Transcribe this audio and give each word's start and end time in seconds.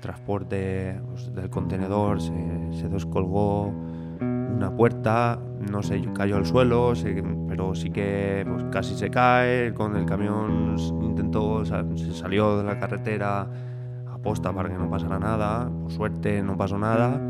transporte 0.00 1.00
pues, 1.08 1.34
del 1.34 1.50
contenedor 1.50 2.20
se, 2.20 2.32
se, 2.72 2.88
descolgó 2.88 3.72
una 4.20 4.74
puerta, 4.74 5.38
no 5.70 5.82
sé, 5.82 6.02
cayó 6.14 6.36
al 6.36 6.46
suelo, 6.46 6.92
pero 7.48 7.74
sí 7.74 7.90
que 7.90 8.44
pues, 8.48 8.64
casi 8.70 8.94
se 8.96 9.10
cae, 9.10 9.72
con 9.74 9.96
el 9.96 10.04
camión 10.06 10.76
intentó, 11.02 11.64
se 11.64 12.12
salió 12.12 12.58
de 12.58 12.64
la 12.64 12.78
carretera 12.78 13.48
aposta 14.06 14.52
para 14.52 14.68
que 14.68 14.76
no 14.76 14.90
pasara 14.90 15.18
nada, 15.18 15.70
por 15.70 15.92
suerte 15.92 16.42
no 16.42 16.56
pasó 16.56 16.78
nada, 16.78 17.20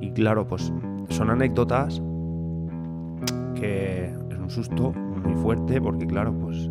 y 0.00 0.10
claro, 0.12 0.46
pues 0.46 0.72
son 1.10 1.30
anécdotas 1.30 2.00
que 3.54 4.06
es 4.30 4.38
un 4.38 4.50
susto 4.50 4.92
muy 4.92 5.34
fuerte 5.34 5.80
porque 5.80 6.06
claro, 6.06 6.32
pues 6.32 6.70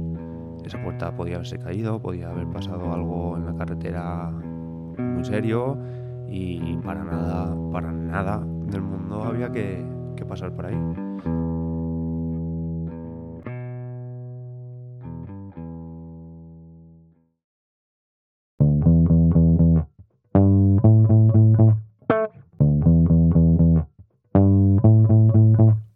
esa 0.66 0.82
puerta 0.82 1.16
podía 1.16 1.36
haberse 1.36 1.58
caído, 1.58 2.02
podía 2.02 2.30
haber 2.30 2.48
pasado 2.48 2.94
algo 2.94 3.38
en 3.38 3.46
la 3.46 3.56
carretera 3.56 4.32
muy 5.02 5.24
serio 5.24 5.78
y 6.28 6.78
para 6.78 7.04
nada, 7.04 7.56
para 7.72 7.92
nada 7.92 8.42
del 8.72 8.82
mundo 8.82 9.24
había 9.24 9.52
que, 9.52 9.86
que 10.16 10.26
pasar 10.26 10.56
por 10.56 10.66
ahí. 10.66 10.78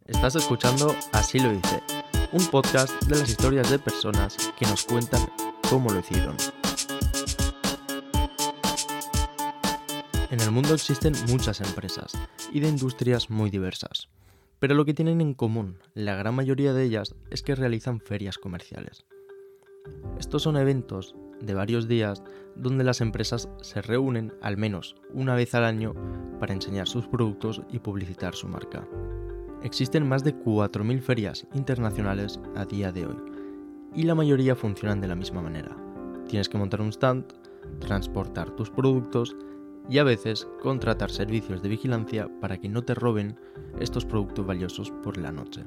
Estás 0.07 0.35
escuchando 0.37 0.87
Así 1.13 1.39
lo 1.39 1.51
dice, 1.51 1.83
un 2.31 2.43
podcast 2.47 2.91
de 3.03 3.19
las 3.19 3.29
historias 3.29 3.69
de 3.69 3.77
personas 3.77 4.35
que 4.57 4.65
nos 4.65 4.83
cuentan 4.85 5.21
cómo 5.69 5.91
lo 5.91 5.99
hicieron. 5.99 6.35
En 10.35 10.41
el 10.41 10.51
mundo 10.51 10.73
existen 10.73 11.13
muchas 11.29 11.61
empresas 11.61 12.11
y 12.51 12.59
de 12.59 12.67
industrias 12.67 13.29
muy 13.29 13.49
diversas, 13.49 14.09
pero 14.59 14.75
lo 14.75 14.83
que 14.83 14.93
tienen 14.93 15.21
en 15.21 15.33
común 15.33 15.77
la 15.93 16.15
gran 16.15 16.35
mayoría 16.35 16.73
de 16.73 16.83
ellas 16.83 17.15
es 17.29 17.41
que 17.41 17.55
realizan 17.55 18.01
ferias 18.01 18.37
comerciales. 18.37 19.05
Estos 20.19 20.43
son 20.43 20.57
eventos 20.57 21.15
de 21.39 21.53
varios 21.53 21.87
días 21.87 22.21
donde 22.53 22.83
las 22.83 22.99
empresas 22.99 23.47
se 23.61 23.81
reúnen 23.81 24.33
al 24.41 24.57
menos 24.57 24.97
una 25.13 25.35
vez 25.35 25.55
al 25.55 25.63
año 25.63 25.93
para 26.41 26.53
enseñar 26.53 26.89
sus 26.89 27.07
productos 27.07 27.61
y 27.71 27.79
publicitar 27.79 28.35
su 28.35 28.49
marca. 28.49 28.85
Existen 29.63 30.05
más 30.05 30.25
de 30.25 30.35
4.000 30.35 30.99
ferias 30.99 31.47
internacionales 31.53 32.41
a 32.57 32.65
día 32.65 32.91
de 32.91 33.05
hoy 33.05 33.15
y 33.95 34.03
la 34.03 34.15
mayoría 34.15 34.57
funcionan 34.57 34.99
de 34.99 35.07
la 35.07 35.15
misma 35.15 35.41
manera. 35.41 35.77
Tienes 36.27 36.49
que 36.49 36.57
montar 36.57 36.81
un 36.81 36.89
stand, 36.89 37.23
transportar 37.79 38.51
tus 38.57 38.69
productos 38.69 39.33
y 39.89 39.99
a 39.99 40.03
veces 40.03 40.47
contratar 40.61 41.11
servicios 41.11 41.61
de 41.61 41.69
vigilancia 41.69 42.29
para 42.41 42.57
que 42.57 42.69
no 42.69 42.83
te 42.83 42.95
roben 42.95 43.39
estos 43.79 44.05
productos 44.05 44.45
valiosos 44.45 44.91
por 45.03 45.17
la 45.17 45.31
noche. 45.31 45.65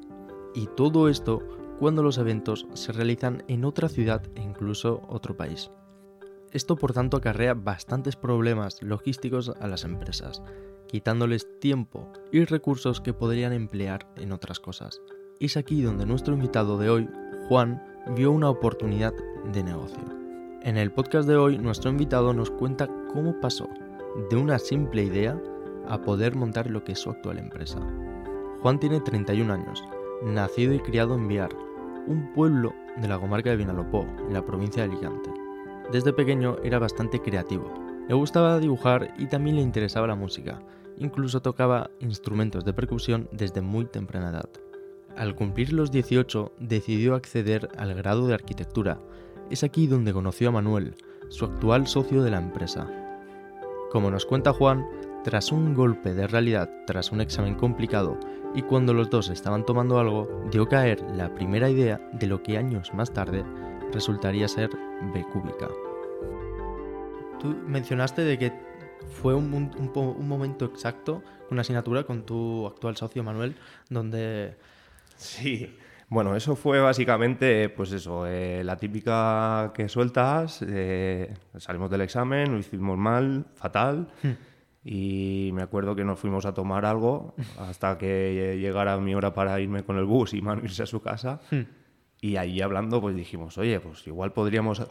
Y 0.54 0.66
todo 0.76 1.08
esto 1.08 1.40
cuando 1.78 2.02
los 2.02 2.18
eventos 2.18 2.66
se 2.74 2.92
realizan 2.92 3.44
en 3.48 3.64
otra 3.64 3.88
ciudad 3.88 4.22
e 4.34 4.42
incluso 4.42 5.02
otro 5.08 5.36
país. 5.36 5.70
Esto 6.50 6.76
por 6.76 6.92
tanto 6.92 7.16
acarrea 7.16 7.54
bastantes 7.54 8.16
problemas 8.16 8.82
logísticos 8.82 9.52
a 9.60 9.68
las 9.68 9.84
empresas, 9.84 10.42
quitándoles 10.88 11.46
tiempo 11.60 12.10
y 12.32 12.44
recursos 12.44 13.00
que 13.00 13.12
podrían 13.12 13.52
emplear 13.52 14.08
en 14.16 14.32
otras 14.32 14.58
cosas. 14.58 15.00
Es 15.40 15.56
aquí 15.56 15.82
donde 15.82 16.06
nuestro 16.06 16.34
invitado 16.34 16.78
de 16.78 16.90
hoy, 16.90 17.08
Juan, 17.48 17.82
vio 18.16 18.32
una 18.32 18.48
oportunidad 18.48 19.12
de 19.52 19.62
negocio. 19.62 20.02
En 20.62 20.76
el 20.76 20.90
podcast 20.90 21.28
de 21.28 21.36
hoy, 21.36 21.58
nuestro 21.58 21.90
invitado 21.90 22.32
nos 22.32 22.50
cuenta 22.50 22.88
cómo 23.12 23.38
pasó 23.40 23.68
de 24.30 24.36
una 24.36 24.58
simple 24.58 25.02
idea 25.02 25.40
a 25.86 26.00
poder 26.00 26.36
montar 26.36 26.70
lo 26.70 26.84
que 26.84 26.92
es 26.92 26.98
su 26.98 27.10
actual 27.10 27.38
empresa. 27.38 27.80
Juan 28.60 28.78
tiene 28.78 29.00
31 29.00 29.52
años, 29.52 29.84
nacido 30.22 30.74
y 30.74 30.80
criado 30.80 31.14
en 31.14 31.28
Viar, 31.28 31.50
un 32.06 32.32
pueblo 32.32 32.74
de 32.96 33.08
la 33.08 33.18
comarca 33.18 33.50
de 33.50 33.56
Vinalopó, 33.56 34.06
en 34.26 34.34
la 34.34 34.44
provincia 34.44 34.82
de 34.82 34.90
Alicante. 34.90 35.30
Desde 35.92 36.12
pequeño 36.12 36.56
era 36.62 36.78
bastante 36.78 37.20
creativo. 37.20 37.72
Le 38.08 38.14
gustaba 38.14 38.58
dibujar 38.58 39.14
y 39.18 39.26
también 39.26 39.56
le 39.56 39.62
interesaba 39.62 40.06
la 40.06 40.14
música, 40.14 40.60
Incluso 40.98 41.40
tocaba 41.40 41.90
instrumentos 42.00 42.64
de 42.64 42.72
percusión 42.72 43.28
desde 43.30 43.60
muy 43.60 43.84
temprana 43.84 44.30
edad. 44.30 44.48
Al 45.16 45.36
cumplir 45.36 45.72
los 45.72 45.92
18 45.92 46.52
decidió 46.58 47.14
acceder 47.14 47.68
al 47.78 47.94
grado 47.94 48.26
de 48.26 48.34
arquitectura. 48.34 48.98
Es 49.48 49.62
aquí 49.62 49.86
donde 49.86 50.12
conoció 50.12 50.48
a 50.48 50.52
Manuel, 50.52 50.96
su 51.28 51.44
actual 51.44 51.86
socio 51.86 52.22
de 52.22 52.32
la 52.32 52.38
empresa. 52.38 53.07
Como 53.90 54.10
nos 54.10 54.26
cuenta 54.26 54.52
Juan, 54.52 54.86
tras 55.24 55.50
un 55.50 55.74
golpe 55.74 56.12
de 56.14 56.26
realidad, 56.26 56.70
tras 56.86 57.10
un 57.10 57.20
examen 57.20 57.54
complicado 57.54 58.18
y 58.54 58.62
cuando 58.62 58.94
los 58.94 59.10
dos 59.10 59.28
estaban 59.30 59.64
tomando 59.64 59.98
algo, 59.98 60.28
dio 60.50 60.68
caer 60.68 61.02
la 61.14 61.34
primera 61.34 61.70
idea 61.70 62.00
de 62.12 62.26
lo 62.26 62.42
que 62.42 62.58
años 62.58 62.92
más 62.94 63.12
tarde 63.12 63.44
resultaría 63.92 64.48
ser 64.48 64.70
B 65.14 65.24
cúbica. 65.32 65.68
Tú 67.40 67.56
mencionaste 67.66 68.22
de 68.22 68.38
que 68.38 68.52
fue 69.20 69.34
un, 69.34 69.70
momento 70.18 70.66
exacto, 70.66 71.22
una 71.50 71.62
asignatura 71.62 72.04
con 72.04 72.24
tu 72.24 72.66
actual 72.66 72.96
socio 72.96 73.22
Manuel, 73.22 73.54
donde... 73.88 74.56
Sí, 75.16 75.74
bueno, 76.10 76.34
eso 76.36 76.56
fue 76.56 76.80
básicamente, 76.80 77.68
pues 77.68 77.92
eso, 77.92 78.26
eh, 78.26 78.62
la 78.64 78.76
típica 78.76 79.72
que 79.74 79.88
sueltas, 79.90 80.64
eh, 80.66 81.34
salimos 81.56 81.90
del 81.90 82.00
examen, 82.00 82.50
lo 82.52 82.58
hicimos 82.58 82.96
mal, 82.96 83.46
fatal, 83.54 84.08
hmm. 84.22 84.30
y 84.84 85.50
me 85.52 85.62
acuerdo 85.62 85.94
que 85.94 86.04
nos 86.04 86.18
fuimos 86.18 86.46
a 86.46 86.54
tomar 86.54 86.86
algo 86.86 87.34
hasta 87.58 87.98
que 87.98 88.56
llegara 88.58 88.96
mi 88.98 89.14
hora 89.14 89.34
para 89.34 89.60
irme 89.60 89.82
con 89.82 89.98
el 89.98 90.04
bus 90.04 90.32
y 90.32 90.40
Manu 90.40 90.62
irse 90.64 90.82
a 90.82 90.86
su 90.86 91.02
casa, 91.02 91.40
hmm. 91.50 91.62
y 92.22 92.36
ahí 92.36 92.62
hablando 92.62 93.02
pues 93.02 93.14
dijimos, 93.14 93.58
oye, 93.58 93.78
pues 93.78 94.06
igual 94.06 94.32
podríamos 94.32 94.82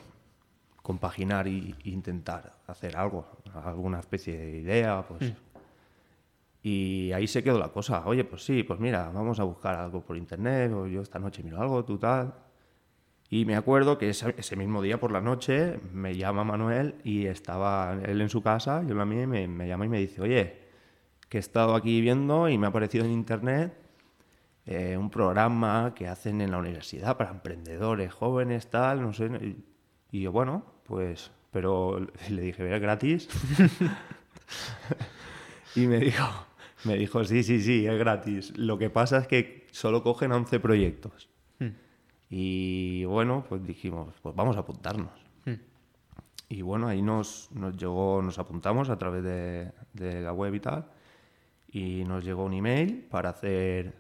compaginar 0.84 1.48
e 1.48 1.74
intentar 1.86 2.58
hacer 2.68 2.96
algo, 2.96 3.28
alguna 3.66 4.00
especie 4.00 4.38
de 4.38 4.58
idea, 4.60 5.04
pues... 5.08 5.34
Y 6.70 7.14
ahí 7.14 7.28
se 7.28 7.44
quedó 7.44 7.58
la 7.60 7.70
cosa. 7.70 8.04
Oye, 8.06 8.26
pues 8.26 8.44
sí, 8.44 8.64
pues 8.64 8.78
mira, 8.78 9.10
vamos 9.14 9.40
a 9.40 9.46
buscar 9.46 9.76
algo 9.76 10.02
por 10.04 10.18
internet, 10.18 10.70
o 10.74 10.86
yo 10.86 11.02
esta 11.02 11.18
noche 11.18 11.42
miro 11.42 11.62
algo, 11.62 11.86
tú 11.86 11.98
tal. 11.98 12.34
Y 13.30 13.46
me 13.46 13.56
acuerdo 13.56 13.98
que 13.98 14.10
ese, 14.10 14.56
mismo 14.58 14.82
día 14.82 15.00
por 15.00 15.14
la 15.14 15.22
noche 15.22 15.80
me 15.94 16.16
llama 16.16 16.44
Manuel 16.44 16.96
y 17.06 17.28
estaba 17.28 17.98
él 18.04 18.20
en 18.20 18.28
su 18.28 18.44
casa, 18.44 18.84
yo 18.86 18.96
la 18.96 19.06
mía, 19.06 19.22
y 19.24 19.28
me, 19.28 19.48
me 19.48 19.66
llama 19.66 19.86
y 19.86 19.90
me 19.90 20.00
dice, 20.00 20.22
oye, 20.22 20.58
que 21.30 21.38
he 21.38 21.40
estado 21.40 21.74
aquí 21.74 22.02
viendo 22.02 22.50
y 22.50 22.58
me 22.58 22.68
ha 22.68 22.70
aparecido 22.70 23.06
en 23.06 23.12
internet 23.12 23.74
eh, 24.66 24.98
un 24.98 25.10
programa 25.10 25.94
que 25.96 26.10
hacen 26.10 26.42
en 26.42 26.52
la 26.52 26.58
universidad 26.58 27.16
para 27.16 27.32
emprendedores 27.32 28.14
jóvenes, 28.14 28.70
tal, 28.70 29.02
no 29.02 29.14
sé. 29.14 29.56
Y 30.12 30.22
yo, 30.22 30.34
bueno, 30.34 30.66
pues, 30.86 31.32
pero 31.50 32.06
le 32.30 32.42
dije, 32.42 32.68
¿era 32.68 32.78
gratis? 32.78 33.30
y 35.76 35.88
me 35.88 36.00
dijo, 36.00 36.47
me 36.88 36.96
dijo, 36.96 37.24
sí, 37.24 37.44
sí, 37.44 37.62
sí, 37.62 37.86
es 37.86 37.98
gratis. 37.98 38.58
Lo 38.58 38.78
que 38.78 38.90
pasa 38.90 39.18
es 39.18 39.28
que 39.28 39.68
solo 39.72 40.02
cogen 40.04 40.32
11 40.32 40.60
proyectos. 40.60 41.30
Hmm. 41.60 41.72
Y 42.30 43.06
bueno, 43.06 43.46
pues 43.48 43.64
dijimos, 43.66 44.14
pues 44.22 44.36
vamos 44.36 44.58
a 44.58 44.62
apuntarnos. 44.62 45.12
Hmm. 45.46 45.56
Y 46.50 46.62
bueno, 46.62 46.88
ahí 46.88 47.02
nos, 47.02 47.50
nos 47.52 47.78
llegó, 47.78 48.22
nos 48.22 48.40
apuntamos 48.40 48.90
a 48.90 48.98
través 48.98 49.24
de, 49.24 49.72
de, 49.94 50.22
la 50.22 50.34
web 50.34 50.56
y 50.56 50.60
tal. 50.60 50.86
Y 51.70 52.04
nos 52.06 52.24
llegó 52.24 52.46
un 52.46 52.54
email 52.54 53.06
para 53.10 53.30
hacer, 53.30 53.94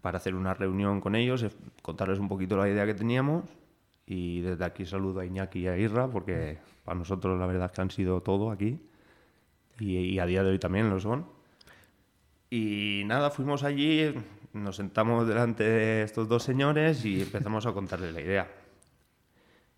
para 0.00 0.18
hacer 0.18 0.34
una 0.34 0.54
reunión 0.54 1.00
con 1.00 1.16
ellos, 1.16 1.44
contarles 1.82 2.18
un 2.18 2.28
poquito 2.28 2.56
la 2.56 2.68
idea 2.68 2.86
que 2.86 2.94
teníamos 2.94 3.44
y 4.10 4.40
desde 4.40 4.64
aquí 4.64 4.86
saludo 4.86 5.20
a 5.20 5.26
Iñaki 5.26 5.60
y 5.60 5.68
a 5.68 5.76
Irra, 5.76 6.08
porque 6.08 6.56
para 6.82 6.98
nosotros 6.98 7.38
la 7.38 7.46
verdad 7.46 7.66
es 7.66 7.72
que 7.72 7.82
han 7.82 7.90
sido 7.90 8.22
todo 8.22 8.50
aquí. 8.50 8.80
Y, 9.78 10.18
a 10.18 10.24
día 10.24 10.42
de 10.42 10.50
hoy 10.50 10.58
también 10.58 10.88
lo 10.88 10.98
son. 10.98 11.26
Y 12.50 13.02
nada, 13.06 13.30
fuimos 13.30 13.62
allí, 13.62 14.14
nos 14.52 14.76
sentamos 14.76 15.26
delante 15.26 15.64
de 15.64 16.02
estos 16.02 16.28
dos 16.28 16.42
señores 16.42 17.04
y 17.04 17.22
empezamos 17.22 17.66
a 17.66 17.72
contarles 17.72 18.14
la 18.14 18.20
idea. 18.20 18.50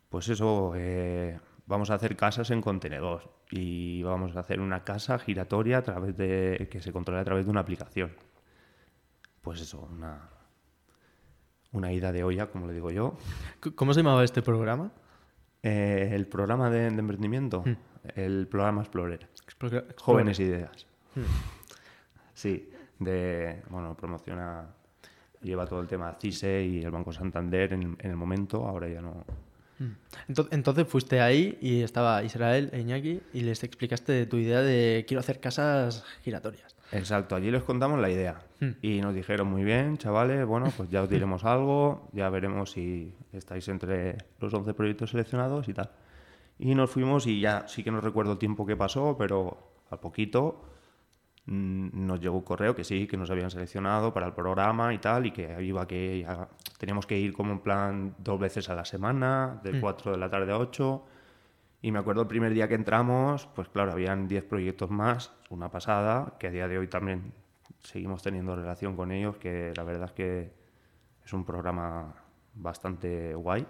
Pues 0.08 0.28
eso, 0.28 0.72
eh, 0.76 1.38
vamos 1.66 1.90
a 1.90 1.94
hacer 1.94 2.16
casas 2.16 2.50
en 2.50 2.60
contenedor 2.60 3.32
y 3.50 4.02
vamos 4.02 4.36
a 4.36 4.40
hacer 4.40 4.60
una 4.60 4.84
casa 4.84 5.18
giratoria 5.18 5.78
a 5.78 5.82
través 5.82 6.16
de 6.16 6.68
que 6.70 6.80
se 6.80 6.92
controle 6.92 7.20
a 7.20 7.24
través 7.24 7.44
de 7.44 7.50
una 7.50 7.60
aplicación. 7.60 8.12
Pues 9.40 9.60
eso, 9.60 9.88
una, 9.90 10.28
una 11.72 11.92
ida 11.92 12.12
de 12.12 12.24
olla, 12.24 12.50
como 12.50 12.66
le 12.66 12.74
digo 12.74 12.90
yo. 12.90 13.16
¿Cómo 13.74 13.94
se 13.94 14.00
llamaba 14.00 14.24
este 14.24 14.42
programa? 14.42 14.92
Eh, 15.62 16.10
el 16.12 16.26
programa 16.26 16.70
de, 16.70 16.86
emprendimiento, 16.86 17.62
hmm. 17.64 17.76
el 18.14 18.48
programa 18.48 18.82
Explorer. 18.82 19.28
Jóvenes 19.98 20.40
Ideas. 20.40 20.86
Hmm. 21.14 21.59
Sí, 22.34 22.70
de, 22.98 23.62
bueno, 23.70 23.96
promociona, 23.96 24.66
lleva 25.42 25.66
todo 25.66 25.80
el 25.80 25.86
tema 25.86 26.16
CISE 26.20 26.64
y 26.64 26.82
el 26.82 26.90
Banco 26.90 27.12
Santander 27.12 27.72
en, 27.72 27.96
el 27.98 28.16
momento, 28.16 28.66
ahora 28.66 28.88
ya 28.88 29.00
no, 29.00 29.24
Entonces 30.50 30.86
fuiste 30.86 31.20
ahí 31.20 31.58
y 31.60 31.82
estaba 31.82 32.22
Israel 32.22 32.70
e 32.72 32.80
Iñaki 32.80 33.20
y 33.32 33.40
les 33.40 33.64
explicaste 33.64 34.26
tu 34.26 34.36
idea 34.36 34.60
de 34.60 35.04
quiero 35.08 35.20
hacer 35.20 35.40
casas 35.40 36.04
giratorias. 36.22 36.76
Exacto, 36.92 37.36
allí 37.36 37.50
les 37.50 37.62
contamos 37.62 38.00
la 38.00 38.10
idea 38.10 38.42
hmm. 38.60 38.70
y 38.82 39.00
nos 39.00 39.14
dijeron 39.14 39.46
muy 39.46 39.62
bien, 39.62 39.96
chavales, 39.96 40.44
bueno, 40.44 40.72
pues 40.76 40.90
ya 40.90 41.02
os 41.02 41.10
diremos 41.10 41.44
algo, 41.44 42.08
ya 42.12 42.28
veremos 42.30 42.72
si 42.72 43.14
estáis 43.32 43.68
entre 43.68 44.18
los 44.40 44.52
11 44.52 44.74
proyectos 44.74 45.10
seleccionados 45.10 45.68
y 45.68 45.74
tal. 45.74 45.90
Y 46.58 46.74
nos 46.74 46.90
fuimos 46.90 47.26
y 47.26 47.40
ya 47.40 47.66
sí 47.68 47.82
que 47.82 47.90
no 47.90 48.00
recuerdo 48.00 48.32
el 48.32 48.38
tiempo 48.38 48.66
que 48.66 48.76
pasó, 48.76 49.16
pero 49.16 49.56
al 49.90 50.00
poquito 50.00 50.62
mm, 50.62 50.79
nos 51.46 52.20
llegó 52.20 52.36
un 52.36 52.44
correo 52.44 52.74
que 52.74 52.84
sí, 52.84 53.06
que 53.06 53.16
nos 53.16 53.30
habían 53.30 53.50
seleccionado 53.50 54.12
para 54.12 54.26
el 54.26 54.32
programa 54.32 54.94
y 54.94 54.98
tal, 54.98 55.26
y 55.26 55.30
que 55.32 55.62
iba 55.62 55.86
que 55.86 56.26
teníamos 56.78 57.06
que 57.06 57.18
ir 57.18 57.32
como 57.32 57.52
en 57.52 57.60
plan 57.60 58.14
dos 58.18 58.38
veces 58.38 58.68
a 58.68 58.74
la 58.74 58.84
semana, 58.84 59.60
de 59.64 59.80
4 59.80 60.10
hmm. 60.10 60.14
de 60.14 60.20
la 60.20 60.30
tarde 60.30 60.52
a 60.52 60.58
8. 60.58 61.04
Y 61.82 61.92
me 61.92 61.98
acuerdo 61.98 62.22
el 62.22 62.28
primer 62.28 62.52
día 62.52 62.68
que 62.68 62.74
entramos, 62.74 63.48
pues 63.54 63.68
claro, 63.68 63.92
habían 63.92 64.28
10 64.28 64.44
proyectos 64.44 64.90
más, 64.90 65.32
una 65.48 65.70
pasada, 65.70 66.36
que 66.38 66.48
a 66.48 66.50
día 66.50 66.68
de 66.68 66.78
hoy 66.78 66.88
también 66.88 67.32
seguimos 67.80 68.22
teniendo 68.22 68.54
relación 68.54 68.96
con 68.96 69.10
ellos, 69.10 69.36
que 69.38 69.72
la 69.74 69.84
verdad 69.84 70.04
es 70.04 70.12
que 70.12 70.52
es 71.24 71.32
un 71.32 71.44
programa 71.44 72.14
bastante 72.54 73.34
guay. 73.34 73.66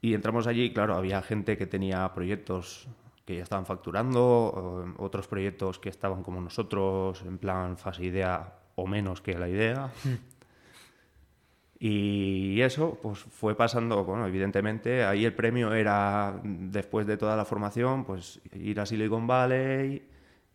Y 0.00 0.14
entramos 0.14 0.46
allí, 0.46 0.72
claro, 0.72 0.96
había 0.96 1.22
gente 1.22 1.56
que 1.56 1.66
tenía 1.66 2.12
proyectos 2.12 2.88
que 3.24 3.36
ya 3.36 3.42
estaban 3.42 3.66
facturando, 3.66 4.94
otros 4.98 5.26
proyectos 5.26 5.78
que 5.78 5.88
estaban 5.88 6.22
como 6.22 6.40
nosotros, 6.40 7.22
en 7.22 7.38
plan 7.38 7.76
fase 7.76 8.04
idea 8.04 8.58
o 8.76 8.86
menos 8.86 9.20
que 9.20 9.38
la 9.38 9.48
idea. 9.48 9.90
Y 11.86 12.62
eso 12.62 12.98
pues 13.02 13.18
fue 13.18 13.54
pasando, 13.54 14.04
bueno, 14.04 14.26
evidentemente 14.26 15.04
ahí 15.04 15.26
el 15.26 15.34
premio 15.34 15.74
era, 15.74 16.40
después 16.42 17.06
de 17.06 17.18
toda 17.18 17.36
la 17.36 17.44
formación, 17.44 18.04
pues 18.04 18.40
ir 18.54 18.80
a 18.80 18.86
Silicon 18.86 19.26
Valley 19.26 20.02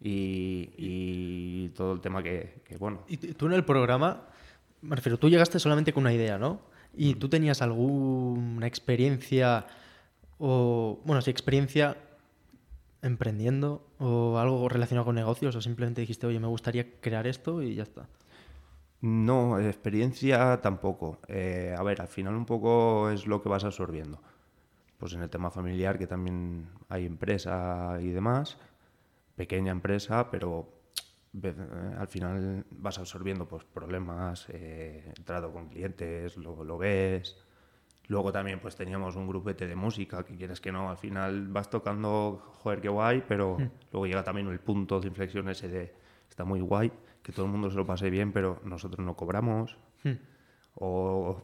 y, 0.02 1.70
todo 1.76 1.94
el 1.94 2.02
tema 2.02 2.24
que, 2.24 2.62
que, 2.64 2.78
bueno. 2.78 3.04
Y 3.08 3.18
tú 3.18 3.46
en 3.46 3.54
el 3.54 3.64
programa, 3.64 4.24
me 4.82 4.96
refiero, 4.96 5.20
tú 5.20 5.30
llegaste 5.30 5.60
solamente 5.60 5.94
con 5.94 6.02
una 6.02 6.14
idea, 6.14 6.40
¿no? 6.40 6.62
¿Y 6.96 7.14
tú 7.14 7.30
tenías 7.30 7.62
alguna 7.62 8.66
experiencia 8.66 9.68
o, 10.40 11.00
bueno, 11.06 11.22
sí, 11.22 11.30
experiencia 11.30 11.96
emprendiendo 13.02 13.88
o 13.98 14.38
algo 14.38 14.68
relacionado 14.70 15.06
con 15.06 15.16
negocios 15.16 15.56
o 15.56 15.62
simplemente 15.62 16.02
dijiste, 16.02 16.28
oye, 16.28 16.40
me 16.40 16.48
gustaría 16.48 17.00
crear 17.00 17.28
esto 17.28 17.62
y 17.62 17.76
ya 17.76 17.84
está? 17.84 18.08
No, 19.02 19.60
experiencia 19.60 20.60
tampoco. 20.62 21.20
Eh, 21.28 21.74
a 21.78 21.84
ver, 21.84 22.02
al 22.02 22.08
final 22.08 22.36
un 22.36 22.46
poco 22.46 23.10
es 23.10 23.28
lo 23.28 23.42
que 23.42 23.50
vas 23.50 23.64
absorbiendo. 23.64 24.22
Pues 24.98 25.14
en 25.14 25.22
el 25.22 25.30
tema 25.30 25.50
familiar, 25.50 25.98
que 25.98 26.08
también 26.08 26.70
hay 26.90 27.06
empresa 27.06 27.98
y 28.02 28.10
demás, 28.10 28.58
pequeña 29.36 29.72
empresa, 29.72 30.30
pero 30.30 30.68
eh, 31.42 31.56
al 31.98 32.08
final 32.08 32.66
vas 32.72 33.00
absorbiendo 33.00 33.48
pues, 33.48 33.64
problemas, 33.64 34.48
eh, 34.50 35.14
trato 35.24 35.54
con 35.54 35.70
clientes, 35.70 36.36
lo, 36.36 36.64
lo 36.66 36.78
ves. 36.78 37.38
Luego 38.10 38.32
también 38.32 38.60
pues 38.60 38.76
teníamos 38.76 39.16
un 39.16 39.28
grupete 39.28 39.68
de 39.68 39.76
música, 39.76 40.26
que 40.26 40.36
quieres 40.36 40.60
que 40.60 40.72
no, 40.72 40.90
al 40.90 40.98
final 40.98 41.48
vas 41.48 41.70
tocando, 41.70 42.42
joder, 42.58 42.82
qué 42.82 42.90
guay, 42.90 43.24
pero 43.28 43.58
hmm. 43.58 43.70
luego 43.92 44.08
llega 44.08 44.24
también 44.24 44.48
el 44.48 44.60
punto 44.60 45.00
de 45.00 45.08
inflexión 45.08 45.48
ese 45.48 45.68
de, 45.70 45.94
está 46.28 46.44
muy 46.44 46.60
guay, 46.60 46.92
que 47.24 47.32
todo 47.32 47.46
el 47.46 47.52
mundo 47.52 47.70
se 47.70 47.78
lo 47.78 47.86
pase 47.86 48.10
bien, 48.10 48.32
pero 48.32 48.60
nosotros 48.66 49.06
no 49.06 49.16
cobramos. 49.16 49.78
Hmm. 50.04 50.18
O 50.76 51.42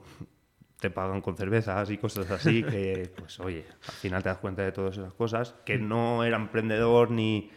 te 0.79 0.89
pagan 0.89 1.21
con 1.21 1.37
cervezas 1.37 1.89
y 1.91 1.97
cosas 1.97 2.29
así, 2.31 2.63
que 2.69 3.13
pues 3.15 3.39
oye, 3.39 3.65
al 3.87 3.93
final 3.93 4.23
te 4.23 4.29
das 4.29 4.39
cuenta 4.39 4.63
de 4.63 4.71
todas 4.71 4.97
esas 4.97 5.13
cosas, 5.13 5.55
que 5.65 5.77
hmm. 5.77 5.87
no 5.87 6.23
era 6.23 6.35
emprendedor 6.35 7.11
ni 7.11 7.51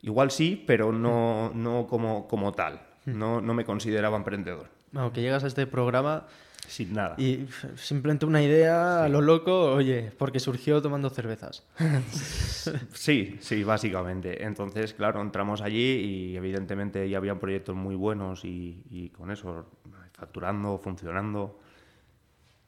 Igual 0.00 0.30
sí, 0.30 0.62
pero 0.66 0.92
no, 0.92 1.50
no 1.54 1.86
como, 1.86 2.28
como 2.28 2.52
tal. 2.52 2.80
No, 3.04 3.40
no 3.40 3.54
me 3.54 3.64
consideraba 3.64 4.16
emprendedor. 4.16 4.68
Bueno, 4.92 5.12
que 5.12 5.22
llegas 5.22 5.44
a 5.44 5.46
este 5.46 5.66
programa 5.66 6.26
sin 6.68 6.94
nada. 6.94 7.14
Y 7.18 7.48
simplemente 7.76 8.26
una 8.26 8.42
idea 8.42 9.04
a 9.04 9.08
lo 9.08 9.20
loco, 9.20 9.72
oye, 9.72 10.12
porque 10.16 10.38
surgió 10.38 10.80
tomando 10.80 11.10
cervezas. 11.10 11.66
sí, 12.92 13.38
sí, 13.40 13.64
básicamente. 13.64 14.44
Entonces, 14.44 14.94
claro, 14.94 15.20
entramos 15.20 15.60
allí 15.62 16.32
y 16.32 16.36
evidentemente 16.36 17.08
ya 17.08 17.18
habían 17.18 17.38
proyectos 17.38 17.74
muy 17.74 17.96
buenos 17.96 18.44
y, 18.44 18.84
y 18.90 19.08
con 19.10 19.30
eso, 19.30 19.70
facturando, 20.12 20.78
funcionando. 20.78 21.58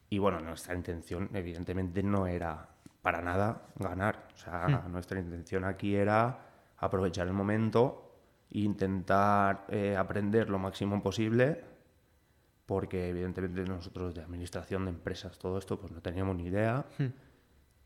Y 0.09 0.17
bueno, 0.17 0.41
nuestra 0.41 0.75
intención 0.75 1.29
evidentemente 1.33 2.03
no 2.03 2.27
era 2.27 2.67
para 3.01 3.21
nada 3.21 3.61
ganar. 3.77 4.27
O 4.33 4.37
sea, 4.37 4.67
hmm. 4.67 4.91
nuestra 4.91 5.19
intención 5.19 5.63
aquí 5.65 5.95
era 5.95 6.39
aprovechar 6.77 7.27
el 7.27 7.33
momento 7.33 8.11
e 8.51 8.59
intentar 8.59 9.65
eh, 9.69 9.95
aprender 9.95 10.49
lo 10.49 10.59
máximo 10.59 11.01
posible, 11.01 11.63
porque 12.71 13.09
evidentemente 13.09 13.65
nosotros 13.65 14.15
de 14.15 14.21
administración 14.21 14.85
de 14.85 14.91
empresas, 14.91 15.37
todo 15.37 15.57
esto, 15.57 15.77
pues 15.77 15.91
no 15.91 16.01
teníamos 16.01 16.37
ni 16.37 16.45
idea. 16.45 16.85
Hmm. 16.97 17.07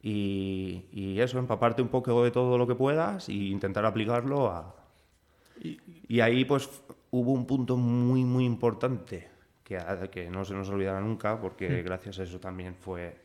Y, 0.03 0.85
y, 0.91 1.19
eso, 1.19 1.39
empaparte 1.39 1.81
un 1.81 1.87
poco 1.87 2.23
de 2.23 2.29
todo 2.29 2.55
lo 2.55 2.67
que 2.67 2.75
puedas 2.75 3.27
e 3.27 3.33
intentar 3.33 3.83
aplicarlo 3.83 4.51
a... 4.51 4.75
Y, 5.59 6.19
ahí 6.19 6.45
pues 6.45 6.69
hubo 7.09 7.31
un 7.31 7.47
punto 7.47 7.77
muy, 7.77 8.23
muy 8.23 8.45
importante 8.45 9.27
que, 9.63 9.79
que 10.11 10.29
no 10.29 10.45
se 10.45 10.53
nos 10.53 10.69
olvidará 10.69 11.01
nunca, 11.01 11.41
porque 11.41 11.67
hmm. 11.67 11.83
gracias 11.83 12.19
a 12.19 12.23
eso 12.23 12.39
también 12.39 12.75
fue 12.75 13.17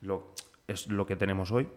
lo, 0.00 0.32
es 0.66 0.88
lo 0.88 1.06
que 1.06 1.14
tenemos 1.14 1.52
hoy, 1.52 1.68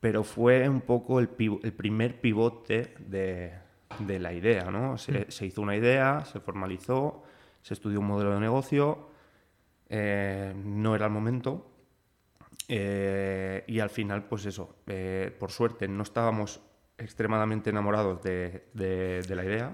pero 0.00 0.24
fue 0.24 0.68
un 0.68 0.80
poco 0.80 1.20
el, 1.20 1.28
el 1.62 1.72
primer 1.72 2.20
pivote 2.20 2.92
de, 2.98 3.52
de, 4.00 4.18
la 4.18 4.32
idea, 4.32 4.64
¿no? 4.64 4.94
Mm. 4.94 4.98
Se, 5.28 5.46
hizo 5.46 5.62
una 5.62 5.76
idea, 5.76 6.24
se 6.24 6.40
formalizó, 6.40 7.22
se 7.66 7.74
estudió 7.74 7.98
un 7.98 8.06
modelo 8.06 8.32
de 8.32 8.38
negocio, 8.38 9.08
eh, 9.88 10.54
no 10.54 10.94
era 10.94 11.06
el 11.06 11.10
momento, 11.10 11.68
eh, 12.68 13.64
y 13.66 13.80
al 13.80 13.90
final, 13.90 14.22
pues 14.28 14.46
eso, 14.46 14.76
eh, 14.86 15.34
por 15.36 15.50
suerte 15.50 15.88
no 15.88 16.04
estábamos 16.04 16.60
extremadamente 16.96 17.70
enamorados 17.70 18.22
de, 18.22 18.68
de, 18.72 19.20
de, 19.22 19.34
la 19.34 19.44
idea, 19.44 19.72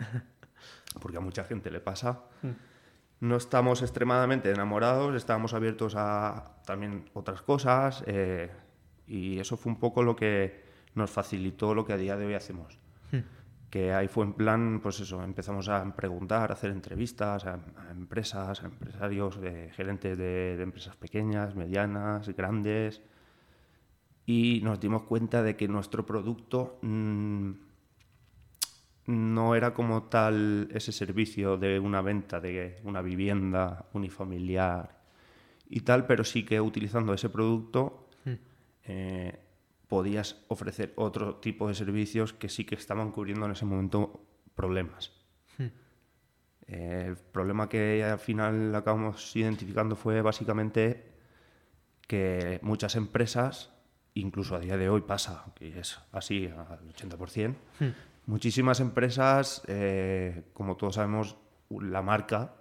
porque 1.02 1.18
a 1.18 1.20
mucha 1.20 1.44
gente 1.44 1.70
le 1.70 1.80
pasa. 1.80 2.22
Mm. 2.40 3.26
No 3.26 3.36
estamos 3.36 3.82
extremadamente 3.82 4.50
enamorados, 4.50 5.14
estábamos 5.14 5.52
abiertos 5.52 5.92
a 5.94 6.62
también 6.64 7.10
otras 7.12 7.42
cosas, 7.42 8.02
y 9.06 9.38
eso 9.38 9.58
fue 9.58 9.70
un 9.70 9.78
poco 9.78 10.02
lo 10.02 10.16
que 10.16 10.64
nos 10.94 11.10
facilitó 11.10 11.74
lo 11.74 11.84
que 11.84 11.92
a 11.92 11.98
día 11.98 12.16
de 12.16 12.24
hoy 12.24 12.32
hacemos. 12.32 12.78
Hmm. 13.72 13.78
Que 13.78 13.92
ahí 13.94 14.08
fue 14.08 14.24
en 14.24 14.34
plan, 14.34 14.80
pues 14.82 15.00
eso, 15.00 15.22
empezamos 15.22 15.68
a 15.68 15.96
preguntar, 15.96 16.50
a 16.50 16.54
hacer 16.54 16.70
entrevistas 16.70 17.46
a, 17.46 17.58
empresas, 17.90 18.62
a 18.62 18.66
empresarios, 18.66 19.38
gerentes 19.74 20.18
de, 20.18 20.60
empresas 20.60 20.94
pequeñas, 20.96 21.54
medianas, 21.54 22.28
grandes, 22.36 23.00
y 24.26 24.60
nos 24.62 24.78
dimos 24.78 25.04
cuenta 25.04 25.42
de 25.42 25.56
que 25.56 25.68
nuestro 25.68 26.04
producto 26.04 26.78
mm, 26.82 27.50
no 29.06 29.54
era 29.54 29.74
como 29.74 30.04
tal 30.04 30.68
ese 30.72 30.92
servicio 30.92 31.56
de 31.56 31.80
una 31.80 32.02
venta 32.02 32.40
de 32.40 32.78
una 32.84 33.02
vivienda 33.02 33.86
unifamiliar 33.94 35.00
y 35.68 35.80
tal, 35.80 36.06
pero 36.06 36.24
sí 36.24 36.44
que 36.44 36.60
utilizando 36.60 37.14
ese 37.14 37.30
producto 37.30 38.06
eh, 38.84 39.38
podías 39.92 40.42
ofrecer 40.48 40.94
otro 40.96 41.36
tipo 41.36 41.68
de 41.68 41.74
servicios 41.74 42.32
que 42.32 42.48
sí 42.48 42.64
que 42.64 42.76
estaban 42.76 43.12
cubriendo 43.12 43.44
en 43.44 43.52
ese 43.52 43.66
momento 43.66 44.24
problemas. 44.54 45.12
Hmm. 45.58 45.66
El 46.66 47.16
problema 47.16 47.68
que 47.68 48.02
al 48.02 48.18
final 48.18 48.74
acabamos 48.74 49.36
identificando 49.36 49.94
fue 49.94 50.22
básicamente 50.22 51.12
que 52.08 52.58
muchas 52.62 52.96
empresas, 52.96 53.74
incluso 54.14 54.56
a 54.56 54.60
día 54.60 54.78
de 54.78 54.88
hoy 54.88 55.02
pasa, 55.02 55.52
que 55.56 55.78
es 55.78 55.98
así 56.10 56.46
al 56.46 56.88
80%, 56.88 57.54
hmm. 57.80 57.84
muchísimas 58.24 58.80
empresas, 58.80 59.62
eh, 59.68 60.44
como 60.54 60.78
todos 60.78 60.94
sabemos, 60.94 61.36
la 61.68 62.00
marca 62.00 62.54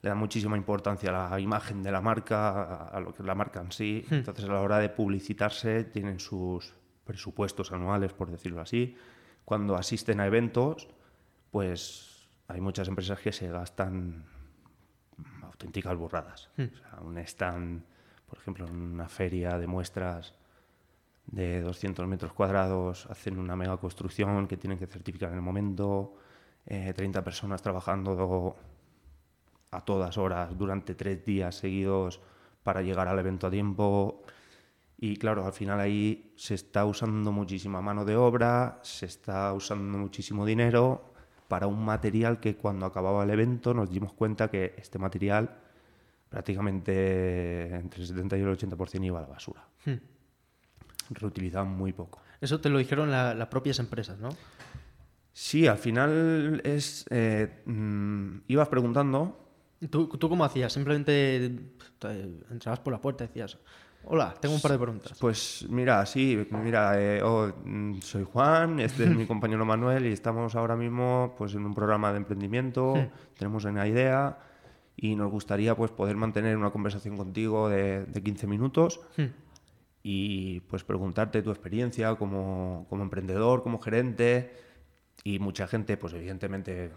le 0.00 0.08
da 0.08 0.14
muchísima 0.14 0.56
importancia 0.56 1.10
a 1.10 1.30
la 1.30 1.40
imagen 1.40 1.82
de 1.82 1.90
la 1.90 2.00
marca, 2.00 2.88
a 2.88 3.00
lo 3.00 3.12
que 3.12 3.22
es 3.22 3.26
la 3.26 3.34
marca 3.34 3.60
en 3.60 3.72
sí. 3.72 4.04
Hmm. 4.08 4.14
Entonces, 4.14 4.44
a 4.44 4.52
la 4.52 4.60
hora 4.60 4.78
de 4.78 4.88
publicitarse, 4.88 5.84
tienen 5.84 6.20
sus 6.20 6.74
presupuestos 7.04 7.72
anuales, 7.72 8.12
por 8.12 8.30
decirlo 8.30 8.60
así. 8.60 8.96
Cuando 9.44 9.76
asisten 9.76 10.20
a 10.20 10.26
eventos, 10.26 10.88
pues 11.50 12.28
hay 12.46 12.60
muchas 12.60 12.86
empresas 12.86 13.18
que 13.18 13.32
se 13.32 13.48
gastan 13.48 14.24
auténticas 15.42 15.96
burradas. 15.96 16.50
Hmm. 16.56 16.66
O 16.72 16.76
sea, 16.76 17.00
un 17.00 17.18
stand, 17.18 17.82
por 18.28 18.38
ejemplo, 18.38 18.66
en 18.66 18.76
una 18.76 19.08
feria 19.08 19.58
de 19.58 19.66
muestras 19.66 20.34
de 21.26 21.60
200 21.60 22.06
metros 22.06 22.32
cuadrados, 22.32 23.06
hacen 23.06 23.38
una 23.38 23.56
mega 23.56 23.76
construcción 23.76 24.46
que 24.46 24.56
tienen 24.56 24.78
que 24.78 24.86
certificar 24.86 25.30
en 25.30 25.36
el 25.36 25.42
momento, 25.42 26.14
30 26.64 27.18
eh, 27.18 27.22
personas 27.22 27.62
trabajando 27.62 28.56
a 29.70 29.84
todas 29.84 30.16
horas 30.18 30.56
durante 30.56 30.94
tres 30.94 31.24
días 31.24 31.54
seguidos 31.54 32.20
para 32.62 32.82
llegar 32.82 33.08
al 33.08 33.18
evento 33.18 33.46
a 33.46 33.50
tiempo. 33.50 34.22
Y 34.96 35.16
claro, 35.16 35.46
al 35.46 35.52
final 35.52 35.78
ahí 35.80 36.32
se 36.36 36.54
está 36.54 36.84
usando 36.84 37.30
muchísima 37.32 37.80
mano 37.80 38.04
de 38.04 38.16
obra, 38.16 38.80
se 38.82 39.06
está 39.06 39.52
usando 39.52 39.98
muchísimo 39.98 40.44
dinero 40.44 41.12
para 41.46 41.66
un 41.66 41.84
material 41.84 42.40
que 42.40 42.56
cuando 42.56 42.84
acababa 42.86 43.24
el 43.24 43.30
evento 43.30 43.72
nos 43.72 43.90
dimos 43.90 44.12
cuenta 44.12 44.50
que 44.50 44.74
este 44.76 44.98
material 44.98 45.56
prácticamente 46.28 47.74
entre 47.74 48.02
el 48.02 48.08
70 48.08 48.36
y 48.36 48.40
el 48.40 48.48
80% 48.48 49.04
iba 49.04 49.18
a 49.18 49.22
la 49.22 49.28
basura. 49.28 49.64
Hmm. 49.84 49.94
Reutilizaban 51.10 51.70
muy 51.70 51.92
poco. 51.92 52.20
Eso 52.40 52.60
te 52.60 52.68
lo 52.68 52.78
dijeron 52.78 53.10
las 53.10 53.48
propias 53.48 53.78
empresas, 53.78 54.18
¿no? 54.18 54.28
Sí, 55.32 55.66
al 55.66 55.78
final 55.78 56.60
es 56.64 57.06
eh, 57.10 57.62
mm, 57.64 58.38
ibas 58.48 58.68
preguntando. 58.68 59.47
¿Tú, 59.90 60.08
¿Tú 60.08 60.28
cómo 60.28 60.44
hacías? 60.44 60.72
Simplemente 60.72 61.46
entrabas 62.50 62.80
por 62.80 62.92
la 62.92 63.00
puerta 63.00 63.24
y 63.24 63.26
decías, 63.28 63.58
Hola, 64.04 64.34
tengo 64.40 64.54
un 64.54 64.60
par 64.60 64.72
de 64.72 64.78
preguntas. 64.78 65.18
Pues 65.20 65.66
mira, 65.68 66.04
sí, 66.06 66.46
mira, 66.50 67.00
eh, 67.00 67.22
oh, 67.22 67.52
mm, 67.64 68.00
soy 68.00 68.24
Juan, 68.24 68.80
este 68.80 69.04
es 69.04 69.10
mi 69.10 69.26
compañero 69.26 69.66
Manuel 69.66 70.06
y 70.06 70.12
estamos 70.12 70.54
ahora 70.54 70.76
mismo 70.76 71.34
pues 71.36 71.54
en 71.54 71.66
un 71.66 71.74
programa 71.74 72.10
de 72.12 72.18
emprendimiento, 72.18 72.94
tenemos 73.36 73.64
una 73.64 73.86
idea 73.86 74.38
y 74.96 75.14
nos 75.14 75.30
gustaría 75.30 75.76
pues 75.76 75.90
poder 75.90 76.16
mantener 76.16 76.56
una 76.56 76.70
conversación 76.70 77.16
contigo 77.16 77.68
de, 77.68 78.06
15 78.22 78.46
minutos 78.46 79.00
y 80.02 80.60
pues 80.60 80.84
preguntarte 80.84 81.42
tu 81.42 81.50
experiencia 81.50 82.14
como, 82.14 82.86
como 82.88 83.02
emprendedor, 83.02 83.62
como 83.62 83.78
gerente 83.78 84.54
y 85.22 85.38
mucha 85.38 85.66
gente 85.66 85.96
pues 85.96 86.14
evidentemente 86.14 86.92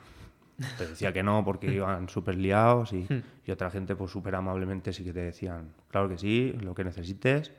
te 0.77 0.87
decía 0.87 1.13
que 1.13 1.23
no 1.23 1.43
porque 1.43 1.73
iban 1.73 2.09
súper 2.09 2.35
liados 2.35 2.93
y, 2.93 3.07
hmm. 3.09 3.23
y, 3.47 3.51
otra 3.51 3.69
gente 3.69 3.95
pues 3.95 4.11
súper 4.11 4.35
amablemente 4.35 4.93
sí 4.93 5.03
que 5.03 5.13
te 5.13 5.21
decían, 5.21 5.73
claro 5.89 6.09
que 6.09 6.17
sí, 6.17 6.53
lo 6.61 6.73
que 6.73 6.83
necesites. 6.83 7.51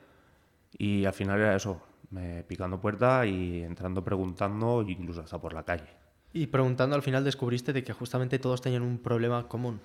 Y 0.77 1.05
al 1.05 1.13
final 1.13 1.39
era 1.39 1.55
eso, 1.55 1.81
me 2.09 2.43
picando 2.43 2.79
puerta 2.79 3.25
y 3.25 3.63
entrando 3.63 4.03
preguntando, 4.03 4.83
incluso 4.87 5.21
hasta 5.21 5.39
por 5.39 5.53
la 5.53 5.63
calle. 5.63 5.87
Y 6.33 6.47
preguntando 6.47 6.95
al 6.95 7.03
final 7.03 7.23
descubriste 7.23 7.73
de 7.73 7.83
que 7.83 7.93
justamente 7.93 8.39
todos 8.39 8.61
tenían 8.61 8.81
un 8.81 8.97
problema 8.97 9.47
común. 9.47 9.79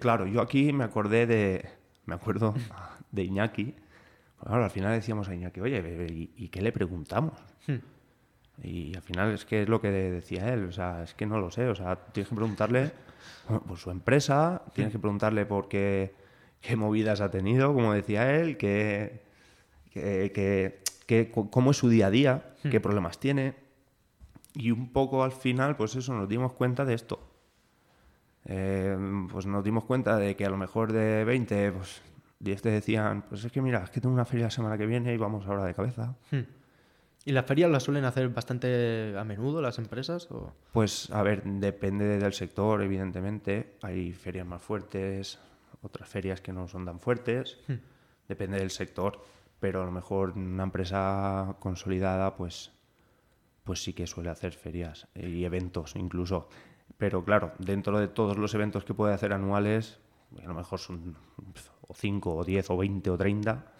Claro, 0.00 0.26
yo 0.26 0.40
aquí 0.40 0.72
me 0.72 0.84
acordé 0.84 1.26
de, 1.26 1.68
me 2.06 2.14
acuerdo 2.14 2.54
de 3.12 3.24
Iñaki. 3.24 3.74
Claro, 4.42 4.64
al 4.64 4.70
final 4.70 4.92
decíamos 4.92 5.28
a 5.28 5.34
Iñaki, 5.34 5.60
oye, 5.60 6.06
¿y, 6.36 6.48
qué 6.48 6.62
le 6.62 6.72
preguntamos? 6.72 7.34
Hmm. 7.66 7.76
Y 8.62 8.94
al 8.94 9.02
final 9.02 9.32
es 9.32 9.44
que 9.44 9.62
es 9.62 9.68
lo 9.68 9.80
que 9.80 9.90
decía 9.90 10.52
él, 10.52 10.66
o 10.66 10.72
sea, 10.72 11.02
es 11.02 11.14
que 11.14 11.26
no 11.26 11.38
lo 11.40 11.50
sé, 11.50 11.68
o 11.68 11.74
sea, 11.74 11.96
tienes 11.96 12.28
que 12.28 12.34
preguntarle 12.34 12.92
por 13.66 13.78
su 13.78 13.90
empresa, 13.90 14.62
tienes 14.74 14.92
que 14.92 14.98
preguntarle 14.98 15.46
por 15.46 15.68
qué, 15.68 16.14
qué 16.60 16.76
movidas 16.76 17.20
ha 17.20 17.30
tenido, 17.30 17.72
como 17.72 17.92
decía 17.92 18.34
él, 18.34 18.56
qué, 18.56 19.22
cómo 21.50 21.70
es 21.70 21.76
su 21.76 21.88
día 21.88 22.08
a 22.08 22.10
día, 22.10 22.54
qué 22.62 22.78
hmm. 22.78 22.82
problemas 22.82 23.18
tiene. 23.18 23.54
Y 24.54 24.70
un 24.72 24.92
poco 24.92 25.22
al 25.22 25.32
final, 25.32 25.76
pues 25.76 25.94
eso, 25.96 26.12
nos 26.12 26.28
dimos 26.28 26.52
cuenta 26.52 26.84
de 26.84 26.94
esto. 26.94 27.26
Eh, 28.46 28.96
pues 29.30 29.46
nos 29.46 29.62
dimos 29.62 29.84
cuenta 29.84 30.16
de 30.16 30.34
que 30.34 30.44
a 30.44 30.50
lo 30.50 30.56
mejor 30.56 30.92
de 30.92 31.24
20, 31.24 31.72
pues 31.72 32.02
10 32.40 32.62
te 32.62 32.70
decían, 32.70 33.22
pues 33.28 33.44
es 33.44 33.52
que 33.52 33.62
mira, 33.62 33.84
es 33.84 33.90
que 33.90 34.00
tengo 34.00 34.14
una 34.14 34.24
feria 34.24 34.46
la 34.46 34.50
semana 34.50 34.76
que 34.76 34.86
viene 34.86 35.14
y 35.14 35.16
vamos 35.16 35.46
ahora 35.46 35.64
de 35.64 35.74
cabeza. 35.74 36.16
Hmm. 36.30 36.59
¿Y 37.24 37.32
las 37.32 37.44
ferias 37.44 37.70
las 37.70 37.82
suelen 37.82 38.04
hacer 38.04 38.28
bastante 38.30 39.14
a 39.16 39.24
menudo 39.24 39.60
las 39.60 39.78
empresas? 39.78 40.30
O? 40.30 40.52
Pues 40.72 41.10
a 41.10 41.22
ver, 41.22 41.42
depende 41.44 42.18
del 42.18 42.32
sector, 42.32 42.82
evidentemente. 42.82 43.76
Hay 43.82 44.12
ferias 44.12 44.46
más 44.46 44.62
fuertes, 44.62 45.38
otras 45.82 46.08
ferias 46.08 46.40
que 46.40 46.52
no 46.52 46.66
son 46.66 46.86
tan 46.86 46.98
fuertes. 46.98 47.58
Hmm. 47.68 47.74
Depende 48.26 48.58
del 48.58 48.70
sector, 48.70 49.22
pero 49.58 49.82
a 49.82 49.84
lo 49.84 49.92
mejor 49.92 50.30
una 50.30 50.62
empresa 50.62 51.56
consolidada, 51.58 52.36
pues, 52.36 52.72
pues 53.64 53.82
sí 53.82 53.92
que 53.92 54.06
suele 54.06 54.30
hacer 54.30 54.52
ferias 54.52 55.08
y 55.14 55.44
eventos 55.44 55.96
incluso. 55.96 56.48
Pero 56.96 57.24
claro, 57.24 57.52
dentro 57.58 57.98
de 57.98 58.08
todos 58.08 58.38
los 58.38 58.54
eventos 58.54 58.84
que 58.84 58.94
puede 58.94 59.14
hacer 59.14 59.32
anuales, 59.32 59.98
a 60.42 60.46
lo 60.46 60.54
mejor 60.54 60.78
son 60.78 61.16
o 61.82 61.94
5 61.94 62.36
o 62.36 62.44
10 62.44 62.70
o 62.70 62.76
20 62.76 63.10
o 63.10 63.18
30. 63.18 63.72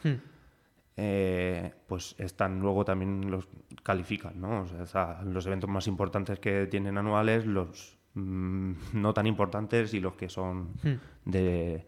Eh, 1.02 1.72
pues 1.86 2.14
están 2.18 2.60
luego 2.60 2.84
también 2.84 3.30
los 3.30 3.48
califican, 3.82 4.38
¿no? 4.38 4.66
O 4.82 4.86
sea, 4.86 5.22
los 5.24 5.46
eventos 5.46 5.70
más 5.70 5.86
importantes 5.86 6.38
que 6.38 6.66
tienen 6.66 6.98
anuales, 6.98 7.46
los 7.46 7.96
mm, 8.12 8.72
no 9.00 9.14
tan 9.14 9.26
importantes 9.26 9.94
y 9.94 10.00
los 10.00 10.14
que 10.16 10.28
son 10.28 10.74
hmm. 10.82 10.98
de, 11.24 11.86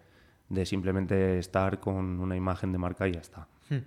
simplemente 0.64 1.38
estar 1.38 1.78
con 1.78 2.20
una 2.20 2.36
imagen 2.36 2.72
de 2.72 2.78
marca 2.78 3.06
y 3.06 3.12
ya 3.12 3.20
está. 3.20 3.48
Hmm. 3.68 3.84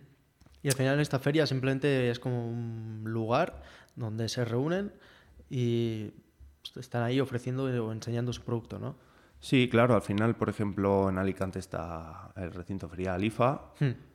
Y 0.61 0.67
al 0.67 0.75
final 0.75 0.99
esta 0.99 1.17
feria 1.17 1.47
simplemente 1.47 2.11
es 2.11 2.19
como 2.19 2.47
un 2.47 3.01
lugar 3.05 3.63
donde 3.95 4.29
se 4.29 4.45
reúnen 4.45 4.93
y 5.49 6.11
están 6.75 7.01
ahí 7.01 7.19
ofreciendo 7.19 7.63
o 7.63 7.91
enseñando 7.91 8.31
su 8.31 8.43
producto, 8.43 8.77
¿no? 8.77 8.95
Sí, 9.39 9.69
claro. 9.69 9.95
Al 9.95 10.03
final, 10.03 10.35
por 10.35 10.49
ejemplo, 10.49 11.09
en 11.09 11.17
Alicante 11.17 11.57
está 11.57 12.31
el 12.35 12.51
recinto 12.51 12.87
ferial 12.87 13.23
IFA. 13.23 13.73
Hmm 13.79 14.14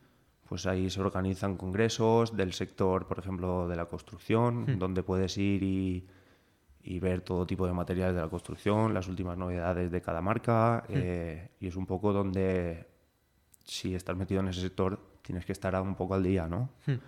pues 0.51 0.67
ahí 0.67 0.91
se 0.91 1.01
organizan 1.01 1.57
congresos 1.57 2.37
del 2.37 2.53
sector, 2.55 3.07
por 3.07 3.21
ejemplo, 3.21 3.69
de 3.69 3.77
la 3.77 3.85
construcción, 3.85 4.63
hmm. 4.63 4.79
donde 4.81 5.05
puedes 5.05 5.39
ir 5.39 5.63
y, 5.63 6.99
ver 6.99 7.21
todo 7.21 7.47
tipo 7.47 7.69
de 7.69 7.73
materiales 7.73 8.17
de 8.17 8.23
la 8.23 8.29
construcción, 8.29 8.93
las 8.93 9.07
últimas 9.07 9.39
novedades 9.39 9.93
de 9.93 10.03
cada 10.03 10.21
marca, 10.21 10.83
hmm. 10.89 10.93
eh, 10.93 11.51
y 11.61 11.69
es 11.69 11.77
un 11.77 11.87
poco 11.87 12.13
donde, 12.13 12.85
si 13.65 13.95
estás 13.95 14.17
metido 14.17 14.41
en 14.41 14.49
ese 14.49 14.61
sector, 14.61 14.99
tienes 15.23 15.47
que 15.47 15.53
estar 15.53 15.81
un 15.81 15.95
poco 15.95 16.15
al 16.15 16.25
día, 16.25 16.49
¿no? 16.49 16.71
Hmm. 16.85 16.99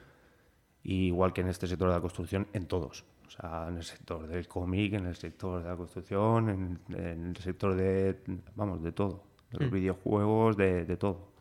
igual 0.84 1.32
que 1.32 1.40
en 1.40 1.48
este 1.48 1.66
sector 1.66 1.88
de 1.88 1.94
la 1.94 2.00
construcción, 2.00 2.46
en 2.52 2.66
todos. 2.66 3.04
O 3.26 3.30
sea, 3.30 3.66
en 3.70 3.78
el 3.78 3.82
sector 3.82 4.24
del 4.28 4.46
cómic, 4.46 4.92
en 4.92 5.06
el 5.06 5.16
sector 5.16 5.64
de 5.64 5.68
la 5.68 5.76
construcción, 5.76 6.78
en, 6.88 7.26
el 7.26 7.36
sector 7.38 7.74
de, 7.74 8.20
vamos, 8.54 8.80
de 8.84 8.92
todo. 8.92 9.24
De 9.50 9.64
los 9.64 9.70
videojuegos, 9.72 10.56
de, 10.56 10.84
de 10.84 10.96
todo 10.96 11.31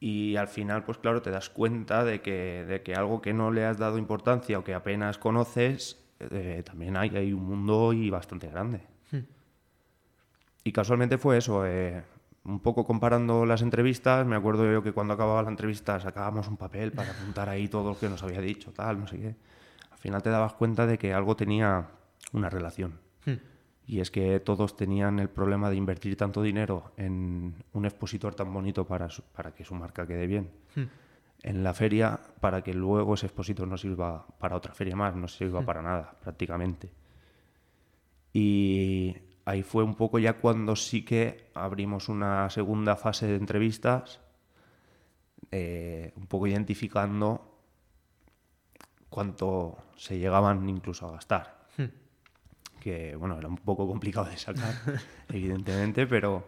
y 0.00 0.36
al 0.36 0.48
final, 0.48 0.82
pues 0.84 0.96
claro, 0.96 1.20
te 1.20 1.30
das 1.30 1.50
cuenta 1.50 2.04
de 2.04 2.22
que, 2.22 2.64
de 2.64 2.82
que 2.82 2.94
algo 2.94 3.20
que 3.20 3.34
no 3.34 3.52
le 3.52 3.66
has 3.66 3.76
dado 3.76 3.98
importancia 3.98 4.58
o 4.58 4.64
que 4.64 4.72
apenas 4.72 5.18
conoces, 5.18 6.02
eh, 6.18 6.62
también 6.64 6.96
hay, 6.96 7.14
hay 7.14 7.34
un 7.34 7.44
mundo 7.44 7.92
y 7.92 8.08
bastante 8.08 8.48
grande. 8.48 8.80
Hmm. 9.12 9.24
Y 10.64 10.72
casualmente 10.72 11.18
fue 11.18 11.36
eso, 11.36 11.66
eh, 11.66 12.02
un 12.44 12.60
poco 12.60 12.86
comparando 12.86 13.44
las 13.44 13.60
entrevistas, 13.60 14.26
me 14.26 14.36
acuerdo 14.36 14.70
yo 14.72 14.82
que 14.82 14.92
cuando 14.92 15.12
acababa 15.12 15.42
la 15.42 15.50
entrevista 15.50 16.00
sacábamos 16.00 16.48
un 16.48 16.56
papel 16.56 16.92
para 16.92 17.10
apuntar 17.10 17.50
ahí 17.50 17.68
todo 17.68 17.90
lo 17.90 17.98
que 17.98 18.08
nos 18.08 18.22
había 18.22 18.40
dicho, 18.40 18.72
tal, 18.72 19.00
no 19.00 19.06
sé 19.06 19.18
qué. 19.18 19.36
Al 19.90 19.98
final 19.98 20.22
te 20.22 20.30
dabas 20.30 20.54
cuenta 20.54 20.86
de 20.86 20.96
que 20.96 21.12
algo 21.12 21.36
tenía 21.36 21.88
una 22.32 22.48
relación. 22.48 22.98
Hmm. 23.26 23.49
Y 23.90 23.98
es 23.98 24.12
que 24.12 24.38
todos 24.38 24.76
tenían 24.76 25.18
el 25.18 25.28
problema 25.28 25.68
de 25.68 25.74
invertir 25.74 26.16
tanto 26.16 26.42
dinero 26.42 26.92
en 26.96 27.56
un 27.72 27.84
expositor 27.84 28.36
tan 28.36 28.54
bonito 28.54 28.86
para, 28.86 29.08
para 29.34 29.52
que 29.52 29.64
su 29.64 29.74
marca 29.74 30.06
quede 30.06 30.28
bien. 30.28 30.48
Hmm. 30.76 30.84
En 31.42 31.64
la 31.64 31.74
feria, 31.74 32.20
para 32.38 32.62
que 32.62 32.72
luego 32.72 33.14
ese 33.14 33.26
expositor 33.26 33.66
no 33.66 33.76
sirva 33.76 34.24
para 34.38 34.54
otra 34.54 34.74
feria 34.74 34.94
más, 34.94 35.16
no 35.16 35.26
sirva 35.26 35.62
hmm. 35.62 35.64
para 35.64 35.82
nada, 35.82 36.14
prácticamente. 36.22 36.92
Y 38.32 39.16
ahí 39.44 39.64
fue 39.64 39.82
un 39.82 39.96
poco 39.96 40.20
ya 40.20 40.34
cuando 40.34 40.76
sí 40.76 41.04
que 41.04 41.50
abrimos 41.54 42.08
una 42.08 42.48
segunda 42.48 42.94
fase 42.94 43.26
de 43.26 43.34
entrevistas, 43.34 44.20
eh, 45.50 46.12
un 46.14 46.28
poco 46.28 46.46
identificando 46.46 47.58
cuánto 49.08 49.78
se 49.96 50.16
llegaban 50.16 50.68
incluso 50.68 51.08
a 51.08 51.10
gastar 51.10 51.58
que 52.80 53.14
bueno, 53.14 53.38
era 53.38 53.46
un 53.46 53.56
poco 53.56 53.86
complicado 53.86 54.26
de 54.26 54.36
sacar, 54.36 54.74
evidentemente, 55.28 56.06
pero, 56.06 56.44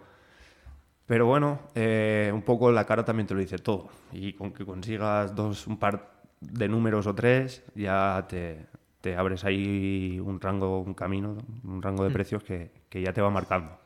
pero 1.06 1.26
bueno, 1.26 1.60
eh, 1.74 2.30
un 2.32 2.42
poco 2.42 2.72
la 2.72 2.84
cara 2.84 3.04
también 3.04 3.26
te 3.26 3.34
lo 3.34 3.40
dice 3.40 3.58
todo. 3.58 3.90
Y 4.12 4.32
con 4.32 4.52
que 4.52 4.64
consigas 4.64 5.34
dos, 5.34 5.66
un 5.66 5.76
par 5.76 6.10
de 6.40 6.68
números 6.68 7.06
o 7.06 7.14
tres, 7.14 7.62
ya 7.74 8.26
te, 8.28 8.66
te 9.00 9.14
abres 9.14 9.44
ahí 9.44 10.18
un 10.18 10.40
rango, 10.40 10.80
un 10.80 10.94
camino, 10.94 11.36
un 11.62 11.82
rango 11.82 12.02
de 12.02 12.10
mm. 12.10 12.12
precios 12.12 12.42
que, 12.42 12.72
que 12.88 13.02
ya 13.02 13.12
te 13.12 13.20
va 13.20 13.30
marcando. 13.30 13.78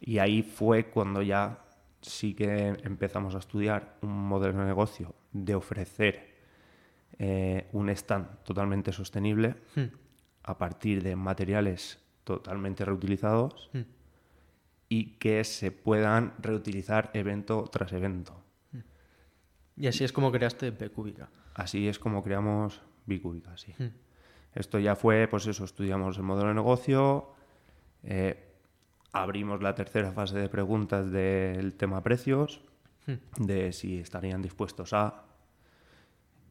Y 0.00 0.18
ahí 0.18 0.42
fue 0.42 0.86
cuando 0.86 1.22
ya 1.22 1.60
sí 2.02 2.34
que 2.34 2.76
empezamos 2.84 3.34
a 3.34 3.38
estudiar 3.38 3.96
un 4.02 4.28
modelo 4.28 4.58
de 4.58 4.66
negocio 4.66 5.14
de 5.32 5.54
ofrecer 5.54 6.36
eh, 7.18 7.66
un 7.72 7.88
stand 7.88 8.42
totalmente 8.44 8.92
sostenible. 8.92 9.54
Mm 9.74 10.05
a 10.46 10.58
partir 10.58 11.02
de 11.02 11.16
materiales 11.16 11.98
totalmente 12.24 12.84
reutilizados 12.84 13.70
mm. 13.72 13.80
y 14.88 15.04
que 15.18 15.44
se 15.44 15.72
puedan 15.72 16.34
reutilizar 16.38 17.10
evento 17.14 17.64
tras 17.70 17.92
evento. 17.92 18.42
Mm. 18.72 18.78
Y 19.76 19.86
así 19.88 20.04
es 20.04 20.12
como 20.12 20.32
creaste 20.32 20.70
Bcúbica. 20.70 21.28
Así 21.54 21.88
es 21.88 21.98
como 21.98 22.22
creamos 22.22 22.80
Bcúbica, 23.06 23.56
sí. 23.56 23.74
Mm. 23.78 23.90
Esto 24.54 24.78
ya 24.78 24.96
fue, 24.96 25.28
pues 25.28 25.46
eso, 25.46 25.64
estudiamos 25.64 26.16
el 26.16 26.22
modelo 26.22 26.48
de 26.48 26.54
negocio, 26.54 27.34
eh, 28.02 28.54
abrimos 29.12 29.62
la 29.62 29.74
tercera 29.74 30.12
fase 30.12 30.38
de 30.38 30.48
preguntas 30.48 31.10
del 31.10 31.74
tema 31.74 32.02
precios 32.02 32.62
de 33.38 33.72
si 33.72 33.98
estarían 33.98 34.42
dispuestos 34.42 34.92
a. 34.92 35.24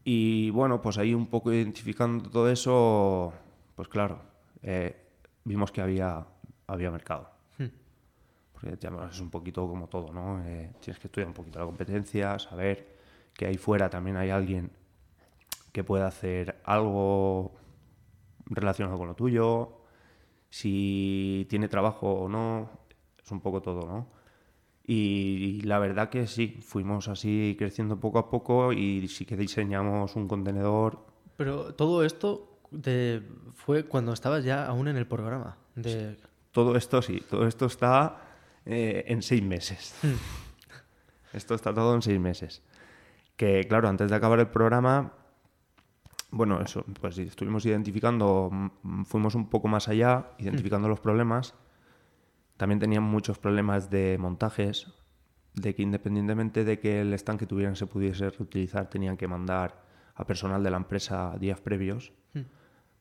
Y 0.03 0.51
bueno, 0.51 0.81
pues 0.81 0.97
ahí 0.97 1.13
un 1.13 1.27
poco 1.27 1.51
identificando 1.51 2.29
todo 2.29 2.49
eso, 2.49 3.33
pues 3.75 3.87
claro, 3.87 4.21
eh, 4.61 4.95
vimos 5.43 5.71
que 5.71 5.81
había, 5.81 6.25
había 6.67 6.91
mercado. 6.91 7.29
Porque 8.53 8.77
ya 8.79 8.89
es 9.11 9.19
un 9.19 9.29
poquito 9.29 9.67
como 9.67 9.87
todo, 9.89 10.13
¿no? 10.13 10.41
Eh, 10.45 10.71
tienes 10.79 10.97
que 10.97 11.07
estudiar 11.07 11.27
un 11.27 11.33
poquito 11.33 11.59
la 11.59 11.65
competencia, 11.65 12.39
saber 12.39 12.95
que 13.33 13.45
ahí 13.45 13.57
fuera 13.57 13.89
también 13.89 14.15
hay 14.15 14.29
alguien 14.29 14.71
que 15.73 15.83
pueda 15.83 16.07
hacer 16.07 16.61
algo 16.63 17.51
relacionado 18.45 18.97
con 18.97 19.09
lo 19.09 19.13
tuyo, 19.13 19.81
si 20.49 21.45
tiene 21.49 21.67
trabajo 21.67 22.13
o 22.13 22.29
no, 22.29 22.69
es 23.21 23.29
un 23.29 23.41
poco 23.41 23.61
todo, 23.61 23.85
¿no? 23.85 24.07
Y, 24.87 25.61
la 25.63 25.79
verdad 25.79 26.09
que 26.09 26.27
sí, 26.27 26.59
fuimos 26.61 27.07
así 27.07 27.55
creciendo 27.57 27.99
poco 27.99 28.19
a 28.19 28.29
poco 28.29 28.71
y 28.71 29.07
sí 29.09 29.25
que 29.25 29.35
diseñamos 29.35 30.15
un 30.15 30.27
contenedor. 30.27 30.99
Pero 31.35 31.73
todo 31.73 32.05
esto 32.05 32.54
fue 33.53 33.85
cuando 33.85 34.13
estabas 34.13 34.43
ya 34.43 34.65
aún 34.65 34.87
en 34.87 34.97
el 34.97 35.07
programa. 35.07 35.57
De... 35.75 36.17
Todo 36.51 36.75
esto 36.75 37.01
sí, 37.01 37.23
todo 37.29 37.47
esto 37.47 37.65
está 37.65 38.21
eh, 38.65 39.05
en 39.07 39.21
seis 39.21 39.43
meses. 39.43 39.95
Hmm. 40.01 40.15
esto 41.33 41.55
está 41.55 41.73
todo 41.73 41.95
en 41.95 42.01
seis 42.01 42.19
meses. 42.19 42.61
Que 43.35 43.65
claro, 43.67 43.89
antes 43.89 44.09
de 44.09 44.15
acabar 44.15 44.39
el 44.39 44.47
programa, 44.47 45.13
bueno, 46.31 46.61
eso, 46.61 46.85
pues 47.01 47.17
estuvimos 47.17 47.65
identificando, 47.65 48.49
fuimos 49.05 49.35
un 49.35 49.49
poco 49.49 49.67
más 49.67 49.87
allá, 49.87 50.31
identificando 50.37 50.87
los 50.87 50.99
problemas 50.99 51.53
también 52.57 52.79
tenían 52.79 53.03
muchos 53.03 53.37
problemas 53.37 53.89
de 53.89 54.17
montajes, 54.17 54.87
de 55.53 55.75
que 55.75 55.81
independientemente 55.81 56.63
de 56.63 56.79
que 56.79 57.01
el 57.01 57.13
stand 57.13 57.39
que 57.39 57.47
tuvieran 57.47 57.75
se 57.75 57.87
pudiese 57.87 58.29
reutilizar, 58.29 58.89
tenían 58.89 59.17
que 59.17 59.27
mandar 59.27 59.84
a 60.15 60.25
personal 60.25 60.63
de 60.63 60.71
la 60.71 60.77
empresa 60.77 61.35
días 61.39 61.61
previos 61.61 62.13
hmm. 62.33 62.41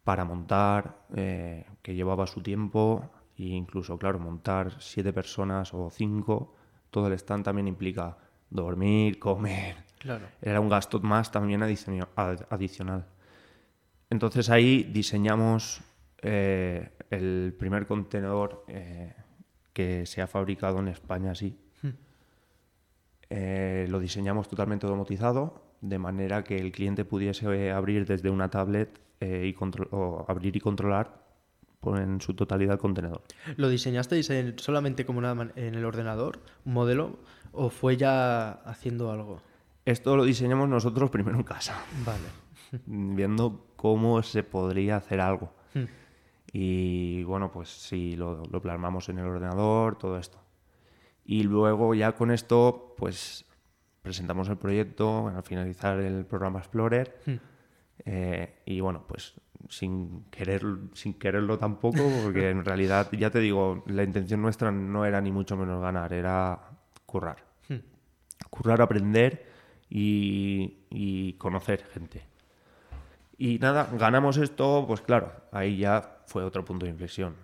para 0.04 0.24
montar, 0.24 1.06
eh, 1.14 1.66
que 1.82 1.94
llevaba 1.94 2.26
su 2.26 2.42
tiempo, 2.42 3.10
e 3.36 3.44
incluso, 3.44 3.98
claro, 3.98 4.18
montar 4.18 4.80
siete 4.80 5.12
personas 5.12 5.74
o 5.74 5.90
cinco, 5.90 6.54
todo 6.90 7.08
el 7.08 7.14
stand 7.14 7.44
también 7.44 7.66
implica 7.66 8.16
dormir, 8.50 9.18
comer. 9.18 9.76
Claro. 9.98 10.26
Era 10.40 10.60
un 10.60 10.68
gasto 10.68 11.00
más 11.00 11.30
también 11.30 11.62
adicional. 11.62 13.06
Entonces 14.10 14.50
ahí 14.50 14.84
diseñamos 14.84 15.80
eh, 16.22 16.90
el 17.10 17.54
primer 17.58 17.86
contenedor 17.86 18.64
eh, 18.68 19.14
que 19.72 20.06
se 20.06 20.22
ha 20.22 20.26
fabricado 20.26 20.78
en 20.78 20.88
España 20.88 21.32
así. 21.32 21.58
Hmm. 21.82 21.90
Eh, 23.30 23.86
lo 23.88 23.98
diseñamos 23.98 24.48
totalmente 24.48 24.86
domotizado, 24.86 25.63
de 25.84 25.98
manera 25.98 26.42
que 26.44 26.56
el 26.56 26.72
cliente 26.72 27.04
pudiese 27.04 27.70
abrir 27.70 28.06
desde 28.06 28.30
una 28.30 28.50
tablet 28.50 29.00
eh, 29.20 29.52
y 29.52 29.64
o 29.90 30.24
abrir 30.28 30.56
y 30.56 30.60
controlar 30.60 31.22
en 31.86 32.20
su 32.22 32.32
totalidad 32.34 32.74
el 32.74 32.78
contenedor. 32.78 33.22
¿Lo 33.56 33.68
diseñasteis 33.68 34.32
solamente 34.56 35.04
como 35.04 35.18
una 35.18 35.52
en 35.56 35.74
el 35.74 35.84
ordenador, 35.84 36.40
un 36.64 36.72
modelo, 36.72 37.18
o 37.52 37.68
fue 37.68 37.98
ya 37.98 38.52
haciendo 38.64 39.10
algo? 39.10 39.42
Esto 39.84 40.16
lo 40.16 40.24
diseñamos 40.24 40.68
nosotros 40.68 41.10
primero 41.10 41.36
en 41.36 41.44
casa. 41.44 41.78
Vale. 42.06 42.82
Viendo 42.86 43.66
cómo 43.76 44.22
se 44.22 44.42
podría 44.42 44.96
hacer 44.96 45.20
algo. 45.20 45.52
Hmm. 45.74 45.84
Y 46.50 47.22
bueno, 47.24 47.52
pues 47.52 47.68
sí, 47.68 48.16
lo, 48.16 48.42
lo 48.50 48.62
plasmamos 48.62 49.10
en 49.10 49.18
el 49.18 49.26
ordenador, 49.26 49.98
todo 49.98 50.16
esto. 50.16 50.38
Y 51.26 51.42
luego 51.42 51.94
ya 51.94 52.12
con 52.12 52.30
esto, 52.30 52.94
pues 52.96 53.44
presentamos 54.04 54.50
el 54.50 54.58
proyecto 54.58 55.28
al 55.28 55.42
finalizar 55.42 55.98
el 55.98 56.26
programa 56.26 56.58
Explorer. 56.58 57.18
Hmm. 57.24 57.36
Eh, 58.04 58.60
y 58.66 58.80
bueno, 58.80 59.04
pues 59.08 59.32
sin, 59.70 60.26
querer, 60.30 60.62
sin 60.92 61.14
quererlo 61.14 61.58
tampoco, 61.58 62.02
porque 62.22 62.50
en 62.50 62.64
realidad, 62.66 63.10
ya 63.12 63.30
te 63.30 63.40
digo, 63.40 63.82
la 63.86 64.04
intención 64.04 64.42
nuestra 64.42 64.70
no 64.70 65.06
era 65.06 65.22
ni 65.22 65.32
mucho 65.32 65.56
menos 65.56 65.80
ganar, 65.80 66.12
era 66.12 66.60
currar. 67.06 67.46
Hmm. 67.70 67.78
Currar, 68.50 68.82
aprender 68.82 69.46
y, 69.88 70.80
y 70.90 71.32
conocer 71.34 71.86
gente. 71.86 72.26
Y 73.38 73.58
nada, 73.58 73.88
ganamos 73.90 74.36
esto, 74.36 74.84
pues 74.86 75.00
claro, 75.00 75.32
ahí 75.50 75.78
ya 75.78 76.18
fue 76.26 76.44
otro 76.44 76.62
punto 76.62 76.84
de 76.84 76.92
inflexión. 76.92 77.36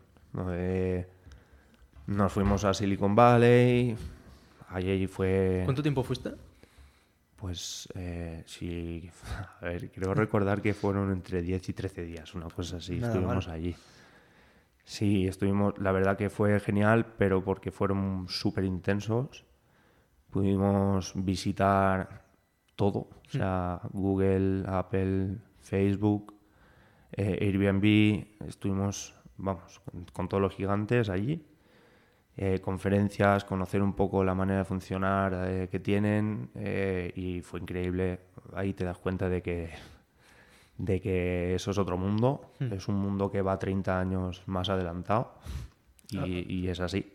nos 2.07 2.33
fuimos 2.33 2.65
a 2.65 2.75
Silicon 2.75 3.17
Valley, 3.17 3.97
allí 4.69 5.07
fue... 5.07 5.63
¿Cuánto 5.65 5.83
tiempo 5.83 6.03
fuiste? 6.03 6.50
Pues 7.41 7.89
eh, 7.95 8.43
sí, 8.47 9.11
a 9.61 9.65
ver, 9.65 9.91
creo 9.91 10.13
recordar 10.15 10.61
que 10.61 10.75
fueron 10.75 11.11
entre 11.11 11.41
10 11.41 11.71
y 11.71 11.73
13 11.73 12.03
días, 12.05 12.35
una 12.35 12.49
cosa 12.49 12.77
así, 12.77 12.99
estuvimos 13.03 13.49
allí. 13.49 13.75
Sí, 14.85 15.27
estuvimos, 15.27 15.79
la 15.79 15.93
verdad 15.93 16.17
que 16.17 16.31
fue 16.31 16.59
genial, 16.61 17.07
pero 17.17 17.45
porque 17.45 17.71
fueron 17.71 18.27
súper 18.29 18.65
intensos. 18.65 19.47
Pudimos 20.31 21.13
visitar 21.15 22.25
todo, 22.77 22.99
o 22.99 23.31
sea, 23.31 23.81
Google, 23.93 24.65
Apple, 24.67 25.39
Facebook, 25.61 26.35
eh, 27.13 27.39
Airbnb, 27.41 28.47
estuvimos, 28.47 29.15
vamos, 29.37 29.81
con, 30.13 30.29
todos 30.29 30.41
los 30.41 30.55
gigantes 30.55 31.09
allí. 31.09 31.45
Eh, 32.43 32.59
conferencias, 32.61 33.45
conocer 33.45 33.83
un 33.83 33.93
poco 33.93 34.25
la 34.25 34.35
manera 34.35 34.61
de 34.61 34.65
funcionar 34.65 35.45
eh, 35.47 35.69
que 35.71 35.79
tienen 35.79 36.49
y 37.15 37.43
fue 37.43 37.61
increíble. 37.61 38.21
Ahí 38.55 38.73
te 38.73 38.85
das 38.85 38.97
cuenta 38.97 39.29
de 39.29 39.43
que, 39.43 39.69
de 40.79 41.01
que 41.03 41.55
eso 41.55 41.71
es 41.71 41.77
otro 41.77 41.99
mundo, 41.99 42.53
hmm. 42.59 42.73
es 42.73 42.89
un 42.89 42.95
mundo 42.95 43.31
que 43.31 43.43
va 43.43 43.59
30 43.59 44.01
años 44.01 44.43
más 44.47 44.71
adelantado 44.71 45.35
y, 46.09 46.19
ah. 46.19 46.27
y 46.27 46.69
es 46.69 46.81
así. 46.81 47.13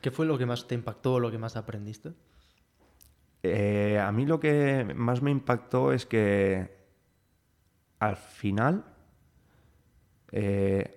¿Qué 0.00 0.10
fue 0.10 0.26
lo 0.26 0.36
que 0.36 0.46
más 0.46 0.66
te 0.66 0.74
impactó 0.74 1.20
lo 1.20 1.30
que 1.30 1.38
más 1.38 1.56
aprendiste? 1.56 2.12
a 3.44 4.10
mí 4.10 4.24
lo 4.24 4.40
que 4.40 4.90
más 4.96 5.20
me 5.20 5.30
impactó 5.30 5.92
es 5.92 6.06
que 6.06 6.74
al 7.98 8.16
final 8.16 8.84
eh, 10.32 10.96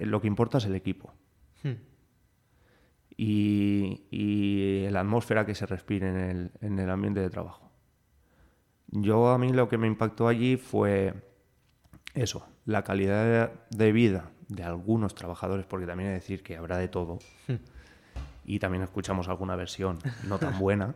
lo 0.00 0.20
que 0.20 0.26
importa 0.26 0.58
es 0.58 0.64
el 0.64 0.74
equipo. 0.74 1.12
Hmm. 1.62 1.74
Y, 3.22 4.88
la 4.90 5.00
atmósfera 5.00 5.44
que 5.44 5.54
se 5.54 5.66
respira 5.66 6.08
en 6.08 6.78
el, 6.78 6.90
ambiente 6.90 7.20
de 7.20 7.28
trabajo. 7.28 7.70
Yo 8.88 9.28
a 9.28 9.38
mí 9.38 9.52
lo 9.52 9.68
que 9.68 9.76
me 9.76 9.86
impactó 9.86 10.26
allí 10.26 10.56
fue 10.56 11.14
eso, 12.14 12.46
la 12.64 12.82
calidad 12.82 13.52
de 13.68 13.92
vida 13.92 14.30
de 14.48 14.64
algunos 14.64 15.14
trabajadores, 15.14 15.66
porque 15.66 15.86
también 15.86 16.08
que 16.08 16.14
decir 16.14 16.42
que 16.42 16.56
habrá 16.56 16.78
de 16.78 16.88
todo. 16.88 17.18
Y 18.42 18.58
también 18.58 18.82
escuchamos 18.82 19.28
alguna 19.28 19.54
versión 19.54 19.98
no 20.26 20.38
tan 20.38 20.58
buena. 20.58 20.94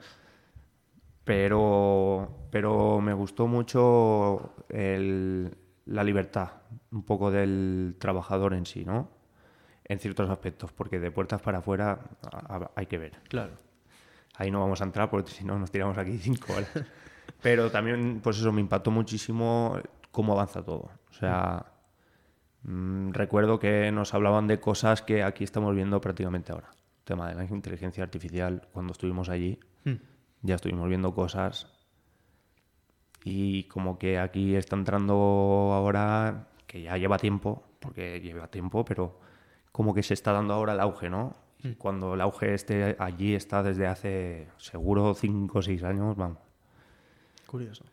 pero, 1.25 2.49
pero 2.51 3.01
me 3.01 3.13
gustó 3.13 3.47
mucho 3.47 4.55
la 4.71 6.03
libertad 6.03 6.49
un 6.91 7.03
poco 7.05 7.31
del 7.31 7.97
trabajador 7.99 8.55
en 8.55 8.67
sí, 8.67 8.85
¿no? 8.85 9.11
En 9.87 9.99
ciertos 9.99 10.31
aspectos, 10.31 10.73
porque 10.73 10.99
de 10.99 11.11
puertas 11.11 11.43
para 11.43 11.59
afuera 11.59 12.01
hay 12.75 12.87
que 12.87 12.99
ver. 12.99 13.21
Claro. 13.29 13.53
Ahí 14.37 14.51
no 14.51 14.61
vamos 14.61 14.81
a 14.81 14.85
entrar 14.85 15.11
porque 15.11 15.31
si 15.31 15.45
no 15.45 15.59
nos 15.59 15.71
tiramos 15.71 15.99
aquí 15.99 16.19
cinco 16.19 16.55
horas. 16.55 16.71
Pero 17.43 17.71
también, 17.71 18.21
pues 18.23 18.39
eso, 18.39 18.53
me 18.53 18.61
impactó 18.61 18.91
muchísimo 18.91 19.79
cómo 20.11 20.33
avanza 20.33 20.63
todo. 20.65 20.91
O 21.11 21.13
sea, 21.13 21.67
mm, 22.63 23.13
recuerdo 23.13 23.59
que 23.59 23.93
nos 23.93 24.15
hablaban 24.15 24.47
de 24.47 24.61
cosas 24.61 25.03
que 25.03 25.23
aquí 25.23 25.45
estamos 25.45 25.75
viendo 25.75 26.01
prácticamente 26.01 26.53
ahora. 26.53 26.71
El 26.99 27.05
tema 27.05 27.29
de 27.29 27.35
la 27.35 27.45
inteligencia 27.45 28.03
artificial, 28.03 28.67
cuando 28.73 28.93
estuvimos 28.93 29.29
allí, 29.29 29.61
hmm. 29.85 29.95
ya 30.43 30.55
estuvimos 30.55 30.89
viendo 30.89 31.15
cosas 31.15 31.67
y 33.25 33.65
como 33.65 33.99
que 33.99 34.19
aquí 34.19 34.55
está 34.55 34.77
entrando 34.77 35.15
ahora 35.73 36.49
que 36.67 36.83
ya 36.83 36.97
lleva 36.97 37.19
tiempo, 37.19 37.65
porque 37.81 38.21
lleva 38.21 38.49
tiempo, 38.49 38.85
pero 38.85 39.19
como 39.75 39.93
que 39.93 40.05
se 40.05 40.15
está 40.15 40.31
dando 40.31 40.55
ahora 40.55 40.75
el 40.75 40.79
auge, 40.79 41.11
¿no? 41.11 41.35
Mm. 41.65 41.73
cuando 41.79 42.15
el 42.15 42.21
auge 42.21 42.55
esté 42.55 42.95
allí 42.97 43.35
está 43.35 43.61
desde 43.65 43.89
hace 43.89 44.47
seguro 44.57 45.15
5 45.15 45.59
o 45.59 45.63
6 45.63 45.83
años, 45.83 46.17
vamos. 46.17 46.39
Curioso. 47.45 47.85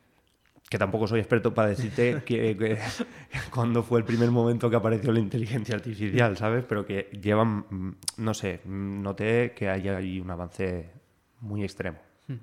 Que 0.70 0.78
tampoco 0.78 1.08
soy 1.08 1.22
experto 1.22 1.56
para 1.56 1.70
decirte 1.70 2.22
que, 2.26 2.78
cuando 3.52 3.82
fue 3.82 3.98
el 3.98 4.06
primer 4.06 4.30
momento 4.30 4.70
que 4.70 4.76
apareció 4.76 5.12
la 5.12 5.22
inteligencia 5.22 5.74
artificial, 5.74 6.38
¿sabes? 6.38 6.63
Pero 6.70 6.86
que 6.86 7.10
llevan, 7.20 7.65
mm, 7.67 7.96
no 8.17 8.36
sé, 8.36 8.62
noté 8.65 9.54
que 9.56 9.67
hay 9.67 9.89
ahí 9.89 10.20
un 10.20 10.30
avance 10.30 10.91
muy 11.39 11.63
extremo. 11.63 11.98
Mm. 12.28 12.36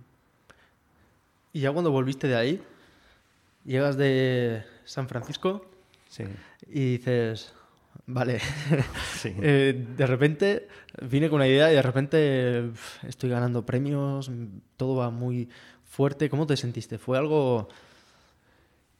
Y 1.52 1.60
ya 1.60 1.70
cuando 1.70 1.92
volviste 1.92 2.26
de 2.26 2.34
ahí, 2.34 2.62
llegas 3.64 3.96
de 3.96 4.64
San 4.82 5.06
Francisco 5.06 5.64
Sí. 6.08 6.24
Y 6.66 6.96
dices, 6.96 7.52
Vale. 8.08 8.40
Eh, 9.24 9.86
de 9.96 10.06
repente 10.06 10.68
vine 11.02 11.28
con 11.28 11.36
una 11.36 11.48
idea 11.48 11.72
y 11.72 11.74
de 11.74 11.82
repente 11.82 12.70
estoy 13.02 13.28
ganando 13.28 13.66
premios, 13.66 14.30
todo 14.76 14.94
va 14.94 15.10
muy 15.10 15.48
fuerte. 15.84 16.30
¿Cómo 16.30 16.46
te 16.46 16.56
sentiste? 16.56 16.98
¿Fue 16.98 17.18
algo...? 17.18 17.68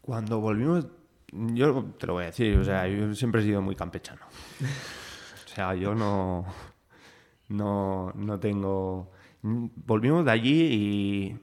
Cuando 0.01 0.41
volvimos, 0.41 0.89
yo 1.31 1.85
te 1.99 2.07
lo 2.09 2.15
voy 2.15 2.25
a 2.25 2.27
decir, 2.27 2.59
o 2.59 2.65
sea, 2.65 2.89
yo 2.89 3.15
siempre 3.15 3.43
he 3.43 3.45
sido 3.45 3.63
muy 3.63 3.77
campechano. 3.77 4.23
O 5.47 5.61
sea, 5.61 5.75
yo 5.75 5.95
no, 5.95 6.45
no, 7.49 8.13
no 8.15 8.41
tengo... 8.41 9.11
Volvimos 9.43 10.25
de 10.25 10.31
allí 10.31 10.63
y, 10.63 11.39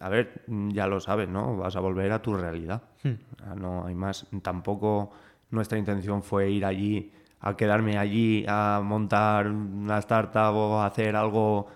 a 0.00 0.08
ver, 0.08 0.44
ya 0.46 0.86
lo 0.86 1.00
sabes, 1.00 1.28
¿no? 1.28 1.56
Vas 1.56 1.74
a 1.74 1.80
volver 1.80 2.12
a 2.12 2.22
tu 2.22 2.36
realidad. 2.36 2.82
Hmm. 3.02 3.60
No 3.60 3.86
hay 3.86 3.94
más. 3.94 4.26
Tampoco 4.42 5.12
nuestra 5.50 5.78
intención 5.78 6.22
fue 6.22 6.50
ir 6.50 6.64
allí, 6.64 7.12
a 7.40 7.56
quedarme 7.56 7.98
allí, 7.98 8.44
a 8.48 8.80
montar 8.84 9.48
una 9.48 9.98
startup 9.98 10.54
o 10.54 10.82
hacer 10.82 11.16
algo. 11.16 11.68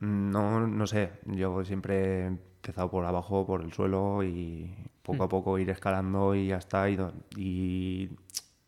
No, 0.00 0.66
no 0.66 0.86
sé. 0.86 1.12
Yo 1.26 1.64
siempre 1.64 2.24
he 2.24 2.26
empezado 2.26 2.90
por 2.90 3.04
abajo, 3.04 3.46
por 3.46 3.62
el 3.62 3.72
suelo 3.72 4.22
y 4.22 4.74
poco 5.02 5.22
a 5.22 5.26
hmm. 5.26 5.30
poco 5.30 5.58
ir 5.58 5.70
escalando 5.70 6.34
y 6.34 6.48
ya 6.48 6.56
está. 6.58 6.88
Y, 6.90 6.98
y 7.36 8.10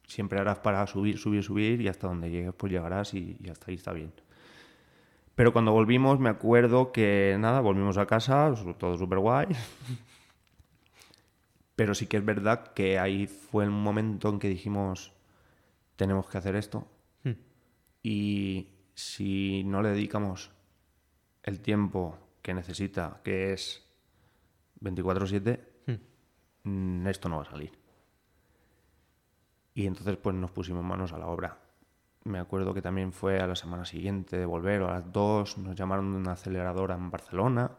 siempre 0.06 0.40
harás 0.40 0.58
para 0.60 0.86
subir, 0.86 1.18
subir, 1.18 1.42
subir 1.42 1.80
y 1.80 1.88
hasta 1.88 2.08
donde 2.08 2.30
llegues, 2.30 2.54
pues 2.56 2.72
llegarás 2.72 3.14
y, 3.14 3.36
y 3.42 3.50
hasta 3.50 3.70
ahí 3.70 3.74
está 3.74 3.92
bien. 3.92 4.12
Pero 5.34 5.52
cuando 5.52 5.70
volvimos, 5.72 6.18
me 6.18 6.30
acuerdo 6.30 6.90
que 6.90 7.36
nada, 7.38 7.60
volvimos 7.60 7.96
a 7.96 8.06
casa, 8.06 8.52
todo 8.78 8.96
súper 8.98 9.20
guay. 9.20 9.46
Pero 11.78 11.94
sí 11.94 12.08
que 12.08 12.16
es 12.16 12.24
verdad 12.24 12.72
que 12.72 12.98
ahí 12.98 13.28
fue 13.28 13.62
el 13.62 13.70
momento 13.70 14.30
en 14.30 14.40
que 14.40 14.48
dijimos, 14.48 15.12
tenemos 15.94 16.28
que 16.28 16.36
hacer 16.36 16.56
esto. 16.56 16.88
Hmm. 17.22 17.34
Y 18.02 18.66
si 18.94 19.62
no 19.62 19.80
le 19.80 19.90
dedicamos 19.90 20.50
el 21.44 21.60
tiempo 21.60 22.18
que 22.42 22.52
necesita, 22.52 23.20
que 23.22 23.52
es 23.52 23.88
24/7, 24.80 25.60
hmm. 25.86 26.68
mm, 26.68 27.06
esto 27.06 27.28
no 27.28 27.36
va 27.36 27.42
a 27.42 27.50
salir. 27.50 27.78
Y 29.72 29.86
entonces 29.86 30.16
pues 30.16 30.34
nos 30.34 30.50
pusimos 30.50 30.82
manos 30.82 31.12
a 31.12 31.18
la 31.18 31.28
obra. 31.28 31.60
Me 32.24 32.40
acuerdo 32.40 32.74
que 32.74 32.82
también 32.82 33.12
fue 33.12 33.38
a 33.38 33.46
la 33.46 33.54
semana 33.54 33.84
siguiente 33.84 34.36
de 34.36 34.46
volver, 34.46 34.82
o 34.82 34.88
a 34.88 34.94
las 34.94 35.12
dos, 35.12 35.56
nos 35.58 35.76
llamaron 35.76 36.10
de 36.10 36.18
una 36.18 36.32
aceleradora 36.32 36.96
en 36.96 37.08
Barcelona. 37.08 37.70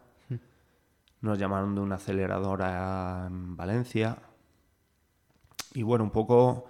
Nos 1.21 1.37
llamaron 1.37 1.75
de 1.75 1.81
una 1.81 1.95
aceleradora 1.95 3.25
en 3.27 3.55
Valencia. 3.55 4.17
Y 5.73 5.83
bueno, 5.83 6.03
un 6.03 6.11
poco, 6.11 6.69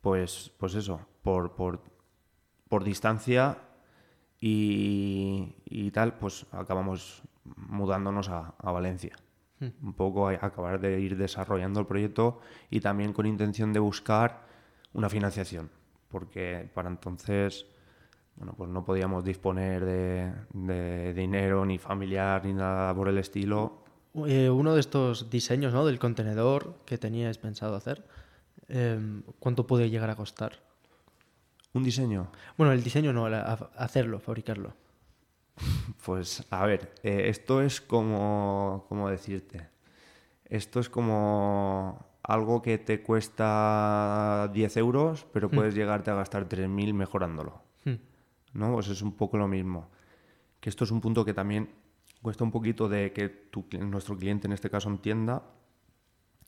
pues, 0.00 0.52
pues 0.58 0.74
eso, 0.74 1.00
por, 1.22 1.54
por, 1.54 1.82
por 2.68 2.84
distancia 2.84 3.58
y, 4.40 5.54
y, 5.64 5.90
tal, 5.90 6.18
pues 6.18 6.46
acabamos 6.52 7.22
mudándonos 7.44 8.28
a, 8.28 8.54
a 8.58 8.72
Valencia. 8.72 9.16
Hmm. 9.60 9.68
Un 9.82 9.92
poco 9.94 10.28
a 10.28 10.32
acabar 10.32 10.80
de 10.80 11.00
ir 11.00 11.16
desarrollando 11.16 11.80
el 11.80 11.86
proyecto 11.86 12.40
y 12.70 12.80
también 12.80 13.12
con 13.12 13.26
intención 13.26 13.72
de 13.72 13.80
buscar 13.80 14.46
una 14.92 15.08
financiación 15.08 15.70
porque 16.12 16.70
para 16.74 16.90
entonces 16.90 17.66
bueno, 18.36 18.54
pues 18.56 18.70
no 18.70 18.84
podíamos 18.84 19.24
disponer 19.24 19.84
de, 19.84 21.14
dinero 21.14 21.64
ni 21.64 21.78
familiar 21.78 22.44
ni 22.44 22.52
nada 22.52 22.94
por 22.94 23.08
el 23.08 23.18
estilo. 23.18 23.82
Eh, 24.26 24.50
uno 24.50 24.74
de 24.74 24.80
estos 24.80 25.30
diseños 25.30 25.72
¿no? 25.72 25.86
del 25.86 25.98
contenedor 25.98 26.74
que 26.84 26.98
teníais 26.98 27.38
pensado 27.38 27.76
hacer, 27.76 28.06
em, 28.68 29.22
¿cuánto 29.38 29.66
puede 29.66 29.90
llegar 29.90 30.10
a 30.10 30.16
costar? 30.16 30.60
¿Un 31.72 31.82
diseño? 31.82 32.30
Bueno, 32.58 32.72
el 32.72 32.82
diseño 32.82 33.12
no, 33.12 33.26
hacerlo, 33.76 34.20
fabricarlo. 34.20 34.74
Pues 36.04 36.44
a 36.50 36.66
ver, 36.66 36.94
eh, 37.04 37.28
esto 37.28 37.62
es 37.62 37.80
como, 37.80 38.86
¿cómo 38.88 39.08
decirte? 39.08 39.68
Esto 40.46 40.80
es 40.80 40.88
como 40.88 42.04
algo 42.24 42.60
que 42.60 42.78
te 42.78 43.02
cuesta 43.02 44.50
10 44.52 44.76
euros, 44.78 45.26
pero 45.32 45.48
hmm. 45.48 45.52
puedes 45.52 45.74
llegarte 45.74 46.10
a 46.10 46.14
gastar 46.14 46.48
3.000 46.48 46.92
mejorándolo. 46.92 47.71
Hmm. 48.52 48.58
¿No? 48.60 48.72
Pues 48.74 48.88
es 48.88 49.02
un 49.02 49.12
poco 49.12 49.36
lo 49.36 49.48
mismo. 49.48 49.90
Que 50.60 50.70
esto 50.70 50.84
es 50.84 50.90
un 50.90 51.00
punto 51.00 51.24
que 51.24 51.34
también 51.34 51.70
cuesta 52.20 52.44
un 52.44 52.50
poquito 52.50 52.88
de 52.88 53.12
que 53.12 53.48
nuestro 53.80 54.16
cliente 54.16 54.46
en 54.46 54.52
este 54.52 54.70
caso 54.70 54.88
entienda, 54.88 55.42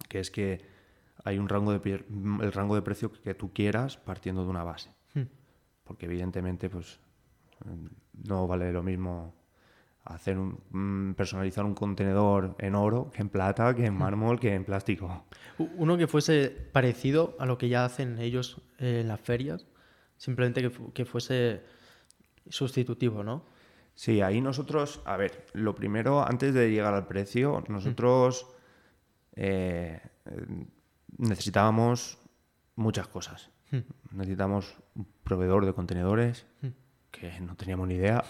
que 0.08 0.20
es 0.20 0.30
que 0.30 0.64
hay 1.24 1.38
un 1.38 1.48
rango 1.48 1.76
de 1.76 2.04
el 2.42 2.52
rango 2.52 2.74
de 2.74 2.82
precio 2.82 3.12
que 3.12 3.34
tú 3.34 3.52
quieras 3.52 3.96
partiendo 3.96 4.44
de 4.44 4.50
una 4.50 4.62
base. 4.62 4.90
Hmm. 5.14 5.24
Porque 5.84 6.06
evidentemente 6.06 6.68
pues 6.68 7.00
no 8.24 8.46
vale 8.46 8.72
lo 8.72 8.82
mismo 8.82 9.34
hacer 10.04 10.38
un, 10.38 10.60
mm, 10.70 11.14
personalizar 11.14 11.64
un 11.64 11.74
contenedor 11.74 12.54
en 12.58 12.74
oro 12.74 13.10
que 13.10 13.22
en 13.22 13.28
plata, 13.28 13.74
que 13.74 13.86
en 13.86 13.94
mármol, 13.94 14.38
que 14.38 14.54
en 14.54 14.64
plástico. 14.64 15.24
Uno 15.58 15.96
que 15.96 16.06
fuese 16.06 16.50
parecido 16.50 17.36
a 17.38 17.46
lo 17.46 17.56
que 17.56 17.68
ya 17.68 17.84
hacen 17.84 18.18
ellos 18.18 18.60
en 18.78 19.08
las 19.08 19.20
ferias, 19.20 19.66
simplemente 20.18 20.70
que, 20.92 21.04
fuese 21.04 21.62
sustitutivo, 22.48 23.22
¿no? 23.22 23.44
Sí, 23.94 24.20
ahí 24.20 24.40
nosotros, 24.40 25.00
a 25.04 25.16
ver, 25.16 25.46
lo 25.52 25.74
primero, 25.74 26.26
antes 26.26 26.52
de 26.52 26.70
llegar 26.70 26.94
al 26.94 27.06
precio, 27.06 27.62
nosotros 27.68 28.46
eh, 29.36 30.00
necesitábamos 31.18 32.18
muchas 32.76 33.06
cosas. 33.08 33.50
Necesitamos 34.12 34.76
un 34.94 35.06
proveedor 35.24 35.66
de 35.66 35.72
contenedores, 35.72 36.46
que 37.10 37.40
no 37.40 37.56
teníamos 37.56 37.88
ni 37.88 37.94
idea 37.94 38.24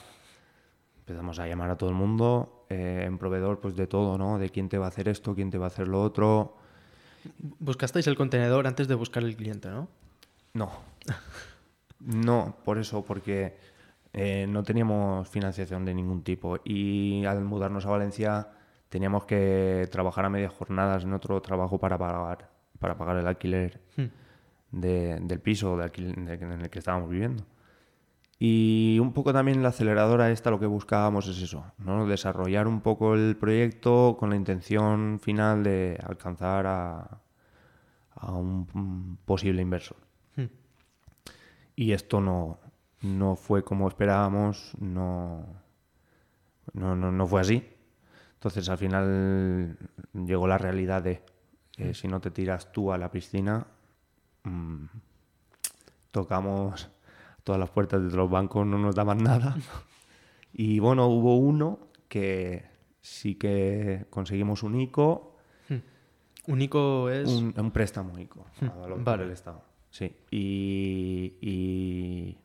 empezamos 1.06 1.38
a 1.38 1.46
llamar 1.46 1.70
a 1.70 1.76
todo 1.76 1.90
el 1.90 1.94
mundo, 1.94 2.64
eh, 2.70 3.04
en 3.04 3.18
proveedor 3.18 3.60
pues 3.60 3.76
de 3.76 3.86
todo, 3.86 4.16
¿no? 4.16 4.38
De 4.38 4.48
quién 4.48 4.70
te 4.70 4.78
va 4.78 4.86
a 4.86 4.88
hacer 4.88 5.06
esto, 5.08 5.34
quién 5.34 5.50
te 5.50 5.58
va 5.58 5.66
a 5.66 5.68
hacer 5.68 5.86
lo 5.86 6.02
otro. 6.02 6.56
Buscasteis 7.38 8.06
el 8.06 8.16
contenedor 8.16 8.66
antes 8.66 8.88
de 8.88 8.94
buscar 8.94 9.22
el 9.22 9.36
cliente, 9.36 9.68
¿no? 9.68 9.88
No. 10.54 10.72
no, 12.00 12.56
por 12.64 12.78
eso, 12.78 13.04
porque 13.04 13.58
eh, 14.16 14.46
no 14.48 14.62
teníamos 14.62 15.28
financiación 15.28 15.84
de 15.84 15.92
ningún 15.92 16.22
tipo 16.22 16.58
y 16.64 17.24
al 17.24 17.44
mudarnos 17.44 17.84
a 17.84 17.90
Valencia 17.90 18.48
teníamos 18.88 19.24
que 19.24 19.88
trabajar 19.90 20.24
a 20.24 20.30
medias 20.30 20.52
jornadas 20.52 21.02
en 21.02 21.12
otro 21.12 21.42
trabajo 21.42 21.78
para 21.78 21.98
pagar, 21.98 22.48
para 22.78 22.96
pagar 22.96 23.16
el 23.16 23.26
alquiler 23.26 23.80
hmm. 23.96 24.80
del 24.80 25.40
piso 25.40 25.82
en 25.82 26.28
el 26.28 26.70
que 26.70 26.78
estábamos 26.78 27.10
viviendo. 27.10 27.44
Y 28.38 29.00
un 29.00 29.12
poco 29.12 29.32
también 29.32 29.64
la 29.64 29.70
aceleradora 29.70 30.30
esta 30.30 30.50
lo 30.50 30.60
que 30.60 30.66
buscábamos 30.66 31.26
es 31.26 31.42
eso, 31.42 31.64
¿no? 31.78 32.06
desarrollar 32.06 32.68
un 32.68 32.82
poco 32.82 33.14
el 33.14 33.36
proyecto 33.36 34.16
con 34.16 34.30
la 34.30 34.36
intención 34.36 35.18
final 35.20 35.64
de 35.64 35.98
alcanzar 36.06 36.66
a, 36.68 37.20
un, 38.28 39.18
posible 39.24 39.60
inversor. 39.60 39.96
Hmm. 40.36 40.46
Y 41.74 41.92
esto 41.92 42.20
no, 42.20 42.60
no 43.04 43.36
fue 43.36 43.62
como 43.62 43.86
esperábamos, 43.86 44.72
no, 44.80 45.46
no, 46.72 46.96
no, 46.96 47.26
fue 47.26 47.40
así. 47.40 47.62
Entonces 48.34 48.68
al 48.68 48.78
final 48.78 49.78
llegó 50.12 50.46
la 50.46 50.58
realidad 50.58 51.02
de 51.02 51.22
hmm. 51.78 51.92
si 51.92 52.08
no 52.08 52.20
te 52.20 52.30
tiras 52.30 52.72
tú 52.72 52.92
a 52.92 52.98
la 52.98 53.10
piscina, 53.10 53.66
mm, 54.42 54.84
tocamos 56.10 56.90
todas 57.44 57.60
las 57.60 57.70
puertas 57.70 58.02
de 58.10 58.16
los 58.16 58.30
bancos 58.30 58.66
no 58.66 58.78
nos 58.78 58.94
daban 58.94 59.18
nada. 59.18 59.56
Y 60.56 60.78
bueno, 60.78 61.08
hubo 61.08 61.36
uno 61.36 61.80
que 62.08 62.64
sí 63.00 63.34
que 63.34 64.06
conseguimos 64.08 64.62
un 64.62 64.80
ICO. 64.80 65.36
Hmm. 65.68 65.78
¿Un 66.46 66.62
ICO 66.62 67.10
es? 67.10 67.28
Un, 67.28 67.52
préstamo 67.72 68.16
ICO 68.16 68.46
hmm. 68.60 69.08
el 69.20 69.30
Estado. 69.32 69.64
Sí. 69.90 70.14
Y, 70.30 71.34
y, 71.40 72.38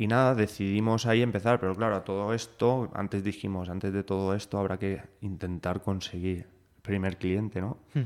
y, 0.00 0.06
nada, 0.06 0.34
decidimos 0.34 1.06
ahí 1.06 1.22
empezar, 1.22 1.60
pero 1.60 1.74
claro, 1.74 1.96
a 1.96 2.04
todo 2.04 2.32
esto, 2.32 2.90
antes 2.94 3.22
dijimos, 3.22 3.68
antes 3.68 3.92
de 3.92 4.02
todo 4.02 4.34
esto 4.34 4.58
habrá 4.58 4.78
que 4.78 5.02
intentar 5.20 5.82
conseguir 5.82 6.38
el 6.76 6.82
primer 6.82 7.18
cliente, 7.18 7.60
¿no? 7.60 7.76
Hmm. 7.94 8.02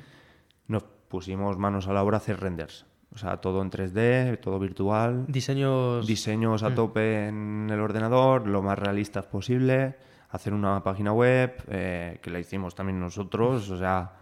Nos 0.66 0.82
pusimos 1.08 1.56
manos 1.56 1.86
a 1.86 1.92
la 1.92 2.02
obra 2.02 2.16
a 2.16 2.18
hacer 2.18 2.40
renders. 2.40 2.86
O 3.14 3.18
sea, 3.18 3.36
todo 3.36 3.62
en 3.62 3.70
3D, 3.70 4.40
todo 4.40 4.58
virtual. 4.58 5.24
Diseños. 5.28 6.04
Diseños 6.04 6.64
a 6.64 6.70
mm. 6.70 6.74
tope 6.74 7.28
en 7.28 7.68
el 7.70 7.78
ordenador, 7.78 8.48
lo 8.48 8.60
más 8.60 8.76
realistas 8.76 9.26
posible. 9.26 9.94
Hacer 10.30 10.52
una 10.52 10.82
página 10.82 11.12
web, 11.12 11.62
eh, 11.68 12.18
que 12.20 12.30
la 12.30 12.40
hicimos 12.40 12.74
también 12.74 12.98
nosotros. 12.98 13.70
O 13.70 13.78
sea, 13.78 14.14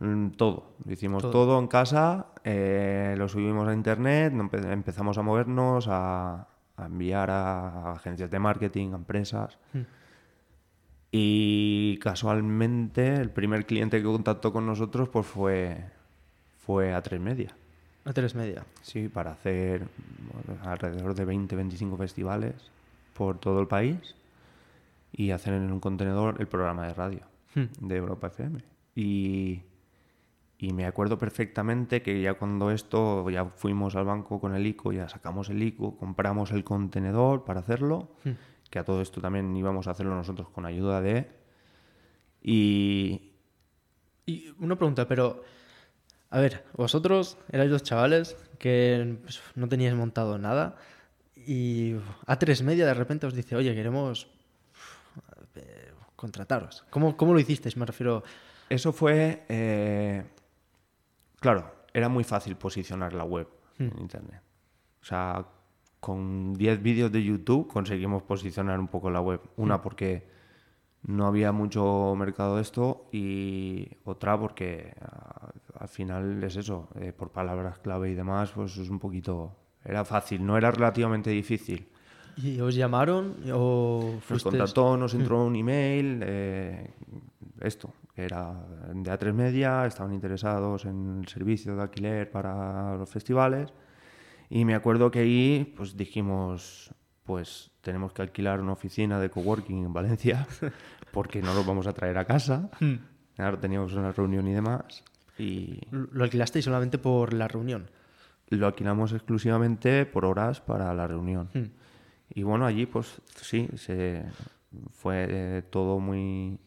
mm, 0.00 0.28
todo. 0.32 0.74
Lo 0.84 0.92
hicimos 0.92 1.22
todo, 1.30 1.58
en 1.58 1.68
casa, 1.68 2.26
eh, 2.44 3.14
lo 3.16 3.28
subimos 3.30 3.66
a 3.66 3.72
internet, 3.72 4.34
empezamos 4.52 5.16
a 5.16 5.22
movernos, 5.22 5.86
a, 5.88 6.46
enviar 6.86 7.30
a, 7.30 7.92
agencias 7.92 8.30
de 8.30 8.38
marketing, 8.38 8.92
a 8.92 8.96
empresas. 8.96 9.58
Mm. 9.72 9.80
Y 11.10 11.98
casualmente 11.98 13.14
el 13.14 13.30
primer 13.30 13.64
cliente 13.64 13.98
que 13.98 14.04
contactó 14.04 14.52
con 14.52 14.66
nosotros 14.66 15.08
pues 15.08 15.26
fue, 15.26 15.84
fue 16.58 16.94
a 16.94 17.02
tres 17.02 17.20
media. 17.20 17.54
A3 18.04 18.34
Media. 18.34 18.64
Sí, 18.80 19.08
para 19.08 19.32
hacer 19.32 19.86
bueno, 20.32 20.62
alrededor 20.64 21.14
de 21.14 21.26
20-25 21.26 21.98
festivales 21.98 22.54
por 23.12 23.38
todo 23.38 23.60
el 23.60 23.66
país 23.66 24.14
y 25.12 25.30
hacer 25.30 25.52
en 25.52 25.70
un 25.70 25.80
contenedor 25.80 26.36
el 26.38 26.46
programa 26.46 26.86
de 26.86 26.94
radio 26.94 27.20
Hmm. 27.54 27.88
de 27.88 27.96
Europa 27.96 28.28
FM. 28.28 28.60
Y, 28.94 29.62
y 30.58 30.72
me 30.72 30.86
acuerdo 30.86 31.18
perfectamente 31.18 32.02
que 32.02 32.20
ya 32.20 32.34
cuando 32.34 32.70
esto, 32.72 33.28
ya 33.30 33.44
fuimos 33.46 33.94
al 33.94 34.04
banco 34.04 34.40
con 34.40 34.54
el 34.54 34.66
ICO, 34.66 34.92
ya 34.92 35.08
sacamos 35.08 35.48
el 35.50 35.62
ICO, 35.62 35.96
compramos 35.96 36.50
el 36.50 36.64
contenedor 36.64 37.44
para 37.44 37.60
hacerlo, 37.60 38.10
Hmm. 38.24 38.32
que 38.68 38.78
a 38.80 38.84
todo 38.84 39.00
esto 39.00 39.20
también 39.20 39.56
íbamos 39.56 39.86
a 39.86 39.92
hacerlo 39.92 40.14
nosotros 40.14 40.48
con 40.50 40.66
ayuda 40.66 41.00
de... 41.00 41.30
Y, 42.42 43.32
Y 44.26 44.52
una 44.58 44.76
pregunta, 44.76 45.08
pero. 45.08 45.42
A 46.30 46.40
ver, 46.40 46.62
vosotros 46.76 47.38
erais 47.50 47.70
dos 47.70 47.82
chavales 47.82 48.36
que 48.58 49.16
pues, 49.22 49.40
no 49.54 49.66
teníais 49.68 49.94
montado 49.94 50.36
nada 50.36 50.76
y 51.34 51.94
A3 52.26 52.62
Media 52.62 52.84
de 52.84 52.92
repente 52.92 53.26
os 53.26 53.32
dice, 53.32 53.56
oye, 53.56 53.74
queremos 53.74 54.28
eh, 55.54 55.92
contrataros. 56.16 56.84
¿Cómo, 56.90 57.16
¿Cómo 57.16 57.32
lo 57.32 57.40
hicisteis? 57.40 57.78
Me 57.78 57.86
refiero. 57.86 58.22
Eso 58.68 58.92
fue, 58.92 59.44
eh, 59.48 60.24
claro, 61.40 61.70
era 61.92 62.08
muy 62.08 62.24
fácil 62.24 62.56
posicionar 62.56 63.12
la 63.14 63.24
web 63.24 63.48
en 63.78 63.92
Internet. 63.98 64.42
O 65.00 65.04
sea, 65.04 65.46
con 66.00 66.54
10 66.54 66.82
vídeos 66.82 67.10
de 67.12 67.22
YouTube 67.22 67.68
conseguimos 67.68 68.22
posicionar 68.22 68.78
un 68.78 68.88
poco 68.88 69.10
la 69.10 69.20
web. 69.20 69.40
Una 69.56 69.80
porque 69.82 70.28
no 71.02 71.26
había 71.26 71.52
mucho 71.52 72.14
mercado 72.16 72.56
de 72.56 72.62
esto 72.62 73.08
y 73.12 73.88
otra 74.04 74.38
porque 74.38 74.94
ah, 75.00 75.50
al 75.78 75.88
final 75.88 76.42
es 76.42 76.56
eso, 76.56 76.88
eh, 76.96 77.12
por 77.12 77.30
palabras 77.30 77.78
clave 77.78 78.10
y 78.10 78.14
demás, 78.14 78.50
pues 78.54 78.76
es 78.78 78.88
un 78.90 78.98
poquito... 78.98 79.54
Era 79.84 80.04
fácil, 80.04 80.44
no 80.44 80.56
era 80.58 80.70
relativamente 80.72 81.30
difícil. 81.30 81.88
¿Y 82.36 82.60
os 82.60 82.74
llamaron 82.74 83.36
o 83.52 84.10
Nos 84.14 84.24
fuisteis- 84.24 84.42
contactó, 84.42 84.96
nos 84.96 85.14
entró 85.14 85.44
un 85.44 85.56
email, 85.56 86.20
eh, 86.24 86.90
esto, 87.60 87.92
que 88.18 88.24
era 88.24 88.52
de 88.92 89.12
A3 89.12 89.32
Media, 89.32 89.86
estaban 89.86 90.12
interesados 90.12 90.86
en 90.86 91.20
el 91.20 91.28
servicio 91.28 91.76
de 91.76 91.82
alquiler 91.82 92.28
para 92.28 92.96
los 92.96 93.08
festivales. 93.08 93.72
Y 94.50 94.64
me 94.64 94.74
acuerdo 94.74 95.08
que 95.12 95.20
ahí 95.20 95.72
pues 95.76 95.96
dijimos, 95.96 96.92
pues 97.22 97.70
tenemos 97.80 98.12
que 98.12 98.22
alquilar 98.22 98.60
una 98.60 98.72
oficina 98.72 99.20
de 99.20 99.30
coworking 99.30 99.84
en 99.84 99.92
Valencia, 99.92 100.48
porque 101.12 101.40
no 101.40 101.54
los 101.54 101.64
vamos 101.64 101.86
a 101.86 101.92
traer 101.92 102.18
a 102.18 102.24
casa. 102.24 102.68
Claro, 103.36 103.60
teníamos 103.60 103.92
una 103.92 104.10
reunión 104.10 104.48
y 104.48 104.52
demás. 104.52 105.04
Y 105.38 105.78
Lo 105.92 106.24
alquilasteis 106.24 106.64
solamente 106.64 106.98
por 106.98 107.32
la 107.32 107.46
reunión. 107.46 107.88
lo 108.48 108.66
alquilamos 108.66 109.12
exclusivamente 109.12 110.06
por 110.06 110.24
horas 110.24 110.60
para 110.60 110.92
la 110.92 111.06
reunión. 111.06 111.50
Hmm. 111.54 111.70
Y 112.34 112.42
bueno, 112.42 112.66
allí 112.66 112.84
pues 112.86 113.22
sí, 113.36 113.68
se 113.76 114.24
fue 114.90 115.26
eh, 115.30 115.62
todo 115.70 116.00
muy... 116.00 116.58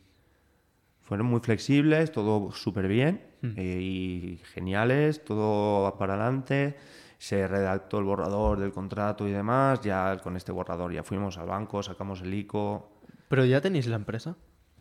Fueron 1.12 1.28
muy 1.28 1.42
flexibles, 1.42 2.14
todo 2.14 2.54
súper 2.54 2.88
bien 2.88 3.22
eh, 3.58 3.80
y 3.82 4.40
geniales, 4.54 5.26
todo 5.26 5.98
para 5.98 6.14
adelante. 6.14 6.78
Se 7.18 7.50
redactó 7.50 8.00
el 8.00 8.06
borrador 8.06 8.58
del 8.62 8.72
contrato 8.72 9.28
y 9.28 9.32
demás. 9.34 9.82
Ya 9.82 10.18
con 10.24 10.38
este 10.38 10.54
borrador 10.54 10.94
ya 10.94 11.04
fuimos 11.04 11.38
al 11.38 11.48
banco, 11.48 11.84
sacamos 11.84 12.22
el 12.22 12.34
ICO. 12.34 12.90
Pero 13.28 13.44
ya 13.44 13.60
tenéis 13.60 13.88
la 13.88 13.98
empresa. 13.98 14.38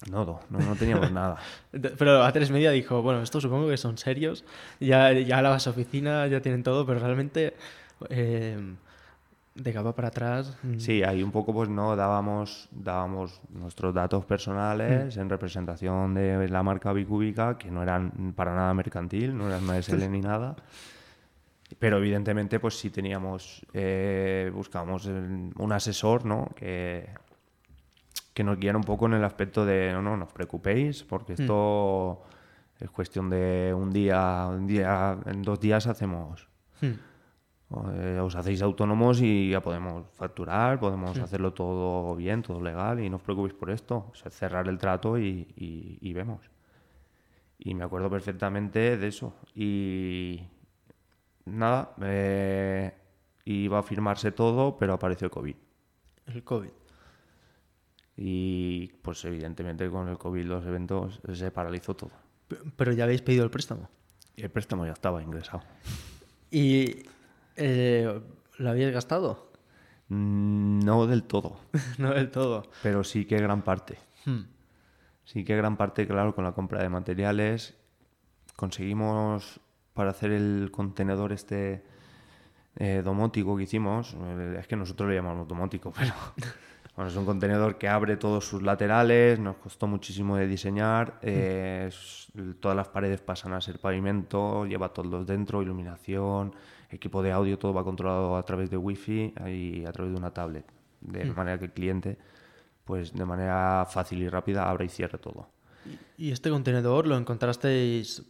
No, 0.09 0.25
no, 0.25 0.59
no 0.61 0.77
teníamos 0.77 1.11
nada. 1.21 1.39
Pero 1.73 2.23
A3 2.25 2.51
Media 2.51 2.71
dijo, 2.71 3.03
bueno, 3.03 3.23
esto 3.23 3.41
supongo 3.41 3.69
que 3.69 3.77
son 3.77 3.99
serios, 3.99 4.45
ya, 4.79 5.13
ya 5.13 5.43
la 5.43 5.51
vas 5.51 5.67
a 5.67 5.71
oficina, 5.71 6.29
ya 6.29 6.41
tienen 6.41 6.63
todo, 6.63 6.87
pero 6.87 7.01
realmente 7.01 7.57
eh, 8.09 8.57
de 9.55 9.73
capa 9.73 9.95
para 9.95 10.09
atrás... 10.09 10.57
mm, 10.63 10.79
Sí, 10.79 11.03
ahí 11.03 11.23
un 11.23 11.33
poco 11.33 11.53
pues 11.53 11.69
no 11.69 11.95
dábamos, 11.97 12.69
dábamos 12.71 13.41
nuestros 13.51 13.93
datos 13.95 14.25
personales 14.25 15.17
en 15.17 15.29
representación 15.29 16.15
de 16.15 16.49
la 16.49 16.63
marca 16.63 16.93
Bicúbica, 16.93 17.59
que 17.59 17.71
no 17.71 17.83
eran 17.83 18.33
para 18.37 18.55
nada 18.55 18.73
mercantil, 18.75 19.37
no 19.37 19.49
eran 19.49 19.65
una 19.65 19.77
SL 19.79 20.09
ni 20.11 20.21
nada. 20.21 20.57
Pero 21.79 21.99
evidentemente 21.99 22.59
pues 22.59 22.79
sí 22.79 22.91
teníamos, 22.91 23.65
eh, 23.73 24.51
buscamos 24.55 25.07
el- 25.07 25.53
un 25.57 25.73
asesor, 25.73 26.25
¿no? 26.25 26.49
Que, 26.57 27.09
que 28.35 28.43
nos 28.45 28.59
guiara 28.59 28.79
un 28.79 28.85
poco 28.85 29.07
en 29.07 29.15
el 29.15 29.25
aspecto 29.25 29.65
de, 29.65 29.93
no, 29.93 30.01
no, 30.03 30.17
no 30.17 30.25
os 30.25 30.33
preocupéis, 30.33 31.03
porque 31.05 31.35
esto 31.35 32.23
es 32.79 32.91
cuestión 32.91 33.29
de 33.31 33.75
un 33.77 33.91
día, 33.91 34.47
un 34.49 34.67
día, 34.67 35.17
en 35.27 35.43
dos 35.43 35.61
días 35.61 35.87
hacemos, 35.87 36.49
mm, 36.81 36.87
eh, 37.95 38.19
os 38.21 38.35
hacéis 38.35 38.63
autónomos 38.63 39.21
y 39.23 39.51
ya 39.51 39.61
podemos 39.61 40.07
facturar, 40.15 40.81
podemos 40.81 41.17
hacerlo 41.19 41.53
todo 41.53 42.17
bien, 42.17 42.43
todo 42.43 42.61
legal 42.61 42.99
y 43.01 43.09
no 43.09 43.17
os 43.17 43.23
preocupéis 43.23 43.55
por 43.55 43.71
esto. 43.71 44.07
O 44.11 44.15
sea, 44.15 44.31
cerrar 44.31 44.67
el 44.69 44.79
trato 44.79 45.19
y, 45.19 45.47
y- 45.57 45.99
y 46.01 46.13
vemos. 46.13 46.41
Y 47.59 47.75
me 47.75 47.85
acuerdo 47.85 48.09
perfectamente 48.11 48.97
de 48.97 49.07
eso. 49.07 49.35
Y 49.55 50.41
nada, 51.45 51.95
eh, 52.03 52.93
iba 53.45 53.79
a 53.79 53.83
firmarse 53.83 54.33
todo, 54.33 54.77
pero 54.79 54.95
apareció 54.95 55.27
el 55.27 55.31
COVID. 55.31 55.57
el 56.27 56.43
COVID. 56.45 56.71
Y 58.17 58.89
pues 59.03 59.25
evidentemente 59.25 59.89
con 59.91 60.09
el 60.09 60.19
COVID 60.19 60.45
los 60.45 60.65
eventos 60.67 61.21
se 61.33 61.51
paralizó 61.51 61.95
todo. 61.95 62.11
Pero 62.77 62.93
ya 62.93 63.05
habéis 63.05 63.23
pedido 63.23 63.45
el 63.45 63.51
préstamo. 63.51 63.89
Y 64.37 64.43
el 64.43 64.51
préstamo 64.51 64.85
ya 64.87 64.93
estaba 64.93 65.23
ingresado. 65.23 65.63
¿Y 66.51 67.05
eh, 67.61 68.21
lo 68.59 68.71
habéis 68.71 68.93
gastado? 68.93 69.51
Mm, 70.09 70.81
No 70.81 71.07
del 71.07 71.23
todo, 71.23 71.61
no 71.99 72.11
del 72.13 72.31
todo. 72.31 72.65
pero 72.83 73.05
sí 73.05 73.25
que 73.27 73.37
gran 73.39 73.63
parte. 73.63 73.99
Hmm. 74.27 74.41
Sí 75.25 75.45
que 75.45 75.57
gran 75.57 75.77
parte, 75.77 76.07
claro, 76.09 76.35
con 76.35 76.43
la 76.45 76.53
compra 76.53 76.83
de 76.83 76.89
materiales 76.89 77.77
conseguimos 78.57 79.61
para 79.95 80.11
hacer 80.11 80.33
el 80.33 80.71
contenedor 80.73 81.33
este 81.33 81.83
eh, 82.77 83.03
domótico 83.05 83.57
que 83.57 83.65
hicimos, 83.65 84.15
eh, 84.19 84.57
es 84.61 84.67
que 84.67 84.77
nosotros 84.77 85.09
le 85.09 85.17
llamamos 85.17 85.47
domótico, 85.49 85.93
pero 85.97 86.13
bueno, 86.97 87.11
es 87.11 87.17
un 87.17 87.25
contenedor 87.27 87.79
que 87.79 87.89
abre 87.89 88.17
todos 88.17 88.45
sus 88.47 88.63
laterales, 88.63 89.39
nos 89.39 89.57
costó 89.57 89.87
muchísimo 89.87 90.37
de 90.37 90.47
diseñar, 90.47 91.19
eh, 91.23 91.87
es- 91.89 92.29
todas 92.61 92.77
las 92.77 92.89
paredes 92.89 93.21
pasan 93.21 93.53
a 93.53 93.61
ser 93.61 93.79
pavimento, 93.81 94.67
lleva 94.67 94.93
todos 94.93 95.27
dentro, 95.27 95.63
iluminación, 95.63 96.55
equipo 96.91 97.23
de 97.23 97.33
audio, 97.33 97.59
todo 97.59 97.73
va 97.73 97.85
controlado 97.85 98.37
a 98.37 98.45
través 98.45 98.71
de 98.71 98.77
wifi 98.77 99.33
y 99.47 99.85
a 99.85 99.93
través 99.93 100.13
de 100.13 100.19
una 100.19 100.33
tablet, 100.33 100.65
de 101.01 101.25
manera 101.27 101.59
que 101.59 101.67
el 101.67 101.73
cliente 101.73 102.19
pues 102.91 103.13
de 103.13 103.25
manera 103.25 103.87
fácil 103.89 104.21
y 104.21 104.29
rápida 104.29 104.69
abra 104.69 104.85
y 104.85 104.89
cierre 104.89 105.19
todo. 105.19 105.49
¿Y 106.19 106.33
este 106.33 106.51
contenedor 106.51 107.07
lo 107.07 107.17
encontrasteis? 107.17 108.25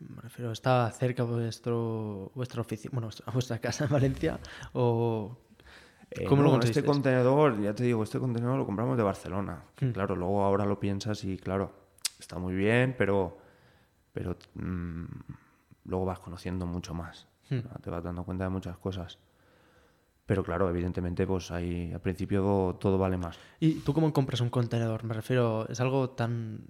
Me 0.00 0.22
refiero, 0.22 0.50
¿está 0.50 0.90
cerca 0.92 1.24
vuestro, 1.24 2.32
vuestra 2.34 2.62
oficina, 2.62 2.90
bueno, 2.94 3.10
a 3.26 3.30
vuestra 3.32 3.58
casa 3.58 3.84
en 3.84 3.90
Valencia? 3.90 4.40
¿O 4.72 5.36
Eh, 6.10 6.24
cómo 6.24 6.42
lo 6.42 6.56
no, 6.56 6.62
este 6.62 6.82
contenedor, 6.84 7.60
ya 7.60 7.74
te 7.74 7.84
digo, 7.84 8.02
este 8.02 8.18
contenedor 8.18 8.56
lo 8.56 8.64
compramos 8.64 8.96
de 8.96 9.02
Barcelona. 9.02 9.64
Que 9.74 9.92
Claro, 9.92 10.16
luego 10.16 10.42
ahora 10.42 10.64
lo 10.64 10.80
piensas 10.80 11.22
y 11.24 11.36
claro, 11.36 11.72
está 12.18 12.38
muy 12.38 12.54
bien, 12.54 12.94
pero, 12.96 13.36
pero 14.14 14.38
mm, 14.54 15.04
luego 15.84 16.06
vas 16.06 16.20
conociendo 16.20 16.64
mucho 16.64 16.94
más. 16.94 17.26
Hmm. 17.50 17.60
¿no? 17.64 17.80
Te 17.80 17.90
vas 17.90 18.02
dando 18.02 18.24
cuenta 18.24 18.44
de 18.44 18.50
muchas 18.50 18.76
cosas. 18.78 19.18
Pero 20.26 20.42
claro, 20.42 20.68
evidentemente, 20.68 21.26
pues 21.26 21.50
ahí 21.52 21.92
al 21.92 22.00
principio 22.00 22.76
todo 22.80 22.98
vale 22.98 23.16
más. 23.16 23.38
¿Y 23.60 23.74
tú 23.80 23.94
cómo 23.94 24.12
compras 24.12 24.40
un 24.40 24.50
contenedor? 24.50 25.04
Me 25.04 25.14
refiero, 25.14 25.68
es 25.68 25.80
algo 25.80 26.10
tan 26.10 26.64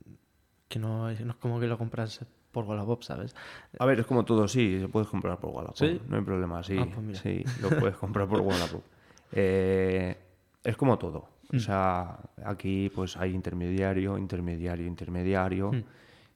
que 0.69 0.79
no 0.79 1.09
es, 1.09 1.21
no 1.25 1.33
es 1.33 1.39
como 1.39 1.59
que 1.59 1.67
lo 1.67 1.79
compras 1.79 2.25
por 2.53 2.65
Wallapop, 2.65 3.03
¿sabes? 3.03 3.35
A 3.79 3.87
ver, 3.87 4.01
es 4.01 4.07
como 4.07 4.25
todo, 4.25 4.49
sí, 4.49 4.79
se 4.81 4.89
puedes 4.89 5.09
comprar 5.09 5.39
por 5.39 5.51
Wallapop. 5.51 5.77
¿Sí? 5.77 6.01
No 6.09 6.17
hay 6.17 6.23
problema, 6.23 6.63
sí. 6.63 6.77
Ah, 6.79 6.87
pues 7.05 7.19
sí, 7.19 7.45
lo 7.63 7.71
puedes 7.71 7.97
comprar 7.97 8.29
por 8.29 8.41
Wallapop. 8.41 8.83
Eh, 9.33 10.17
es 10.63 10.77
como 10.77 10.97
todo. 10.99 11.29
Mm. 11.51 11.57
O 11.57 11.59
sea, 11.59 12.17
aquí 12.45 12.91
pues 12.95 13.17
hay 13.17 13.35
intermediario, 13.35 14.17
intermediario, 14.17 14.87
intermediario. 14.87 15.73
Mm. 15.73 15.85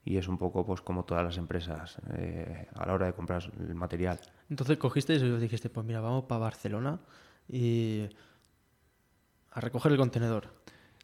Y 0.04 0.16
es 0.16 0.28
un 0.28 0.38
poco 0.38 0.64
pues 0.64 0.80
como 0.80 1.04
todas 1.04 1.22
las 1.22 1.36
empresas 1.36 1.98
eh, 2.14 2.66
a 2.74 2.86
la 2.86 2.94
hora 2.94 3.06
de 3.06 3.12
comprar 3.12 3.42
el 3.58 3.74
material. 3.74 4.18
Entonces 4.48 4.78
cogisteis 4.78 5.22
y 5.22 5.30
os 5.30 5.40
dijiste, 5.40 5.68
pues 5.68 5.84
mira, 5.86 6.00
vamos 6.00 6.24
para 6.24 6.40
Barcelona 6.40 7.00
y 7.48 8.08
a 9.50 9.60
recoger 9.60 9.92
el 9.92 9.98
contenedor. 9.98 10.48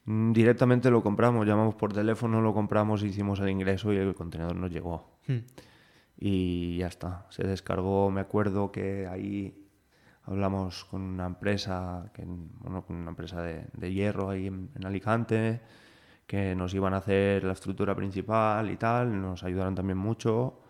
Mm, 0.07 0.33
Directamente 0.33 0.91
lo 0.91 1.03
compramos, 1.03 1.47
llamamos 1.47 1.75
por 1.75 1.93
teléfono, 1.93 2.41
lo 2.41 2.55
compramos, 2.55 3.03
hicimos 3.03 3.41
el 3.41 3.51
ingreso 3.51 3.93
y 3.93 3.97
el 3.97 4.15
contenedor 4.15 4.57
nos 4.57 4.71
llegó. 4.71 5.17
Hmm. 5.27 5.41
y 6.19 6.79
ya 6.79 6.87
está. 6.87 7.27
Se 7.31 7.43
descargó, 7.43 8.11
me 8.11 8.21
acuerdo 8.21 8.71
que 8.71 9.07
ahí 9.09 9.67
hablamos 10.23 10.85
con 10.85 11.03
una 11.03 11.27
empresa, 11.27 12.11
que, 12.15 12.25
bueno, 12.25 12.87
con 12.87 12.97
una 12.97 13.11
empresa 13.11 13.43
de, 13.43 13.67
de 13.73 13.93
hierro 13.93 14.31
ahí 14.31 14.47
en, 14.47 14.71
en 14.75 14.87
Alicante, 14.87 15.61
que 16.27 16.55
nos 16.57 16.75
iban 16.75 16.95
a 16.95 16.99
hacer 16.99 17.45
la 17.45 17.53
estructura 17.53 17.95
principal 17.95 18.71
y 18.71 18.77
tal, 18.77 19.21
nos 19.21 19.43
ayudaron 19.45 19.75
también 19.75 19.99
mucho. 19.99 20.61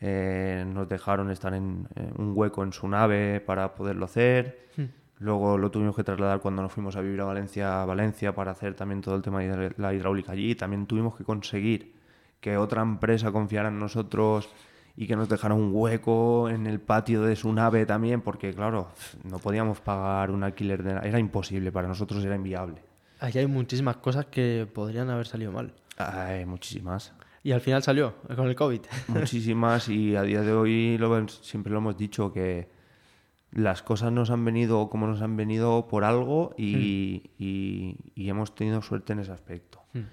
eh, 0.00 0.64
nos 0.66 0.88
dejaron 0.88 1.30
estar 1.30 1.54
en, 1.54 1.88
un 2.18 2.32
hueco 2.36 2.62
en 2.62 2.72
su 2.72 2.88
nave 2.88 3.40
para 3.40 3.74
poderlo 3.74 4.04
hacer. 4.06 4.68
Hmm. 4.76 4.84
Luego 5.18 5.56
lo 5.58 5.70
tuvimos 5.70 5.96
que 5.96 6.04
trasladar 6.04 6.40
cuando 6.40 6.62
nos 6.62 6.72
fuimos 6.72 6.96
a 6.96 7.00
vivir 7.00 7.20
a 7.20 7.24
Valencia, 7.24 7.84
Valencia 7.84 8.34
para 8.34 8.50
hacer 8.50 8.74
también 8.74 9.00
todo 9.00 9.14
el 9.14 9.22
tema 9.22 9.40
de 9.40 9.72
la 9.78 9.94
hidráulica 9.94 10.32
allí. 10.32 10.54
También 10.54 10.86
tuvimos 10.86 11.16
que 11.16 11.24
conseguir 11.24 11.94
que 12.40 12.56
otra 12.58 12.82
empresa 12.82 13.32
confiara 13.32 13.68
en 13.68 13.78
nosotros 13.78 14.50
y 14.96 15.06
que 15.06 15.16
nos 15.16 15.28
dejara 15.28 15.54
un 15.54 15.70
hueco 15.72 16.50
en 16.50 16.66
el 16.66 16.80
patio 16.80 17.22
de 17.22 17.36
su 17.36 17.52
nave 17.52 17.86
también, 17.86 18.20
porque 18.20 18.52
claro, 18.52 18.88
no 19.24 19.38
podíamos 19.38 19.80
pagar 19.80 20.30
un 20.30 20.44
alquiler 20.44 20.82
de 20.82 21.08
era 21.08 21.18
imposible, 21.18 21.72
para 21.72 21.88
nosotros 21.88 22.24
era 22.24 22.36
inviable. 22.36 22.93
Ahí 23.20 23.32
hay 23.36 23.46
muchísimas 23.46 23.96
cosas 23.96 24.26
que 24.26 24.68
podrían 24.72 25.10
haber 25.10 25.26
salido 25.26 25.52
mal. 25.52 25.72
Hay 25.96 26.44
muchísimas. 26.44 27.12
Y 27.42 27.52
al 27.52 27.60
final 27.60 27.82
salió 27.82 28.14
con 28.34 28.48
el 28.48 28.54
COVID. 28.54 28.80
Muchísimas 29.08 29.88
y 29.90 30.16
a 30.16 30.22
día 30.22 30.40
de 30.40 30.52
hoy 30.52 30.96
lo, 30.96 31.28
siempre 31.28 31.70
lo 31.70 31.78
hemos 31.78 31.96
dicho 31.96 32.32
que 32.32 32.70
las 33.54 33.82
cosas 33.82 34.10
nos 34.10 34.30
han 34.30 34.44
venido 34.44 34.88
como 34.88 35.06
nos 35.06 35.22
han 35.22 35.36
venido 35.36 35.86
por 35.86 36.04
algo 36.04 36.54
y, 36.56 37.22
hmm. 38.16 38.28
hemos 38.28 38.54
tenido 38.54 38.82
suerte 38.82 39.12
en 39.12 39.20
ese 39.20 39.32
aspecto. 39.32 39.82
Hmm. 39.92 40.04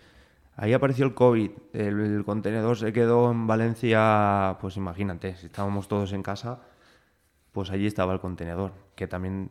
Ahí 0.58 0.74
apareció 0.74 1.06
el 1.06 1.14
COVID, 1.14 1.52
el, 1.74 2.24
contenedor 2.26 2.78
se 2.78 2.94
quedó 2.94 3.32
en 3.32 3.48
Valencia, 3.48 4.58
pues 4.60 4.78
imagínate, 4.78 5.36
si 5.38 5.48
estábamos 5.48 5.88
todos 5.88 6.14
en 6.14 6.22
casa, 6.22 6.60
pues 7.52 7.72
allí 7.72 7.88
estaba 7.88 8.14
el 8.14 8.20
contenedor, 8.20 8.74
que 8.96 9.08
también 9.08 9.50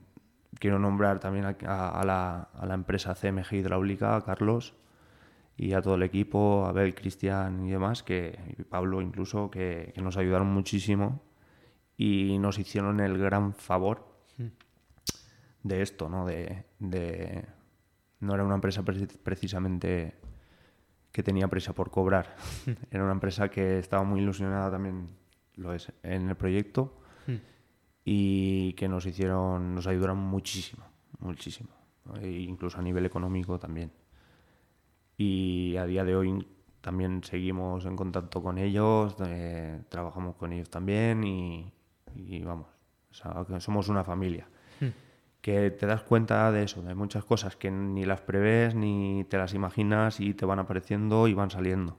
quiero 0.58 0.78
nombrar 0.78 1.20
también 1.20 1.44
a, 1.44 2.04
la, 2.04 2.48
a 2.52 2.66
la, 2.66 2.74
empresa 2.74 3.14
CMG 3.14 3.54
Hidráulica, 3.54 4.16
a 4.16 4.24
Carlos, 4.24 4.74
y 5.56 5.72
a 5.74 5.82
todo 5.82 5.94
el 5.94 6.02
equipo, 6.02 6.64
a 6.64 6.70
Abel, 6.70 6.94
Cristian 6.94 7.66
y 7.66 7.70
demás, 7.70 8.02
que, 8.02 8.38
y 8.58 8.62
Pablo 8.64 9.00
incluso, 9.02 9.50
que, 9.50 9.92
nos 9.96 10.16
ayudaron 10.16 10.48
muchísimo 10.48 11.22
y 11.96 12.38
nos 12.38 12.58
hicieron 12.58 13.00
el 13.00 13.18
gran 13.18 13.54
favor 13.54 14.08
de 15.62 15.82
esto, 15.82 16.08
¿no? 16.08 16.24
De, 16.24 16.64
no 18.20 18.34
era 18.34 18.44
una 18.44 18.54
empresa 18.54 18.82
precisamente 18.82 20.14
que 21.12 21.22
tenía 21.22 21.48
prisa 21.48 21.74
por 21.74 21.90
cobrar, 21.90 22.36
era 22.90 23.02
una 23.02 23.12
empresa 23.12 23.50
que 23.50 23.78
estaba 23.78 24.02
muy 24.02 24.20
ilusionada 24.20 24.70
también, 24.70 25.08
lo 25.56 25.74
es, 25.74 25.92
en 26.02 26.28
el 26.30 26.36
proyecto 26.36 26.96
y 28.04 28.72
que 28.74 28.88
nos 28.88 29.06
hicieron, 29.06 29.74
nos 29.74 29.86
ayudaron 29.86 30.18
muchísimo, 30.18 30.84
muchísimo, 31.18 31.70
e 32.20 32.30
incluso 32.30 32.78
a 32.78 32.82
nivel 32.82 33.06
económico 33.06 33.58
también 33.58 33.92
y 35.22 35.76
a 35.76 35.84
día 35.84 36.02
de 36.02 36.16
hoy 36.16 36.46
también 36.80 37.22
seguimos 37.22 37.84
en 37.84 37.94
contacto 37.94 38.42
con 38.42 38.56
ellos, 38.56 39.14
eh, 39.26 39.82
trabajamos 39.90 40.36
con 40.36 40.50
ellos 40.54 40.70
también 40.70 41.22
y, 41.24 41.70
vamos, 42.42 42.68
somos 43.58 43.90
una 43.90 44.02
familia. 44.02 44.48
Hmm. 44.80 44.88
Que 45.42 45.70
te 45.70 45.84
das 45.84 46.02
cuenta 46.04 46.50
de 46.52 46.62
eso, 46.62 46.80
de 46.80 46.94
muchas 46.94 47.22
cosas 47.24 47.54
que 47.54 47.70
ni 47.70 48.06
las 48.06 48.22
prevés 48.22 48.74
ni 48.74 49.26
te 49.28 49.36
las 49.36 49.52
imaginas 49.52 50.20
y 50.20 50.32
te 50.32 50.46
van 50.46 50.58
apareciendo 50.58 51.28
y 51.28 51.34
van 51.34 51.50
saliendo. 51.50 51.98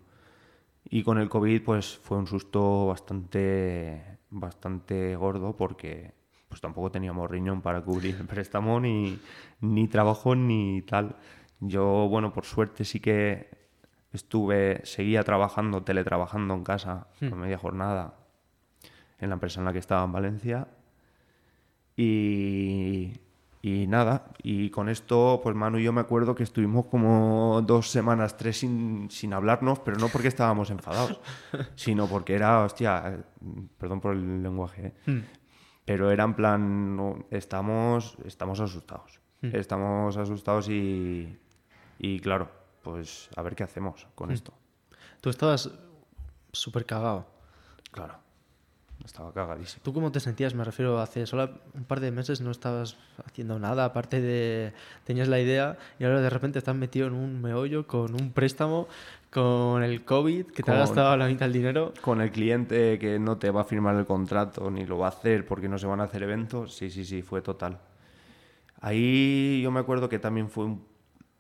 Y 0.89 1.03
con 1.03 1.19
el 1.19 1.29
COVID 1.29 1.61
pues 1.63 1.99
fue 1.99 2.17
un 2.17 2.25
susto 2.25 2.87
bastante, 2.87 4.17
bastante 4.31 5.15
gordo 5.15 5.55
porque 5.55 6.13
pues 6.49 6.59
tampoco 6.59 6.91
teníamos 6.91 7.29
riñón 7.29 7.61
para 7.61 7.81
cubrir 7.81 8.15
el 8.19 8.25
préstamo 8.25 8.79
ni, 8.79 9.19
ni 9.61 9.87
trabajo 9.87 10.35
ni 10.35 10.81
tal. 10.81 11.15
Yo, 11.59 12.07
bueno, 12.09 12.33
por 12.33 12.45
suerte 12.45 12.83
sí 12.83 12.99
que 12.99 13.49
estuve, 14.11 14.81
seguía 14.83 15.23
trabajando, 15.23 15.83
teletrabajando 15.83 16.53
en 16.55 16.63
casa, 16.63 17.07
hmm. 17.21 17.29
con 17.29 17.39
media 17.39 17.57
jornada, 17.57 18.15
en 19.19 19.29
la 19.29 19.33
empresa 19.33 19.59
en 19.59 19.65
la 19.65 19.73
que 19.73 19.79
estaba 19.79 20.03
en 20.03 20.11
Valencia. 20.11 20.67
Y, 21.95 23.13
y 23.63 23.85
nada, 23.85 24.25
y 24.41 24.71
con 24.71 24.89
esto, 24.89 25.39
pues 25.43 25.55
Manu 25.55 25.77
y 25.77 25.83
yo 25.83 25.93
me 25.93 26.01
acuerdo 26.01 26.33
que 26.33 26.41
estuvimos 26.41 26.87
como 26.87 27.61
dos 27.61 27.89
semanas, 27.89 28.35
tres 28.35 28.57
sin, 28.57 29.09
sin 29.11 29.33
hablarnos, 29.33 29.79
pero 29.79 29.97
no 29.97 30.07
porque 30.07 30.29
estábamos 30.29 30.71
enfadados, 30.71 31.21
sino 31.75 32.07
porque 32.07 32.33
era, 32.33 32.63
hostia, 32.63 33.23
perdón 33.77 34.01
por 34.01 34.15
el 34.15 34.41
lenguaje, 34.41 34.87
¿eh? 34.87 34.93
hmm. 35.11 35.19
pero 35.85 36.09
era 36.09 36.23
en 36.23 36.33
plan, 36.33 37.25
estamos, 37.29 38.17
estamos 38.25 38.59
asustados. 38.59 39.19
Hmm. 39.41 39.55
Estamos 39.55 40.17
asustados 40.17 40.67
y, 40.69 41.37
y 41.99 42.19
claro, 42.19 42.49
pues 42.81 43.29
a 43.35 43.43
ver 43.43 43.55
qué 43.55 43.63
hacemos 43.63 44.07
con 44.15 44.29
hmm. 44.29 44.33
esto. 44.33 44.53
Tú 45.21 45.29
estabas 45.29 45.69
súper 46.51 46.87
cagado. 46.87 47.27
Claro, 47.91 48.15
estaba 49.05 49.33
cagadísimo. 49.33 49.81
¿Tú 49.83 49.93
cómo 49.93 50.11
te 50.11 50.19
sentías? 50.19 50.53
Me 50.53 50.63
refiero, 50.63 50.99
hace 50.99 51.25
solo 51.25 51.49
un 51.73 51.83
par 51.83 51.99
de 51.99 52.11
meses 52.11 52.41
no 52.41 52.51
estabas 52.51 52.97
haciendo 53.25 53.59
nada, 53.59 53.85
aparte 53.85 54.21
de... 54.21 54.73
tenías 55.03 55.27
la 55.27 55.39
idea 55.39 55.77
y 55.99 56.03
ahora 56.03 56.21
de 56.21 56.29
repente 56.29 56.59
estás 56.59 56.75
metido 56.75 57.07
en 57.07 57.13
un 57.13 57.41
meollo 57.41 57.87
con 57.87 58.13
un 58.13 58.31
préstamo, 58.31 58.87
con 59.29 59.83
el 59.83 60.03
COVID, 60.03 60.47
que 60.47 60.63
te 60.63 60.71
ha 60.71 60.75
gastado 60.75 61.15
la 61.17 61.27
mitad 61.27 61.45
del 61.45 61.53
dinero. 61.53 61.93
Con 62.01 62.21
el 62.21 62.31
cliente 62.31 62.99
que 62.99 63.19
no 63.19 63.37
te 63.37 63.51
va 63.51 63.61
a 63.61 63.65
firmar 63.65 63.95
el 63.95 64.05
contrato 64.05 64.69
ni 64.69 64.85
lo 64.85 64.97
va 64.97 65.07
a 65.07 65.09
hacer 65.09 65.45
porque 65.45 65.69
no 65.69 65.77
se 65.77 65.87
van 65.87 66.01
a 66.01 66.03
hacer 66.03 66.23
eventos. 66.23 66.75
Sí, 66.75 66.89
sí, 66.89 67.05
sí, 67.05 67.21
fue 67.21 67.41
total. 67.41 67.79
Ahí 68.81 69.61
yo 69.61 69.71
me 69.71 69.79
acuerdo 69.79 70.09
que 70.09 70.19
también 70.19 70.49
fue 70.49 70.65
un 70.65 70.91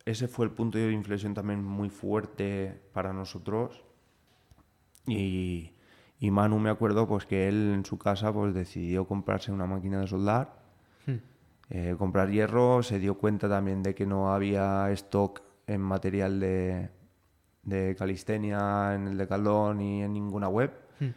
ese 0.05 0.27
fue 0.27 0.45
el 0.45 0.51
punto 0.51 0.77
de 0.77 0.91
inflexión 0.91 1.33
también 1.33 1.63
muy 1.63 1.89
fuerte 1.89 2.81
para 2.93 3.13
nosotros. 3.13 3.83
Y, 5.07 5.71
Manu 6.29 6.59
me 6.59 6.69
acuerdo 6.69 7.07
pues 7.07 7.25
que 7.25 7.47
él 7.47 7.71
en 7.73 7.85
su 7.85 7.97
casa 7.97 8.31
pues 8.31 8.53
decidió 8.53 9.07
comprarse 9.07 9.51
una 9.51 9.65
máquina 9.65 10.01
de 10.01 10.07
soldar, 10.07 10.53
hmm. 11.07 11.15
eh, 11.69 11.95
comprar 11.97 12.29
hierro, 12.29 12.83
se 12.83 12.99
dio 12.99 13.15
cuenta 13.15 13.49
también 13.49 13.81
de 13.81 13.95
que 13.95 14.05
no 14.05 14.33
había 14.33 14.91
stock 14.91 15.41
en 15.65 15.81
material 15.81 16.39
de, 16.39 16.89
de 17.63 17.95
calistenia 17.97 18.93
en 18.93 19.07
el 19.07 19.17
de 19.17 19.27
Caldón 19.27 19.79
ni 19.79 20.03
en 20.03 20.13
ninguna 20.13 20.49
web 20.49 20.71
hmm. 20.99 21.09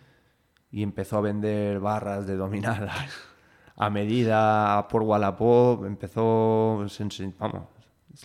y 0.71 0.83
empezó 0.83 1.19
a 1.19 1.21
vender 1.21 1.81
barras 1.81 2.27
de 2.27 2.37
dominadas 2.37 3.35
a 3.77 3.91
medida 3.91 4.87
por 4.89 5.03
Wallapop, 5.03 5.85
empezó, 5.85 6.87
vamos, 7.39 7.63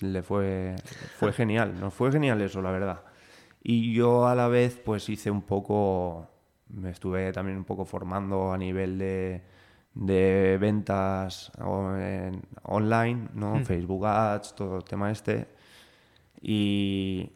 le 0.02 0.22
fue, 0.22 0.76
fue 1.18 1.34
genial, 1.34 1.80
nos 1.80 1.94
fue 1.94 2.12
genial 2.12 2.42
eso, 2.42 2.62
la 2.62 2.72
verdad. 2.72 3.02
Y 3.64 3.94
yo 3.94 4.28
a 4.28 4.36
la 4.36 4.48
vez 4.48 4.80
pues 4.84 5.10
hice 5.10 5.32
un 5.32 5.42
poco, 5.42 6.30
me 6.70 6.92
estuve 6.92 7.32
también 7.34 7.58
un 7.58 7.64
poco 7.64 7.86
formando 7.86 8.54
a 8.54 8.58
nivel 8.58 8.98
de, 8.98 9.42
de 9.94 10.58
ventas 10.60 11.52
online, 12.64 13.30
¿no? 13.34 13.56
Hmm. 13.56 13.66
Facebook 13.66 14.06
Ads, 14.06 14.56
todo 14.56 14.78
el 14.78 14.84
tema 14.84 15.12
este. 15.12 15.48
Y, 16.42 17.32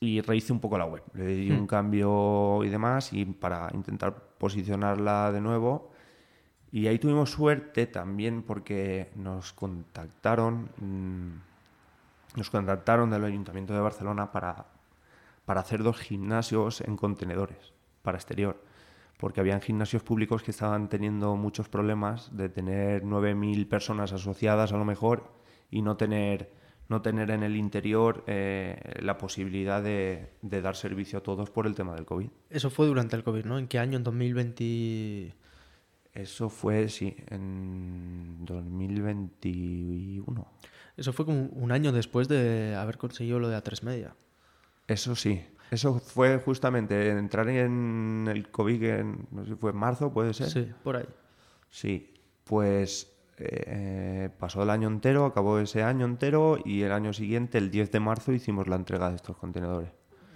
y 0.00 0.20
rehice 0.20 0.52
un 0.52 0.60
poco 0.60 0.78
la 0.78 0.84
web. 0.84 1.02
Le 1.14 1.26
di 1.26 1.50
un 1.50 1.62
hmm. 1.62 1.66
cambio 1.66 2.64
y 2.64 2.68
demás 2.68 3.12
y 3.12 3.24
para 3.24 3.70
intentar 3.74 4.14
posicionarla 4.38 5.32
de 5.32 5.40
nuevo. 5.40 5.90
Y 6.70 6.88
ahí 6.88 6.98
tuvimos 6.98 7.30
suerte 7.30 7.86
también 7.86 8.42
porque 8.42 9.10
nos 9.14 9.52
contactaron, 9.52 10.68
mm, 10.76 12.38
nos 12.38 12.50
contactaron 12.50 13.08
del 13.08 13.24
Ayuntamiento 13.24 13.72
de 13.72 13.80
Barcelona 13.80 14.30
para, 14.30 14.66
para 15.46 15.60
hacer 15.60 15.82
dos 15.82 15.98
gimnasios 15.98 16.82
en 16.82 16.96
contenedores 16.96 17.75
para 18.06 18.18
exterior. 18.18 18.62
Porque 19.18 19.40
habían 19.40 19.60
gimnasios 19.60 20.02
públicos 20.02 20.42
que 20.42 20.52
estaban 20.52 20.88
teniendo 20.88 21.36
muchos 21.36 21.68
problemas 21.68 22.34
de 22.36 22.48
tener 22.48 23.02
9.000 23.02 23.68
personas 23.68 24.12
asociadas 24.12 24.72
a 24.72 24.76
lo 24.76 24.84
mejor 24.84 25.32
y 25.70 25.82
no 25.82 25.96
tener, 25.96 26.52
no 26.88 27.02
tener 27.02 27.30
en 27.30 27.42
el 27.42 27.56
interior 27.56 28.22
eh, 28.28 28.78
la 29.00 29.18
posibilidad 29.18 29.82
de, 29.82 30.30
de, 30.42 30.62
dar 30.62 30.76
servicio 30.76 31.18
a 31.18 31.22
todos 31.22 31.50
por 31.50 31.66
el 31.66 31.74
tema 31.74 31.94
del 31.94 32.04
COVID. 32.04 32.28
Eso 32.50 32.70
fue 32.70 32.86
durante 32.86 33.16
el 33.16 33.24
COVID, 33.24 33.44
¿no? 33.44 33.58
¿En 33.58 33.66
qué 33.66 33.80
año? 33.80 33.96
¿En 33.96 34.04
2020? 34.04 35.34
Eso 36.12 36.48
fue, 36.48 36.88
sí, 36.88 37.16
en 37.28 38.44
2021. 38.44 40.46
Eso 40.96 41.12
fue 41.12 41.26
como 41.26 41.46
un 41.46 41.72
año 41.72 41.92
después 41.92 42.28
de 42.28 42.74
haber 42.74 42.96
conseguido 42.96 43.38
lo 43.38 43.48
de 43.48 43.56
A3 43.56 43.82
Media. 43.82 44.14
Eso 44.86 45.16
sí. 45.16 45.42
Eso 45.70 45.98
fue 45.98 46.38
justamente 46.38 47.10
entrar 47.10 47.48
en 47.48 48.26
el 48.30 48.48
COVID, 48.50 48.82
en, 48.84 49.26
no 49.30 49.44
sé 49.44 49.50
si 49.50 49.56
fue 49.56 49.70
en 49.70 49.76
marzo, 49.76 50.12
puede 50.12 50.32
ser. 50.32 50.48
Sí, 50.48 50.68
por 50.82 50.96
ahí. 50.96 51.06
Sí, 51.70 52.14
pues 52.44 53.12
eh, 53.38 54.30
pasó 54.38 54.62
el 54.62 54.70
año 54.70 54.88
entero, 54.88 55.24
acabó 55.24 55.58
ese 55.58 55.82
año 55.82 56.06
entero 56.06 56.58
y 56.64 56.82
el 56.82 56.92
año 56.92 57.12
siguiente, 57.12 57.58
el 57.58 57.70
10 57.70 57.90
de 57.90 58.00
marzo, 58.00 58.32
hicimos 58.32 58.68
la 58.68 58.76
entrega 58.76 59.10
de 59.10 59.16
estos 59.16 59.36
contenedores. 59.36 59.90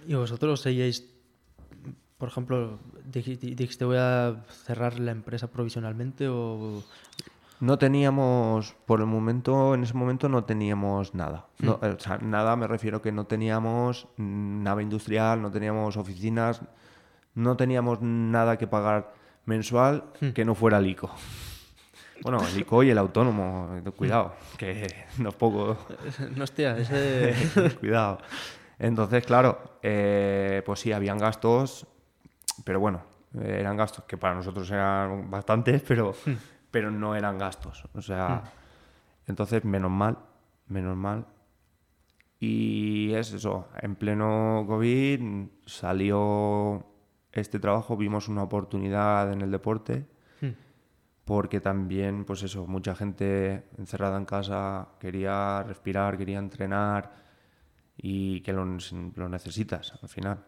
¿Y 0.07 0.15
vosotros 0.15 0.61
seguíais 0.61 1.11
por 2.21 2.29
ejemplo, 2.29 2.77
dijiste 3.03 3.83
voy 3.83 3.97
a 3.97 4.45
cerrar 4.47 4.99
la 4.99 5.09
empresa 5.09 5.47
provisionalmente 5.47 6.27
o... 6.27 6.83
No 7.61 7.77
teníamos, 7.77 8.75
por 8.87 9.01
el 9.01 9.05
momento, 9.05 9.75
en 9.75 9.83
ese 9.83 9.93
momento 9.93 10.27
no 10.27 10.45
teníamos 10.45 11.13
nada. 11.13 11.45
O 11.63 11.99
sea, 11.99 12.17
nada 12.17 12.55
me 12.55 12.65
refiero 12.65 13.03
que 13.03 13.11
no 13.11 13.25
teníamos 13.27 14.07
nave 14.17 14.81
industrial, 14.81 15.43
no 15.43 15.51
teníamos 15.51 15.95
oficinas, 15.95 16.61
no 17.35 17.55
teníamos 17.57 18.01
nada 18.01 18.57
que 18.57 18.65
pagar 18.65 19.13
mensual 19.45 20.05
que 20.33 20.43
no 20.43 20.55
fuera 20.55 20.79
el 20.79 20.87
ICO. 20.87 21.11
Bueno, 22.23 22.39
el 22.47 22.59
ICO 22.59 22.81
y 22.81 22.89
el 22.89 22.97
autónomo, 22.97 23.69
cuidado, 23.95 24.33
que 24.57 25.05
no 25.19 25.29
es 25.29 25.35
poco. 25.35 25.77
No, 26.35 26.43
hostia, 26.43 26.75
ese... 26.79 27.35
cuidado. 27.79 28.17
Entonces, 28.79 29.23
claro, 29.23 29.77
eh, 29.83 30.63
pues 30.65 30.79
sí, 30.79 30.91
habían 30.91 31.19
gastos, 31.19 31.85
pero 32.63 32.79
bueno, 32.79 33.03
eran 33.39 33.77
gastos 33.77 34.05
que 34.05 34.17
para 34.17 34.33
nosotros 34.33 34.71
eran 34.71 35.29
bastantes, 35.29 35.83
pero, 35.87 36.15
pero 36.71 36.89
no 36.89 37.15
eran 37.15 37.37
gastos. 37.37 37.83
O 37.93 38.01
sea, 38.01 38.43
entonces, 39.27 39.63
menos 39.65 39.91
mal, 39.91 40.17
menos 40.67 40.97
mal. 40.97 41.27
Y 42.39 43.13
es 43.13 43.33
eso, 43.33 43.67
en 43.81 43.95
pleno 43.95 44.65
COVID 44.67 45.47
salió 45.65 46.83
este 47.31 47.59
trabajo, 47.59 47.95
vimos 47.95 48.27
una 48.29 48.41
oportunidad 48.41 49.31
en 49.31 49.41
el 49.41 49.51
deporte, 49.51 50.07
porque 51.23 51.61
también, 51.61 52.25
pues 52.25 52.41
eso, 52.41 52.65
mucha 52.65 52.95
gente 52.95 53.67
encerrada 53.77 54.17
en 54.17 54.25
casa 54.25 54.87
quería 54.99 55.61
respirar, 55.63 56.17
quería 56.17 56.39
entrenar 56.39 57.13
y 57.95 58.41
que 58.41 58.53
lo, 58.53 58.65
lo 58.65 59.29
necesitas 59.29 59.93
al 60.01 60.09
final. 60.09 60.43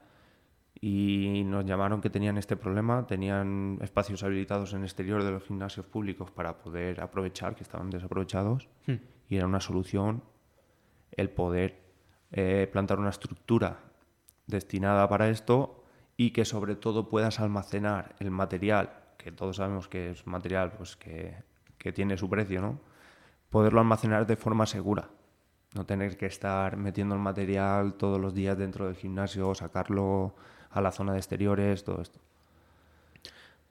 Y 0.80 1.43
nos 1.45 1.65
llamaron 1.65 2.01
que 2.01 2.09
tenían 2.09 2.38
este 2.38 2.57
problema, 2.57 3.07
tenían 3.07 3.80
espacios 3.82 4.24
habilitados 4.24 4.74
en 4.74 4.80
el 4.80 4.86
exterior 4.86 5.24
de 5.24 5.32
los 5.32 5.43
gimnasios 5.43 5.86
públicos 5.86 6.32
para 6.32 6.57
poder 6.57 7.01
aprovechar, 7.01 7.55
que 7.55 7.63
estaban 7.63 7.89
desaprovechados, 7.89 8.67
y 9.30 9.38
era 9.38 9.45
una 9.45 9.61
solución 9.61 10.24
el 11.11 11.30
poder 11.30 11.80
eh, 12.32 12.67
plantar 12.71 12.99
una 12.99 13.11
estructura 13.11 13.80
destinada 14.47 15.07
para 15.07 15.30
esto 15.30 15.84
y 16.17 16.32
que 16.32 16.45
sobre 16.45 16.76
todo 16.76 17.07
puedas 17.07 17.39
almacenar 17.39 18.15
el 18.19 18.32
material, 18.32 18.89
que 19.17 19.32
todos 19.32 19.57
sabemos 19.57 19.88
que 19.88 20.11
es 20.11 20.28
material 20.28 20.74
pues, 20.74 20.95
que, 20.95 21.36
que 21.78 21.93
tiene 21.93 22.17
su 22.17 22.30
precio, 22.30 22.61
¿no? 22.61 22.80
poderlo 23.53 23.82
almacenar 23.82 24.26
de 24.26 24.36
forma 24.36 24.65
segura. 24.65 25.09
No 25.76 25.86
tener 25.86 26.17
que 26.17 26.26
estar 26.26 26.76
metiendo 26.76 27.13
el 27.13 27.21
material 27.21 27.93
todos 27.93 28.19
los 28.19 28.34
días 28.34 28.57
dentro 28.57 28.88
del 28.88 28.95
gimnasio, 28.95 29.53
sacarlo 29.53 30.36
a 30.74 30.82
la 30.82 30.91
zona 30.91 31.13
de 31.13 31.19
exteriores, 31.19 31.84
todo 31.84 32.01
esto. 32.01 32.19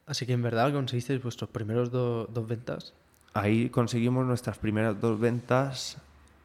Así 0.07 0.27
que 0.27 0.33
en 0.33 0.43
verdad 0.43 0.73
conseguisteis 0.73 1.23
vuestros 1.23 1.51
primeros 1.51 1.91
dos 1.91 2.47
ventas. 2.47 2.95
Ahí 3.35 3.71
conseguimos 3.71 4.27
nuestras 4.27 4.59
primeras 4.59 5.01
dos 5.01 5.19
ventas 5.19 5.99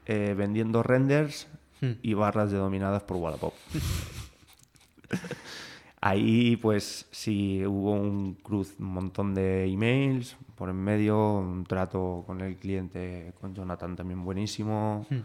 eh, 0.05 0.33
vendiendo 0.37 0.83
renders 0.83 1.47
Hmm. 1.81 1.91
y 2.01 2.13
barras 2.15 2.51
de 2.51 2.57
dominadas 2.57 3.03
por 3.03 3.17
Wallapop. 3.17 3.53
Ahí, 6.01 6.57
pues 6.57 7.07
sí, 7.11 7.65
hubo 7.65 7.93
un 7.93 8.35
cruz, 8.35 8.75
un 8.79 8.87
montón 8.87 9.33
de 9.33 9.65
emails 9.65 10.37
por 10.55 10.69
en 10.69 10.77
medio, 10.77 11.37
un 11.37 11.65
trato 11.65 12.23
con 12.25 12.41
el 12.41 12.55
cliente, 12.55 13.33
con 13.39 13.53
Jonathan 13.53 13.95
también 13.95 14.23
buenísimo. 14.23 15.05
Hmm. 15.09 15.19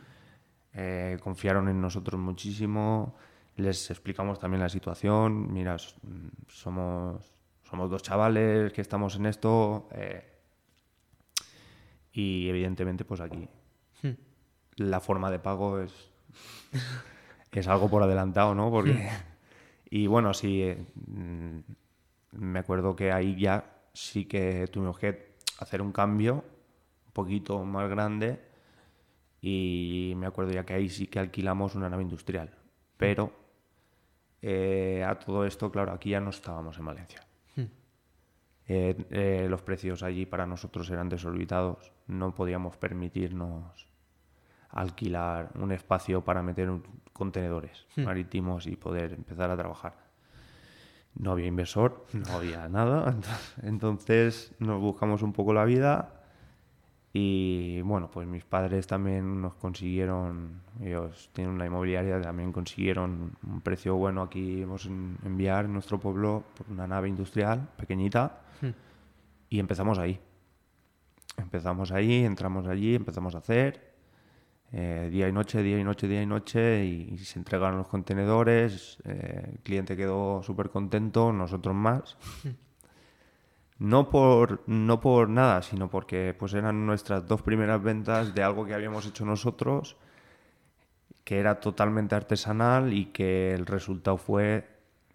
Eh, 0.74 1.18
confiaron 1.22 1.68
en 1.68 1.80
nosotros 1.80 2.20
muchísimo. 2.20 3.14
Les 3.56 3.90
explicamos 3.90 4.38
también 4.38 4.62
la 4.62 4.68
situación. 4.68 5.52
Mira, 5.52 5.76
somos, 6.48 7.32
somos 7.62 7.90
dos 7.90 8.02
chavales 8.02 8.72
que 8.72 8.80
estamos 8.80 9.16
en 9.16 9.26
esto. 9.26 9.88
Eh, 9.92 10.24
y 12.12 12.48
evidentemente, 12.48 13.04
pues 13.04 13.20
aquí 13.20 13.48
hmm. 14.02 14.10
la 14.76 15.00
forma 15.00 15.30
de 15.30 15.38
pago 15.38 15.80
es 15.80 16.12
es 17.52 17.68
algo 17.68 17.88
por 17.88 18.02
adelantado, 18.02 18.54
¿no? 18.54 18.70
Porque... 18.70 19.08
y 19.90 20.06
bueno, 20.06 20.32
sí, 20.34 20.62
eh, 20.62 20.84
mm, 21.06 21.58
me 22.32 22.58
acuerdo 22.58 22.96
que 22.96 23.12
ahí 23.12 23.38
ya 23.38 23.64
sí 23.92 24.24
que 24.24 24.66
tuvimos 24.68 24.98
que 24.98 25.34
hacer 25.58 25.82
un 25.82 25.92
cambio 25.92 26.44
un 27.06 27.12
poquito 27.12 27.62
más 27.64 27.88
grande 27.90 28.40
y 29.40 30.14
me 30.16 30.26
acuerdo 30.26 30.52
ya 30.52 30.64
que 30.64 30.74
ahí 30.74 30.88
sí 30.88 31.06
que 31.06 31.18
alquilamos 31.18 31.74
una 31.74 31.90
nave 31.90 32.02
industrial. 32.02 32.50
Pero 32.96 33.32
eh, 34.42 35.04
a 35.06 35.16
todo 35.18 35.46
esto, 35.46 35.70
claro, 35.70 35.92
aquí 35.92 36.10
ya 36.10 36.20
no 36.20 36.30
estábamos 36.30 36.76
en 36.76 36.84
Valencia. 36.84 37.20
Hmm. 37.54 37.66
Eh, 38.66 39.46
los 39.48 39.62
precios 39.62 40.02
allí 40.02 40.26
para 40.26 40.46
nosotros 40.46 40.90
eran 40.90 41.08
desorbitados, 41.08 41.92
no 42.08 42.34
podíamos 42.34 42.76
permitirnos 42.76 43.86
alquilar 44.70 45.50
un 45.54 45.70
espacio 45.70 46.24
para 46.24 46.42
meter 46.42 46.70
contenedores 47.12 47.86
hmm. 47.96 48.02
marítimos 48.02 48.66
y 48.66 48.74
poder 48.74 49.12
empezar 49.12 49.50
a 49.50 49.56
trabajar. 49.56 49.94
No 51.14 51.32
había 51.32 51.46
inversor, 51.46 52.06
no 52.12 52.32
había 52.32 52.68
nada, 52.68 53.14
entonces 53.62 54.54
nos 54.58 54.80
buscamos 54.80 55.22
un 55.22 55.32
poco 55.32 55.52
la 55.52 55.64
vida 55.64 56.21
y 57.12 57.82
bueno, 57.82 58.10
pues 58.10 58.26
mis 58.26 58.44
padres 58.44 58.86
también 58.86 59.42
nos 59.42 59.54
consiguieron, 59.54 60.62
ellos 60.80 61.28
tienen 61.34 61.54
una 61.54 61.66
inmobiliaria, 61.66 62.20
también 62.22 62.52
consiguieron 62.52 63.32
un 63.46 63.60
precio 63.60 63.96
bueno 63.96 64.22
aquí, 64.22 64.62
hemos 64.62 64.86
enviar 64.86 65.66
en 65.66 65.74
nuestro 65.74 66.00
pueblo 66.00 66.44
por 66.56 66.70
una 66.70 66.86
nave 66.86 67.08
industrial 67.08 67.68
pequeñita 67.76 68.40
hmm. 68.62 68.70
y 69.50 69.58
empezamos 69.58 69.98
ahí. 69.98 70.18
Empezamos 71.36 71.92
ahí, 71.92 72.24
entramos 72.24 72.66
allí, 72.66 72.94
empezamos 72.94 73.34
a 73.34 73.38
hacer 73.38 73.92
eh, 74.74 75.10
día 75.12 75.28
y 75.28 75.32
noche, 75.32 75.62
día 75.62 75.78
y 75.78 75.84
noche, 75.84 76.08
día 76.08 76.22
y 76.22 76.26
noche, 76.26 76.84
y, 76.86 77.18
se 77.18 77.38
entregaron 77.38 77.76
los 77.76 77.88
contenedores, 77.88 78.98
eh, 79.04 79.50
el 79.52 79.58
cliente 79.58 79.96
quedó 79.98 80.42
súper 80.42 80.70
contento, 80.70 81.30
nosotros 81.30 81.74
más. 81.74 82.16
No 83.82 84.10
por, 84.10 84.62
no 84.68 85.00
por 85.00 85.28
nada, 85.28 85.60
sino 85.60 85.90
porque 85.90 86.36
pues 86.38 86.54
eran 86.54 86.86
nuestras 86.86 87.26
dos 87.26 87.42
primeras 87.42 87.82
ventas 87.82 88.32
de 88.32 88.44
algo 88.44 88.64
que 88.64 88.74
habíamos 88.74 89.04
hecho 89.06 89.24
nosotros, 89.24 89.96
que 91.24 91.40
era 91.40 91.58
totalmente 91.58 92.14
artesanal 92.14 92.92
y 92.92 93.06
que 93.06 93.52
el 93.52 93.66
resultado 93.66 94.18
fue 94.18 94.68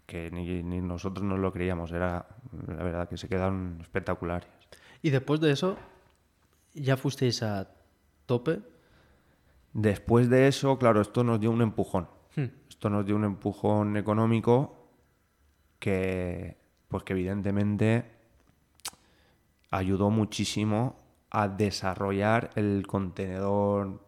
que 0.04 0.30
ni, 0.30 0.62
ni 0.62 0.82
nosotros 0.82 1.24
nos 1.24 1.38
lo 1.38 1.50
creíamos, 1.50 1.92
era 1.92 2.26
la 2.66 2.82
verdad 2.82 3.08
que 3.08 3.16
se 3.16 3.26
quedaron 3.26 3.78
espectaculares. 3.80 4.50
Y 5.00 5.08
después 5.08 5.40
de 5.40 5.52
eso, 5.52 5.78
¿ya 6.74 6.98
fuisteis 6.98 7.42
a 7.42 7.70
tope? 8.26 8.60
Después 9.72 10.28
de 10.28 10.46
eso, 10.46 10.78
claro, 10.78 11.00
esto 11.00 11.24
nos 11.24 11.40
dio 11.40 11.50
un 11.52 11.62
empujón. 11.62 12.06
Hmm. 12.36 12.48
Esto 12.68 12.90
nos 12.90 13.06
dio 13.06 13.16
un 13.16 13.24
empujón 13.24 13.96
económico 13.96 14.90
que, 15.78 16.58
pues 16.88 17.02
que 17.04 17.14
evidentemente 17.14 18.17
ayudó 19.70 20.10
muchísimo 20.10 20.96
a 21.30 21.48
desarrollar 21.48 22.50
el 22.54 22.86
contenedor 22.86 24.00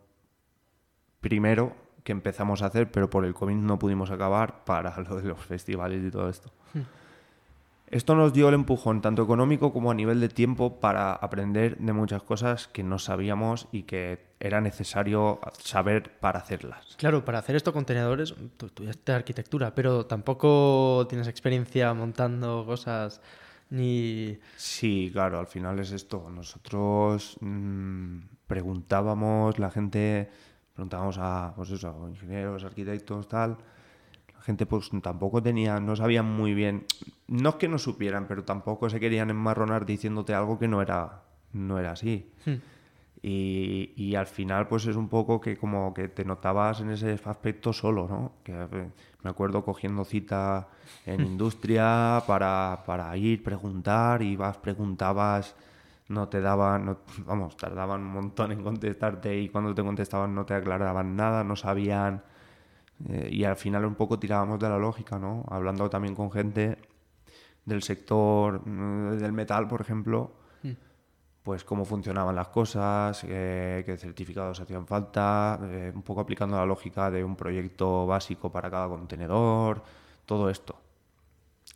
primero 1.21 1.75
que 2.03 2.13
empezamos 2.13 2.63
a 2.63 2.67
hacer, 2.67 2.91
pero 2.91 3.11
por 3.11 3.25
el 3.25 3.35
COVID 3.35 3.57
no 3.57 3.79
pudimos 3.79 4.11
acabar 4.11 4.65
para 4.65 4.97
lo 5.01 5.17
de 5.17 5.29
los 5.29 5.41
festivales 5.41 6.03
y 6.05 6.11
todo 6.11 6.29
esto. 6.29 6.51
Hmm. 6.75 6.83
Esto 7.91 8.15
nos 8.15 8.33
dio 8.33 8.49
el 8.49 8.55
empujón 8.55 9.03
tanto 9.03 9.23
económico 9.23 9.73
como 9.73 9.91
a 9.91 9.95
nivel 9.95 10.21
de 10.21 10.29
tiempo 10.29 10.79
para 10.79 11.13
aprender 11.13 11.77
de 11.79 11.93
muchas 11.93 12.23
cosas 12.23 12.69
que 12.69 12.85
no 12.85 13.01
sabíamos 13.01 13.67
y 13.73 13.83
que 13.83 14.31
era 14.39 14.61
necesario 14.61 15.41
saber 15.59 16.19
para 16.21 16.39
hacerlas. 16.39 16.95
Claro, 16.99 17.25
para 17.25 17.41
hacer 17.41 17.57
estos 17.57 17.75
contenedores, 17.75 18.33
tú 18.57 18.67
estudiaste 18.67 19.11
arquitectura, 19.11 19.75
pero 19.75 20.07
tampoco 20.07 21.05
tienes 21.09 21.27
experiencia 21.27 21.93
montando 21.93 22.65
cosas 22.65 23.21
ni... 23.71 24.39
Sí, 24.57 25.11
claro, 25.13 25.39
al 25.39 25.47
final 25.47 25.79
es 25.79 25.93
esto. 25.93 26.29
Nosotros 26.31 27.37
mm, 27.41 28.19
preguntábamos, 28.47 29.59
la 29.59 29.71
gente, 29.71 30.31
preguntábamos 30.75 31.17
a, 31.19 31.53
pues 31.57 31.71
eso, 31.71 32.09
ingenieros, 32.09 32.65
arquitectos, 32.65 33.29
tal 33.29 33.59
la 34.41 34.45
gente 34.45 34.65
pues 34.65 34.89
tampoco 35.03 35.43
tenía, 35.43 35.81
no 35.81 35.95
sabían 35.97 36.25
muy 36.25 36.55
bien, 36.55 36.87
no 37.29 37.51
es 37.51 37.55
que 37.57 37.69
no 37.69 37.77
supieran, 37.79 38.27
pero 38.27 38.43
tampoco 38.43 38.89
se 38.89 38.99
querían 38.99 39.29
enmarronar 39.29 39.85
diciéndote 39.85 40.33
algo 40.33 40.59
que 40.59 40.67
no 40.67 40.81
era, 40.81 41.25
no 41.53 41.79
era 41.79 41.93
así. 41.93 42.33
Hmm. 42.47 42.55
Y, 43.23 43.93
y, 43.97 44.15
al 44.15 44.27
final 44.27 44.67
pues 44.67 44.87
es 44.87 44.97
un 44.97 45.09
poco 45.09 45.43
que 45.43 45.57
como 45.59 45.93
que 45.93 46.09
te 46.09 46.25
notabas 46.25 46.81
en 46.81 46.91
ese 46.91 47.21
aspecto 47.25 47.71
solo, 47.73 48.09
¿no? 48.09 48.33
Que 48.43 48.53
eh, 48.53 48.91
me 49.23 49.31
acuerdo 49.31 49.63
cogiendo 49.63 50.05
cita 50.05 50.69
en 51.05 51.21
industria 51.27 52.23
para, 52.27 52.83
para 52.87 53.15
ir, 53.19 53.43
preguntar, 53.43 54.23
y 54.23 54.37
vas, 54.37 54.57
preguntabas, 54.57 55.55
no 56.09 56.29
te 56.29 56.41
daban, 56.41 56.97
vamos, 57.27 57.57
tardaban 57.59 58.01
un 58.03 58.13
montón 58.13 58.53
en 58.53 58.63
contestarte 58.63 59.39
y 59.39 59.51
cuando 59.51 59.75
te 59.75 59.83
contestaban 59.83 60.35
no 60.35 60.47
te 60.47 60.55
aclaraban 60.55 61.15
nada, 61.15 61.45
no 61.45 61.57
sabían 61.57 62.23
eh, 63.09 63.29
y 63.33 63.45
al 63.45 63.57
final 63.57 63.85
un 63.85 63.95
poco 63.95 64.19
tirábamos 64.19 64.59
de 64.59 64.69
la 64.69 64.79
lógica, 64.79 65.19
¿no? 65.19 65.45
Hablando 65.49 65.89
también 65.89 66.15
con 66.15 66.31
gente 66.31 66.79
del 67.65 67.83
sector 67.83 68.67
mm, 68.67 69.19
del 69.19 69.33
metal, 69.33 69.69
por 69.69 69.81
ejemplo. 69.81 70.33
Pues 71.51 71.65
cómo 71.65 71.85
funcionaban 71.85 72.37
las 72.37 72.47
cosas, 72.47 73.25
eh, 73.27 73.83
qué 73.85 73.97
certificados 73.97 74.61
hacían 74.61 74.87
falta, 74.87 75.59
eh, 75.65 75.91
un 75.93 76.03
poco 76.03 76.21
aplicando 76.21 76.57
la 76.57 76.65
lógica 76.65 77.11
de 77.11 77.25
un 77.25 77.35
proyecto 77.35 78.07
básico 78.07 78.53
para 78.53 78.71
cada 78.71 78.89
contenedor, 78.89 79.83
todo 80.27 80.49
esto. 80.49 80.77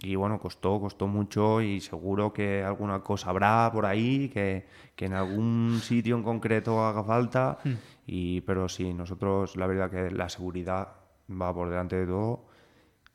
y 0.01 0.15
bueno, 0.15 0.39
costó, 0.39 0.79
costó 0.81 1.09
mucho 1.09 1.61
y 1.61 1.81
seguro 1.81 2.33
que 2.33 2.63
alguna 2.63 3.01
cosa 3.01 3.31
habrá 3.31 3.69
por 3.73 3.85
ahí, 3.85 4.29
que, 4.29 4.65
que 4.95 5.07
en 5.07 5.15
algún 5.15 5.81
sitio 5.83 6.15
en 6.17 6.23
concreto 6.23 6.85
haga 6.85 7.03
falta. 7.03 7.59
Hmm. 7.65 7.75
Y, 8.07 8.43
pero 8.43 8.69
sí, 8.69 8.95
nosotros 8.95 9.57
la 9.57 9.67
verdad 9.67 9.91
que 9.91 10.11
la 10.13 10.29
seguridad 10.29 10.89
va 11.29 11.53
por 11.53 11.69
delante 11.69 11.97
de 11.97 12.07
todo 12.07 12.45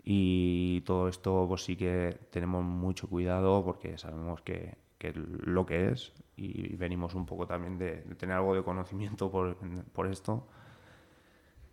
y 0.04 0.82
todo 0.82 1.08
esto 1.08 1.46
pues 1.48 1.64
sí 1.64 1.78
que 1.78 2.18
tenemos 2.32 2.66
mucho 2.66 3.08
cuidado 3.08 3.64
porque 3.64 3.98
sabemos 3.98 4.42
que, 4.42 4.76
que 4.98 5.14
lo 5.16 5.66
que 5.66 5.90
es 5.90 6.12
y 6.40 6.76
venimos 6.78 7.16
un 7.16 7.26
poco 7.26 7.46
también 7.46 7.78
de, 7.78 8.02
de 8.04 8.16
tener 8.16 8.36
algo 8.38 8.56
de 8.56 8.64
conocimiento 8.64 9.30
por, 9.30 9.58
por 9.94 10.08
esto. 10.08 10.48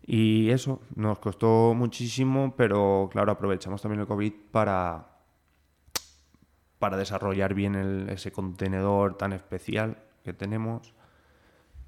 Y 0.08 0.50
eso, 0.50 0.80
nos 0.94 1.18
costó 1.18 1.74
muchísimo, 1.74 2.54
pero 2.56 3.08
claro, 3.12 3.32
aprovechamos 3.32 3.82
también 3.82 4.00
el 4.00 4.06
COVID 4.06 4.32
para, 4.52 5.08
para 6.78 6.96
desarrollar 6.96 7.54
bien 7.54 7.74
el- 7.74 8.08
ese 8.10 8.30
contenedor 8.32 9.16
tan 9.16 9.32
especial 9.32 9.98
que 10.24 10.32
tenemos 10.32 10.92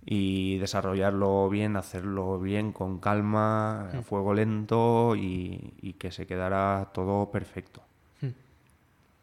y 0.05 0.59
desarrollarlo 0.59 1.49
bien, 1.51 1.76
hacerlo 1.76 2.41
bien, 2.41 2.72
con 2.72 2.99
calma, 2.99 3.89
a 3.91 4.03
fuego 4.03 4.33
lento 4.35 5.14
y, 5.16 5.74
y 5.83 5.93
que 5.95 6.11
se 6.11 6.26
quedara 6.26 6.91
todo 6.95 7.31
perfecto. 7.31 7.83
Hmm. 8.22 8.29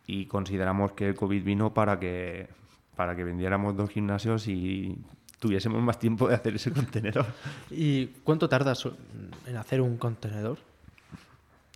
Y 0.07 0.27
consideramos 0.27 0.91
que 0.91 1.07
el 1.09 1.15
COVID 1.15 1.43
vino 1.43 1.73
para 1.73 1.99
que, 1.99 2.47
para 2.95 3.15
que 3.15 3.23
vendiéramos 3.23 3.75
dos 3.75 3.89
gimnasios 3.89 4.47
y 4.47 4.97
tuviésemos 5.39 5.81
más 5.81 5.99
tiempo 5.99 6.27
de 6.27 6.35
hacer 6.35 6.55
ese 6.55 6.71
contenedor. 6.71 7.25
¿Y 7.69 8.07
cuánto 8.23 8.47
tardas 8.49 8.87
en 9.45 9.57
hacer 9.57 9.81
un 9.81 9.97
contenedor? 9.97 10.57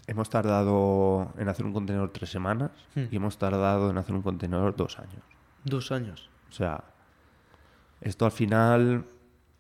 Hemos 0.08 0.30
tardado 0.30 1.32
en 1.38 1.50
hacer 1.50 1.66
un 1.66 1.74
contenedor 1.74 2.12
tres 2.12 2.32
semanas 2.32 2.72
Hmm. 2.96 3.04
y 3.12 3.16
hemos 3.18 3.38
tardado 3.38 3.92
en 3.92 3.98
hacer 3.98 4.16
un 4.16 4.22
contenedor 4.24 4.76
dos 4.76 4.98
años. 4.98 5.22
Dos 5.64 5.92
años. 5.92 6.30
O 6.50 6.54
sea, 6.54 6.84
esto 8.02 8.26
al 8.26 8.32
final 8.32 9.06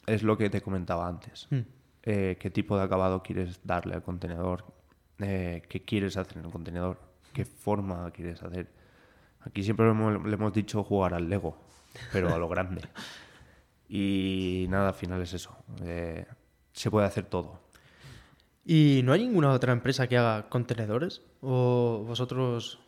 es 0.07 0.23
lo 0.23 0.37
que 0.37 0.49
te 0.49 0.61
comentaba 0.61 1.07
antes. 1.07 1.47
Hmm. 1.51 1.59
Eh, 2.03 2.37
¿Qué 2.39 2.49
tipo 2.49 2.77
de 2.77 2.83
acabado 2.83 3.21
quieres 3.21 3.59
darle 3.63 3.93
al 3.93 4.01
contenedor? 4.01 4.65
Eh, 5.19 5.61
¿Qué 5.69 5.81
quieres 5.81 6.17
hacer 6.17 6.37
en 6.39 6.45
el 6.45 6.51
contenedor? 6.51 6.97
¿Qué 7.33 7.45
forma 7.45 8.09
quieres 8.11 8.41
hacer? 8.41 8.67
Aquí 9.41 9.63
siempre 9.63 9.85
le 9.85 9.91
hemos, 9.91 10.25
le 10.25 10.33
hemos 10.33 10.53
dicho 10.53 10.83
jugar 10.83 11.13
al 11.13 11.29
Lego, 11.29 11.57
pero 12.11 12.33
a 12.33 12.37
lo 12.37 12.47
grande. 12.49 12.81
Y 13.87 14.67
nada, 14.69 14.89
al 14.89 14.93
final 14.93 15.21
es 15.21 15.33
eso. 15.33 15.55
Eh, 15.83 16.25
se 16.73 16.91
puede 16.91 17.07
hacer 17.07 17.25
todo. 17.25 17.59
¿Y 18.65 19.01
no 19.03 19.13
hay 19.13 19.25
ninguna 19.25 19.51
otra 19.51 19.73
empresa 19.73 20.07
que 20.07 20.17
haga 20.17 20.49
contenedores? 20.49 21.21
¿O 21.41 22.03
vosotros...? 22.05 22.79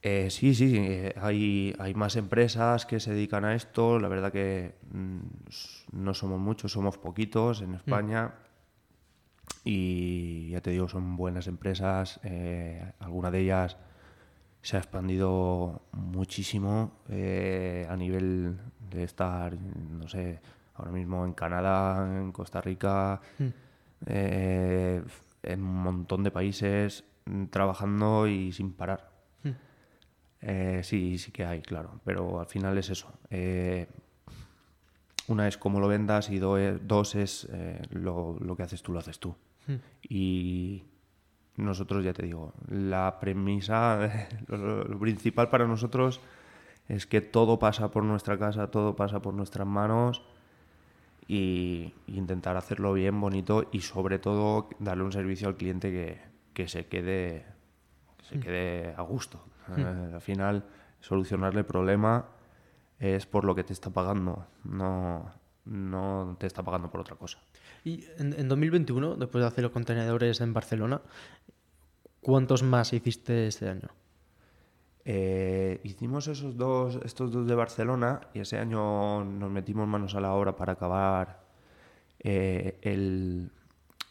Eh, 0.00 0.30
sí, 0.30 0.54
sí, 0.54 0.76
eh, 0.78 1.12
hay, 1.20 1.74
hay 1.80 1.92
más 1.92 2.14
empresas 2.14 2.86
que 2.86 3.00
se 3.00 3.12
dedican 3.12 3.44
a 3.44 3.54
esto. 3.54 3.98
La 3.98 4.08
verdad 4.08 4.32
que 4.32 4.76
mm, 4.92 5.18
no 5.92 6.14
somos 6.14 6.38
muchos, 6.38 6.72
somos 6.72 6.96
poquitos 6.98 7.60
en 7.62 7.74
España. 7.74 8.34
Y 9.64 10.50
ya 10.50 10.60
te 10.60 10.70
digo, 10.70 10.88
son 10.88 11.16
buenas 11.16 11.46
empresas. 11.48 12.20
eh, 12.22 12.92
alguna 13.00 13.30
de 13.30 13.40
ellas 13.40 13.76
se 14.62 14.76
ha 14.76 14.80
expandido 14.80 15.82
muchísimo 15.92 16.92
eh, 17.08 17.86
a 17.88 17.96
nivel 17.96 18.58
de 18.90 19.04
estar, 19.04 19.54
no 19.58 20.08
sé, 20.08 20.40
ahora 20.74 20.90
mismo 20.92 21.24
en 21.24 21.32
Canadá, 21.32 22.06
en 22.18 22.32
Costa 22.32 22.60
Rica, 22.60 23.20
eh, 24.06 25.02
en 25.42 25.62
un 25.62 25.74
montón 25.82 26.22
de 26.24 26.30
países 26.30 27.04
mm, 27.26 27.46
trabajando 27.46 28.26
y 28.26 28.52
sin 28.52 28.72
parar. 28.72 29.10
Eh, 30.40 30.82
sí, 30.84 31.18
sí 31.18 31.32
que 31.32 31.44
hay, 31.44 31.62
claro, 31.62 32.00
pero 32.04 32.38
al 32.40 32.46
final 32.46 32.78
es 32.78 32.90
eso. 32.90 33.12
Una 35.28 35.46
es 35.46 35.58
cómo 35.58 35.78
lo 35.80 35.88
vendas 35.88 36.30
y 36.30 36.38
do- 36.38 36.78
dos 36.78 37.14
es 37.14 37.48
lo, 37.90 38.36
lo 38.40 38.56
que 38.56 38.62
haces 38.62 38.82
tú, 38.82 38.92
lo 38.92 38.98
haces 39.00 39.18
tú. 39.18 39.34
Y 40.08 40.84
nosotros, 41.58 42.04
ya 42.04 42.12
te 42.12 42.22
digo, 42.22 42.54
la 42.68 43.18
premisa, 43.20 44.28
lo, 44.48 44.98
principal 44.98 45.50
para 45.50 45.66
nosotros 45.66 46.20
es 46.88 47.06
que 47.06 47.20
todo 47.20 47.58
pasa 47.58 47.90
por 47.90 48.04
nuestra 48.04 48.38
casa, 48.38 48.70
todo 48.70 48.96
pasa 48.96 49.20
por 49.20 49.34
nuestras 49.34 49.66
manos 49.66 50.22
y, 51.26 51.92
y 52.06 52.16
intentar 52.16 52.56
hacerlo 52.56 52.94
bien, 52.94 53.20
bonito 53.20 53.68
y 53.72 53.80
sobre 53.80 54.18
todo 54.18 54.70
darle 54.78 55.04
un 55.04 55.12
servicio 55.12 55.48
al 55.48 55.56
cliente 55.56 55.90
que, 55.90 56.18
que 56.54 56.68
se 56.68 56.86
quede 56.86 57.44
que 58.16 58.24
se 58.24 58.40
quede 58.40 58.94
a 58.96 59.02
gusto. 59.02 59.44
Eh, 59.76 60.10
al 60.14 60.20
final, 60.20 60.64
solucionarle 61.00 61.60
el 61.60 61.66
problema 61.66 62.26
es 62.98 63.26
por 63.26 63.44
lo 63.44 63.54
que 63.54 63.64
te 63.64 63.72
está 63.72 63.90
pagando, 63.90 64.46
no, 64.64 65.30
no 65.64 66.36
te 66.38 66.46
está 66.46 66.62
pagando 66.62 66.90
por 66.90 67.00
otra 67.00 67.16
cosa. 67.16 67.38
Y 67.84 68.04
en, 68.18 68.34
en 68.38 68.48
2021, 68.48 69.16
después 69.16 69.42
de 69.42 69.48
hacer 69.48 69.64
los 69.64 69.72
contenedores 69.72 70.40
en 70.40 70.52
Barcelona, 70.52 71.00
¿cuántos 72.20 72.62
más 72.62 72.92
hiciste 72.92 73.46
este 73.46 73.68
año? 73.68 73.88
Eh, 75.10 75.80
hicimos 75.84 76.28
esos 76.28 76.54
dos, 76.58 77.00
estos 77.02 77.32
dos 77.32 77.46
de 77.46 77.54
Barcelona 77.54 78.20
y 78.34 78.40
ese 78.40 78.58
año 78.58 79.24
nos 79.24 79.50
metimos 79.50 79.88
manos 79.88 80.14
a 80.14 80.20
la 80.20 80.34
obra 80.34 80.54
para 80.54 80.74
acabar 80.74 81.40
eh, 82.18 82.78
el, 82.82 83.50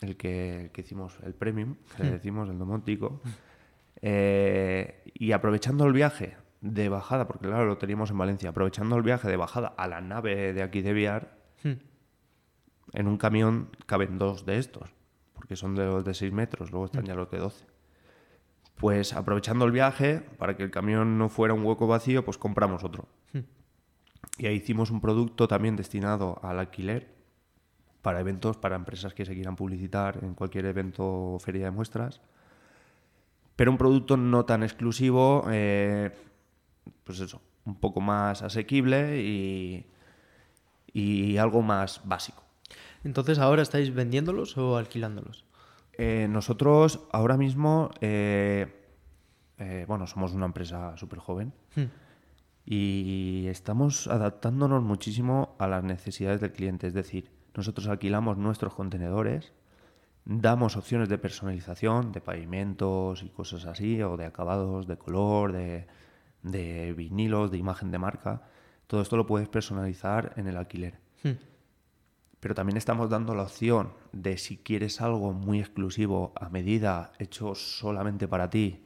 el 0.01 0.17
que, 0.17 0.61
el 0.61 0.71
que 0.71 0.81
hicimos, 0.81 1.19
el 1.23 1.35
premium, 1.35 1.75
que 1.95 2.03
le 2.03 2.11
decimos, 2.13 2.49
el 2.49 2.57
domótico. 2.57 3.21
Eh, 4.01 5.03
y 5.13 5.33
aprovechando 5.33 5.85
el 5.85 5.93
viaje 5.93 6.35
de 6.61 6.89
bajada, 6.89 7.27
porque 7.27 7.47
claro, 7.47 7.65
lo 7.65 7.77
teníamos 7.77 8.09
en 8.09 8.17
Valencia, 8.17 8.49
aprovechando 8.49 8.95
el 8.95 9.03
viaje 9.03 9.27
de 9.27 9.37
bajada 9.37 9.67
a 9.77 9.87
la 9.87 10.01
nave 10.01 10.51
de 10.53 10.63
aquí 10.63 10.81
de 10.81 10.93
Viar. 10.93 11.36
En 12.93 13.07
un 13.07 13.17
camión 13.17 13.69
caben 13.85 14.17
dos 14.17 14.45
de 14.45 14.57
estos, 14.57 14.93
porque 15.33 15.55
son 15.55 15.75
de 15.75 15.85
los 15.85 16.05
de 16.05 16.13
6 16.13 16.31
metros, 16.31 16.71
luego 16.71 16.85
están 16.85 17.05
ya 17.05 17.15
los 17.15 17.29
de 17.29 17.37
12. 17.37 17.65
Pues 18.75 19.13
aprovechando 19.13 19.65
el 19.65 19.71
viaje, 19.71 20.21
para 20.37 20.55
que 20.55 20.63
el 20.63 20.71
camión 20.71 21.17
no 21.17 21.29
fuera 21.29 21.53
un 21.53 21.65
hueco 21.65 21.87
vacío, 21.87 22.23
pues 22.23 22.37
compramos 22.37 22.83
otro. 22.83 23.07
Hmm. 23.33 23.39
Y 24.37 24.45
ahí 24.45 24.55
hicimos 24.55 24.91
un 24.91 25.01
producto 25.01 25.47
también 25.47 25.75
destinado 25.75 26.39
al 26.43 26.59
alquiler, 26.59 27.15
para 28.01 28.19
eventos, 28.19 28.57
para 28.57 28.75
empresas 28.75 29.13
que 29.13 29.25
se 29.25 29.33
quieran 29.33 29.55
publicitar 29.55 30.19
en 30.23 30.33
cualquier 30.33 30.65
evento 30.65 31.03
o 31.05 31.39
feria 31.39 31.65
de 31.65 31.71
muestras. 31.71 32.21
Pero 33.55 33.71
un 33.71 33.77
producto 33.77 34.15
no 34.17 34.45
tan 34.45 34.63
exclusivo, 34.63 35.45
eh, 35.49 36.15
pues 37.03 37.19
eso, 37.19 37.41
un 37.65 37.75
poco 37.75 37.99
más 37.99 38.43
asequible 38.43 39.21
y, 39.21 39.87
y 40.93 41.37
algo 41.37 41.63
más 41.63 42.01
básico. 42.05 42.46
Entonces, 43.03 43.39
¿ahora 43.39 43.61
estáis 43.61 43.93
vendiéndolos 43.93 44.57
o 44.57 44.77
alquilándolos? 44.77 45.45
Eh, 45.93 46.27
nosotros 46.29 47.07
ahora 47.11 47.37
mismo, 47.37 47.89
eh, 48.01 48.67
eh, 49.57 49.85
bueno, 49.87 50.05
somos 50.07 50.33
una 50.33 50.45
empresa 50.45 50.95
súper 50.97 51.19
joven 51.19 51.53
Hmm. 51.75 51.85
y 52.65 53.47
estamos 53.47 54.07
adaptándonos 54.07 54.83
muchísimo 54.83 55.55
a 55.57 55.67
las 55.67 55.83
necesidades 55.83 56.41
del 56.41 56.51
cliente. 56.51 56.87
Es 56.87 56.93
decir, 56.93 57.31
nosotros 57.55 57.87
alquilamos 57.87 58.37
nuestros 58.37 58.73
contenedores, 58.73 59.53
damos 60.25 60.75
opciones 60.75 61.09
de 61.09 61.17
personalización, 61.17 62.11
de 62.11 62.21
pavimentos 62.21 63.23
y 63.23 63.29
cosas 63.29 63.65
así, 63.65 64.01
o 64.03 64.17
de 64.17 64.25
acabados, 64.25 64.85
de 64.85 64.97
color, 64.97 65.53
de, 65.53 65.87
de 66.43 66.93
vinilos, 66.93 67.49
de 67.49 67.57
imagen 67.57 67.89
de 67.89 67.97
marca. 67.97 68.43
Todo 68.85 69.01
esto 69.01 69.17
lo 69.17 69.25
puedes 69.25 69.47
personalizar 69.49 70.33
en 70.35 70.47
el 70.47 70.57
alquiler. 70.57 70.99
Hmm. 71.23 71.31
Pero 72.47 72.55
también 72.55 72.77
estamos 72.77 73.09
dando 73.09 73.35
la 73.35 73.43
opción 73.43 73.91
de 74.13 74.37
si 74.37 74.55
quieres 74.55 75.01
algo 75.01 75.33
muy 75.33 75.59
exclusivo, 75.59 76.31
a 76.39 76.47
medida, 76.47 77.11
hecho 77.19 77.55
solamente 77.55 78.25
para 78.25 78.49
ti, 78.49 78.85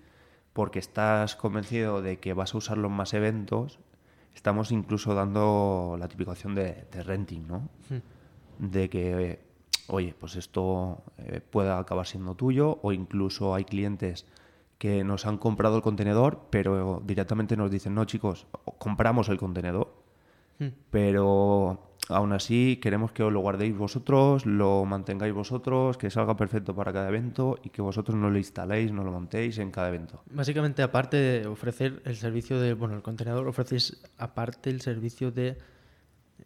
porque 0.51 0.79
estás 0.79 1.35
convencido 1.35 2.01
de 2.01 2.17
que 2.17 2.33
vas 2.33 2.55
a 2.55 2.57
usarlo 2.57 2.87
en 2.87 2.95
más 2.95 3.13
eventos, 3.13 3.77
estamos 4.33 4.71
incluso 4.71 5.13
dando 5.13 5.95
la 5.99 6.07
tipificación 6.07 6.55
de, 6.55 6.87
de 6.91 7.03
renting, 7.03 7.45
¿no? 7.45 7.69
De 8.57 8.89
que, 8.89 9.41
oye, 9.89 10.15
pues 10.19 10.37
esto 10.37 11.03
eh, 11.19 11.39
pueda 11.47 11.77
acabar 11.77 12.07
siendo 12.07 12.33
tuyo, 12.33 12.79
o 12.81 12.93
incluso 12.93 13.53
hay 13.53 13.65
clientes 13.65 14.25
que 14.79 15.03
nos 15.03 15.27
han 15.27 15.37
comprado 15.37 15.75
el 15.75 15.83
contenedor, 15.83 16.47
pero 16.49 16.99
directamente 17.05 17.55
nos 17.55 17.69
dicen, 17.69 17.93
no 17.93 18.05
chicos, 18.05 18.47
compramos 18.79 19.29
el 19.29 19.37
contenedor, 19.37 19.93
pero 20.89 21.90
aún 22.11 22.33
así 22.33 22.79
queremos 22.81 23.11
que 23.11 23.23
os 23.23 23.31
lo 23.33 23.39
guardéis 23.39 23.75
vosotros, 23.77 24.45
lo 24.45 24.85
mantengáis 24.85 25.33
vosotros, 25.33 25.97
que 25.97 26.09
salga 26.09 26.35
perfecto 26.37 26.75
para 26.75 26.91
cada 26.93 27.09
evento 27.09 27.57
y 27.63 27.69
que 27.69 27.81
vosotros 27.81 28.15
no 28.17 28.29
lo 28.29 28.37
instaléis, 28.37 28.91
no 28.91 29.03
lo 29.03 29.11
montéis 29.11 29.57
en 29.57 29.71
cada 29.71 29.87
evento. 29.89 30.21
Básicamente, 30.31 30.83
aparte 30.83 31.17
de 31.17 31.47
ofrecer 31.47 32.01
el 32.05 32.15
servicio 32.15 32.59
de, 32.59 32.73
bueno, 32.73 32.95
el 32.95 33.01
contenedor, 33.01 33.47
ofrecéis 33.47 34.01
aparte 34.17 34.69
el 34.69 34.81
servicio 34.81 35.31
de 35.31 35.57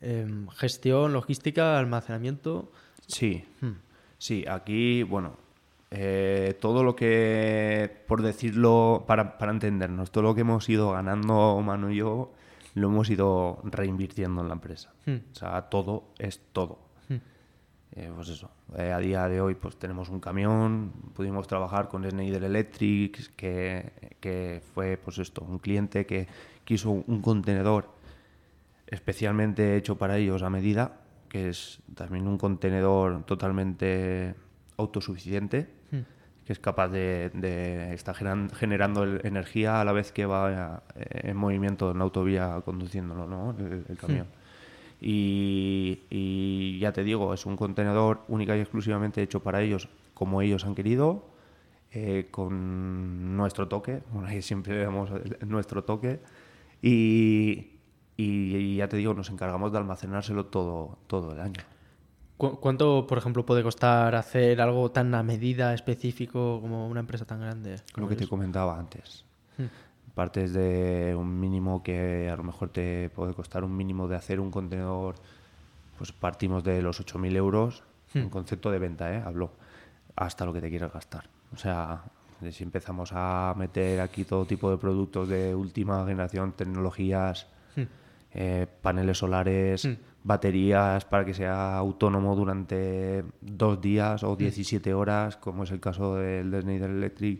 em, 0.01 0.47
gestión, 0.49 1.13
logística, 1.13 1.77
almacenamiento. 1.79 2.71
Sí, 3.07 3.43
Hmm. 3.61 3.73
sí, 4.17 4.45
aquí, 4.47 5.03
bueno, 5.03 5.37
eh, 5.91 6.57
todo 6.59 6.83
lo 6.83 6.95
que, 6.95 8.03
por 8.07 8.21
decirlo, 8.21 9.03
para, 9.07 9.37
para 9.37 9.51
entendernos, 9.51 10.11
todo 10.11 10.23
lo 10.23 10.35
que 10.35 10.41
hemos 10.41 10.67
ido 10.67 10.91
ganando 10.91 11.61
Manu 11.61 11.91
y 11.91 11.97
yo, 11.97 12.31
lo 12.75 12.87
hemos 12.87 13.09
ido 13.09 13.59
reinvirtiendo 13.63 14.41
en 14.41 14.47
la 14.47 14.53
empresa. 14.53 14.93
Hmm. 15.05 15.17
O 15.31 15.35
sea, 15.35 15.61
todo 15.63 16.13
es 16.19 16.39
todo. 16.53 16.79
Hmm. 17.09 17.17
Eh, 17.93 18.11
pues 18.13 18.29
eso, 18.29 18.51
eh, 18.77 18.91
a 18.91 18.99
día 18.99 19.27
de 19.27 19.41
hoy 19.41 19.55
pues 19.55 19.77
tenemos 19.77 20.09
un 20.09 20.19
camión, 20.19 20.91
pudimos 21.13 21.47
trabajar 21.47 21.87
con 21.87 22.07
Schneider 22.07 22.43
Electric, 22.43 23.35
que, 23.35 24.15
que 24.19 24.61
fue 24.73 24.97
pues 24.97 25.17
esto, 25.17 25.43
un 25.43 25.59
cliente 25.59 26.05
que 26.05 26.27
quiso 26.63 26.91
un 26.91 27.21
contenedor 27.21 27.95
especialmente 28.87 29.75
hecho 29.77 29.97
para 29.97 30.17
ellos 30.17 30.43
a 30.43 30.49
medida, 30.49 31.01
que 31.29 31.49
es 31.49 31.81
también 31.95 32.27
un 32.27 32.37
contenedor 32.37 33.23
totalmente 33.25 34.35
autosuficiente, 34.77 35.69
Hmm. 35.91 36.01
Que 36.45 36.53
es 36.53 36.59
capaz 36.59 36.89
de, 36.89 37.31
de 37.33 37.93
estar 37.93 38.15
generando 38.15 39.03
energía 39.23 39.81
a 39.81 39.85
la 39.85 39.91
vez 39.93 40.11
que 40.11 40.25
va 40.27 40.83
eh, 40.95 41.29
en 41.29 41.37
movimiento 41.37 41.91
en 41.91 41.97
la 41.97 42.03
autovía 42.03 42.61
conduciéndolo, 42.63 43.25
¿no? 43.27 43.55
el, 43.57 43.85
el 43.89 43.97
camión. 43.97 44.27
Y, 45.01 46.03
y 46.09 46.79
ya 46.79 46.91
te 46.93 47.03
digo, 47.03 47.33
es 47.33 47.45
un 47.45 47.57
contenedor 47.57 48.21
única 48.27 48.55
y 48.55 48.61
exclusivamente 48.61 49.21
hecho 49.21 49.41
para 49.41 49.61
ellos, 49.61 49.89
como 50.13 50.41
ellos 50.41 50.65
han 50.65 50.75
querido, 50.75 51.25
eh, 51.91 52.27
con 52.31 53.35
nuestro 53.35 53.67
toque, 53.67 54.01
bueno, 54.11 54.27
ahí 54.27 54.41
siempre 54.41 54.77
damos 54.83 55.09
nuestro 55.45 55.83
toque, 55.83 56.19
y, 56.81 57.71
y- 58.17 58.55
y 58.55 58.75
ya 58.77 58.87
te 58.87 58.97
digo, 58.97 59.13
nos 59.13 59.29
encargamos 59.29 59.71
de 59.71 59.77
almacenárselo 59.79 60.45
todo, 60.45 60.97
todo 61.07 61.33
el 61.33 61.39
año. 61.41 61.61
¿Cu- 62.37 62.59
¿Cuánto, 62.59 63.07
por 63.07 63.17
ejemplo, 63.17 63.45
puede 63.45 63.63
costar 63.63 64.13
hacer 64.15 64.59
algo 64.61 64.91
tan 64.91 65.13
a 65.15 65.23
medida 65.23 65.73
específico 65.73 66.59
como 66.61 66.87
una 66.87 66.99
empresa 66.99 67.25
tan 67.25 67.39
grande? 67.39 67.77
Lo 67.95 68.07
que 68.09 68.15
te 68.15 68.27
comentaba 68.27 68.77
antes. 68.77 69.23
Hmm. 69.57 69.65
Partes 70.13 70.53
de 70.53 71.15
un 71.17 71.39
mínimo 71.39 71.81
que 71.83 72.29
a 72.29 72.35
lo 72.35 72.43
mejor 72.43 72.69
te 72.69 73.09
puede 73.09 73.33
costar 73.33 73.63
un 73.63 73.75
mínimo 73.75 74.07
de 74.07 74.15
hacer 74.15 74.39
un 74.39 74.51
contenedor, 74.51 75.15
pues 75.97 76.11
partimos 76.11 76.63
de 76.63 76.81
los 76.81 76.99
8.000 76.99 77.35
euros, 77.35 77.83
en 78.13 78.29
concepto 78.29 78.71
de 78.71 78.79
venta, 78.79 79.13
¿eh? 79.13 79.21
hablo, 79.25 79.51
hasta 80.15 80.45
lo 80.45 80.53
que 80.53 80.61
te 80.61 80.69
quieras 80.69 80.93
gastar. 80.93 81.25
O 81.53 81.57
sea, 81.57 82.03
si 82.51 82.63
empezamos 82.63 83.11
a 83.13 83.53
meter 83.57 83.99
aquí 83.99 84.23
todo 84.23 84.45
tipo 84.45 84.69
de 84.71 84.77
productos 84.77 85.27
de 85.27 85.53
última 85.53 86.05
generación, 86.05 86.53
tecnologías, 86.53 87.47
eh, 88.33 88.67
paneles 88.81 89.17
solares, 89.17 89.85
Hmm. 89.85 89.95
Baterías 90.25 91.05
para 91.05 91.23
que 91.23 91.33
sea 91.33 91.77
autónomo 91.77 92.35
durante 92.35 93.23
dos 93.41 93.79
días 93.79 94.23
o 94.23 94.35
17 94.35 94.93
horas, 94.93 95.37
como 95.37 95.63
es 95.63 95.71
el 95.71 95.79
caso 95.79 96.15
del 96.15 96.49
de 96.51 96.61
Schneider 96.61 96.89
Electric, 96.89 97.39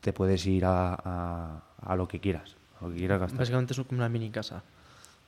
te 0.00 0.12
puedes 0.12 0.46
ir 0.46 0.64
a, 0.66 0.94
a- 0.94 1.62
a 1.84 1.96
lo 1.96 2.06
que 2.06 2.20
quieras, 2.20 2.56
a 2.80 2.84
lo 2.84 2.92
que 2.92 2.98
quieras 2.98 3.20
gastar. 3.20 3.38
Básicamente 3.38 3.72
es 3.72 3.80
como 3.80 3.98
una 3.98 4.08
mini 4.08 4.30
casa. 4.30 4.62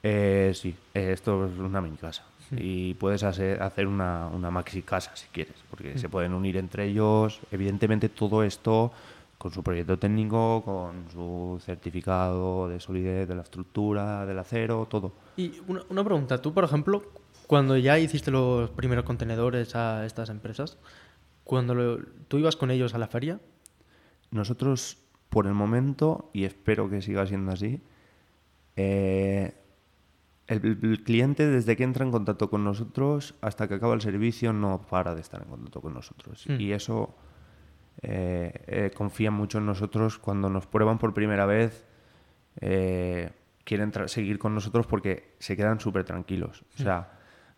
Eh, 0.03 0.53
sí, 0.55 0.75
eh, 0.93 1.13
esto 1.13 1.47
es 1.47 1.59
una 1.59 1.81
mini 1.81 1.97
casa. 1.97 2.23
Y 2.57 2.93
puedes 2.95 3.23
hacer, 3.23 3.63
hacer 3.63 3.87
una, 3.87 4.29
una 4.29 4.51
maxi 4.51 4.83
casa 4.83 5.17
si 5.17 5.27
quieres, 5.29 5.55
porque 5.71 5.99
se 5.99 6.11
pueden 6.11 6.35
unir 6.35 6.59
entre 6.59 6.85
ellos. 6.85 7.41
Evidentemente 7.51 8.11
todo 8.11 8.43
esto 8.45 8.93
con 9.39 9.53
su 9.53 9.62
proyecto 9.62 9.99
técnico, 9.99 10.62
con 10.64 11.07
su 11.12 11.59
certificado 11.62 12.68
de 12.68 12.80
solidez 12.80 13.28
de 13.28 13.35
la 13.35 13.43
estructura, 13.43 14.24
del 14.26 14.39
acero, 14.39 14.87
todo. 14.89 15.12
Y 15.37 15.53
una, 15.68 15.82
una 15.91 16.05
pregunta, 16.05 16.41
tú, 16.41 16.53
por 16.55 16.64
ejemplo, 16.64 17.03
cuando 17.47 17.76
ya 17.76 17.99
hiciste 17.99 18.30
los 18.30 18.70
primeros 18.70 19.05
contenedores 19.05 19.74
a 19.76 20.07
estas 20.07 20.30
empresas, 20.30 20.78
cuando 21.45 21.74
lo- 21.74 21.99
tú 22.28 22.39
ibas 22.39 22.57
con 22.57 22.70
ellos 22.70 22.95
a 22.95 22.99
la 22.99 23.09
feria, 23.09 23.39
Nosotros, 24.30 24.99
por 25.28 25.47
el 25.47 25.55
momento, 25.55 26.30
y 26.32 26.43
espero 26.45 26.89
que 26.91 27.03
siga 27.03 27.24
siendo 27.26 27.53
así, 27.53 27.80
eh, 28.76 29.55
el, 30.47 30.78
el 30.82 31.03
cliente 31.05 31.47
desde 31.47 31.76
que 31.76 31.85
entra 31.85 32.05
en 32.05 32.11
contacto 32.11 32.51
con 32.51 32.64
nosotros 32.64 33.35
hasta 33.41 33.68
que 33.68 33.74
acaba 33.74 33.95
el 33.95 34.01
servicio 34.01 34.53
no 34.53 34.80
para 34.91 35.14
de 35.14 35.20
estar 35.20 35.43
en 35.43 35.49
contacto 35.49 35.80
con 35.80 35.95
nosotros. 35.95 36.45
Mm. 36.49 36.61
Y 36.61 36.72
eso 36.72 37.14
eh, 38.07 38.53
eh, 38.67 38.91
confían 38.95 39.35
mucho 39.35 39.59
en 39.59 39.67
nosotros 39.67 40.19
cuando 40.19 40.49
nos 40.51 40.67
prueban 40.67 40.99
por 40.99 41.15
primera 41.15 41.47
vez. 41.47 41.85
eh, 42.61 43.31
quieren 43.65 43.93
seguir 44.09 44.39
con 44.39 44.55
nosotros 44.55 44.87
porque 44.87 45.35
se 45.39 45.57
quedan 45.57 45.81
súper 45.81 46.05
tranquilos. 46.05 46.65
O 46.75 46.83
sea, 46.83 47.13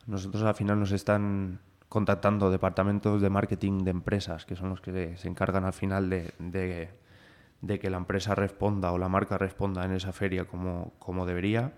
nosotros 0.06 0.42
al 0.44 0.54
final 0.54 0.78
nos 0.78 0.92
están 0.92 1.58
contactando 1.88 2.48
departamentos 2.50 3.20
de 3.20 3.28
marketing 3.28 3.82
de 3.84 3.90
empresas, 3.90 4.46
que 4.46 4.54
son 4.54 4.68
los 4.70 4.80
que 4.80 5.16
se 5.16 5.26
encargan 5.28 5.64
al 5.64 5.72
final 5.72 6.08
de, 6.08 6.32
de- 6.38 7.78
que 7.80 7.90
la 7.90 7.96
empresa 7.96 8.36
responda 8.36 8.92
o 8.92 8.98
la 8.98 9.08
marca 9.08 9.36
responda 9.36 9.84
en 9.84 9.92
esa 9.92 10.12
feria 10.12 10.44
como, 10.44 10.92
como 11.00 11.26
debería. 11.26 11.72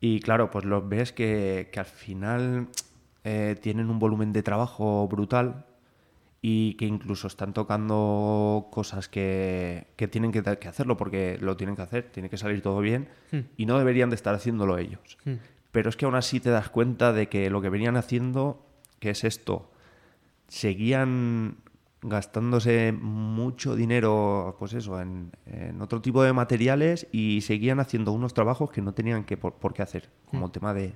Y 0.00 0.18
claro, 0.20 0.50
pues 0.50 0.64
los 0.64 0.88
ves 0.88 1.12
que, 1.12 1.68
que 1.72 1.78
al 1.80 1.86
final 1.86 2.68
tienen 3.60 3.88
un 3.90 3.98
volumen 4.00 4.32
de 4.32 4.42
trabajo 4.42 5.06
brutal 5.08 5.64
y 6.42 6.74
que 6.74 6.86
incluso 6.86 7.26
están 7.26 7.52
tocando 7.52 8.68
cosas 8.70 9.08
que, 9.08 9.88
que 9.96 10.08
tienen 10.08 10.32
que, 10.32 10.42
que 10.42 10.68
hacerlo 10.68 10.96
porque 10.96 11.38
lo 11.40 11.56
tienen 11.56 11.76
que 11.76 11.82
hacer, 11.82 12.10
tiene 12.12 12.30
que 12.30 12.36
salir 12.36 12.62
todo 12.62 12.80
bien 12.80 13.08
y 13.56 13.66
no 13.66 13.78
deberían 13.78 14.10
de 14.10 14.16
estar 14.16 14.34
haciéndolo 14.34 14.78
ellos. 14.78 15.18
Hmm. 15.24 15.34
Pero 15.72 15.90
es 15.90 15.96
que 15.96 16.04
aún 16.04 16.14
así 16.14 16.40
te 16.40 16.50
das 16.50 16.68
cuenta 16.68 17.12
de 17.12 17.28
que 17.28 17.50
lo 17.50 17.60
que 17.60 17.68
venían 17.68 17.96
haciendo, 17.96 18.64
que 19.00 19.10
es 19.10 19.24
esto, 19.24 19.70
seguían 20.48 21.56
gastándose 22.02 22.92
mucho 22.92 23.74
dinero, 23.74 24.56
pues 24.58 24.74
eso, 24.74 25.00
en, 25.00 25.32
en 25.46 25.82
otro 25.82 26.00
tipo 26.00 26.22
de 26.22 26.32
materiales 26.32 27.08
y 27.10 27.40
seguían 27.40 27.80
haciendo 27.80 28.12
unos 28.12 28.32
trabajos 28.32 28.70
que 28.70 28.80
no 28.82 28.94
tenían 28.94 29.24
que 29.24 29.36
por, 29.36 29.54
por 29.54 29.74
qué 29.74 29.82
hacer, 29.82 30.08
como 30.30 30.50
tema 30.50 30.72
de, 30.72 30.92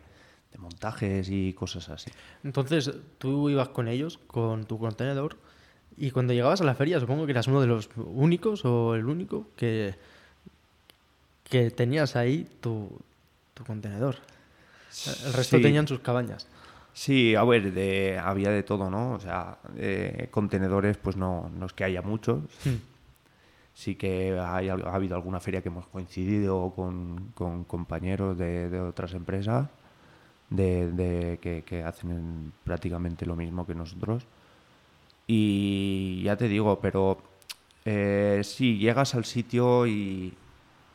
de 0.53 0.59
montajes 0.59 1.29
y 1.31 1.53
cosas 1.53 1.89
así. 1.89 2.11
entonces 2.45 2.91
tú 3.19 3.49
ibas 3.51 3.69
con 3.69 3.89
ellos, 3.89 4.19
con 4.27 4.65
tu 4.65 4.79
contenedor, 4.79 5.37
y 5.97 6.11
cuando 6.11 6.33
llegabas 6.33 6.61
a 6.61 6.65
la 6.65 6.75
feria, 6.75 6.99
supongo 7.01 7.27
que 7.27 7.33
eras 7.33 7.47
uno 7.47 7.61
de 7.61 7.67
los 7.67 7.91
únicos 7.97 8.65
o 8.65 8.95
el 8.95 9.05
único 9.07 9.47
que, 9.57 9.95
que 11.45 11.71
tenías 11.71 12.17
ahí 12.17 12.49
tu, 12.61 12.91
tu 13.55 13.65
contenedor. 13.65 14.17
El 15.27 15.33
resto 15.35 15.57
Sí. 15.57 15.63
tenían 15.63 15.87
sus 15.87 16.01
cabañas. 16.01 16.47
Sí, 16.93 17.35
a 17.37 17.45
ver, 17.45 17.73
de, 17.73 18.19
había 18.19 18.51
de 18.51 18.63
todo, 18.65 18.91
¿no? 18.91 19.13
O 19.13 19.21
sea, 19.21 19.59
eh, 19.77 20.29
contenedores, 20.31 20.97
pues 20.97 21.17
no, 21.17 21.49
no 21.55 21.67
es 21.67 21.73
que 21.73 21.85
haya 21.85 22.03
muchos. 22.03 22.41
Sí 23.75 23.95
que 23.95 24.37
hay, 24.39 24.69
ha 24.69 24.75
habido 24.75 25.15
alguna 25.15 25.39
feria 25.41 25.63
que 25.63 25.69
hemos 25.69 25.87
coincidido 25.87 26.73
con, 26.75 27.31
con 27.35 27.65
compañeros 27.65 28.37
de, 28.37 28.69
de 28.69 28.81
otras 28.81 29.15
empresas 29.15 29.69
de, 30.51 30.91
de- 30.93 31.39
que, 31.39 31.63
que 31.63 31.83
hacen 31.85 32.53
prácticamente 32.65 33.25
lo 33.27 33.37
mismo 33.37 33.67
que 33.67 33.75
nosotros. 33.75 34.27
Y 35.27 36.23
ya 36.25 36.37
te 36.37 36.49
digo, 36.49 36.81
pero 36.81 37.19
eh, 37.85 38.41
sí, 38.45 38.79
llegas 38.79 39.15
al 39.15 39.25
sitio 39.25 39.87
y 39.87 40.35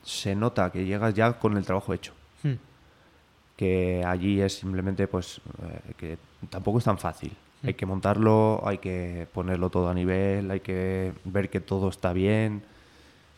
se 0.03 0.35
nota 0.35 0.71
que 0.71 0.85
llegas 0.85 1.13
ya 1.13 1.33
con 1.39 1.57
el 1.57 1.65
trabajo 1.65 1.93
hecho 1.93 2.13
Hmm. 2.43 2.53
que 3.57 4.03
allí 4.05 4.41
es 4.41 4.55
simplemente 4.59 5.07
pues 5.07 5.41
eh, 5.63 5.93
que 5.97 6.17
tampoco 6.49 6.77
es 6.79 6.83
tan 6.83 6.97
fácil. 6.97 7.31
Hay 7.63 7.73
que 7.73 7.85
montarlo, 7.87 8.61
hay 8.67 8.77
que 8.77 9.27
ponerlo 9.33 9.71
todo 9.71 9.89
a 9.89 9.93
nivel, 9.95 10.51
hay 10.51 10.59
que 10.59 11.13
ver 11.23 11.49
que 11.49 11.59
todo 11.61 11.89
está 11.89 12.13
bien. 12.13 12.61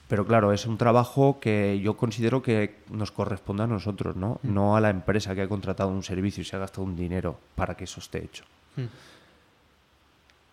Pero 0.08 0.26
claro, 0.26 0.54
es 0.54 0.66
un 0.66 0.78
trabajo 0.78 1.40
que 1.42 1.80
yo 1.82 1.98
considero 1.98 2.42
que 2.42 2.78
nos 2.90 3.12
corresponde 3.12 3.64
a 3.64 3.68
nosotros, 3.68 4.16
¿no? 4.16 4.40
No 4.42 4.78
a 4.78 4.82
la 4.82 4.90
empresa 4.90 5.36
que 5.36 5.42
ha 5.42 5.48
contratado 5.50 5.90
un 5.90 6.02
servicio 6.04 6.42
y 6.42 6.46
se 6.46 6.56
ha 6.56 6.60
gastado 6.60 6.84
un 6.84 6.96
dinero 6.96 7.38
para 7.56 7.76
que 7.76 7.84
eso 7.84 8.00
esté 8.00 8.24
hecho. 8.24 8.46
Hmm. 8.78 8.86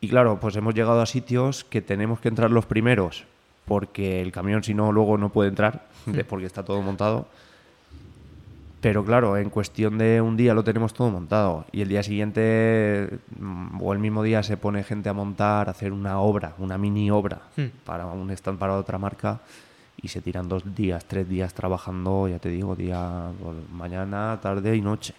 Y 0.00 0.08
claro, 0.08 0.38
pues 0.40 0.56
hemos 0.56 0.74
llegado 0.74 1.00
a 1.00 1.06
sitios 1.06 1.64
que 1.64 1.80
tenemos 1.80 2.20
que 2.20 2.28
entrar 2.28 2.50
los 2.50 2.66
primeros, 2.66 3.24
porque 3.64 4.20
el 4.20 4.32
camión 4.32 4.62
si 4.64 4.74
no 4.74 4.92
luego 4.92 5.16
no 5.18 5.30
puede 5.30 5.48
entrar, 5.50 5.86
de- 6.06 6.24
porque 6.24 6.46
está 6.46 6.64
todo 6.64 6.82
montado. 6.82 7.26
Pero 8.84 9.02
claro, 9.02 9.38
en 9.38 9.48
cuestión 9.48 9.96
de 9.96 10.20
un 10.20 10.36
día 10.36 10.52
lo 10.52 10.62
tenemos 10.62 10.92
todo 10.92 11.08
montado 11.08 11.64
y 11.72 11.80
el 11.80 11.88
día 11.88 12.02
siguiente 12.02 13.18
mm, 13.38 13.80
o 13.80 13.94
el 13.94 13.98
mismo 13.98 14.22
día 14.22 14.42
se 14.42 14.58
pone 14.58 14.84
gente 14.84 15.08
a 15.08 15.14
montar, 15.14 15.68
a 15.68 15.70
hacer 15.70 15.90
una 15.90 16.20
obra, 16.20 16.54
una 16.58 16.76
mini 16.76 17.10
obra 17.10 17.40
Hmm. 17.56 17.68
para 17.86 18.04
un 18.04 18.30
stand 18.32 18.58
para 18.58 18.76
otra 18.76 18.98
marca 18.98 19.40
y 20.02 20.08
se 20.08 20.20
tiran 20.20 20.50
dos 20.50 20.74
días, 20.74 21.06
tres 21.06 21.26
días 21.26 21.54
trabajando, 21.54 22.28
ya 22.28 22.38
te 22.38 22.50
digo, 22.50 22.76
día 22.76 23.30
pues, 23.42 23.56
mañana, 23.72 24.38
tarde 24.42 24.76
y 24.76 24.82
noche. 24.82 25.14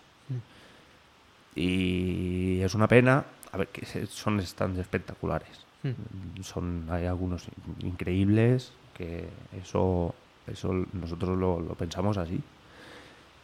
Y 1.55 2.59
es 2.61 2.75
una 2.75 2.87
pena, 2.87 3.25
a 3.51 3.57
ver, 3.57 3.69
que 3.69 4.05
son 4.05 4.45
stands 4.45 4.77
espectaculares. 4.77 5.65
Hmm. 5.81 6.43
Son, 6.43 6.85
hay 6.91 7.07
algunos 7.07 7.47
increíbles 7.79 8.73
que 8.93 9.27
eso, 9.59 10.13
eso 10.45 10.71
nosotros 10.93 11.35
lo, 11.35 11.59
lo 11.59 11.73
pensamos 11.73 12.19
así. 12.19 12.43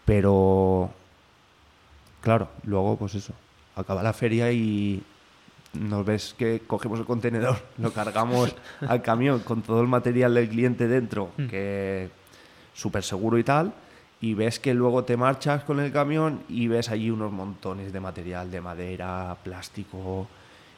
Pero, 0.06 0.89
claro, 2.22 2.49
luego 2.64 2.97
pues 2.97 3.16
eso, 3.16 3.34
acaba 3.76 4.04
la 4.04 4.14
feria 4.14 4.52
y 4.52 5.02
nos 5.74 6.06
ves 6.06 6.36
que 6.38 6.62
cogemos 6.68 6.99
el 6.99 7.06
contenedor, 7.06 7.58
lo 7.78 7.93
cargamos 7.93 8.54
al 8.88 9.02
camión 9.02 9.39
con 9.39 9.62
todo 9.62 9.82
el 9.82 9.88
material 9.88 10.34
del 10.34 10.49
cliente 10.49 10.88
dentro, 10.88 11.30
Mm. 11.38 11.47
que 11.47 12.10
súper 12.74 13.04
seguro 13.04 13.38
y 13.38 13.43
tal, 13.43 13.74
y 14.22 14.34
ves 14.34 14.60
que 14.60 14.74
luego 14.74 15.04
te 15.04 15.18
marchas 15.18 15.64
con 15.64 15.80
el 15.80 15.91
camión 15.91 16.41
y 16.49 16.68
ves 16.68 16.89
allí 16.89 17.10
unos 17.10 17.32
montones 17.32 17.91
de 17.93 17.99
material, 17.99 18.52
de 18.52 18.62
madera, 18.62 19.36
plástico, 19.43 20.28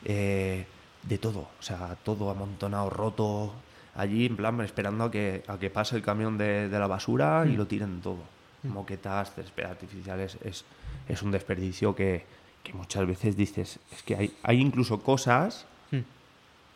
eh, 0.05 0.65
de 1.03 1.17
todo, 1.17 1.39
o 1.39 1.61
sea, 1.61 1.95
todo 2.03 2.30
amontonado, 2.30 2.89
roto, 2.89 3.53
allí 3.95 4.26
en 4.26 4.36
plan 4.38 4.59
esperando 4.61 5.05
a 5.05 5.11
que, 5.11 5.43
a 5.47 5.57
que 5.57 5.69
pase 5.69 5.95
el 5.95 6.01
camión 6.01 6.38
de, 6.38 6.69
de 6.69 6.80
la 6.80 6.88
basura 6.88 7.45
y 7.47 7.55
lo 7.55 7.67
tiren 7.67 7.99
todo. 8.01 8.19
Moquetas, 8.64 9.34
césped 9.34 9.64
artificiales, 9.66 10.38
es, 10.43 10.64
es 11.09 11.22
un 11.22 11.32
desperdicio 11.32 11.95
que, 11.95 12.26
que 12.64 12.74
muchas 12.74 13.05
veces 13.05 13.36
dices, 13.36 13.80
es 13.91 14.03
que 14.03 14.16
hay, 14.16 14.34
hay 14.43 14.59
incluso 14.61 15.01
cosas 15.01 15.66
Mm. 15.91 15.99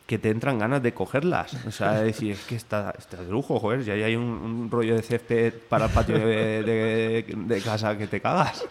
que 0.06 0.20
te 0.20 0.30
entran 0.30 0.60
ganas 0.60 0.84
de 0.84 0.94
cogerlas. 0.94 1.54
O 1.66 1.72
sea, 1.72 1.94
de 1.94 2.06
decir, 2.06 2.32
es 2.34 2.44
que 2.46 2.56
está, 2.56 2.94
está 2.98 3.18
de 3.24 3.32
lujo, 3.32 3.60
joder, 3.60 3.84
ya 3.84 3.94
hay 3.94 4.16
un, 4.16 4.24
un 4.24 4.70
rollo 4.72 4.96
de 4.96 5.02
césped 5.02 5.54
para 5.70 5.86
el 5.86 5.92
patio 5.92 6.18
de, 6.20 6.64
de- 6.64 7.26
de 7.36 7.62
casa 7.62 7.98
que 7.98 8.08
te 8.08 8.20
cagas. 8.22 8.64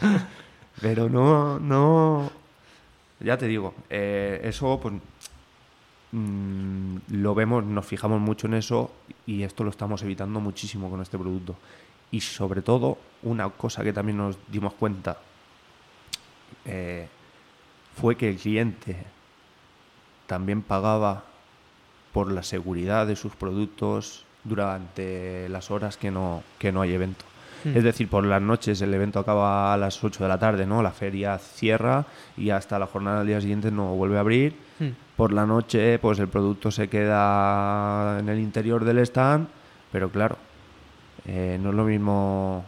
Pero 0.81 1.09
no, 1.09 1.59
no... 1.59 2.31
Ya 3.21 3.37
te 3.39 3.47
digo, 3.47 3.75
eh, 3.89 4.41
eso 4.45 4.79
pues 4.81 4.95
mm, 6.13 6.97
lo 7.13 7.35
vemos, 7.35 7.65
nos 7.65 7.87
fijamos 7.87 8.21
mucho 8.21 8.47
en 8.47 8.55
eso 8.55 8.91
y 9.27 9.43
esto 9.43 9.65
lo 9.65 9.71
estamos 9.71 10.03
evitando 10.03 10.41
muchísimo 10.41 10.91
con 10.91 11.01
este 11.01 11.19
producto. 11.19 11.57
Y 12.11 12.21
sobre 12.21 12.63
todo, 12.63 12.99
una 13.23 13.49
cosa 13.51 13.83
que 13.83 13.93
también 13.93 14.19
nos 14.19 14.37
dimos 14.49 14.75
cuenta 14.75 15.19
eh, 16.65 17.09
fue 18.01 18.17
que 18.17 18.29
el 18.29 18.37
cliente 18.37 18.97
también 20.27 20.63
pagaba 20.63 21.25
por 22.13 22.31
la 22.31 22.43
seguridad 22.43 23.07
de 23.07 23.17
sus 23.17 23.35
productos 23.37 24.25
durante 24.45 25.49
las 25.49 25.71
horas 25.71 25.97
que 25.97 26.11
no, 26.11 26.43
que 26.59 26.73
no 26.73 26.83
hay 26.83 26.93
evento. 26.93 27.25
Mm. 27.65 27.77
Es 27.77 27.85
decir, 27.85 28.09
por 28.09 28.25
las 28.25 28.43
noches 28.43 28.81
el 28.83 28.93
evento 28.95 29.19
acaba 29.19 29.73
a 29.73 29.77
las 29.77 30.03
8 30.03 30.25
de 30.25 30.29
la 30.29 30.39
tarde, 30.39 30.67
¿no? 30.67 30.83
La 30.83 30.93
feria 30.93 31.39
cierra 31.39 32.05
y 32.37 32.51
hasta 32.51 32.79
la 32.79 32.87
jornada 32.87 33.19
del 33.19 33.29
día 33.29 33.41
siguiente 33.41 33.71
no 33.71 33.95
vuelve 33.95 34.17
a 34.17 34.21
abrir. 34.21 34.57
Mm. 34.79 34.89
Por 35.17 35.33
la 35.33 35.47
noche, 35.47 35.99
pues 35.99 36.19
el 36.19 36.29
producto 36.29 36.71
se 36.71 36.89
queda 36.89 38.19
en 38.21 38.29
el 38.29 38.39
interior 38.39 38.85
del 38.85 38.99
stand, 38.99 39.49
pero 39.91 40.11
claro, 40.11 40.37
eh, 41.27 41.59
no 41.61 41.71
es 41.71 41.75
lo 41.75 41.85
mismo 41.85 42.65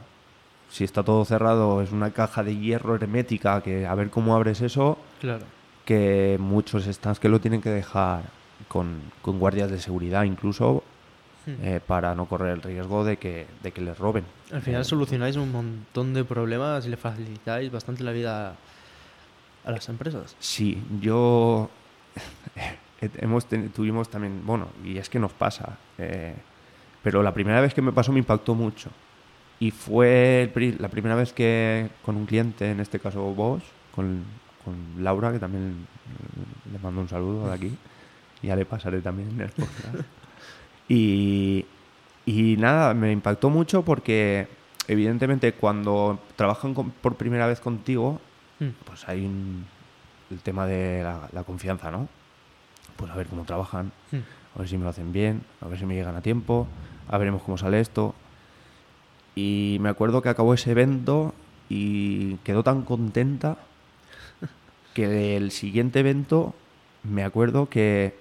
si 0.70 0.84
está 0.84 1.02
todo 1.02 1.24
cerrado, 1.24 1.80
es 1.82 1.92
una 1.92 2.10
caja 2.10 2.42
de 2.42 2.56
hierro 2.56 2.94
hermética 2.94 3.62
que 3.62 3.86
a 3.86 3.94
ver 3.94 4.10
cómo 4.10 4.34
abres 4.36 4.60
eso, 4.60 4.98
Claro. 5.20 5.44
que 5.84 6.36
muchos 6.40 6.84
stands 6.84 7.18
que 7.18 7.28
lo 7.30 7.40
tienen 7.40 7.62
que 7.62 7.70
dejar 7.70 8.22
con, 8.68 9.00
con 9.22 9.38
guardias 9.38 9.70
de 9.70 9.78
seguridad 9.78 10.24
incluso 10.24 10.82
Mm. 11.46 11.50
eh, 11.64 11.80
para 11.86 12.14
no 12.14 12.26
correr 12.26 12.50
el 12.52 12.60
riesgo 12.62 13.04
de 13.04 13.16
que, 13.16 13.46
de 13.62 13.72
que 13.72 13.80
les 13.80 13.96
roben. 13.96 14.24
Al 14.52 14.60
final 14.60 14.82
Eh, 14.82 14.84
solucionáis 14.84 15.36
un 15.36 15.50
montón 15.50 16.12
de 16.12 16.22
problemas 16.22 16.84
y 16.84 16.90
le 16.90 16.98
facilitáis 16.98 17.72
bastante 17.72 18.04
la 18.04 18.12
vida 18.12 18.54
a 19.64 19.70
las 19.70 19.88
empresas. 19.88 20.36
Sí, 20.40 20.82
yo 21.00 21.70
hemos 23.00 23.46
tuvimos 23.74 24.10
también, 24.10 24.42
bueno, 24.44 24.68
y 24.84 24.98
es 24.98 25.08
que 25.08 25.18
nos 25.18 25.32
pasa, 25.32 25.78
eh, 25.96 26.34
pero 27.02 27.22
la 27.22 27.32
primera 27.34 27.60
vez 27.60 27.74
que 27.74 27.82
me 27.82 27.92
pasó 27.92 28.12
me 28.12 28.18
impactó 28.18 28.54
mucho. 28.54 28.90
Y 29.60 29.70
fue 29.72 30.50
el 30.54 30.76
la 30.80 30.88
primera 30.88 31.14
vez 31.16 31.32
que 31.32 31.88
con 32.04 32.16
un 32.16 32.26
cliente, 32.26 32.70
en 32.70 32.80
este 32.80 33.00
caso 33.00 33.20
vos, 33.34 33.62
con, 33.94 34.22
con 34.64 35.02
Laura, 35.02 35.32
que 35.32 35.38
también 35.40 35.86
eh, 36.06 36.70
le 36.72 36.78
mando 36.78 37.00
un 37.00 37.08
saludo 37.08 37.48
de 37.48 37.54
aquí, 37.54 37.76
ya 38.42 38.54
le 38.54 38.64
pasaré 38.64 39.00
también 39.00 39.40
el 39.40 39.50
podcast. 39.50 40.06
Y, 40.88 41.66
y 42.24 42.56
nada, 42.56 42.94
me 42.94 43.12
impactó 43.12 43.50
mucho 43.50 43.82
porque 43.84 44.48
evidentemente 44.86 45.52
cuando 45.52 46.18
trabajan 46.36 46.72
con- 46.74 46.90
por 46.90 47.16
primera 47.16 47.46
vez 47.46 47.60
contigo, 47.60 48.20
Mm. 48.60 48.70
pues 48.84 49.08
hay 49.08 49.24
un- 49.24 49.64
el 50.30 50.40
tema 50.40 50.66
de 50.66 51.02
la, 51.02 51.28
la 51.32 51.44
confianza, 51.44 51.90
¿no? 51.92 52.08
Pues 52.96 53.10
a 53.10 53.14
ver 53.14 53.26
cómo 53.28 53.44
trabajan, 53.44 53.92
Mm. 54.10 54.16
A 54.58 54.62
ver 54.62 54.68
si 54.68 54.76
me 54.76 54.82
lo 54.82 54.90
hacen 54.90 55.12
bien, 55.12 55.42
a 55.60 55.68
ver 55.68 55.78
si 55.78 55.86
me 55.86 55.94
llegan 55.94 56.16
a 56.16 56.20
tiempo, 56.20 56.66
a 57.08 57.16
veremos 57.16 57.42
cómo 57.42 57.56
sale 57.56 57.78
esto. 57.78 58.12
Y 59.36 59.78
me 59.80 59.88
acuerdo 59.88 60.20
que 60.20 60.30
acabó 60.30 60.52
ese 60.52 60.72
evento 60.72 61.32
y 61.68 62.34
quedó 62.38 62.64
tan 62.64 62.82
contenta 62.82 63.58
que 64.94 65.36
el 65.36 65.52
siguiente 65.52 66.00
evento 66.00 66.54
me 67.04 67.22
acuerdo 67.22 67.68
que, 67.68 68.16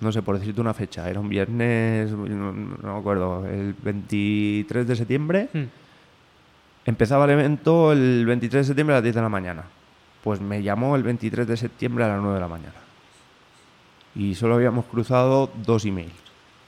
no 0.00 0.10
sé, 0.10 0.22
por 0.22 0.36
decirte 0.40 0.60
una 0.60 0.74
fecha, 0.74 1.08
era 1.08 1.20
un 1.20 1.28
viernes, 1.28 2.10
no, 2.10 2.52
no 2.52 2.94
me 2.94 2.98
acuerdo, 2.98 3.46
el 3.46 3.74
23 3.80 4.88
de 4.88 4.96
septiembre. 4.96 5.48
Mm. 5.52 5.64
Empezaba 6.84 7.26
el 7.26 7.30
evento 7.30 7.92
el 7.92 8.26
23 8.26 8.64
de 8.64 8.66
septiembre 8.66 8.94
a 8.94 8.96
las 8.96 9.04
10 9.04 9.14
de 9.14 9.22
la 9.22 9.28
mañana. 9.28 9.62
Pues 10.24 10.40
me 10.40 10.64
llamó 10.64 10.96
el 10.96 11.04
23 11.04 11.46
de 11.46 11.56
septiembre 11.56 12.02
a 12.02 12.08
las 12.08 12.20
9 12.20 12.34
de 12.34 12.40
la 12.40 12.48
mañana. 12.48 12.87
Y 14.18 14.34
solo 14.34 14.56
habíamos 14.56 14.84
cruzado 14.84 15.50
dos 15.64 15.86
emails. 15.86 16.12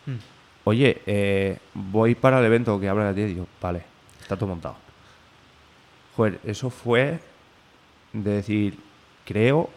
Mm. 0.06 0.16
Oye, 0.64 1.02
eh, 1.04 1.58
voy 1.74 2.14
para 2.14 2.38
el 2.38 2.46
evento 2.46 2.80
que 2.80 2.88
habla 2.88 3.12
de 3.12 3.26
ti. 3.26 3.34
Yo, 3.34 3.46
vale, 3.60 3.82
está 4.22 4.36
todo 4.36 4.48
montado. 4.48 4.76
Joder, 6.16 6.40
eso 6.44 6.70
fue 6.70 7.20
de 8.12 8.30
decir, 8.30 8.78
creo 9.26 9.68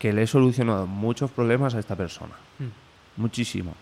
que 0.00 0.12
le 0.12 0.22
he 0.22 0.26
solucionado 0.26 0.86
muchos 0.86 1.30
problemas 1.30 1.74
a 1.74 1.78
esta 1.78 1.94
persona. 1.94 2.34
Mm. 2.58 3.20
Muchísimo. 3.20 3.74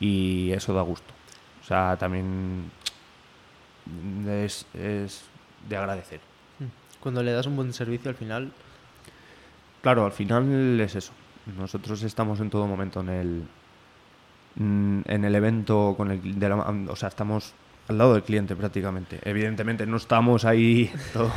Y 0.00 0.50
eso 0.52 0.74
da 0.74 0.82
gusto. 0.82 1.12
O 1.62 1.64
sea, 1.64 1.96
también 1.96 2.70
es, 4.28 4.66
es 4.74 5.22
de 5.68 5.76
agradecer. 5.76 6.20
Mm. 6.58 6.64
Cuando 7.00 7.22
le 7.22 7.32
das 7.32 7.46
un 7.46 7.56
buen 7.56 7.72
servicio 7.72 8.10
al 8.10 8.16
final, 8.16 8.52
Claro, 9.86 10.04
al 10.04 10.10
final 10.10 10.80
es 10.80 10.96
eso. 10.96 11.12
Nosotros 11.58 12.02
estamos 12.02 12.40
en 12.40 12.50
todo 12.50 12.66
momento 12.66 13.00
en 13.00 13.08
el 13.08 13.42
mm, 14.56 15.00
en 15.06 15.24
el 15.24 15.34
evento 15.34 15.94
con 15.96 16.10
el 16.10 16.38
de 16.38 16.48
la- 16.48 16.56
o 16.88 16.96
sea, 16.96 17.08
estamos 17.08 17.52
al 17.88 17.98
lado 17.98 18.14
del 18.14 18.22
cliente 18.22 18.56
prácticamente. 18.56 19.20
Evidentemente 19.24 19.86
no 19.86 19.96
estamos 19.96 20.44
ahí 20.44 20.90
todo, 21.12 21.30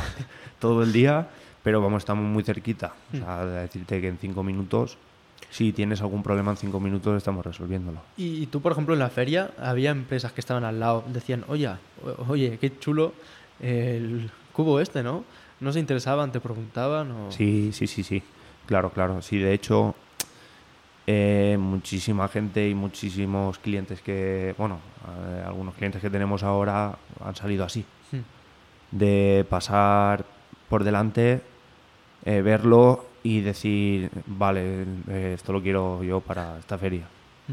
todo 0.58 0.82
el 0.82 0.92
día, 0.92 1.28
pero 1.62 1.80
vamos, 1.80 2.02
estamos 2.02 2.24
muy 2.24 2.42
cerquita. 2.42 2.92
O 3.14 3.16
sea, 3.16 3.44
de 3.46 3.60
decirte 3.60 4.00
que 4.00 4.08
en 4.08 4.18
cinco 4.18 4.42
minutos, 4.42 4.96
si 5.50 5.72
tienes 5.72 6.00
algún 6.00 6.22
problema 6.22 6.50
en 6.50 6.56
cinco 6.56 6.80
minutos, 6.80 7.16
estamos 7.16 7.44
resolviéndolo. 7.46 8.00
Y 8.16 8.46
tú, 8.46 8.60
por 8.60 8.72
ejemplo, 8.72 8.94
en 8.94 9.00
la 9.00 9.10
feria 9.10 9.50
había 9.58 9.90
empresas 9.90 10.32
que 10.32 10.40
estaban 10.40 10.64
al 10.64 10.80
lado, 10.80 11.04
decían, 11.08 11.44
oye, 11.48 11.70
oye, 12.28 12.58
qué 12.60 12.76
chulo 12.78 13.12
el 13.60 14.30
cubo 14.52 14.80
este, 14.80 15.02
¿no? 15.02 15.24
No 15.60 15.72
se 15.72 15.78
interesaban, 15.78 16.32
te 16.32 16.40
preguntaban 16.40 17.10
o... 17.10 17.30
Sí, 17.30 17.70
sí, 17.72 17.86
sí, 17.86 18.02
sí. 18.02 18.22
Claro, 18.70 18.90
claro. 18.90 19.20
Sí, 19.20 19.36
de 19.36 19.52
hecho, 19.52 19.96
eh, 21.04 21.56
muchísima 21.58 22.28
gente 22.28 22.68
y 22.68 22.72
muchísimos 22.76 23.58
clientes 23.58 24.00
que, 24.00 24.54
bueno, 24.56 24.78
eh, 25.08 25.42
algunos 25.44 25.74
clientes 25.74 26.00
que 26.00 26.08
tenemos 26.08 26.44
ahora 26.44 26.96
han 27.24 27.34
salido 27.34 27.64
así. 27.64 27.84
Mm. 28.12 28.96
De 28.96 29.44
pasar 29.50 30.24
por 30.68 30.84
delante, 30.84 31.42
eh, 32.24 32.42
verlo 32.42 33.06
y 33.24 33.40
decir, 33.40 34.08
vale, 34.26 34.86
esto 35.34 35.52
lo 35.52 35.60
quiero 35.60 36.04
yo 36.04 36.20
para 36.20 36.56
esta 36.60 36.78
feria. 36.78 37.08
Mm. 37.48 37.52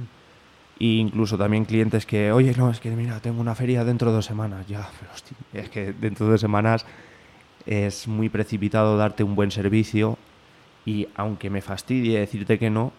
Y 0.77 0.99
incluso 0.99 1.35
también 1.35 1.65
clientes 1.65 2.05
que, 2.05 2.31
oye, 2.31 2.53
no, 2.55 2.69
es 2.69 2.79
que 2.79 2.91
mira, 2.91 3.19
tengo 3.21 3.41
una 3.41 3.55
feria 3.55 3.83
dentro 3.83 4.11
de 4.11 4.17
dos 4.17 4.25
semanas. 4.27 4.67
Ya, 4.67 4.87
pero 4.99 5.11
hostia, 5.11 5.35
es 5.51 5.67
que 5.71 5.93
dentro 5.93 6.27
de 6.27 6.33
dos 6.33 6.41
semanas 6.41 6.85
es 7.65 8.07
muy 8.07 8.29
precipitado 8.29 8.97
darte 8.97 9.23
un 9.23 9.33
buen 9.33 9.49
servicio 9.49 10.19
y 10.87 11.07
aunque 11.15 11.49
me 11.51 11.61
fastidie 11.61 12.19
decirte 12.19 12.57
que 12.57 12.71
no, 12.71 12.91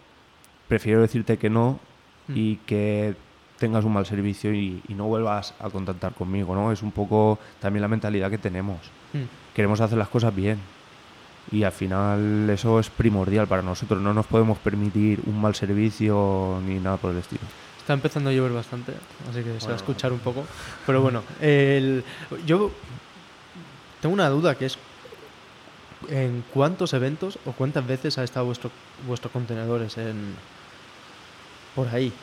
prefiero 0.69 1.01
decirte 1.01 1.37
que 1.37 1.49
no 1.49 1.79
Mm. 2.27 2.33
y 2.37 2.55
que 2.67 3.15
tengas 3.57 3.83
un 3.83 3.91
mal 3.93 4.05
servicio 4.05 4.53
y, 4.53 4.81
y 4.87 4.93
no 4.93 5.05
vuelvas 5.07 5.55
a 5.59 5.69
contactar 5.71 6.13
conmigo, 6.13 6.53
¿no? 6.53 6.71
Es 6.71 6.83
un 6.83 6.91
poco 6.91 7.39
también 7.59 7.81
la 7.81 7.87
mentalidad 7.87 8.29
que 8.29 8.37
tenemos. 8.37 8.77
Mm. 9.13 9.23
Queremos 9.55 9.81
hacer 9.81 9.97
las 9.97 10.09
cosas 10.09 10.33
bien 10.35 10.59
y 11.51 11.63
al 11.63 11.71
final 11.71 12.47
eso 12.51 12.79
es 12.79 12.91
primordial 12.91 13.47
para 13.47 13.63
nosotros. 13.63 13.99
No 13.99 14.13
nos 14.13 14.27
podemos 14.27 14.59
permitir 14.59 15.19
un 15.25 15.41
mal 15.41 15.55
servicio 15.55 16.61
ni 16.67 16.75
nada 16.79 16.97
por 16.97 17.11
el 17.11 17.17
estilo. 17.17 17.41
Está 17.79 17.93
empezando 17.93 18.29
a 18.29 18.33
llover 18.33 18.51
bastante, 18.53 18.93
así 19.27 19.41
que 19.41 19.59
se 19.59 19.65
va 19.65 19.73
a 19.73 19.77
escuchar 19.77 20.13
un 20.13 20.19
poco. 20.19 20.45
Pero 20.85 21.01
bueno, 21.01 21.23
el- 21.41 22.03
yo 22.45 22.69
tengo 23.99 24.13
una 24.13 24.29
duda 24.29 24.53
que 24.55 24.67
es 24.67 24.77
¿en 26.07 26.43
cuántos 26.53 26.93
eventos 26.93 27.39
o 27.45 27.51
cuántas 27.51 27.85
veces 27.85 28.17
ha 28.17 28.23
estado 28.23 28.45
vuestro, 28.45 28.71
vuestro 29.05 29.31
contenedores 29.31 29.97
en 29.97 30.35
por 31.75 31.87
ahí? 31.89 32.13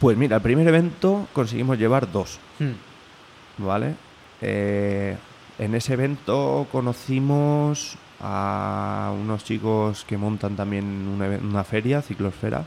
Pues 0.00 0.16
mira, 0.16 0.36
el 0.36 0.42
primer 0.42 0.66
evento 0.68 1.26
conseguimos 1.32 1.78
llevar 1.78 2.10
dos. 2.10 2.38
Hmm, 2.58 3.64
¿vale? 3.64 3.94
Eh, 4.40 5.16
en 5.58 5.74
ese 5.74 5.94
evento 5.94 6.66
conocimos 6.70 7.96
a 8.20 9.12
unos 9.14 9.44
chicos 9.44 10.04
que 10.04 10.16
montan 10.16 10.56
también 10.56 10.84
una, 10.84 11.26
una 11.26 11.64
feria, 11.64 12.02
Ciclosfera. 12.02 12.64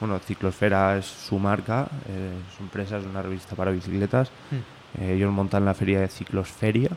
Bueno, 0.00 0.18
Ciclosfera 0.18 0.98
es 0.98 1.06
su 1.06 1.38
marca, 1.38 1.88
eh, 2.08 2.32
su 2.56 2.62
empresa 2.62 2.98
es 2.98 3.04
una 3.04 3.22
revista 3.22 3.54
para 3.54 3.70
bicicletas. 3.70 4.30
Mm. 4.50 5.02
Eh, 5.02 5.14
ellos 5.14 5.32
montan 5.32 5.64
la 5.64 5.74
feria 5.74 6.00
de 6.00 6.08
Ciclosferia, 6.08 6.90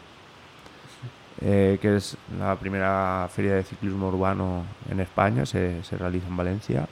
eh, 1.42 1.78
que 1.82 1.98
es 1.98 2.18
la 2.40 2.56
primera 2.56 3.28
feria 3.34 3.56
de 3.56 3.64
ciclismo 3.64 4.08
urbano 4.08 4.64
en 4.90 5.00
España, 5.00 5.46
se, 5.46 5.84
se 5.84 5.98
realiza 5.98 6.28
en 6.28 6.38
Valencia. 6.38 6.88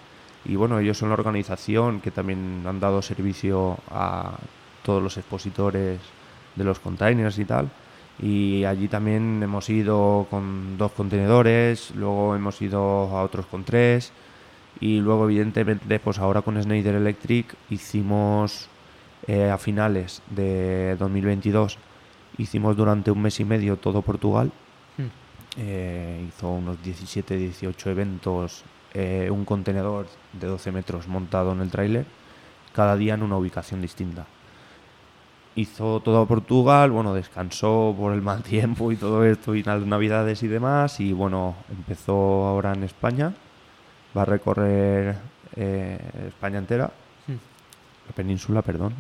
Y 0.46 0.56
bueno, 0.56 0.80
ellos 0.80 0.98
son 0.98 1.10
la 1.10 1.16
organización 1.16 2.02
que 2.02 2.12
también 2.12 2.64
han 2.66 2.80
dado 2.80 3.02
servicio 3.02 3.78
a 3.90 4.38
todos 4.84 5.02
los 5.02 5.18
expositores 5.18 6.00
de 6.56 6.64
los 6.64 6.80
containers 6.80 7.40
y 7.40 7.46
tal. 7.46 7.70
Y 8.20 8.64
allí 8.66 8.88
también 8.88 9.42
hemos 9.42 9.70
ido 9.70 10.28
con 10.30 10.78
dos 10.78 10.92
contenedores, 10.92 11.92
luego 11.96 12.36
hemos 12.36 12.62
ido 12.62 12.82
a 12.82 13.24
otros 13.24 13.46
con 13.46 13.64
tres. 13.64 14.12
Y 14.80 15.00
luego, 15.00 15.26
evidentemente, 15.26 16.00
pues 16.00 16.20
ahora 16.20 16.42
con 16.42 16.62
Schneider 16.62 16.96
Electric 16.96 17.56
hicimos 17.70 18.68
eh, 19.28 19.50
a 19.50 19.58
finales 19.58 20.22
de 20.30 20.96
2022, 21.00 21.78
hicimos 22.38 22.76
durante 22.76 23.12
un 23.12 23.22
mes 23.22 23.40
y 23.40 23.46
medio 23.46 23.78
todo 23.78 24.02
Portugal. 24.02 24.52
Mm. 24.98 25.02
Eh, 25.58 26.26
hizo 26.28 26.50
unos 26.50 26.82
17, 26.82 27.38
18 27.38 27.90
eventos, 27.92 28.64
eh, 28.94 29.30
un 29.32 29.46
contenedor 29.46 30.08
de 30.34 30.48
12 30.48 30.72
metros 30.72 31.08
montado 31.08 31.52
en 31.52 31.62
el 31.62 31.70
tráiler, 31.70 32.06
cada 32.74 32.96
día 32.96 33.14
en 33.14 33.24
una 33.24 33.38
ubicación 33.38 33.82
distinta. 33.82 34.26
Hizo 35.56 36.00
todo 36.00 36.26
Portugal, 36.26 36.90
bueno, 36.90 37.14
descansó 37.14 37.96
por 37.98 38.14
el 38.14 38.22
mal 38.22 38.42
tiempo 38.44 38.92
y 38.92 38.96
todo 38.96 39.24
esto 39.24 39.54
y 39.56 39.64
las 39.64 39.82
navidades 39.86 40.42
y 40.44 40.48
demás, 40.48 41.00
y 41.00 41.14
bueno, 41.14 41.56
empezó 41.70 42.48
ahora 42.48 42.74
en 42.74 42.84
España, 42.84 43.34
va 44.18 44.24
a 44.24 44.26
recorrer 44.26 45.16
eh, 45.56 46.00
España 46.28 46.58
entera, 46.58 46.92
Mm. 47.28 47.36
la 48.08 48.16
península, 48.16 48.62
perdón. 48.62 48.94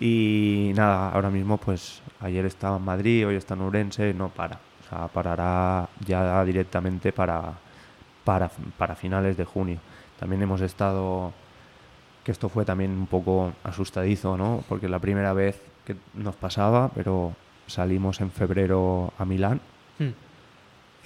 Y 0.00 0.72
nada, 0.74 1.10
ahora 1.10 1.30
mismo 1.30 1.56
pues 1.58 2.02
ayer 2.20 2.44
estaba 2.46 2.76
en 2.76 2.84
Madrid, 2.84 3.26
hoy 3.26 3.36
está 3.36 3.54
en 3.54 3.60
Ourense, 3.62 4.12
no 4.14 4.28
para. 4.28 4.56
O 4.84 4.88
sea, 4.88 5.08
parará 5.08 5.88
ya 6.06 6.44
directamente 6.44 7.12
para, 7.12 7.54
para, 8.24 8.50
para 8.76 8.94
finales 8.94 9.36
de 9.36 9.44
junio. 9.44 9.78
También 10.18 10.42
hemos 10.42 10.60
estado, 10.60 11.32
que 12.24 12.32
esto 12.32 12.48
fue 12.48 12.64
también 12.64 12.90
un 12.90 13.06
poco 13.06 13.52
asustadizo, 13.64 14.36
¿no? 14.36 14.62
Porque 14.68 14.88
la 14.88 14.98
primera 14.98 15.32
vez 15.32 15.60
que 15.86 15.96
nos 16.14 16.34
pasaba, 16.36 16.90
pero 16.94 17.34
salimos 17.66 18.20
en 18.20 18.30
febrero 18.30 19.12
a 19.18 19.24
Milán. 19.24 19.60
Mm. 19.98 20.08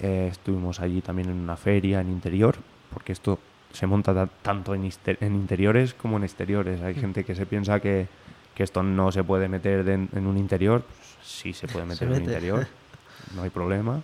Eh, 0.01 0.27
estuvimos 0.31 0.79
allí 0.79 1.01
también 1.01 1.29
en 1.29 1.37
una 1.39 1.57
feria 1.57 2.01
en 2.01 2.09
interior, 2.09 2.55
porque 2.93 3.11
esto 3.11 3.39
se 3.71 3.85
monta 3.85 4.13
ta- 4.13 4.27
tanto 4.41 4.73
en, 4.73 4.89
interiores 5.21 5.93
como 5.93 6.17
en 6.17 6.23
exteriores. 6.23 6.81
Hay 6.81 6.95
Mm. 6.95 6.99
gente 6.99 7.23
que 7.23 7.35
se 7.35 7.45
piensa 7.45 7.79
que, 7.79 8.07
que 8.59 8.63
esto 8.65 8.83
no 8.83 9.09
se 9.09 9.23
puede 9.23 9.47
meter 9.47 9.85
de- 9.85 9.93
en 9.93 10.27
un 10.27 10.37
interior. 10.37 10.81
Pues 10.81 11.15
sí 11.23 11.53
se 11.53 11.65
puede 11.69 11.85
Se 11.95 12.05
meter 12.05 12.07
en 12.09 12.13
un 12.13 12.19
interior, 12.29 12.67
no 13.33 13.43
hay 13.43 13.49
problema. 13.49 14.01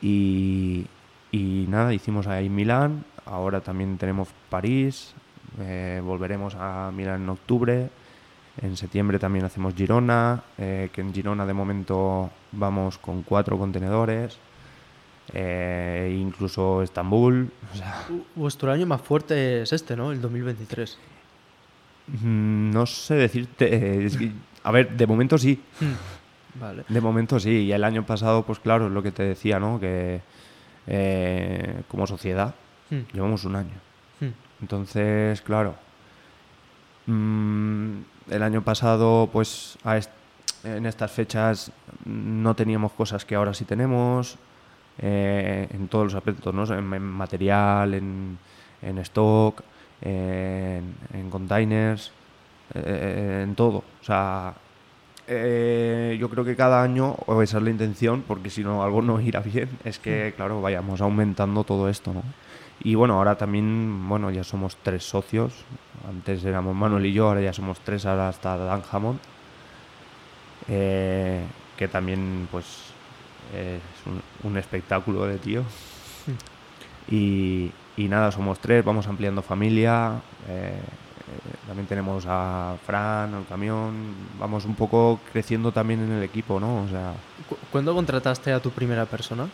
Y, 0.00 0.86
y 1.32 1.66
nada, 1.68 1.92
hicimos 1.92 2.28
ahí 2.28 2.48
Milán, 2.48 3.04
ahora 3.26 3.60
también 3.62 3.98
tenemos 3.98 4.28
París, 4.48 5.12
eh, 5.60 6.00
volveremos 6.04 6.54
a 6.56 6.92
Milán 6.94 7.22
en 7.22 7.28
octubre. 7.30 7.90
En 8.62 8.76
septiembre 8.76 9.18
también 9.18 9.44
hacemos 9.44 9.74
Girona, 9.74 10.44
eh, 10.56 10.88
que 10.92 11.00
en 11.00 11.12
Girona 11.12 11.44
de 11.44 11.52
momento 11.52 12.30
vamos 12.52 12.98
con 12.98 13.22
cuatro 13.22 13.58
contenedores. 13.58 14.38
eh, 15.32 16.16
incluso 16.20 16.80
Estambul. 16.82 17.50
O 17.72 17.76
sea, 17.76 18.04
U- 18.08 18.24
Vuestro 18.36 18.70
año 18.70 18.86
más 18.86 19.00
fuerte 19.00 19.62
es 19.62 19.72
este, 19.72 19.96
¿no? 19.96 20.12
El 20.12 20.20
2023. 20.20 20.96
Mm, 22.08 22.70
no 22.70 22.86
sé 22.86 23.14
decirte. 23.14 23.74
eh, 23.74 24.04
es 24.06 24.16
que- 24.16 24.32
a 24.62 24.70
ver, 24.70 24.96
de 24.96 25.06
momento 25.06 25.36
sí. 25.38 25.60
Mm. 25.80 26.60
Vale. 26.60 26.84
De 26.88 27.00
momento 27.00 27.38
sí. 27.40 27.50
Y 27.64 27.72
el 27.72 27.82
año 27.84 28.04
pasado, 28.06 28.44
pues 28.44 28.58
claro, 28.60 28.86
es 28.86 28.92
lo 28.92 29.02
que 29.02 29.10
te 29.12 29.22
decía, 29.24 29.58
¿no? 29.58 29.78
Que 29.80 30.20
eh, 30.86 31.82
como 31.88 32.06
sociedad 32.06 32.54
Mm. 32.90 33.00
llevamos 33.14 33.44
un 33.44 33.56
año. 33.56 33.74
Mm. 34.20 34.26
Entonces, 34.62 35.40
claro, 35.42 35.74
el 37.06 38.42
año 38.42 38.62
pasado, 38.62 39.28
pues 39.32 39.78
a 39.84 39.96
est- 39.98 40.10
en 40.64 40.86
estas 40.86 41.10
fechas 41.10 41.70
no 42.06 42.54
teníamos 42.54 42.92
cosas 42.92 43.24
que 43.24 43.34
ahora 43.34 43.52
sí 43.52 43.64
tenemos, 43.64 44.36
eh, 44.98 45.68
en 45.70 45.88
todos 45.88 46.06
los 46.06 46.14
aspectos, 46.14 46.54
¿no? 46.54 46.64
En, 46.64 46.92
en 46.94 47.02
material, 47.02 47.94
en, 47.94 48.38
en 48.80 48.98
stock, 48.98 49.62
en, 50.04 50.94
en 51.12 51.30
containers, 51.30 52.12
eh, 52.74 53.42
en 53.44 53.54
todo. 53.54 53.78
O 53.78 54.04
sea, 54.04 54.54
eh, 55.26 56.16
yo 56.20 56.28
creo 56.30 56.44
que 56.44 56.56
cada 56.56 56.82
año, 56.82 57.16
o 57.26 57.42
esa 57.42 57.58
es 57.58 57.64
la 57.64 57.70
intención, 57.70 58.22
porque 58.26 58.50
si 58.50 58.62
no 58.64 58.82
algo 58.84 59.02
no 59.02 59.20
irá 59.20 59.40
bien, 59.40 59.70
es 59.84 59.98
que, 59.98 60.34
claro, 60.36 60.60
vayamos 60.62 61.00
aumentando 61.00 61.64
todo 61.64 61.88
esto, 61.88 62.12
¿no? 62.14 62.22
Y 62.80 62.94
bueno, 62.96 63.14
ahora 63.18 63.36
también, 63.36 64.08
bueno, 64.08 64.30
ya 64.30 64.44
somos 64.44 64.76
tres 64.82 65.04
socios. 65.04 65.64
Antes 66.08 66.44
éramos 66.44 66.74
Manuel 66.76 67.06
y 67.06 67.12
yo, 67.12 67.28
ahora 67.28 67.40
ya 67.40 67.52
somos 67.52 67.80
tres, 67.80 68.06
ahora 68.06 68.30
está 68.30 68.56
Dan 68.56 68.82
Hammond. 68.90 69.20
eh, 70.68 71.44
que 71.76 71.88
también, 71.88 72.48
pues, 72.50 72.66
es 73.54 73.80
un, 74.06 74.22
un 74.50 74.56
espectáculo 74.58 75.26
de 75.26 75.38
tío. 75.38 75.62
Y, 77.10 77.70
y 77.96 78.08
nada, 78.08 78.30
somos 78.32 78.58
tres, 78.58 78.84
vamos 78.84 79.06
ampliando 79.06 79.42
familia. 79.42 80.20
eh, 80.48 80.78
eh, 81.26 81.54
también 81.66 81.86
tenemos 81.86 82.24
a 82.28 82.76
Fran, 82.86 83.32
al 83.34 83.46
camión. 83.46 83.94
Vamos 84.38 84.64
un 84.66 84.74
poco 84.74 85.20
creciendo 85.32 85.72
también 85.72 86.00
en 86.04 86.12
el 86.12 86.22
equipo, 86.22 86.60
¿no? 86.60 86.82
O 86.82 86.88
sea, 86.88 87.12
Cu- 87.48 87.56
¿Cuándo 87.72 87.94
contrataste 87.94 88.52
a 88.52 88.60
tu 88.60 88.70
primera 88.70 89.06
persona? 89.06 89.46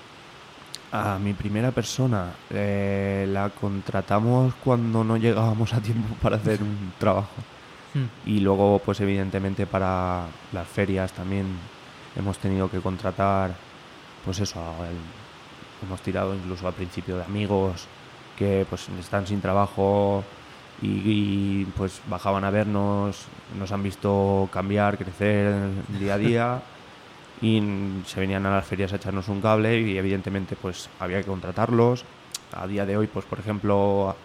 a 0.93 1.21
mi 1.21 1.35
primera 1.35 1.71
persona 1.71 2.33
eh, 2.51 3.25
la 3.31 3.51
contratamos 3.51 4.55
cuando 4.57 5.05
no 5.05 5.17
llegábamos 5.17 5.73
a 5.73 5.81
tiempo 5.81 6.17
para 6.21 6.35
hacer 6.37 6.61
un 6.63 6.93
trabajo. 6.99 7.31
Mm. 7.95 8.29
Y 8.29 8.41
luego, 8.41 8.81
pues 8.85 9.01
evidentemente 9.01 9.67
para 9.67 10.25
las 10.53 10.67
ferias 10.67 11.13
también 11.13 11.47
hemos 12.17 12.39
tenido 12.39 12.69
que 12.69 12.81
contratar, 12.81 13.53
pues 14.25 14.41
eso, 14.41 14.59
el- 14.89 15.87
hemos 15.87 16.01
tirado 16.03 16.35
incluso 16.35 16.67
al 16.67 16.75
principio 16.75 17.17
de 17.19 17.23
amigos 17.25 17.87
que 18.41 18.65
pues 18.69 18.89
están 18.99 19.27
sin 19.27 19.43
trabajo 19.43 20.25
y, 20.81 20.87
y, 21.05 21.65
pues 21.77 22.01
bajaban 22.09 22.43
a 22.43 22.51
vernos, 22.51 23.27
nos 23.59 23.71
han 23.71 23.83
visto 23.83 24.49
cambiar, 24.51 24.97
crecer 24.97 25.55
día 26.01 26.15
a 26.15 26.19
día 26.19 26.63
y 27.43 27.63
se 28.07 28.19
venían 28.19 28.47
a 28.47 28.51
las 28.57 28.65
ferias 28.67 28.91
a 28.95 28.97
echarnos 28.97 29.29
un 29.29 29.43
cable 29.43 29.79
y 29.79 29.99
evidentemente 29.99 30.57
pues 30.57 30.89
había 30.99 31.21
que 31.21 31.27
contratarlos. 31.27 32.05
A 32.55 32.67
día 32.67 32.87
de 32.87 32.97
hoy, 32.97 33.07
pues 33.09 33.27
por 33.27 33.39
ejemplo, 33.39 34.17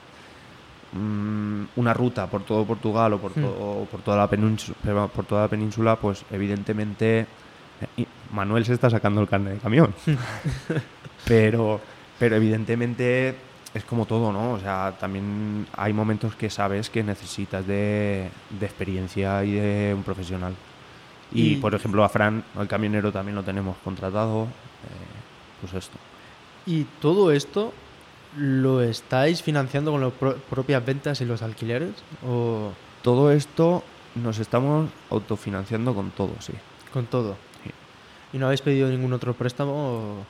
mm, 0.93 1.63
una 1.76 1.93
ruta 1.93 2.28
por 2.28 2.43
todo 2.43 2.63
Portugal 2.66 3.13
o 3.13 3.20
por, 3.20 3.32
Hmm. 3.32 3.41
todo- 3.41 3.86
por 3.91 4.01
toda 4.01 4.18
la 4.18 4.30
península, 4.30 5.07
por 5.13 5.26
toda 5.26 5.41
la 5.43 5.47
península, 5.49 5.97
pues 5.97 6.24
evidentemente 6.32 7.26
eh, 7.97 8.05
Manuel 8.32 8.63
se 8.66 8.74
está 8.74 8.89
sacando 8.89 9.20
el 9.20 9.28
carnet 9.28 9.55
de 9.55 9.59
camión. 9.59 9.93
pero, 11.28 11.82
pero 12.18 12.36
evidentemente 12.38 13.36
es 13.76 13.84
como 13.84 14.05
todo, 14.07 14.32
¿no? 14.32 14.53
O 14.53 14.59
sea, 14.59 14.95
también 14.99 15.67
hay 15.78 15.93
momentos 15.93 16.34
que 16.36 16.49
sabes 16.49 16.89
que 16.89 17.03
necesitas 17.03 17.67
de, 17.67 18.30
de 18.59 18.65
experiencia 18.65 19.43
y 19.43 19.51
de 19.51 19.93
un 19.95 20.01
profesional. 20.03 20.55
Y, 21.32 21.57
por 21.57 21.76
ejemplo, 21.76 22.03
a 22.03 22.09
Fran, 22.09 22.43
el 22.57 22.67
camionero, 22.67 23.11
también 23.11 23.36
lo 23.36 23.43
tenemos 23.43 23.76
contratado. 23.84 24.43
eh, 24.43 25.59
pues 25.61 25.73
esto. 25.73 25.97
¿Y 26.65 26.86
todo 27.01 27.32
esto 27.32 27.73
lo 28.38 28.82
estáis 28.82 29.41
financiando 29.43 29.91
con 29.91 30.01
las 30.01 30.13
pro- 30.13 30.36
propias 30.49 30.86
ventas 30.86 31.19
y 31.21 31.26
los 31.26 31.41
alquileres? 31.41 31.91
¿O 32.26 32.71
Todo 33.01 33.32
esto 33.32 33.84
nos 34.15 34.39
estamos 34.39 34.89
autofinanciando 35.09 35.93
con 35.93 36.11
todo, 36.11 36.32
sí. 36.39 36.53
con 36.93 37.05
todo? 37.07 37.36
Sí. 37.63 37.71
¿Y 38.34 38.38
no 38.39 38.45
habéis 38.45 38.61
pedido 38.61 38.88
ningún 38.89 39.11
otro 39.13 39.34
préstamo? 39.34 39.73
o- 39.73 40.26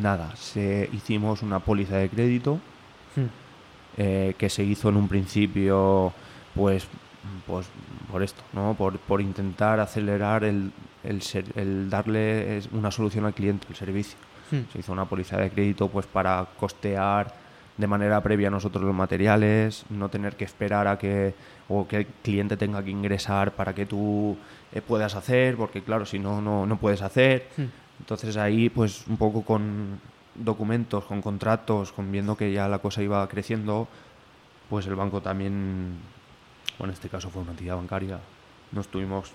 Nada, 0.00 0.34
se, 0.36 0.88
hicimos 0.92 1.42
una 1.42 1.58
póliza 1.60 1.96
de 1.98 2.08
crédito 2.08 2.58
Mm. 3.16 3.20
eh, 3.98 4.34
que 4.38 4.48
se 4.50 4.62
hizo 4.62 4.88
en 4.90 4.96
un 4.96 5.08
principio, 5.08 6.12
pues, 6.54 6.86
pues 7.46 7.66
por 8.10 8.22
esto, 8.22 8.42
¿no? 8.52 8.74
Por, 8.74 8.98
por 8.98 9.20
intentar 9.20 9.80
acelerar 9.80 10.44
el, 10.44 10.70
el, 11.02 11.22
ser- 11.22 11.52
el 11.56 11.88
darle 11.90 12.60
una 12.72 12.90
solución 12.90 13.24
al 13.24 13.34
cliente, 13.34 13.66
el 13.70 13.76
servicio. 13.76 14.16
Mm. 14.50 14.70
Se 14.72 14.78
hizo 14.80 14.92
una 14.92 15.06
póliza 15.06 15.36
de 15.38 15.50
crédito 15.50 15.88
pues 15.88 16.06
para 16.06 16.46
costear 16.58 17.34
de 17.76 17.86
manera 17.86 18.22
previa 18.22 18.48
nosotros 18.48 18.84
los 18.84 18.94
materiales, 18.94 19.84
no 19.90 20.08
tener 20.08 20.36
que 20.36 20.44
esperar 20.44 20.86
a 20.88 20.96
que 20.98 21.34
o 21.68 21.86
que 21.86 21.96
el 21.98 22.06
cliente 22.06 22.56
tenga 22.56 22.82
que 22.82 22.90
ingresar 22.90 23.52
para 23.52 23.74
que 23.74 23.84
tú 23.86 24.36
eh, 24.72 24.80
puedas 24.80 25.14
hacer, 25.14 25.56
porque 25.56 25.82
claro, 25.82 26.06
si 26.06 26.18
no, 26.18 26.40
no, 26.40 26.64
no 26.64 26.76
puedes 26.78 27.02
hacer. 27.02 27.48
Mm. 27.56 27.62
Entonces 28.00 28.36
ahí, 28.36 28.68
pues 28.70 29.04
un 29.08 29.16
poco 29.16 29.42
con 29.42 29.98
documentos, 30.38 31.04
con 31.04 31.22
contratos, 31.22 31.92
con 31.92 32.10
viendo 32.10 32.36
que 32.36 32.52
ya 32.52 32.68
la 32.68 32.78
cosa 32.78 33.02
iba 33.02 33.26
creciendo, 33.28 33.88
pues 34.68 34.86
el 34.86 34.94
banco 34.94 35.20
también, 35.20 35.96
o 36.78 36.84
en 36.84 36.90
este 36.90 37.08
caso 37.08 37.30
fue 37.30 37.42
una 37.42 37.52
entidad 37.52 37.76
bancaria, 37.76 38.18
nos 38.72 38.88
tuvimos 38.88 39.32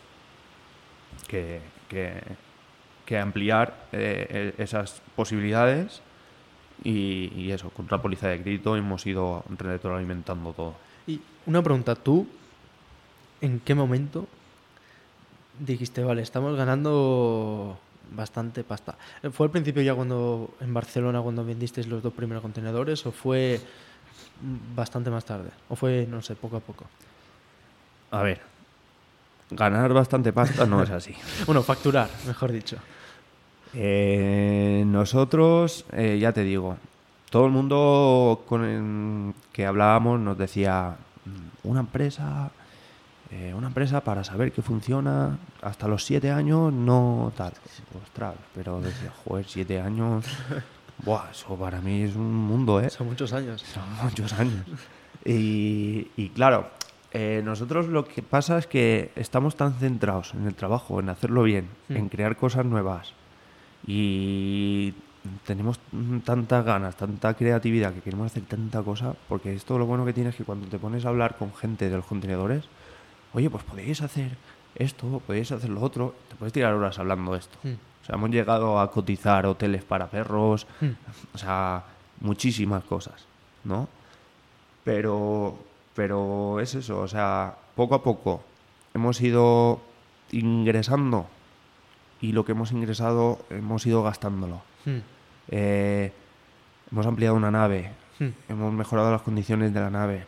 que, 1.28 1.62
que, 1.90 3.18
ampliar 3.18 3.88
eh, 3.92 4.54
e- 4.58 4.64
esas 4.64 5.02
posibilidades 5.18 6.02
y, 6.82 7.30
y 7.36 7.52
eso, 7.52 7.70
con 7.70 7.86
la 7.92 8.02
póliza 8.02 8.30
de 8.30 8.42
crédito 8.42 8.78
hemos 8.78 9.06
ido 9.06 9.44
retroalimentando 9.58 10.54
todo. 10.54 10.76
Y 11.08 11.20
una 11.46 11.62
pregunta, 11.62 11.96
¿tú 11.96 12.26
en 13.42 13.60
qué 13.60 13.76
momento 13.76 14.28
dijiste, 15.60 16.04
vale, 16.04 16.22
estamos 16.22 16.56
ganando 16.56 17.78
bastante 18.12 18.64
pasta? 18.64 18.96
¿Fue 19.32 19.46
al 19.48 19.52
principio 19.52 19.82
ya 19.82 19.96
cuando 19.96 20.52
en 20.60 20.74
Barcelona 20.74 21.22
cuando 21.22 21.44
vendisteis 21.46 21.88
los 21.88 22.04
dos 22.04 22.14
primeros 22.14 22.42
contenedores 22.42 23.06
o 23.06 23.12
fue 23.12 23.60
bastante 24.76 25.10
más 25.10 25.26
tarde? 25.26 25.50
¿O 25.70 25.76
fue, 25.76 26.06
no 26.10 26.22
sé, 26.22 26.36
poco 26.36 26.58
a 26.58 26.60
poco? 26.60 26.86
A 28.12 28.22
ver, 28.22 28.42
ganar 29.50 29.94
bastante 29.94 30.34
pasta 30.34 30.66
no 30.66 30.84
es 30.84 30.90
así. 30.90 31.16
Bueno, 31.46 31.64
facturar, 31.64 32.10
mejor 32.28 32.52
dicho. 32.52 32.78
Eh, 33.74 34.84
nosotros, 34.86 35.86
eh, 35.94 36.18
ya 36.20 36.34
te 36.34 36.44
digo, 36.44 36.78
todo 37.30 37.46
el 37.46 37.52
mundo 37.52 38.44
con 38.48 38.66
el 38.66 39.34
que 39.54 39.66
hablábamos 39.66 40.20
nos 40.20 40.38
decía 40.38 40.98
"Mm, 41.26 41.70
una 41.70 41.80
empresa, 41.80 42.52
eh, 43.32 43.54
una 43.56 43.68
empresa 43.68 44.02
para 44.02 44.24
saber 44.24 44.52
que 44.52 44.62
funciona 44.62 45.38
hasta 45.62 45.88
los 45.88 46.04
siete 46.04 46.32
años 46.32 46.72
no 46.74 47.32
tal. 47.38 47.54
Ostras, 48.04 48.36
pero 48.54 48.82
decía, 48.82 49.12
joder, 49.24 49.46
siete 49.48 49.80
años, 49.80 50.26
buah, 51.06 51.32
eso 51.32 51.56
para 51.56 51.80
mí 51.82 52.04
es 52.04 52.16
un 52.16 52.34
mundo, 52.36 52.80
¿eh? 52.82 52.90
Son 52.90 53.08
muchos 53.08 53.32
años. 53.34 53.62
Son 53.62 53.84
muchos 54.04 54.34
años. 54.34 54.66
Y, 55.24 56.10
y 56.18 56.30
claro, 56.30 56.70
eh, 57.14 57.42
nosotros 57.44 57.88
lo 57.88 58.06
que 58.06 58.22
pasa 58.22 58.58
es 58.58 58.68
que 58.68 59.12
estamos 59.16 59.56
tan 59.56 59.74
centrados 59.76 60.34
en 60.34 60.48
el 60.48 60.56
trabajo, 60.56 61.00
en 61.00 61.10
hacerlo 61.10 61.44
bien, 61.44 61.70
Mm. 61.90 61.96
en 61.98 62.10
crear 62.10 62.36
cosas 62.36 62.66
nuevas 62.66 63.14
y 63.86 64.94
tenemos 65.46 65.80
tantas 66.24 66.66
ganas, 66.66 66.96
tanta 66.96 67.34
creatividad 67.36 67.94
que 67.94 68.02
queremos 68.02 68.28
hacer 68.28 68.44
tanta 68.44 68.82
cosa, 68.82 69.14
porque 69.30 69.54
esto 69.54 69.78
lo 69.78 69.86
bueno 69.86 70.06
que 70.06 70.14
tiene 70.14 70.30
es 70.32 70.36
que 70.36 70.44
cuando 70.44 70.68
te 70.68 70.80
pones 70.80 71.06
a 71.06 71.10
hablar 71.10 71.38
con 71.38 71.54
gente 71.54 71.90
de 71.90 71.96
los 71.96 72.06
contenedores, 72.06 72.64
oye, 73.34 73.50
pues 73.50 73.64
podéis 73.64 74.02
hacer 74.02 74.38
esto, 74.76 75.22
podéis 75.26 75.52
hacer 75.52 75.70
lo 75.70 75.82
otro, 75.82 76.16
te 76.30 76.36
puedes 76.36 76.54
tirar 76.54 76.74
horas 76.74 76.98
hablando 77.00 77.34
de 77.34 77.40
esto. 77.40 77.58
Mm. 77.64 77.70
O 78.02 78.06
sea, 78.06 78.16
hemos 78.16 78.30
llegado 78.32 78.80
a 78.80 78.90
cotizar 78.92 79.46
hoteles 79.46 79.84
para 79.84 80.08
perros, 80.10 80.66
Mm. 80.80 80.90
o 81.34 81.38
sea, 81.38 81.84
muchísimas 82.22 82.84
cosas, 82.84 83.26
¿no? 83.64 83.88
Pero, 84.84 85.58
pero 85.94 86.60
es 86.60 86.74
eso, 86.76 87.00
o 87.02 87.08
sea, 87.08 87.56
poco 87.76 87.96
a 87.96 88.04
poco 88.04 88.44
hemos 88.94 89.22
ido 89.22 89.80
ingresando 90.32 91.28
y 92.20 92.32
lo 92.32 92.44
que 92.46 92.54
hemos 92.54 92.72
ingresado 92.72 93.40
hemos 93.50 93.86
ido 93.86 94.02
gastándolo. 94.04 94.62
Mm. 94.86 94.98
Eh, 95.50 96.12
hemos 96.92 97.06
ampliado 97.06 97.36
una 97.36 97.52
nave, 97.52 97.92
hemos 98.50 98.74
mejorado 98.74 99.12
las 99.12 99.22
condiciones 99.22 99.74
de 99.74 99.80
la 99.80 99.90
nave. 99.90 100.26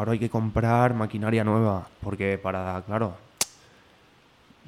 Ahora 0.00 0.12
hay 0.12 0.18
que 0.18 0.30
comprar 0.30 0.94
maquinaria 0.94 1.44
nueva, 1.44 1.86
porque 2.00 2.38
para, 2.38 2.82
claro, 2.86 3.12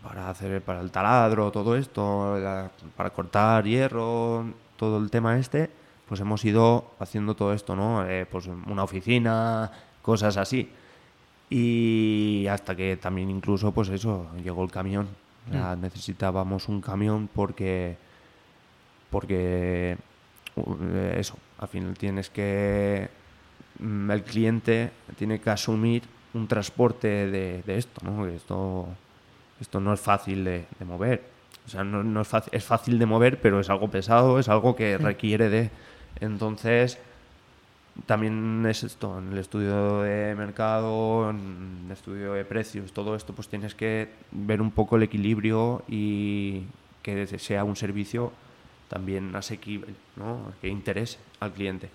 para 0.02 0.28
hacer 0.28 0.60
para 0.60 0.82
el 0.82 0.90
taladro, 0.90 1.50
todo 1.50 1.74
esto, 1.74 2.38
la- 2.38 2.70
para 2.94 3.08
cortar 3.08 3.64
hierro, 3.64 4.44
todo 4.76 4.98
el 4.98 5.10
tema 5.10 5.38
este, 5.38 5.70
pues 6.06 6.20
hemos 6.20 6.44
ido 6.44 6.84
haciendo 7.00 7.34
todo 7.34 7.54
esto, 7.54 7.74
¿no? 7.74 8.06
Eh, 8.06 8.26
pues 8.30 8.46
una 8.46 8.84
oficina, 8.84 9.70
cosas 10.02 10.36
así. 10.36 10.68
Y 11.48 12.46
hasta 12.50 12.76
que 12.76 12.98
también 12.98 13.30
incluso, 13.30 13.72
pues 13.72 13.88
eso, 13.88 14.26
llegó 14.44 14.62
el 14.64 14.70
camión. 14.70 15.08
O 15.48 15.50
sea, 15.50 15.76
necesitábamos 15.76 16.68
un 16.68 16.82
camión 16.82 17.26
porque 17.32 17.96
porque 19.08 19.96
eh, 20.56 21.16
eso, 21.18 21.36
al 21.58 21.68
final 21.68 21.96
tienes 21.96 22.28
que 22.28 23.08
mm, 23.08 23.21
el 23.80 24.22
cliente 24.22 24.90
tiene 25.16 25.40
que 25.40 25.50
asumir 25.50 26.02
un 26.34 26.46
transporte 26.48 27.08
de, 27.08 27.62
de 27.62 27.78
esto, 27.78 28.00
¿no? 28.04 28.26
Esto, 28.26 28.88
esto 29.60 29.80
no 29.80 29.92
es 29.92 30.00
fácil 30.00 30.44
de, 30.44 30.66
de 30.78 30.84
mover. 30.84 31.22
O 31.66 31.68
sea, 31.68 31.84
no, 31.84 32.02
no 32.02 32.22
es, 32.22 32.28
fácil, 32.28 32.52
es 32.54 32.64
fácil 32.64 32.98
de 32.98 33.06
mover, 33.06 33.40
pero 33.40 33.60
es 33.60 33.70
algo 33.70 33.90
pesado, 33.90 34.38
es 34.38 34.48
algo 34.48 34.74
que 34.74 34.98
requiere 34.98 35.48
de... 35.48 35.70
Entonces, 36.20 36.98
también 38.06 38.64
es 38.66 38.82
esto, 38.82 39.18
en 39.18 39.32
el 39.32 39.38
estudio 39.38 40.02
de 40.02 40.34
mercado, 40.34 41.30
en 41.30 41.82
el 41.86 41.92
estudio 41.92 42.32
de 42.32 42.44
precios, 42.44 42.92
todo 42.92 43.14
esto, 43.14 43.32
pues 43.34 43.48
tienes 43.48 43.74
que 43.74 44.08
ver 44.30 44.60
un 44.60 44.70
poco 44.70 44.96
el 44.96 45.02
equilibrio 45.02 45.82
y 45.88 46.64
que 47.02 47.26
sea 47.38 47.64
un 47.64 47.76
servicio 47.76 48.32
también 48.88 49.34
asequible, 49.36 49.94
¿no? 50.16 50.52
que 50.60 50.68
interese 50.68 51.18
al 51.40 51.52
cliente. 51.52 51.88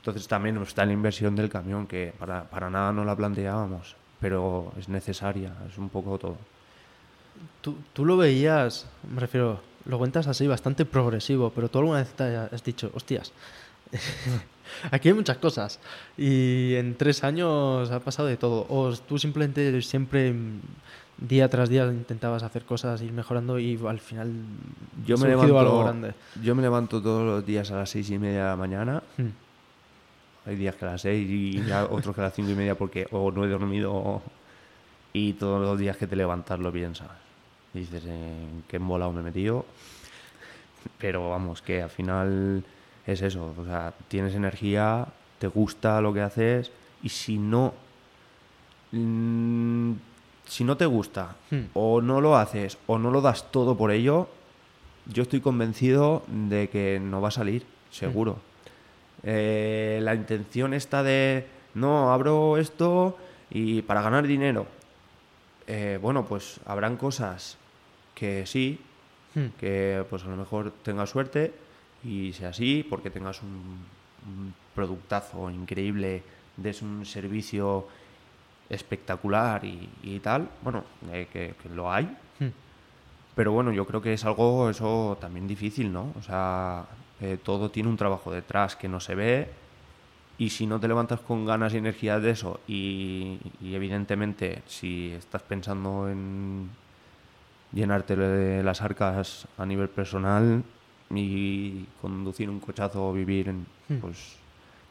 Entonces 0.00 0.26
también 0.28 0.56
está 0.62 0.86
la 0.86 0.92
inversión 0.92 1.36
del 1.36 1.48
camión, 1.48 1.86
que 1.86 2.14
para, 2.18 2.44
para 2.44 2.70
nada 2.70 2.92
no 2.92 3.04
la 3.04 3.14
planteábamos, 3.14 3.96
pero 4.18 4.72
es 4.78 4.88
necesaria, 4.88 5.52
es 5.68 5.76
un 5.78 5.90
poco 5.90 6.18
todo. 6.18 6.36
¿Tú, 7.60 7.76
tú 7.92 8.04
lo 8.04 8.16
veías, 8.16 8.86
me 9.12 9.20
refiero, 9.20 9.60
lo 9.84 9.98
cuentas 9.98 10.26
así, 10.26 10.46
bastante 10.46 10.84
progresivo, 10.84 11.52
pero 11.54 11.68
tú 11.68 11.78
alguna 11.78 11.98
vez 11.98 12.12
te 12.12 12.24
has 12.36 12.64
dicho, 12.64 12.90
hostias, 12.94 13.32
aquí 14.90 15.08
hay 15.08 15.14
muchas 15.14 15.38
cosas 15.38 15.78
y 16.16 16.74
en 16.74 16.96
tres 16.96 17.24
años 17.24 17.90
ha 17.90 18.00
pasado 18.00 18.28
de 18.28 18.36
todo. 18.36 18.66
O 18.68 18.94
tú 18.96 19.18
simplemente 19.18 19.82
siempre 19.82 20.32
mm, 20.32 20.60
día 21.18 21.48
tras 21.48 21.68
día 21.68 21.86
intentabas 21.86 22.42
hacer 22.42 22.64
cosas, 22.64 23.02
ir 23.02 23.12
mejorando 23.12 23.58
y 23.58 23.78
al 23.86 24.00
final 24.00 24.32
Yo 25.06 25.16
me, 25.16 25.32
surgido 25.32 25.58
algo 25.58 25.78
levanto, 25.78 25.80
grande. 25.82 26.14
yo 26.42 26.54
me 26.54 26.62
levanto 26.62 27.02
todos 27.02 27.24
los 27.24 27.46
días 27.46 27.70
a 27.70 27.76
las 27.76 27.90
seis 27.90 28.10
y 28.10 28.18
media 28.18 28.44
de 28.44 28.48
la 28.50 28.56
mañana. 28.56 29.02
Mm. 29.16 29.49
Hay 30.46 30.56
días 30.56 30.74
que 30.76 30.84
a 30.84 30.92
las 30.92 31.02
seis 31.02 31.28
y 31.28 31.62
ya 31.64 31.84
otros 31.90 32.14
que 32.14 32.20
a 32.20 32.24
las 32.24 32.34
cinco 32.34 32.50
y 32.50 32.54
media 32.54 32.74
porque 32.74 33.06
o 33.12 33.30
no 33.30 33.44
he 33.44 33.48
dormido 33.48 33.92
o- 33.94 34.22
y 35.12 35.32
todos 35.34 35.60
los 35.60 35.78
días 35.78 35.96
que 35.96 36.06
te 36.06 36.16
levantas 36.16 36.58
lo 36.60 36.72
piensas. 36.72 37.08
Dices, 37.74 38.04
¿en 38.04 38.64
qué 38.68 38.76
embolado 38.76 39.12
me 39.12 39.20
he 39.20 39.24
metido? 39.24 39.64
Pero 40.98 41.30
vamos, 41.30 41.62
que 41.62 41.82
al 41.82 41.90
final 41.90 42.64
es 43.06 43.20
eso. 43.22 43.54
O 43.56 43.64
sea, 43.64 43.92
tienes 44.08 44.34
energía, 44.34 45.06
te 45.38 45.46
gusta 45.48 46.00
lo 46.00 46.12
que 46.12 46.20
haces 46.20 46.70
y 47.02 47.08
si 47.08 47.38
no... 47.38 47.74
mm, 48.92 49.92
si 50.46 50.64
no 50.64 50.76
te 50.76 50.86
gusta 50.86 51.36
Hmm. 51.50 51.66
o 51.74 52.00
no 52.00 52.20
lo 52.20 52.36
haces 52.36 52.78
o 52.86 52.98
no 52.98 53.10
lo 53.10 53.20
das 53.20 53.50
todo 53.52 53.76
por 53.76 53.90
ello, 53.92 54.28
yo 55.06 55.22
estoy 55.22 55.40
convencido 55.40 56.22
de 56.28 56.68
que 56.68 57.00
no 57.00 57.20
va 57.20 57.28
a 57.28 57.32
salir, 57.32 57.64
seguro. 57.90 58.38
Eh, 59.22 60.00
la 60.02 60.14
intención 60.14 60.74
está 60.74 61.02
de, 61.02 61.46
no, 61.74 62.12
abro 62.12 62.56
esto 62.56 63.16
y 63.50 63.82
para 63.82 64.02
ganar 64.02 64.26
dinero. 64.26 64.66
Eh, 65.66 65.98
bueno, 66.00 66.24
pues 66.26 66.60
habrán 66.66 66.96
cosas 66.96 67.56
que 68.14 68.46
sí, 68.46 68.80
Hmm. 69.32 69.46
que 69.60 70.04
pues 70.10 70.24
a 70.24 70.28
lo 70.28 70.34
mejor 70.36 70.72
tengas 70.82 71.08
suerte 71.10 71.52
y 72.02 72.32
sea 72.32 72.48
así, 72.48 72.84
porque 72.88 73.10
tengas 73.10 73.40
un, 73.42 73.48
un 74.26 74.54
productazo 74.74 75.48
increíble, 75.50 76.24
des 76.56 76.82
un 76.82 77.06
servicio 77.06 77.86
espectacular 78.68 79.64
y, 79.64 79.88
y 80.02 80.18
tal, 80.18 80.48
bueno, 80.62 80.82
eh, 81.12 81.28
que, 81.32 81.54
que 81.62 81.68
lo 81.68 81.92
hay, 81.92 82.04
Hmm. 82.40 82.48
pero 83.36 83.52
bueno, 83.52 83.70
yo 83.70 83.86
creo 83.86 84.00
que 84.02 84.14
es 84.14 84.24
algo 84.24 84.68
eso 84.70 85.16
también 85.20 85.46
difícil, 85.46 85.92
¿no? 85.92 86.12
O 86.18 86.22
sea, 86.22 86.86
eh, 87.20 87.38
todo 87.42 87.70
tiene 87.70 87.88
un 87.88 87.96
trabajo 87.96 88.30
detrás 88.30 88.76
que 88.76 88.88
no 88.88 89.00
se 89.00 89.14
ve 89.14 89.48
y 90.38 90.50
si 90.50 90.66
no 90.66 90.80
te 90.80 90.88
levantas 90.88 91.20
con 91.20 91.44
ganas 91.44 91.74
y 91.74 91.78
energías 91.78 92.22
de 92.22 92.30
eso 92.30 92.60
y, 92.66 93.38
y 93.60 93.74
evidentemente 93.74 94.62
si 94.66 95.12
estás 95.12 95.42
pensando 95.42 96.08
en 96.08 96.70
llenarte 97.72 98.16
de 98.16 98.62
las 98.62 98.82
arcas 98.82 99.46
a 99.58 99.66
nivel 99.66 99.88
personal 99.88 100.62
y 101.14 101.84
conducir 102.00 102.48
un 102.48 102.60
cochazo 102.60 103.08
o 103.08 103.12
vivir 103.12 103.48
en, 103.48 103.66
Hmm. 103.90 103.98
pues 103.98 104.36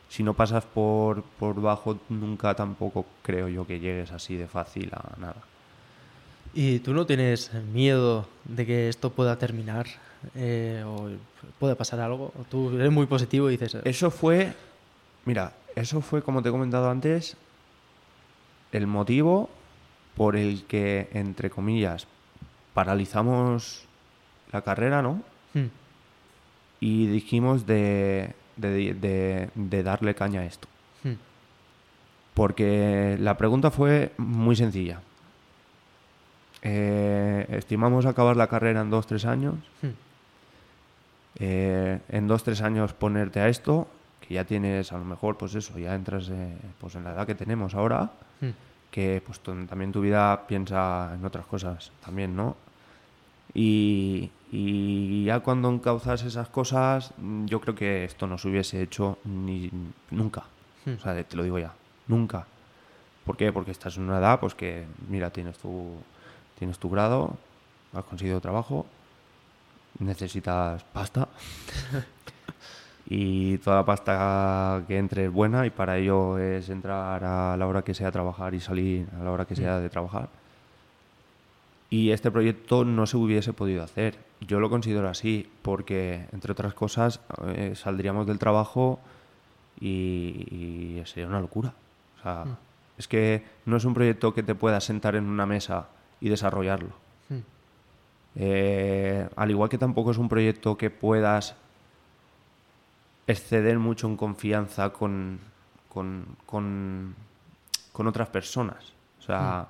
si 0.10 0.24
no 0.24 0.34
pasas 0.34 0.66
por, 0.66 1.24
por 1.24 1.60
bajo 1.62 1.98
nunca 2.10 2.54
tampoco 2.54 3.06
creo 3.24 3.48
yo 3.48 3.66
que 3.66 3.80
llegues 3.80 4.12
así 4.12 4.36
de 4.36 4.48
fácil 4.48 4.92
a 4.94 5.18
nada. 5.20 5.42
¿Y 6.54 6.80
tú 6.80 6.94
no 6.94 7.06
tienes 7.06 7.52
miedo 7.74 8.28
de 8.46 8.66
que 8.66 8.90
esto 8.90 9.12
pueda 9.12 9.38
terminar 9.38 9.86
eh, 10.36 10.84
o 10.86 11.10
pueda 11.60 11.76
pasar 11.76 12.00
algo? 12.00 12.34
¿O 12.40 12.44
tú 12.50 12.72
eres 12.76 12.92
muy 12.92 13.06
positivo 13.06 13.50
y 13.50 13.58
dices, 13.58 13.78
Eso 13.86 14.10
fue, 14.12 14.54
mira, 15.26 15.54
eso 15.76 16.02
fue, 16.02 16.22
como 16.24 16.42
te 16.42 16.50
he 16.50 16.52
comentado 16.52 16.90
antes, 16.90 17.38
el 18.72 18.88
motivo 18.88 19.50
por 20.16 20.36
el 20.36 20.64
que, 20.66 21.10
entre 21.14 21.50
comillas, 21.50 22.08
paralizamos 22.74 23.84
la 24.52 24.62
carrera, 24.62 25.02
¿no? 25.02 25.22
Hmm. 25.54 25.66
y 26.80 27.08
dijimos 27.08 27.66
de, 27.66 28.34
de- 28.56 28.94
de- 28.94 29.50
de 29.56 29.84
darle 29.84 30.14
caña 30.16 30.42
a 30.42 30.46
esto. 30.46 30.68
Hmm. 31.04 31.14
Porque 32.34 33.18
la 33.20 33.36
pregunta 33.38 33.72
fue 33.72 34.12
muy 34.18 34.56
sencilla. 34.56 35.02
Eh, 36.62 37.46
estimamos 37.52 38.06
acabar 38.06 38.36
la 38.36 38.48
carrera 38.48 38.82
en 38.82 38.90
dos, 38.90 39.08
tres 39.08 39.26
años. 39.26 39.56
Hmm. 39.82 39.88
Eh, 41.40 42.00
en 42.10 42.28
dos, 42.28 42.44
tres 42.44 42.62
años 42.62 42.94
ponerte 42.94 43.40
a 43.40 43.48
esto, 43.48 43.88
que 44.28 44.34
ya 44.36 44.44
tienes 44.46 44.92
a 44.92 44.98
lo 44.98 45.06
mejor, 45.06 45.38
pues 45.38 45.56
eso, 45.56 45.78
ya 45.80 45.96
entras 45.96 46.30
eh, 46.30 46.58
pues 46.80 46.96
en 46.96 47.04
la 47.04 47.14
edad 47.14 47.26
que 47.26 47.36
tenemos 47.36 47.76
ahora, 47.76 48.12
Hmm. 48.42 48.52
que 48.90 49.22
pues 49.26 49.42
también 49.42 49.92
tu 49.92 50.00
vida 50.00 50.48
piensa 50.48 51.12
en 51.14 51.26
otras 51.26 51.46
cosas 51.46 51.92
también, 52.04 52.36
¿no? 52.36 52.56
Y, 53.54 54.32
y 54.52 55.26
ya 55.26 55.42
cuando 55.42 55.70
encauzas 55.70 56.24
esas 56.24 56.48
cosas, 56.50 57.14
yo 57.46 57.60
creo 57.60 57.76
que 57.76 58.06
esto 58.06 58.28
no 58.28 58.38
se 58.38 58.48
hubiese 58.48 58.82
hecho 58.82 59.18
ni 59.26 59.70
nunca. 60.12 60.44
Hmm. 60.86 60.94
O 60.94 61.00
sea, 61.00 61.22
te 61.24 61.36
lo 61.36 61.44
digo 61.44 61.60
ya, 61.60 61.74
nunca. 62.08 62.46
¿Por 63.26 63.36
qué? 63.36 63.52
Porque 63.52 63.72
estás 63.72 63.98
en 63.98 64.04
una 64.04 64.20
edad, 64.20 64.40
pues 64.40 64.56
que, 64.56 64.86
mira, 65.10 65.30
tienes 65.32 65.58
tu, 65.58 65.96
tienes 66.60 66.78
tu 66.78 66.90
grado, 66.90 67.38
has 67.94 68.04
conseguido 68.04 68.42
trabajo, 68.42 68.86
necesitas 69.98 70.84
pasta 70.84 71.28
y 73.08 73.58
toda 73.60 73.78
la 73.78 73.86
pasta 73.86 74.84
que 74.88 74.98
entre 74.98 75.26
es 75.26 75.32
buena 75.32 75.66
y 75.66 75.70
para 75.70 75.98
ello 75.98 76.38
es 76.38 76.70
entrar 76.70 77.24
a 77.24 77.58
la 77.58 77.68
hora 77.68 77.82
que 77.82 77.94
sea 77.94 78.10
a 78.10 78.12
trabajar 78.12 78.54
y 78.54 78.60
salir 78.60 79.08
a 79.20 79.24
la 79.24 79.32
hora 79.32 79.46
que 79.46 79.56
sea 79.56 79.80
de 79.80 79.90
trabajar. 79.90 80.30
Y 81.90 82.12
este 82.12 82.30
proyecto 82.30 82.86
no 82.86 83.08
se 83.08 83.18
hubiese 83.18 83.52
podido 83.52 83.82
hacer. 83.82 84.20
Yo 84.42 84.60
lo 84.60 84.70
considero 84.70 85.10
así 85.10 85.50
porque, 85.64 86.28
entre 86.32 86.52
otras 86.52 86.76
cosas, 86.76 87.20
eh, 87.48 87.74
saldríamos 87.76 88.28
del 88.28 88.38
trabajo 88.38 89.00
y, 89.80 89.88
y 89.88 91.02
sería 91.06 91.28
una 91.28 91.40
locura. 91.40 91.74
O 92.20 92.22
sea, 92.22 92.46
es 92.96 93.08
que 93.08 93.44
no 93.66 93.78
es 93.78 93.86
un 93.86 93.96
proyecto 93.96 94.36
que 94.36 94.44
te 94.44 94.54
puedas 94.54 94.84
sentar 94.84 95.16
en 95.16 95.26
una 95.26 95.48
mesa 95.48 95.88
y 96.22 96.30
desarrollarlo. 96.30 96.90
Hmm. 97.30 97.40
Eh, 98.36 99.28
al 99.36 99.52
igual 99.52 99.70
que 99.70 99.78
tampoco 99.78 100.12
es 100.12 100.18
un 100.18 100.30
proyecto 100.30 100.78
que 100.78 100.90
puedas 100.90 101.56
exceder 103.28 103.78
mucho 103.80 104.08
en 104.08 104.18
confianza 104.18 104.92
con, 104.92 105.40
con, 105.88 106.26
con- 106.46 107.16
con 107.92 108.08
otras 108.08 108.30
personas. 108.30 108.94
O 109.20 109.22
sea, 109.22 109.68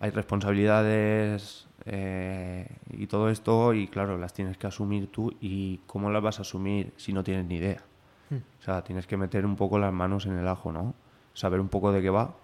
hay 0.00 0.10
responsabilidades 0.10 1.66
eh, 1.86 2.66
y 2.90 3.06
todo 3.06 3.28
esto 3.28 3.74
y 3.74 3.88
claro, 3.88 4.16
las 4.18 4.32
tienes 4.32 4.56
que 4.56 4.66
asumir 4.66 5.10
tú 5.10 5.34
y 5.40 5.80
cómo 5.86 6.10
las 6.10 6.22
vas 6.22 6.38
a 6.38 6.42
asumir 6.42 6.92
si 6.96 7.12
no 7.12 7.22
tienes 7.24 7.44
ni 7.46 7.56
idea. 7.56 7.82
Hmm. 8.30 8.36
O 8.60 8.62
sea, 8.62 8.82
tienes 8.82 9.06
que 9.06 9.16
meter 9.16 9.44
un 9.44 9.56
poco 9.56 9.78
las 9.78 9.92
manos 9.92 10.26
en 10.26 10.38
el 10.38 10.48
ajo, 10.48 10.72
¿no? 10.72 10.94
Saber 11.34 11.60
un 11.60 11.68
poco 11.68 11.92
de 11.92 12.00
qué 12.00 12.10
va 12.10 12.34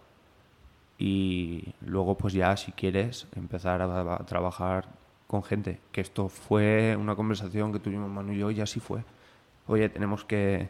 y 1.01 1.75
luego 1.81 2.19
pues 2.19 2.35
ya 2.35 2.59
si 2.59 2.73
quieres 2.73 3.27
empezar 3.35 3.81
a, 3.81 4.17
a 4.17 4.27
trabajar 4.27 4.87
con 5.27 5.43
gente. 5.43 5.81
Que 5.93 6.03
esto 6.03 6.29
fue 6.29 6.95
una 6.95 7.17
conversación 7.17 7.73
que 7.73 7.79
tuvimos 7.79 8.11
Manu 8.11 8.35
y 8.35 8.39
yo 8.39 8.51
y 8.51 8.61
así 8.61 8.81
fue. 8.81 9.03
Oye, 9.67 9.89
tenemos 9.89 10.27
que 10.27 10.69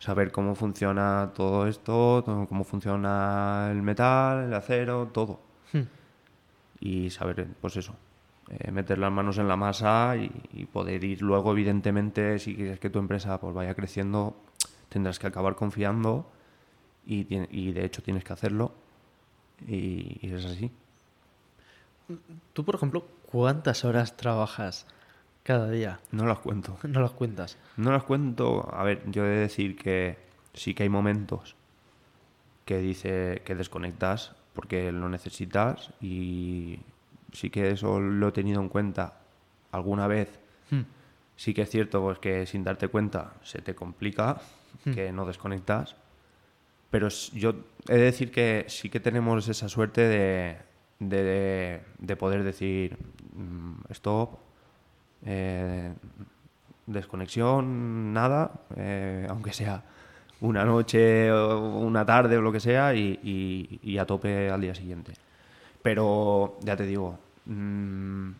saber 0.00 0.32
cómo 0.32 0.56
funciona 0.56 1.30
todo 1.36 1.68
esto, 1.68 2.24
cómo 2.26 2.64
funciona 2.64 3.68
el 3.70 3.80
metal, 3.82 4.46
el 4.46 4.54
acero, 4.54 5.06
todo. 5.12 5.38
Hmm. 5.72 5.82
Y 6.80 7.10
saber, 7.10 7.46
pues 7.60 7.76
eso, 7.76 7.94
eh, 8.48 8.72
meter 8.72 8.98
las 8.98 9.12
manos 9.12 9.38
en 9.38 9.46
la 9.46 9.54
masa 9.54 10.16
y, 10.16 10.32
y 10.52 10.64
poder 10.64 11.04
ir 11.04 11.22
luego, 11.22 11.52
evidentemente, 11.52 12.40
si 12.40 12.56
quieres 12.56 12.80
que 12.80 12.90
tu 12.90 12.98
empresa 12.98 13.38
pues 13.38 13.54
vaya 13.54 13.74
creciendo, 13.74 14.34
tendrás 14.88 15.20
que 15.20 15.28
acabar 15.28 15.54
confiando 15.54 16.28
y, 17.06 17.26
y 17.56 17.72
de 17.72 17.84
hecho 17.84 18.02
tienes 18.02 18.24
que 18.24 18.32
hacerlo 18.32 18.89
y, 19.66 20.18
y 20.22 20.32
es 20.32 20.44
así. 20.44 20.70
Tú, 22.52 22.64
por 22.64 22.74
ejemplo, 22.74 23.04
¿cuántas 23.30 23.84
horas 23.84 24.16
trabajas 24.16 24.86
cada 25.42 25.70
día? 25.70 26.00
No 26.10 26.26
las 26.26 26.38
cuento. 26.38 26.78
No 26.88 27.00
las 27.00 27.12
cuentas. 27.12 27.56
No 27.76 27.92
las 27.92 28.04
cuento. 28.04 28.68
A 28.74 28.82
ver, 28.84 29.02
yo 29.10 29.24
he 29.24 29.28
de 29.28 29.40
decir 29.40 29.76
que 29.76 30.18
sí 30.54 30.74
que 30.74 30.84
hay 30.84 30.88
momentos 30.88 31.56
que 32.64 32.78
dice 32.78 33.42
que 33.44 33.54
desconectas 33.54 34.34
porque 34.54 34.92
lo 34.92 35.08
necesitas 35.08 35.92
y 36.00 36.80
sí 37.32 37.50
que 37.50 37.70
eso 37.70 38.00
lo 38.00 38.28
he 38.28 38.32
tenido 38.32 38.60
en 38.60 38.68
cuenta 38.68 39.14
alguna 39.72 40.06
vez. 40.06 40.38
Hmm. 40.70 40.82
Sí 41.36 41.54
que 41.54 41.62
es 41.62 41.70
cierto 41.70 42.02
pues, 42.02 42.18
que 42.18 42.46
sin 42.46 42.64
darte 42.64 42.88
cuenta 42.88 43.34
se 43.42 43.62
te 43.62 43.74
complica, 43.74 44.40
que 44.84 45.10
no 45.12 45.26
desconectas. 45.26 45.96
Pero 46.90 47.08
yo 47.08 47.54
he 47.88 47.96
de 47.96 48.04
decir 48.04 48.30
que 48.30 48.64
sí 48.68 48.90
que 48.90 49.00
tenemos 49.00 49.48
esa 49.48 49.68
suerte 49.68 50.00
de, 50.02 50.56
de, 50.98 51.80
de 51.98 52.16
poder 52.16 52.42
decir 52.42 52.96
mm, 53.34 53.92
stop, 53.92 54.38
eh, 55.24 55.92
desconexión, 56.86 58.12
nada, 58.12 58.50
eh, 58.76 59.26
aunque 59.28 59.52
sea 59.52 59.82
una 60.40 60.64
noche 60.64 61.30
o 61.30 61.78
una 61.78 62.04
tarde 62.04 62.36
o 62.38 62.42
lo 62.42 62.50
que 62.50 62.60
sea 62.60 62.94
y 62.94 63.98
a 64.00 64.06
tope 64.06 64.50
al 64.50 64.60
día 64.60 64.74
siguiente. 64.74 65.12
Pero 65.82 66.58
ya 66.62 66.76
te 66.76 66.86
digo, 66.86 67.18
mm, 67.46 68.30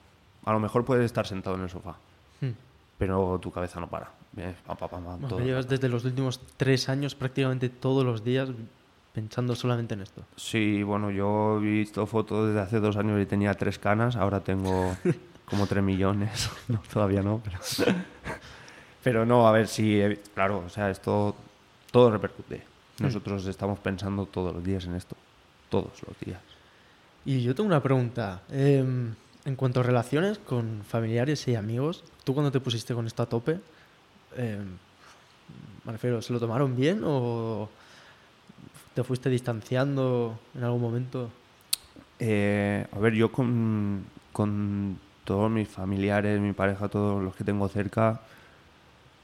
a 0.44 0.52
lo 0.52 0.60
mejor 0.60 0.84
puedes 0.84 1.04
estar 1.04 1.26
sentado 1.26 1.56
en 1.56 1.62
el 1.62 1.70
sofá, 1.70 1.96
Hmm. 2.40 2.52
Pero 3.00 3.38
tu 3.40 3.50
cabeza 3.50 3.80
no 3.80 3.88
para. 3.88 4.10
Todo. 5.26 5.40
llevas 5.40 5.66
desde 5.66 5.88
los 5.88 6.04
últimos 6.04 6.38
tres 6.58 6.90
años 6.90 7.14
prácticamente 7.14 7.70
todos 7.70 8.04
los 8.04 8.22
días 8.22 8.50
pensando 9.14 9.56
solamente 9.56 9.94
en 9.94 10.02
esto. 10.02 10.22
Sí, 10.36 10.82
bueno, 10.82 11.10
yo 11.10 11.56
he 11.56 11.60
visto 11.60 12.04
fotos 12.06 12.48
desde 12.48 12.60
hace 12.60 12.78
dos 12.78 12.98
años 12.98 13.18
y 13.20 13.24
tenía 13.24 13.54
tres 13.54 13.78
canas, 13.78 14.16
ahora 14.16 14.40
tengo 14.40 14.94
como 15.46 15.66
tres 15.66 15.82
millones. 15.82 16.50
No, 16.68 16.82
todavía 16.92 17.22
no, 17.22 17.40
pero... 17.42 17.58
pero 19.02 19.24
no, 19.24 19.48
a 19.48 19.52
ver, 19.52 19.66
sí, 19.66 19.98
eh, 19.98 20.20
claro, 20.34 20.62
o 20.66 20.68
sea, 20.68 20.90
esto 20.90 21.34
todo 21.90 22.10
repercute. 22.10 22.62
Nosotros 22.98 23.46
estamos 23.46 23.78
pensando 23.78 24.26
todos 24.26 24.54
los 24.54 24.62
días 24.62 24.84
en 24.84 24.94
esto, 24.94 25.16
todos 25.70 26.02
los 26.06 26.20
días. 26.20 26.40
Y 27.24 27.42
yo 27.42 27.54
tengo 27.54 27.66
una 27.66 27.82
pregunta. 27.82 28.42
em, 28.50 29.14
en 29.44 29.56
cuanto 29.56 29.80
a 29.80 29.82
relaciones 29.82 30.38
con 30.38 30.82
familiares 30.84 31.46
y 31.48 31.54
amigos, 31.54 32.04
¿tú 32.24 32.34
cuando 32.34 32.52
te 32.52 32.60
pusiste 32.60 32.94
con 32.94 33.06
esto 33.06 33.22
a 33.22 33.26
tope, 33.26 33.58
em, 34.36 34.76
me 35.84 35.92
refiero, 35.92 36.20
¿se 36.22 36.32
lo 36.32 36.40
tomaron 36.40 36.76
bien 36.76 37.02
o 37.04 37.68
te 38.94 39.02
fuiste 39.02 39.30
distanciando 39.30 40.38
en 40.54 40.64
algún 40.64 40.82
momento? 40.82 41.30
Eh, 42.18 42.86
a 42.92 42.98
ver, 42.98 43.14
yo 43.14 43.32
con, 43.32 44.04
con 44.32 44.98
todos 45.24 45.50
mis 45.50 45.68
familiares, 45.68 46.40
mi 46.40 46.52
pareja, 46.52 46.88
todos 46.88 47.22
los 47.22 47.34
que 47.34 47.44
tengo 47.44 47.68
cerca, 47.68 48.20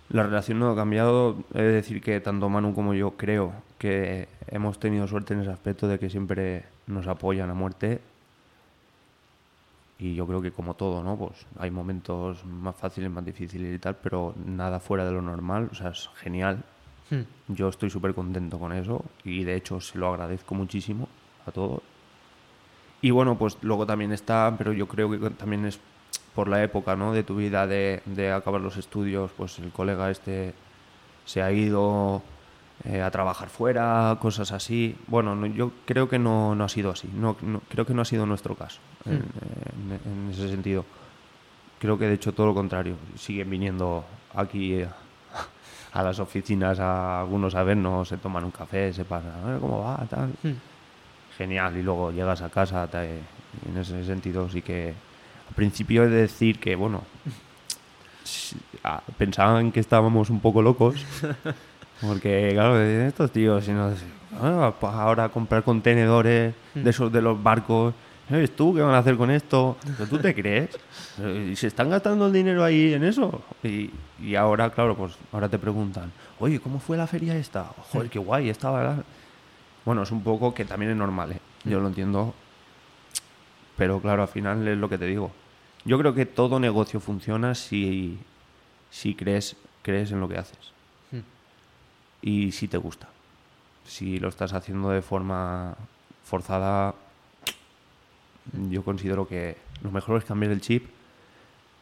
la 0.09 0.23
relación 0.23 0.59
no 0.59 0.71
ha 0.71 0.77
cambiado. 0.77 1.45
He 1.55 1.63
de 1.63 1.73
decir 1.73 2.01
que 2.01 2.21
tanto 2.21 2.49
Manu 2.49 2.75
como 2.75 2.95
yo 2.95 3.13
creo 3.13 3.53
que 3.79 4.29
hemos 4.49 4.79
tenido 4.79 5.07
suerte 5.07 5.35
en 5.35 5.41
ese 5.41 5.51
aspecto 5.51 5.89
de 5.89 5.99
que 5.99 6.09
siempre 6.09 6.65
nos 6.87 7.07
apoyan 7.07 7.51
a 7.51 7.55
muerte. 7.55 8.01
Y 9.99 10.15
yo 10.15 10.27
creo 10.27 10.43
que 10.43 10.51
como 10.53 10.75
todo, 10.75 11.03
¿no? 11.03 11.17
Pues 11.17 11.47
hay 11.59 11.71
momentos 11.71 12.45
más 12.45 12.77
fáciles, 12.77 13.11
más 13.11 13.25
difíciles 13.25 13.75
y 13.75 13.79
tal, 13.79 13.97
pero 13.97 14.35
nada 14.45 14.79
fuera 14.79 15.05
de 15.07 15.13
lo 15.13 15.23
normal. 15.23 15.69
O 15.73 15.75
sea, 15.75 15.91
es 15.91 16.11
genial. 16.17 16.63
Hmm. 17.11 17.23
Yo 17.49 17.69
estoy 17.69 17.89
súper 17.89 18.15
contento 18.15 18.59
con 18.59 18.73
eso 18.73 19.05
y 19.25 19.45
de 19.45 19.55
hecho 19.55 19.81
se 19.81 19.97
lo 19.97 20.09
agradezco 20.09 20.55
muchísimo 20.55 21.09
a 21.47 21.51
todos. 21.53 21.81
Y 23.01 23.11
bueno, 23.11 23.39
pues 23.39 23.57
luego 23.63 23.87
también 23.87 24.13
está, 24.13 24.55
pero 24.59 24.73
yo 24.73 24.87
creo 24.89 25.11
que 25.11 25.31
también 25.31 25.65
es 25.67 25.79
por 26.35 26.49
la 26.49 26.63
época 26.63 26.97
¿no? 26.97 27.13
de 27.13 27.23
tu 27.23 27.37
vida 27.37 27.67
de, 27.67 28.03
de 28.05 28.33
acabar 28.33 28.61
los 28.61 28.77
estudios, 28.77 29.31
pues 29.37 29.59
el 29.59 29.71
colega 29.71 30.11
este 30.11 30.53
se 31.25 31.41
ha 31.43 31.51
ido 31.53 32.23
eh, 32.85 33.01
a 33.01 33.11
trabajar 33.11 33.49
fuera, 33.49 34.17
cosas 34.21 34.53
así. 34.53 34.97
Bueno, 35.07 35.35
no- 35.35 35.47
yo 35.47 35.73
creo 35.87 36.09
que 36.09 36.19
no, 36.19 36.55
no 36.55 36.65
ha 36.65 36.69
sido 36.69 36.91
así, 36.91 37.09
no, 37.15 37.37
no- 37.43 37.61
creo 37.69 37.87
que 37.87 37.95
no 37.95 38.03
ha 38.03 38.07
sido 38.07 38.27
nuestro 38.27 38.55
caso 38.55 38.81
en, 39.07 39.15
en- 39.15 40.01
en 40.27 40.31
ese 40.31 40.49
sentido. 40.49 40.85
Creo 41.79 41.99
que 41.99 42.07
de 42.07 42.15
hecho 42.15 42.33
todo 42.33 42.47
lo 42.47 42.55
contrario, 42.55 42.97
siguen 43.19 43.51
viniendo 43.51 44.05
aquí 44.35 44.75
eh, 44.75 44.89
a 45.93 46.03
las 46.03 46.19
oficinas 46.19 46.79
a 46.81 47.21
algunos 47.21 47.55
a 47.55 47.63
vernos, 47.63 48.09
se 48.09 48.17
toman 48.17 48.45
un 48.45 48.51
café, 48.51 48.93
se 48.93 49.05
pasan, 49.05 49.33
"Eh, 49.49 49.59
¿cómo 49.61 49.81
va? 49.83 49.97
Tal. 50.09 50.31
Hmm. 50.43 50.55
Genial, 51.37 51.77
y 51.77 51.83
luego 51.83 52.11
llegas 52.13 52.41
a 52.41 52.49
casa, 52.49 52.89
en 52.95 53.77
ese 53.79 54.03
sentido 54.05 54.49
sí 54.49 54.63
que 54.63 54.95
al 55.49 55.55
principio 55.55 56.05
he 56.05 56.09
de 56.09 56.23
decir 56.23 56.59
que, 56.59 56.75
bueno, 56.77 57.03
pensaban 59.19 59.73
que 59.73 59.81
estábamos 59.81 60.31
un 60.31 60.41
poco 60.41 60.63
locos, 60.63 61.05
porque 62.01 62.51
claro, 62.55 62.81
estos 62.81 63.31
tíos, 63.33 63.65
si 63.65 63.73
no, 63.73 63.93
ah, 64.41 64.73
ahora 64.83 65.29
comprar 65.29 65.63
contenedores 65.63 66.55
de 66.75 66.91
esos 66.91 67.13
de 67.13 67.23
los 67.23 67.41
barcos 67.43 67.95
¿Sabes 68.29 68.57
tú 68.57 68.75
qué 68.75 68.81
van 68.81 68.95
a 68.95 68.99
hacer 68.99 69.17
con 69.17 69.31
esto? 69.31 69.77
¿Pero 69.97 70.09
tú 70.09 70.19
te 70.19 70.35
crees? 70.35 70.71
¿Y 71.19 71.55
se 71.55 71.69
están 71.69 71.91
gastando 71.91 72.27
el 72.27 72.33
dinero 72.33 72.65
ahí 72.65 72.93
en 72.93 73.05
eso? 73.05 73.43
Y, 73.63 73.91
y 74.21 74.35
ahora, 74.35 74.71
claro, 74.71 74.97
pues 74.97 75.15
ahora 75.33 75.49
te 75.49 75.59
preguntan, 75.59 76.11
oye, 76.41 76.59
¿cómo 76.59 76.81
fue 76.81 76.97
la 76.97 77.07
feria 77.07 77.37
esta? 77.37 77.65
Joder, 77.93 78.11
qué 78.11 78.19
guay, 78.19 78.49
estaba... 78.49 78.97
Bueno, 79.85 80.03
es 80.03 80.11
un 80.11 80.25
poco 80.25 80.53
que 80.53 80.65
también 80.65 80.91
es 80.91 80.97
normal, 80.97 81.33
¿eh? 81.33 81.41
Yo 81.65 81.79
lo 81.79 81.87
entiendo. 81.87 82.35
Pero 83.77 84.01
claro, 84.01 84.23
al 84.23 84.29
final 84.29 84.67
es 84.67 84.77
lo 84.77 84.89
que 84.89 84.99
te 84.99 85.07
digo. 85.07 85.31
Yo 85.85 85.97
creo 85.99 86.13
que 86.15 86.27
todo 86.27 86.59
negocio 86.59 86.99
funciona 86.99 87.55
si, 87.55 88.19
si 88.91 89.15
crees, 89.15 89.57
crees 89.83 90.11
en 90.11 90.19
lo 90.19 90.29
que 90.29 90.39
haces. 90.39 90.73
Hmm. 91.13 91.21
Y 92.23 92.51
si 92.51 92.67
te 92.67 92.77
gusta. 92.77 93.09
Si 93.85 94.19
lo 94.19 94.29
estás 94.29 94.53
haciendo 94.53 94.91
de 94.91 95.03
forma 95.03 95.77
forzada, 96.25 96.95
yo 98.71 98.85
considero 98.85 99.27
que 99.27 99.57
lo 99.83 99.91
mejor 99.91 100.19
es 100.19 100.25
cambiar 100.25 100.53
el 100.53 100.61
chip. 100.61 100.87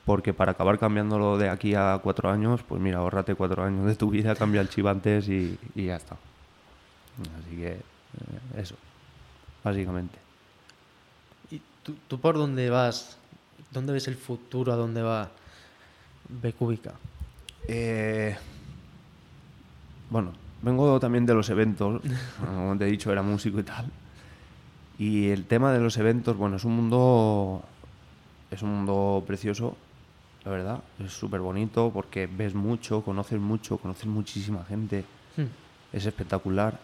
Porque 0.05 0.35
para 0.35 0.53
acabar 0.53 0.79
cambiándolo 0.79 1.39
de 1.39 1.49
aquí 1.49 1.75
a 1.75 1.99
cuatro 2.03 2.31
años, 2.31 2.63
pues 2.63 2.79
mira, 2.81 2.99
ahorrate 2.99 3.35
cuatro 3.35 3.65
años 3.65 3.87
de 3.87 3.95
tu 3.95 4.11
vida, 4.11 4.35
cambia 4.35 4.61
el 4.61 4.69
chip 4.69 4.87
antes 4.87 5.29
y, 5.29 5.59
y 5.75 5.87
ya 5.87 5.97
está. 5.97 6.17
Así 7.23 7.57
que 7.57 7.73
eh, 7.73 7.81
eso, 8.59 8.75
básicamente. 9.63 10.19
¿Y 11.51 11.61
tú, 11.83 11.97
tú 12.07 12.21
por 12.21 12.37
dónde 12.37 12.69
vas? 12.69 13.17
¿Dónde 13.71 13.95
ves 13.95 14.07
el 14.07 14.17
futuro? 14.17 14.73
¿A 14.75 14.77
dónde 14.77 15.01
va 15.01 15.31
Becúbica? 16.29 16.93
Eh, 17.67 18.37
bueno, 20.11 20.33
vengo 20.63 21.01
también 21.01 21.25
de 21.25 21.35
los 21.35 21.49
eventos, 21.49 22.03
como 22.45 22.77
te 22.77 22.85
he 22.85 22.91
dicho, 22.91 23.11
era 23.11 23.23
músico 23.23 23.59
y 23.59 23.63
tal. 23.63 23.91
Y 24.99 25.31
el 25.31 25.47
tema 25.47 25.73
de 25.73 25.81
los 25.81 25.97
eventos, 25.97 26.37
bueno, 26.37 26.57
es 26.57 26.65
un 26.65 26.77
mundo, 26.77 27.63
es 28.51 28.63
un 28.63 28.71
mundo 28.71 29.25
precioso, 29.27 29.77
la 30.45 30.51
verdad. 30.53 30.81
Es 31.05 31.13
súper 31.13 31.41
bonito 31.41 31.91
porque 31.93 32.27
ves 32.27 32.55
mucho, 32.55 33.03
conoces 33.03 33.41
mucho, 33.41 33.79
conoces 33.79 34.07
muchísima 34.07 34.65
gente. 34.65 35.05
Hmm. 35.37 35.47
Es 35.93 36.07
espectacular. 36.07 36.79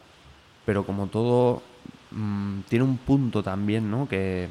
Pero 0.67 0.85
como 0.85 1.07
todo, 1.07 1.63
mm, 2.11 2.61
tiene 2.69 2.85
un 2.85 2.97
punto 2.99 3.43
también, 3.43 3.91
¿no? 3.91 4.09
Que, 4.09 4.49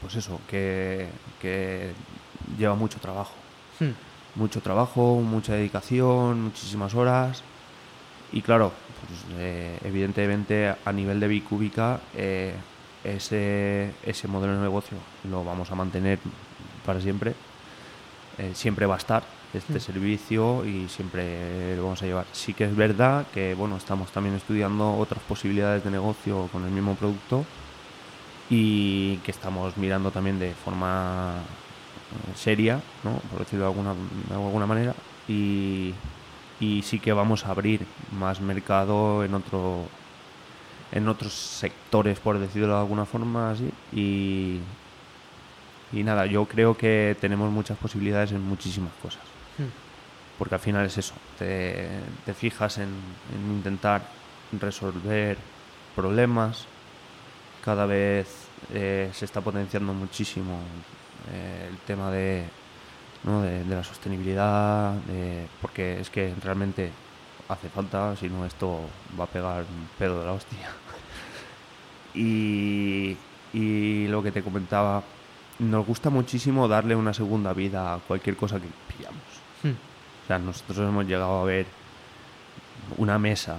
pues 0.00 0.16
eso, 0.16 0.40
que, 0.48 1.08
que 1.40 1.92
lleva 2.58 2.74
mucho 2.74 2.98
trabajo 2.98 3.34
Hmm. 3.80 3.92
mucho 4.34 4.60
trabajo, 4.60 5.20
mucha 5.20 5.54
dedicación, 5.54 6.42
muchísimas 6.42 6.94
horas. 6.94 7.42
Y 8.32 8.42
claro, 8.42 8.72
pues, 9.06 9.38
eh, 9.38 9.78
evidentemente 9.84 10.74
a 10.84 10.92
nivel 10.92 11.20
de 11.20 11.28
bicúbica, 11.28 12.00
eh, 12.16 12.54
ese, 13.04 13.92
ese 14.04 14.28
modelo 14.28 14.54
de 14.56 14.62
negocio 14.62 14.98
lo 15.30 15.44
vamos 15.44 15.70
a 15.70 15.74
mantener 15.74 16.18
para 16.84 17.00
siempre. 17.00 17.34
Eh, 18.38 18.52
siempre 18.54 18.86
va 18.86 18.94
a 18.94 18.98
estar 18.98 19.22
este 19.54 19.74
Mm. 19.78 19.80
servicio 19.80 20.64
y 20.64 20.88
siempre 20.88 21.74
lo 21.76 21.84
vamos 21.84 22.02
a 22.02 22.06
llevar. 22.06 22.26
Sí 22.32 22.54
que 22.54 22.64
es 22.64 22.76
verdad 22.76 23.26
que 23.32 23.54
bueno, 23.54 23.76
estamos 23.76 24.10
también 24.12 24.34
estudiando 24.34 24.96
otras 24.96 25.22
posibilidades 25.22 25.82
de 25.84 25.90
negocio 25.90 26.48
con 26.52 26.64
el 26.64 26.70
mismo 26.70 26.94
producto 26.94 27.44
y 28.50 29.16
que 29.18 29.30
estamos 29.30 29.76
mirando 29.76 30.10
también 30.10 30.38
de 30.38 30.52
forma 30.52 31.34
seria, 32.34 32.80
¿no? 33.04 33.12
por 33.30 33.40
decirlo 33.40 33.66
de 33.66 33.70
alguna, 33.70 33.94
de 34.28 34.34
alguna 34.34 34.66
manera, 34.66 34.94
y, 35.28 35.92
y 36.60 36.82
sí 36.82 36.98
que 37.00 37.12
vamos 37.12 37.46
a 37.46 37.50
abrir 37.50 37.86
más 38.12 38.40
mercado 38.40 39.24
en 39.24 39.34
otro 39.34 39.86
en 40.90 41.06
otros 41.08 41.32
sectores, 41.34 42.18
por 42.18 42.38
decirlo 42.38 42.68
de 42.74 42.80
alguna 42.80 43.04
forma 43.04 43.50
así, 43.50 43.70
y, 43.92 44.60
y 45.92 46.02
nada, 46.02 46.24
yo 46.26 46.46
creo 46.46 46.76
que 46.76 47.16
tenemos 47.20 47.50
muchas 47.50 47.76
posibilidades 47.78 48.32
en 48.32 48.42
muchísimas 48.42 48.92
cosas, 49.02 49.22
Hmm. 49.58 49.64
porque 50.38 50.54
al 50.54 50.60
final 50.60 50.86
es 50.86 50.96
eso, 50.98 51.14
te, 51.38 51.88
te 52.24 52.32
fijas 52.32 52.78
en, 52.78 52.88
en 53.34 53.56
intentar 53.56 54.02
resolver 54.52 55.36
problemas, 55.96 56.64
cada 57.64 57.84
vez 57.86 58.46
eh, 58.72 59.10
se 59.12 59.24
está 59.24 59.40
potenciando 59.40 59.92
muchísimo 59.92 60.60
eh, 61.32 61.68
el 61.70 61.76
tema 61.78 62.10
de, 62.10 62.44
¿no? 63.24 63.42
de, 63.42 63.64
de 63.64 63.74
la 63.74 63.84
sostenibilidad, 63.84 64.92
de- 64.94 65.46
porque 65.60 66.00
es 66.00 66.10
que 66.10 66.34
realmente 66.42 66.90
hace 67.48 67.68
falta, 67.68 68.14
si 68.16 68.28
no 68.28 68.44
esto 68.44 68.80
va 69.18 69.24
a 69.24 69.28
pegar 69.28 69.60
un 69.62 69.88
pedo 69.98 70.20
de 70.20 70.26
la 70.26 70.32
hostia. 70.32 70.70
Y, 72.14 73.16
y 73.52 74.06
lo 74.08 74.22
que 74.22 74.32
te 74.32 74.42
comentaba, 74.42 75.02
nos 75.58 75.86
gusta 75.86 76.10
muchísimo 76.10 76.66
darle 76.66 76.96
una 76.96 77.12
segunda 77.14 77.52
vida 77.52 77.94
a 77.94 77.98
cualquier 77.98 78.36
cosa 78.36 78.58
que 78.58 78.66
pillamos. 78.96 79.20
Hmm. 79.62 79.70
O 80.24 80.26
sea, 80.26 80.38
nosotros 80.38 80.78
hemos 80.78 81.06
llegado 81.06 81.40
a 81.40 81.44
ver 81.44 81.66
una 82.96 83.18
mesa 83.18 83.58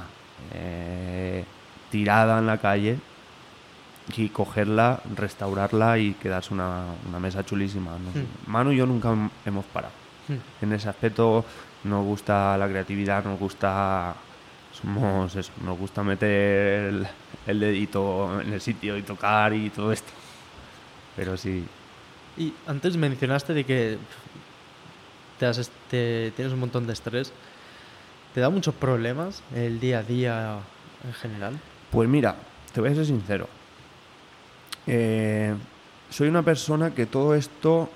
eh, 0.53 1.45
tirada 1.91 2.39
en 2.39 2.47
la 2.47 2.57
calle 2.57 2.97
y 4.15 4.29
cogerla, 4.29 5.01
restaurarla 5.15 5.97
y 5.99 6.13
quedarse 6.13 6.53
una, 6.53 6.85
una 7.07 7.19
mesa 7.19 7.45
chulísima. 7.45 7.91
¿no? 7.91 8.09
Hmm. 8.19 8.25
Manu 8.51 8.71
y 8.71 8.77
yo 8.77 8.85
nunca 8.85 9.09
hem- 9.09 9.29
hemos 9.45 9.65
parado. 9.65 9.93
Hmm. 10.27 10.63
En 10.63 10.73
ese 10.73 10.89
aspecto 10.89 11.45
nos 11.83 12.03
gusta 12.05 12.57
la 12.57 12.67
creatividad, 12.67 13.23
nos 13.23 13.39
gusta... 13.39 14.15
Somos 14.71 15.35
eso, 15.35 15.51
nos 15.65 15.77
gusta 15.77 16.03
meter 16.03 16.83
el, 16.89 17.07
el 17.47 17.59
dedito 17.59 18.39
en 18.41 18.53
el 18.53 18.61
sitio 18.61 18.95
y 18.97 19.01
tocar 19.01 19.51
y 19.53 19.69
todo 19.71 19.91
esto. 19.91 20.11
Pero 21.15 21.35
sí, 21.35 21.65
Y 22.37 22.53
antes 22.67 22.95
mencionaste 22.95 23.53
de 23.53 23.65
que 23.65 23.97
te 25.39 25.45
has 25.45 25.57
est- 25.57 25.71
te- 25.89 26.31
tienes 26.35 26.53
un 26.53 26.59
montón 26.59 26.85
de 26.87 26.93
estrés. 26.93 27.33
¿Te 28.33 28.41
da 28.41 28.49
muchos 28.49 28.75
problemas 28.75 29.41
el 29.55 29.79
día 29.79 29.99
a 29.99 30.03
día 30.03 30.59
en 31.03 31.13
general? 31.13 31.59
Pues 31.91 32.07
mira, 32.07 32.35
te 32.71 32.79
voy 32.79 32.91
a 32.91 32.95
ser 32.95 33.05
sincero. 33.07 33.49
Eh, 34.91 35.53
soy 36.09 36.27
una 36.29 36.41
persona 36.41 36.89
que 36.95 37.05
todo 37.05 37.35
esto, 37.35 37.87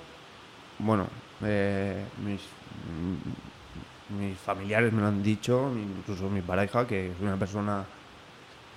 bueno, 0.78 1.08
eh, 1.42 2.04
mis, 2.24 2.40
mm, 2.40 4.20
mis 4.20 4.38
familiares 4.38 4.92
me 4.92 5.02
lo 5.02 5.08
han 5.08 5.20
dicho, 5.20 5.72
incluso 5.76 6.30
mi 6.30 6.40
pareja, 6.40 6.86
que 6.86 7.10
soy 7.18 7.26
una 7.26 7.36
persona 7.36 7.84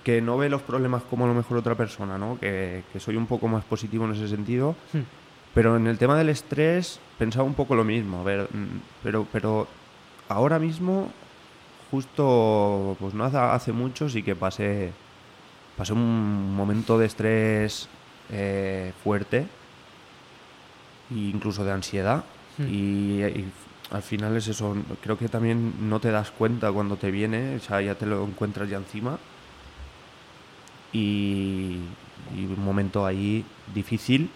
que 0.02 0.20
no 0.20 0.36
ve 0.36 0.48
los 0.48 0.62
problemas 0.62 1.04
como 1.04 1.26
a 1.26 1.28
lo 1.28 1.34
mejor 1.34 1.58
otra 1.58 1.76
persona, 1.76 2.18
¿no? 2.18 2.38
Que, 2.40 2.82
que 2.92 2.98
soy 2.98 3.14
un 3.14 3.26
poco 3.26 3.46
más 3.46 3.62
positivo 3.64 4.04
en 4.04 4.12
ese 4.12 4.26
sentido. 4.26 4.74
Hmm. 4.92 5.02
Pero 5.54 5.76
en 5.76 5.86
el 5.86 5.96
tema 5.96 6.18
del 6.18 6.28
estrés 6.28 6.98
pensaba 7.18 7.44
un 7.44 7.54
poco 7.54 7.76
lo 7.76 7.84
mismo, 7.84 8.20
a 8.20 8.24
ver, 8.24 8.48
mm, 8.52 8.80
pero, 9.04 9.28
pero 9.32 9.68
ahora 10.28 10.58
mismo, 10.58 11.12
justo, 11.92 12.96
pues 12.98 13.14
no 13.14 13.24
hace, 13.24 13.36
hace 13.38 13.72
mucho, 13.72 14.08
sí 14.08 14.24
que 14.24 14.34
pasé, 14.34 14.92
pasé 15.76 15.92
un 15.92 16.54
momento 16.56 16.98
de 16.98 17.06
estrés 17.06 17.88
eh, 18.30 18.92
fuerte, 19.02 19.46
e 21.10 21.14
incluso 21.14 21.64
de 21.64 21.72
ansiedad, 21.72 22.24
Hmm. 22.58 22.66
y, 22.68 23.22
y 23.22 23.52
al 23.92 24.02
final 24.02 24.36
es 24.36 24.48
eso, 24.48 24.76
creo 25.00 25.16
que 25.16 25.28
también 25.28 25.88
no 25.88 26.00
te 26.00 26.10
das 26.10 26.32
cuenta 26.32 26.72
cuando 26.72 26.96
te 26.96 27.12
viene, 27.12 27.54
o 27.56 27.60
sea, 27.60 27.80
ya 27.80 27.94
te 27.94 28.04
lo 28.04 28.24
encuentras 28.24 28.68
ya 28.68 28.78
encima, 28.78 29.16
y, 30.92 31.78
y 32.36 32.44
un 32.46 32.64
momento 32.64 33.06
ahí 33.06 33.44
difícil, 33.72 34.28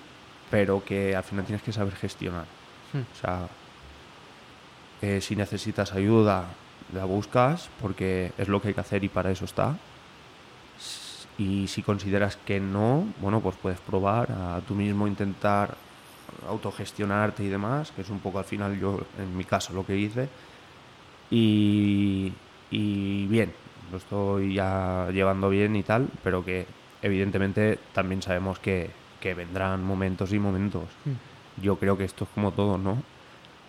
pero 0.51 0.85
que 0.85 1.16
al 1.16 1.24
final 1.24 1.44
tienes 1.44 1.62
que 1.62 1.73
saber 1.73 1.94
gestionar. 1.97 2.44
Hmm. 2.93 3.01
O 3.01 3.20
sea, 3.20 3.48
eh, 5.01 5.20
si 5.20 5.35
necesitas 5.35 5.93
ayuda, 5.93 6.47
la 6.94 7.05
buscas 7.06 7.70
porque 7.81 8.32
es 8.39 8.48
lo 8.48 8.60
que 8.60 8.69
hay 8.69 8.74
que 8.74 8.81
hacer 8.81 9.02
y 9.02 9.09
para 9.09 9.31
eso 9.31 9.47
está. 9.47 9.77
Y 11.38 11.66
si 11.68 11.82
consideras 11.82 12.36
que 12.36 12.60
no, 12.60 13.06
bueno, 13.20 13.40
pues 13.40 13.56
puedes 13.56 13.80
probar 13.80 14.30
a 14.30 14.60
tú 14.66 14.74
mismo 14.74 15.06
intentar 15.06 15.76
autogestionarte 16.48 17.44
y 17.44 17.48
demás, 17.48 17.90
que 17.92 18.02
es 18.02 18.10
un 18.10 18.18
poco 18.20 18.38
al 18.38 18.44
final 18.44 18.78
yo, 18.78 19.00
en 19.18 19.36
mi 19.36 19.44
caso, 19.44 19.72
lo 19.72 19.84
que 19.84 19.96
hice. 19.96 20.28
Y, 21.30 22.32
y 22.70 23.26
bien, 23.26 23.52
lo 23.90 23.98
estoy 23.98 24.54
ya 24.54 25.09
llevando 25.12 25.48
bien 25.48 25.74
y 25.76 25.82
tal, 25.82 26.09
pero 26.22 26.44
que 26.44 26.66
evidentemente 27.00 27.78
también 27.92 28.22
sabemos 28.22 28.59
que, 28.59 28.90
que 29.20 29.34
vendrán 29.34 29.82
momentos 29.84 30.32
y 30.32 30.38
momentos. 30.38 30.84
Hmm. 31.04 31.62
Yo 31.62 31.76
creo 31.76 31.96
que 31.96 32.04
esto 32.04 32.24
es 32.24 32.30
como 32.34 32.52
todo, 32.52 32.78
¿no? 32.78 33.02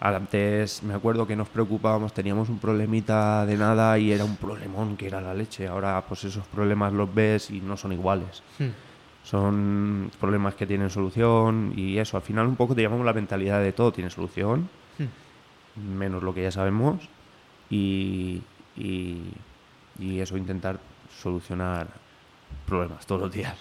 Antes 0.06 0.84
me 0.84 0.94
acuerdo 0.94 1.26
que 1.26 1.38
nos 1.38 1.48
preocupábamos, 1.48 2.14
teníamos 2.14 2.50
un 2.50 2.60
problemita 2.60 3.46
de 3.46 3.56
nada 3.56 3.98
y 3.98 4.12
era 4.12 4.26
un 4.26 4.36
problemón 4.36 4.98
que 4.98 5.08
era 5.08 5.22
la 5.22 5.34
leche. 5.34 5.66
Ahora 5.66 6.04
pues 6.06 6.26
esos 6.26 6.46
problemas 6.48 6.92
los 6.92 7.14
ves 7.16 7.50
y 7.50 7.62
no 7.62 7.78
son 7.78 7.94
iguales. 7.94 8.44
Hmm. 8.60 8.72
Son 9.24 10.12
problemas 10.20 10.56
que 10.56 10.68
tienen 10.68 10.90
solución 10.90 11.72
y 11.78 12.00
eso, 12.00 12.18
al 12.18 12.24
final 12.24 12.48
un 12.48 12.58
poco 12.58 12.76
te 12.76 12.82
llamamos 12.82 13.06
la 13.06 13.14
mentalidad 13.14 13.62
de 13.62 13.72
todo 13.72 13.94
tiene 13.94 14.10
solución, 14.10 14.68
Hmm. 14.98 15.98
menos 15.98 16.22
lo 16.22 16.34
que 16.34 16.44
ya 16.44 16.52
sabemos 16.52 17.00
y, 17.70 18.42
y, 18.76 19.22
y 20.00 20.20
eso, 20.20 20.38
intentar 20.38 20.80
solucionar 21.22 21.88
problemas 22.68 23.06
todos 23.06 23.22
los 23.22 23.32
días. 23.32 23.56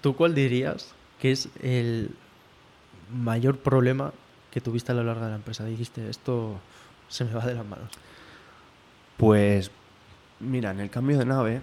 ¿Tú 0.00 0.16
cuál 0.16 0.34
dirías 0.34 0.94
que 1.20 1.32
es 1.32 1.50
el 1.62 2.10
mayor 3.12 3.58
problema 3.58 4.12
que 4.52 4.60
tuviste 4.60 4.92
a 4.92 4.94
lo 4.94 5.02
largo 5.02 5.24
de 5.24 5.30
la 5.30 5.36
empresa? 5.36 5.64
Dijiste, 5.64 6.08
esto 6.08 6.60
se 7.08 7.24
me 7.24 7.32
va 7.32 7.44
de 7.44 7.54
las 7.54 7.66
manos. 7.66 7.88
Pues, 9.16 9.70
mira, 10.40 10.70
en 10.70 10.80
el 10.80 10.90
cambio 10.90 11.18
de 11.18 11.24
nave 11.24 11.62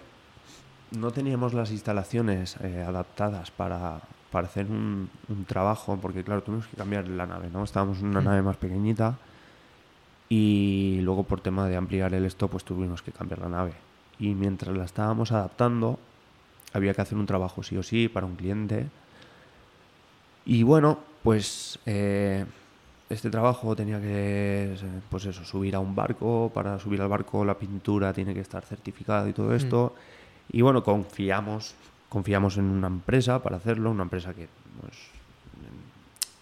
no 0.92 1.12
teníamos 1.12 1.54
las 1.54 1.72
instalaciones 1.72 2.58
eh, 2.62 2.84
adaptadas 2.86 3.52
para, 3.52 4.02
para 4.32 4.48
hacer 4.48 4.66
un, 4.66 5.10
un, 5.30 5.46
trabajo, 5.46 5.98
porque 6.02 6.24
claro, 6.24 6.42
tuvimos 6.42 6.68
que 6.68 6.76
cambiar 6.76 7.08
la 7.08 7.28
nave, 7.28 7.50
¿no? 7.54 7.64
Estábamos 7.64 8.00
en 8.00 8.08
una 8.08 8.22
nave 8.22 8.42
más 8.42 8.58
pequeñita 8.58 9.18
y 10.30 11.00
luego 11.02 11.24
por 11.24 11.42
tema 11.42 11.68
de 11.68 11.76
ampliar 11.76 12.14
el 12.14 12.26
esto, 12.26 12.48
pues 12.48 12.64
tuvimos 12.64 13.02
que 13.02 13.12
cambiar 13.12 13.40
la 13.40 13.50
nave. 13.50 13.74
Y 14.20 14.36
mientras 14.36 14.76
la 14.76 14.86
estábamos 14.86 15.32
adaptando, 15.32 16.00
había 16.74 16.94
que 16.94 17.02
hacer 17.02 17.18
un 17.18 17.26
trabajo 17.26 17.64
sí 17.64 17.78
o 17.78 17.84
sí 17.84 18.08
para 18.08 18.26
un 18.26 18.36
cliente. 18.36 18.88
Y 20.46 20.64
bueno, 20.64 21.00
pues 21.24 21.80
eh, 21.86 22.46
este 23.10 23.30
trabajo 23.32 23.76
tenía 23.76 24.00
que, 24.00 24.76
pues 25.10 25.26
eso, 25.26 25.44
subir 25.44 25.76
a 25.76 25.80
un 25.80 25.96
barco. 25.96 26.52
Para 26.54 26.78
subir 26.80 27.02
al 27.02 27.10
barco 27.10 27.44
la 27.44 27.58
pintura 27.58 28.14
tiene 28.14 28.34
que 28.34 28.42
estar 28.42 28.64
certificada 28.64 29.28
y 29.28 29.34
todo 29.34 29.56
esto. 29.56 29.96
Y 30.52 30.62
bueno, 30.62 30.84
confiamos, 30.84 31.76
confiamos 32.08 32.58
en 32.58 32.66
una 32.66 32.88
empresa 32.88 33.42
para 33.42 33.58
hacerlo, 33.58 33.92
una 33.92 34.04
empresa 34.04 34.34
que 34.34 34.48
pues, 34.82 34.96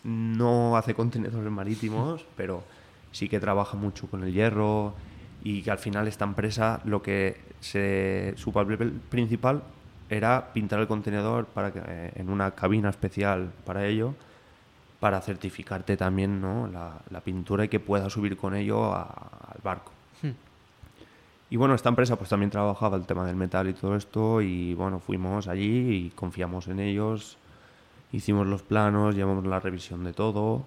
no 0.03 0.77
hace 0.77 0.93
contenedores 0.93 1.51
marítimos, 1.51 2.25
pero 2.35 2.63
sí 3.11 3.29
que 3.29 3.39
trabaja 3.39 3.77
mucho 3.77 4.07
con 4.07 4.23
el 4.23 4.33
hierro 4.33 4.93
y 5.43 5.61
que 5.61 5.71
al 5.71 5.77
final 5.77 6.07
esta 6.07 6.25
empresa 6.25 6.81
lo 6.83 7.01
que 7.01 7.37
se, 7.61 8.33
su 8.35 8.51
papel 8.51 8.91
principal 9.09 9.63
era 10.09 10.51
pintar 10.53 10.79
el 10.79 10.87
contenedor 10.87 11.45
para 11.45 11.71
que, 11.71 11.81
eh, 11.85 12.11
en 12.15 12.29
una 12.29 12.51
cabina 12.51 12.89
especial 12.89 13.51
para 13.65 13.85
ello 13.85 14.13
para 14.99 15.21
certificarte 15.21 15.97
también 15.97 16.41
¿no? 16.41 16.67
la, 16.67 17.21
pintura 17.21 17.65
y 17.65 17.69
que 17.69 17.79
puedas 17.79 18.11
subir 18.11 18.37
con 18.37 18.55
ello 18.55 18.93
al 18.93 19.59
barco. 19.63 19.91
Hmm. 20.21 20.31
Y 21.49 21.57
bueno, 21.57 21.75
esta 21.75 21.89
empresa 21.89 22.15
pues 22.15 22.29
también 22.29 22.49
trabajaba 22.49 22.97
el 22.97 23.05
tema 23.05 23.25
del 23.25 23.35
metal 23.35 23.69
y 23.69 23.73
todo 23.73 23.95
esto 23.95 24.41
y 24.41 24.73
bueno, 24.73 24.99
fuimos 24.99 25.47
allí 25.47 26.05
y 26.05 26.09
confiamos 26.09 26.67
en 26.67 26.79
ellos, 26.79 27.37
hicimos 28.11 28.47
los 28.47 28.63
planos, 28.63 29.15
llevamos 29.15 29.45
la 29.45 29.59
revisión 29.59 30.03
de 30.03 30.13
todo 30.13 30.65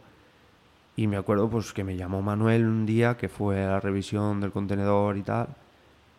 y 0.96 1.06
me 1.06 1.16
acuerdo 1.16 1.48
pues 1.50 1.72
que 1.72 1.84
me 1.84 1.96
llamó 1.96 2.22
Manuel 2.22 2.66
un 2.66 2.86
día 2.86 3.16
que 3.16 3.28
fue 3.28 3.64
a 3.64 3.70
la 3.70 3.80
revisión 3.80 4.40
del 4.40 4.52
contenedor 4.52 5.16
y 5.16 5.22
tal 5.22 5.48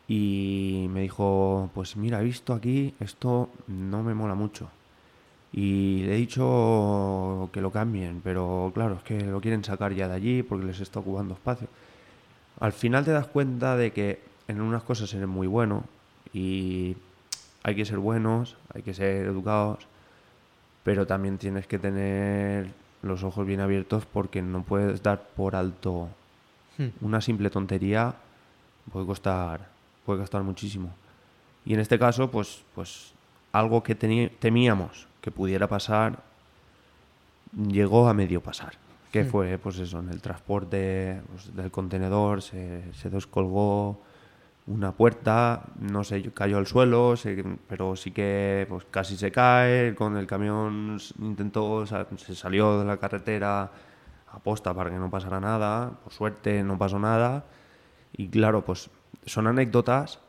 y 0.07 0.87
me 0.89 1.01
dijo, 1.01 1.69
pues 1.73 1.95
mira, 1.95 2.19
he 2.19 2.23
visto 2.23 2.53
aquí, 2.53 2.93
esto 2.99 3.49
no 3.67 4.03
me 4.03 4.13
mola 4.13 4.35
mucho. 4.35 4.69
Y 5.53 6.03
le 6.03 6.13
he 6.13 6.17
dicho 6.17 7.49
que 7.51 7.61
lo 7.61 7.71
cambien, 7.71 8.21
pero 8.23 8.71
claro, 8.73 8.95
es 8.95 9.03
que 9.03 9.19
lo 9.19 9.41
quieren 9.41 9.63
sacar 9.63 9.93
ya 9.93 10.07
de 10.07 10.15
allí 10.15 10.43
porque 10.43 10.65
les 10.65 10.79
está 10.79 10.99
ocupando 10.99 11.33
espacio. 11.33 11.67
Al 12.59 12.71
final 12.71 13.03
te 13.03 13.11
das 13.11 13.27
cuenta 13.27 13.75
de 13.75 13.91
que 13.91 14.21
en 14.47 14.61
unas 14.61 14.83
cosas 14.83 15.13
eres 15.13 15.27
muy 15.27 15.47
bueno 15.47 15.83
y 16.33 16.95
hay 17.63 17.75
que 17.75 17.85
ser 17.85 17.97
buenos, 17.97 18.55
hay 18.73 18.81
que 18.81 18.93
ser 18.93 19.25
educados, 19.25 19.87
pero 20.83 21.05
también 21.05 21.37
tienes 21.37 21.67
que 21.67 21.79
tener 21.79 22.69
los 23.01 23.23
ojos 23.23 23.45
bien 23.45 23.59
abiertos 23.59 24.05
porque 24.05 24.41
no 24.41 24.63
puedes 24.63 25.01
dar 25.01 25.21
por 25.35 25.55
alto 25.55 26.09
hmm. 26.77 26.87
una 27.01 27.21
simple 27.21 27.49
tontería 27.49 28.13
puede 28.91 29.05
costar 29.05 29.69
puede 30.05 30.19
costar 30.19 30.43
muchísimo 30.43 30.93
y 31.65 31.73
en 31.73 31.79
este 31.79 31.97
caso 31.97 32.29
pues 32.29 32.63
pues 32.75 33.13
algo 33.51 33.81
que 33.83 33.95
temíamos 33.95 35.07
que 35.21 35.31
pudiera 35.31 35.67
pasar 35.67 36.19
llegó 37.55 38.07
a 38.07 38.13
medio 38.13 38.41
pasar. 38.41 38.73
Que 39.11 39.23
hmm. 39.23 39.27
fue 39.27 39.57
pues 39.57 39.77
eso 39.79 39.99
en 39.99 40.09
el 40.09 40.21
transporte 40.21 41.21
pues, 41.31 41.55
del 41.55 41.71
contenedor 41.71 42.41
se, 42.41 42.83
se 42.93 43.09
descolgó 43.09 44.01
una 44.67 44.91
puerta, 44.91 45.63
no 45.79 46.03
sé, 46.03 46.31
cayó 46.33 46.57
al 46.57 46.67
suelo, 46.67 47.15
pero 47.67 47.95
sí 47.95 48.11
que 48.11 48.65
pues, 48.69 48.85
casi 48.89 49.17
se 49.17 49.31
cae, 49.31 49.95
con 49.95 50.17
el 50.17 50.27
camión 50.27 50.99
intentó, 51.19 51.85
se 51.85 52.35
salió 52.35 52.79
de 52.79 52.85
la 52.85 52.97
carretera 52.97 53.71
aposta 54.31 54.73
para 54.73 54.89
que 54.89 54.97
no 54.97 55.09
pasara 55.09 55.39
nada, 55.39 55.91
por 56.03 56.13
suerte 56.13 56.63
no 56.63 56.77
pasó 56.77 56.99
nada, 56.99 57.43
y 58.15 58.29
claro, 58.29 58.63
pues 58.63 58.89
son 59.25 59.47
anécdotas 59.47 60.19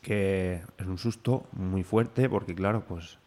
que 0.00 0.60
es 0.78 0.86
un 0.86 0.98
susto 0.98 1.44
muy 1.52 1.82
fuerte, 1.82 2.28
porque 2.28 2.54
claro, 2.54 2.82
pues 2.86 3.18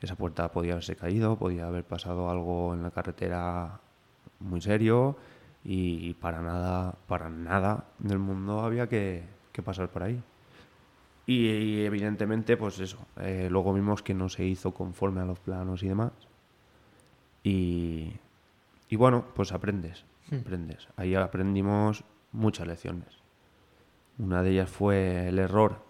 esa 0.00 0.16
puerta 0.16 0.50
podía 0.50 0.72
haberse 0.72 0.96
caído, 0.96 1.38
podía 1.38 1.66
haber 1.66 1.84
pasado 1.84 2.30
algo 2.30 2.74
en 2.74 2.82
la 2.82 2.90
carretera 2.90 3.80
muy 4.40 4.60
serio, 4.60 5.16
y 5.62 6.14
para 6.14 6.40
nada, 6.40 6.94
para 7.06 7.28
nada 7.28 7.84
del 7.98 8.18
mundo 8.18 8.60
había 8.60 8.88
que, 8.88 9.24
pasar 9.64 9.90
por 9.90 10.02
ahí. 10.02 10.22
Y, 11.26 11.84
evidentemente, 11.84 12.56
pues 12.56 12.78
eso, 12.80 12.98
eh, 13.18 13.48
luego 13.50 13.74
vimos 13.74 14.02
que 14.02 14.14
no 14.14 14.30
se 14.30 14.44
hizo 14.46 14.72
conforme 14.72 15.20
a 15.20 15.26
los 15.26 15.38
planos 15.38 15.82
y 15.82 15.88
demás. 15.88 16.12
Y, 17.44 18.14
y 18.88 18.96
bueno, 18.96 19.26
pues 19.34 19.52
aprendes, 19.52 20.06
hmm. 20.30 20.36
aprendes. 20.36 20.88
Ahí 20.96 21.14
aprendimos 21.14 22.04
muchas 22.32 22.66
lecciones. 22.66 23.20
Una 24.18 24.42
de 24.42 24.50
ellas 24.50 24.70
fue 24.70 25.28
el 25.28 25.38
error 25.38 25.84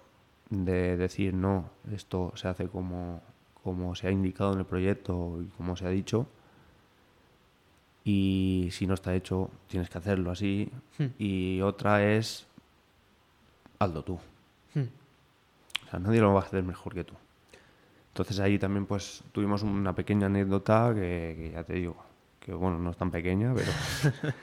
de 0.51 0.97
decir, 0.97 1.33
no, 1.33 1.71
esto 1.93 2.33
se 2.35 2.49
hace 2.49 2.69
como, 2.69 3.23
como 3.63 3.95
se 3.95 4.09
ha 4.09 4.11
indicado 4.11 4.53
en 4.53 4.61
el 4.61 4.65
proyecto 4.65 5.39
y 5.43 5.47
como 5.57 5.77
se 5.77 5.87
ha 5.87 5.91
dicho 5.91 6.27
y 8.05 8.69
si 8.73 8.87
no 8.87 8.95
está 8.95 9.15
hecho 9.15 9.51
tienes 9.69 9.91
que 9.91 9.99
hacerlo 9.99 10.31
así. 10.31 10.71
Hmm. 10.99 11.07
Y 11.19 11.61
otra 11.61 12.05
es, 12.13 12.47
hazlo 13.79 14.03
tú. 14.03 14.19
Hmm. 14.75 14.89
O 15.87 15.91
sea, 15.91 15.99
nadie 15.99 16.21
lo 16.21 16.33
va 16.33 16.41
a 16.41 16.45
hacer 16.45 16.63
mejor 16.63 16.95
que 16.95 17.05
tú. 17.05 17.15
Entonces 18.09 18.41
ahí 18.41 18.59
también 18.59 18.87
pues 18.87 19.23
tuvimos 19.33 19.63
una 19.63 19.95
pequeña 19.95 20.27
anécdota 20.27 20.93
que, 20.95 21.53
ya 21.55 21.63
te 21.65 21.75
digo, 21.75 21.97
que 22.41 22.53
bueno, 22.53 22.79
no 22.79 22.91
es 22.91 22.97
tan 22.97 23.11
pequeña, 23.11 23.55
pero... 23.55 23.71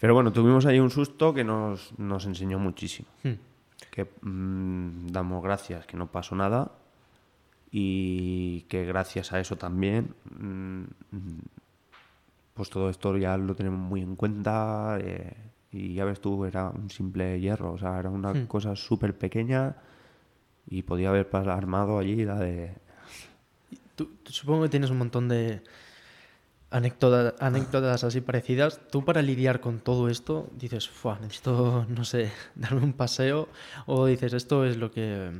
pero 0.00 0.14
bueno, 0.14 0.32
tuvimos 0.32 0.64
ahí 0.64 0.80
un 0.80 0.90
susto 0.90 1.34
que 1.34 1.44
nos, 1.44 1.98
nos 1.98 2.24
enseñó 2.24 2.58
muchísimo. 2.58 3.08
Hmm. 3.22 3.34
Que 3.90 4.08
mm, 4.22 5.08
damos 5.08 5.42
gracias 5.42 5.86
que 5.86 5.96
no 5.96 6.06
pasó 6.06 6.34
nada 6.36 6.70
y 7.70 8.62
que 8.62 8.84
gracias 8.84 9.32
a 9.32 9.40
eso 9.40 9.56
también 9.56 10.14
mm, 10.38 10.84
pues 12.60 12.68
todo 12.68 12.90
esto 12.90 13.16
ya 13.16 13.36
lo 13.36 13.54
tenemos 13.54 13.78
muy 13.78 14.02
en 14.02 14.16
cuenta 14.16 14.98
eh, 15.00 15.34
y 15.72 15.94
ya 15.94 16.04
ves 16.04 16.20
tú, 16.20 16.44
era 16.44 16.68
un 16.68 16.90
simple 16.90 17.40
hierro, 17.40 17.72
o 17.72 17.78
sea, 17.78 17.98
era 17.98 18.10
una 18.10 18.34
hmm. 18.34 18.46
cosa 18.46 18.76
súper 18.76 19.16
pequeña 19.16 19.76
y 20.66 20.82
podía 20.82 21.10
haber 21.10 21.28
armado 21.32 21.98
allí 21.98 22.24
la 22.24 22.38
de... 22.38 22.74
Tú, 23.94 24.10
supongo 24.24 24.64
que 24.64 24.68
tienes 24.68 24.90
un 24.90 24.98
montón 24.98 25.28
de 25.28 25.62
anécdotas, 26.70 27.34
anécdotas 27.40 28.04
así 28.04 28.20
parecidas. 28.20 28.80
Tú 28.90 29.04
para 29.04 29.22
lidiar 29.22 29.60
con 29.60 29.78
todo 29.78 30.08
esto 30.08 30.50
dices, 30.54 30.90
necesito, 31.20 31.86
no 31.88 32.04
sé, 32.04 32.30
darme 32.56 32.82
un 32.82 32.92
paseo 32.92 33.48
o 33.86 34.06
dices, 34.06 34.32
esto 34.32 34.64
es 34.64 34.76
lo 34.76 34.90
que, 34.90 35.30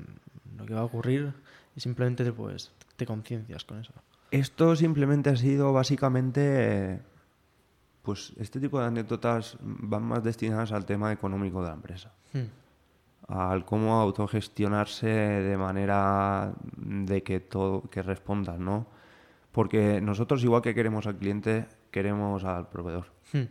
lo 0.57 0.65
que 0.65 0.75
va 0.75 0.81
a 0.81 0.85
ocurrir 0.85 1.35
y 1.81 1.83
simplemente 1.83 2.31
pues, 2.31 2.73
te 2.97 3.07
conciencias 3.07 3.65
con 3.65 3.81
eso. 3.81 3.95
Esto 4.31 4.77
simplemente 4.77 5.31
ha 5.31 5.37
sido 5.37 5.73
básicamente 5.73 7.01
pues 8.03 8.35
este 8.37 8.61
tipo 8.61 8.79
de 8.79 8.87
anécdotas 8.87 9.57
van 9.61 10.03
más 10.03 10.23
destinadas 10.23 10.73
al 10.73 10.85
tema 10.85 11.11
económico 11.11 11.63
de 11.63 11.69
la 11.69 11.75
empresa. 11.75 12.13
Hmm. 12.35 13.33
Al 13.33 13.65
cómo 13.65 13.95
autogestionarse 13.95 15.07
de 15.07 15.57
manera 15.57 16.53
de 16.77 17.23
que 17.23 17.41
todo 17.41 17.83
que 17.89 18.03
respondas, 18.03 18.59
¿no? 18.59 18.87
Porque 19.51 20.03
nosotros 20.03 20.45
igual 20.45 20.61
que 20.61 20.75
queremos 20.75 21.07
al 21.07 21.17
cliente, 21.17 21.67
queremos 21.91 22.45
al 22.45 22.69
proveedor. 22.69 23.07
Hmm. 23.33 23.49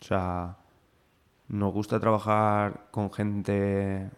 O 0.00 0.04
sea, 0.04 0.58
nos 1.48 1.72
gusta 1.72 1.98
trabajar 1.98 2.88
con 2.90 3.10
gente, 3.10 4.10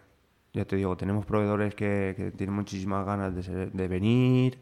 ya 0.57 0.65
te 0.65 0.77
digo, 0.77 0.97
tenemos 0.97 1.27
proveedores 1.27 1.75
que, 1.75 2.33
tienen 2.37 2.57
muchísimas 2.57 3.05
ganas 3.05 3.35
de, 3.35 3.67
de 3.67 3.89
venir, 3.89 4.59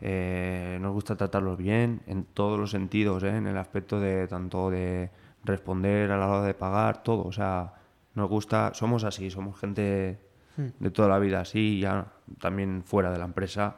eh, 0.00 0.78
nos 0.80 0.92
gusta 0.92 1.16
tratarlos 1.16 1.58
bien 1.58 2.00
en 2.06 2.24
todos 2.24 2.58
los 2.58 2.70
sentidos, 2.70 3.22
¿eh? 3.22 3.36
en 3.36 3.46
el 3.46 3.58
aspecto 3.58 4.00
de 4.00 4.26
tanto 4.28 4.70
de 4.70 5.10
responder 5.44 6.10
a 6.10 6.16
la 6.16 6.28
hora 6.28 6.42
de 6.42 6.54
pagar, 6.54 7.02
todo. 7.02 7.26
O 7.26 7.32
sea, 7.32 7.74
nos 8.14 8.28
gusta, 8.28 8.72
somos 8.74 9.04
así, 9.04 9.30
somos 9.30 9.58
gente 9.58 10.18
hmm. 10.56 10.66
de 10.78 10.90
toda 10.90 11.08
la 11.08 11.18
vida 11.18 11.40
así, 11.40 11.80
ya 11.80 12.06
también 12.38 12.82
fuera 12.84 13.10
de 13.10 13.18
la 13.18 13.24
empresa. 13.24 13.76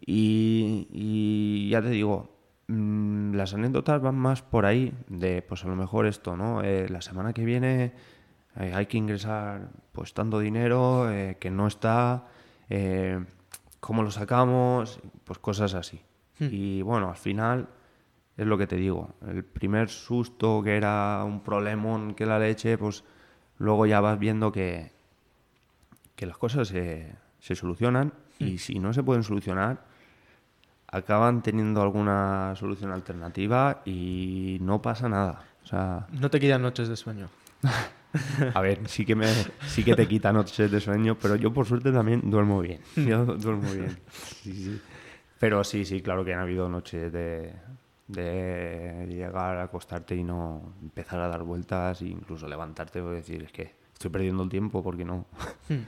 Y, 0.00 1.68
ya 1.70 1.82
te 1.82 1.90
digo, 1.90 2.30
mm, 2.68 3.34
las 3.34 3.54
anécdotas 3.54 4.00
van 4.00 4.14
más 4.14 4.42
por 4.42 4.66
ahí, 4.66 4.94
de 5.08 5.42
pues 5.42 5.64
a 5.64 5.68
lo 5.68 5.76
mejor 5.76 6.06
esto, 6.06 6.36
¿no? 6.36 6.62
Eh, 6.62 6.88
la 6.88 7.00
semana 7.02 7.32
que 7.32 7.44
viene 7.44 7.92
hay 8.54 8.86
que 8.86 8.96
ingresar 8.96 9.68
pues 9.92 10.14
tanto 10.14 10.40
dinero 10.40 11.08
que 11.38 11.50
no 11.50 11.66
está 11.66 12.26
¿Cómo 13.80 14.02
lo 14.02 14.10
sacamos? 14.10 15.00
Pues 15.24 15.38
cosas 15.38 15.74
así. 15.74 16.00
Hmm. 16.38 16.48
Y 16.50 16.82
bueno, 16.82 17.10
al 17.10 17.16
final 17.16 17.68
es 18.36 18.46
lo 18.46 18.58
que 18.58 18.66
te 18.66 18.76
digo. 18.76 19.14
El 19.26 19.44
primer 19.44 19.88
susto 19.88 20.62
que 20.62 20.76
era 20.76 21.22
un 21.24 21.40
problemón 21.40 22.14
que 22.14 22.26
la 22.26 22.38
leche, 22.38 22.76
pues 22.78 23.04
luego 23.58 23.86
ya 23.86 24.00
vas 24.00 24.18
viendo 24.18 24.52
que, 24.52 24.92
que 26.16 26.26
las 26.26 26.38
cosas 26.38 26.68
se, 26.68 27.14
se 27.38 27.54
solucionan 27.54 28.12
y 28.38 28.58
si 28.58 28.78
no 28.78 28.92
se 28.92 29.02
pueden 29.02 29.24
solucionar, 29.24 29.84
acaban 30.86 31.42
teniendo 31.42 31.82
alguna 31.82 32.54
solución 32.56 32.92
alternativa 32.92 33.82
y 33.84 34.58
no 34.60 34.80
pasa 34.80 35.08
nada. 35.08 35.44
O 35.64 35.66
sea, 35.66 36.06
No 36.12 36.30
te 36.30 36.40
quedan 36.40 36.62
noches 36.62 36.88
de 36.88 36.96
sueño. 36.96 37.28
a 38.54 38.60
ver, 38.60 38.88
sí 38.88 39.04
que 39.04 39.14
me 39.14 39.26
sí 39.66 39.84
que 39.84 39.94
te 39.94 40.08
quita 40.08 40.32
noches 40.32 40.70
de 40.70 40.80
sueño, 40.80 41.16
pero 41.20 41.36
yo 41.36 41.52
por 41.52 41.66
suerte 41.66 41.92
también 41.92 42.30
duermo 42.30 42.60
bien. 42.60 42.80
Yo 42.96 43.24
duermo 43.24 43.70
bien. 43.72 43.98
Sí, 44.42 44.52
sí. 44.52 44.80
Pero 45.38 45.62
sí, 45.62 45.84
sí, 45.84 46.00
claro 46.00 46.24
que 46.24 46.34
han 46.34 46.40
habido 46.40 46.68
noches 46.68 47.12
de, 47.12 47.52
de 48.08 49.06
llegar 49.08 49.58
a 49.58 49.64
acostarte 49.64 50.16
y 50.16 50.24
no 50.24 50.74
empezar 50.82 51.20
a 51.20 51.28
dar 51.28 51.42
vueltas 51.42 52.02
e 52.02 52.06
incluso 52.06 52.48
levantarte 52.48 52.98
y 52.98 53.02
decir, 53.02 53.44
es 53.44 53.52
que 53.52 53.74
estoy 53.92 54.10
perdiendo 54.10 54.42
el 54.42 54.48
tiempo 54.48 54.82
porque 54.82 55.04
no. 55.04 55.26
Hmm. 55.68 55.84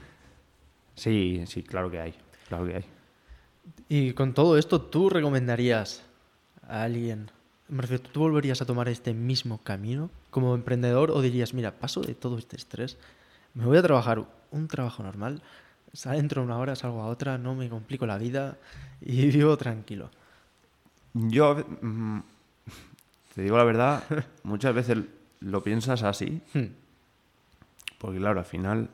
Sí, 0.95 1.43
sí, 1.47 1.63
claro 1.63 1.89
que 1.89 1.99
hay. 1.99 2.13
Claro 2.47 2.67
que 2.67 2.75
hay. 2.75 2.85
Y 3.89 4.13
con 4.13 4.33
todo 4.33 4.57
esto, 4.57 4.81
¿tú 4.81 5.09
recomendarías 5.09 6.03
a 6.67 6.83
alguien, 6.83 7.31
me 7.67 7.81
refiero, 7.81 8.03
¿tú 8.03 8.21
volverías 8.21 8.61
a 8.61 8.65
tomar 8.65 8.87
este 8.87 9.13
mismo 9.13 9.57
camino 9.59 10.09
como 10.31 10.55
emprendedor 10.55 11.11
o 11.11 11.21
dirías, 11.21 11.53
mira, 11.53 11.77
paso 11.77 12.01
de 12.01 12.15
todo 12.15 12.37
este 12.39 12.55
estrés, 12.55 12.97
me 13.53 13.65
voy 13.65 13.77
a 13.77 13.81
trabajar 13.83 14.25
un 14.51 14.67
trabajo 14.67 15.03
normal, 15.03 15.41
sal- 15.93 16.17
entro 16.17 16.41
una 16.41 16.57
hora, 16.57 16.75
salgo 16.75 17.01
a 17.01 17.07
otra, 17.07 17.37
no 17.37 17.53
me 17.53 17.69
complico 17.69 18.05
la 18.07 18.17
vida 18.17 18.57
y 19.01 19.27
vivo 19.31 19.55
tranquilo? 19.57 20.09
Yo, 21.13 21.55
mm, 21.81 22.19
te 23.35 23.41
digo 23.43 23.57
la 23.57 23.63
verdad, 23.65 24.03
muchas 24.43 24.73
veces 24.73 24.97
lo 25.41 25.61
piensas 25.61 26.03
así, 26.03 26.41
Hmm. 26.53 26.67
porque 27.97 28.17
claro, 28.19 28.39
al 28.39 28.45
final, 28.45 28.89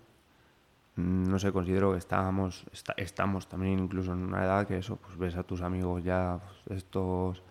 mm, 0.96 1.30
no 1.30 1.38
sé, 1.40 1.52
considero 1.52 1.92
que 1.92 2.00
estábamos, 2.00 2.66
esta- 2.74 2.94
estamos 2.98 3.48
también 3.48 3.80
incluso 3.80 4.14
en 4.14 4.20
una 4.24 4.44
edad 4.44 4.68
que 4.68 4.78
eso, 4.78 4.96
pues 4.98 5.18
ves 5.18 5.36
a 5.36 5.44
tus 5.44 5.62
amigos 5.62 6.04
ya, 6.04 6.40
pues, 6.66 6.78
estos, 6.80 7.44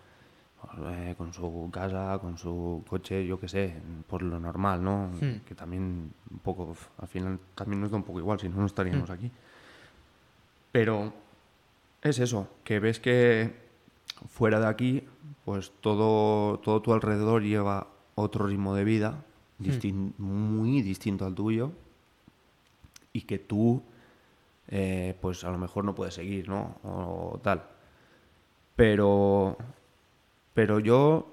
eh, 0.88 1.14
con 1.16 1.32
su 1.32 1.68
casa, 1.72 2.18
con 2.20 2.36
su 2.38 2.82
coche, 2.88 3.26
yo 3.26 3.38
qué 3.40 3.48
sé, 3.48 3.74
por 4.06 4.22
lo 4.22 4.38
normal, 4.40 4.82
¿no? 4.82 5.08
Hmm. 5.20 5.40
Que 5.46 5.54
también 5.54 6.12
un 6.30 6.38
poco, 6.40 6.76
al 6.98 7.08
final 7.08 7.38
también 7.54 7.80
nos 7.80 7.90
da 7.90 7.96
un 7.96 8.02
poco 8.02 8.18
igual, 8.18 8.38
si 8.40 8.48
no, 8.48 8.56
no 8.56 8.66
estaríamos 8.66 9.10
aquí. 9.10 9.30
Pero 10.72 11.12
es 12.02 12.18
eso, 12.18 12.48
que 12.64 12.78
ves 12.80 13.00
que 13.00 13.54
fuera 14.28 14.60
de 14.60 14.66
aquí, 14.66 15.02
pues 15.44 15.72
todo, 15.80 16.58
todo 16.60 16.82
tu 16.82 16.92
alrededor 16.92 17.42
lleva 17.42 17.86
otro 18.14 18.46
ritmo 18.46 18.74
de 18.74 18.84
vida, 18.84 19.24
distin- 19.58 20.12
muy 20.18 20.82
distinto 20.82 21.24
al 21.26 21.34
tuyo, 21.34 21.72
y 23.12 23.22
que 23.22 23.38
tú, 23.38 23.82
eh, 24.68 25.16
pues 25.20 25.44
a 25.44 25.50
lo 25.50 25.58
mejor 25.58 25.84
no 25.84 25.94
puedes 25.94 26.14
seguir, 26.14 26.48
¿no? 26.48 26.76
O 26.82 27.40
tal. 27.42 27.62
Pero, 28.74 29.56
pero 30.56 30.80
yo, 30.80 31.26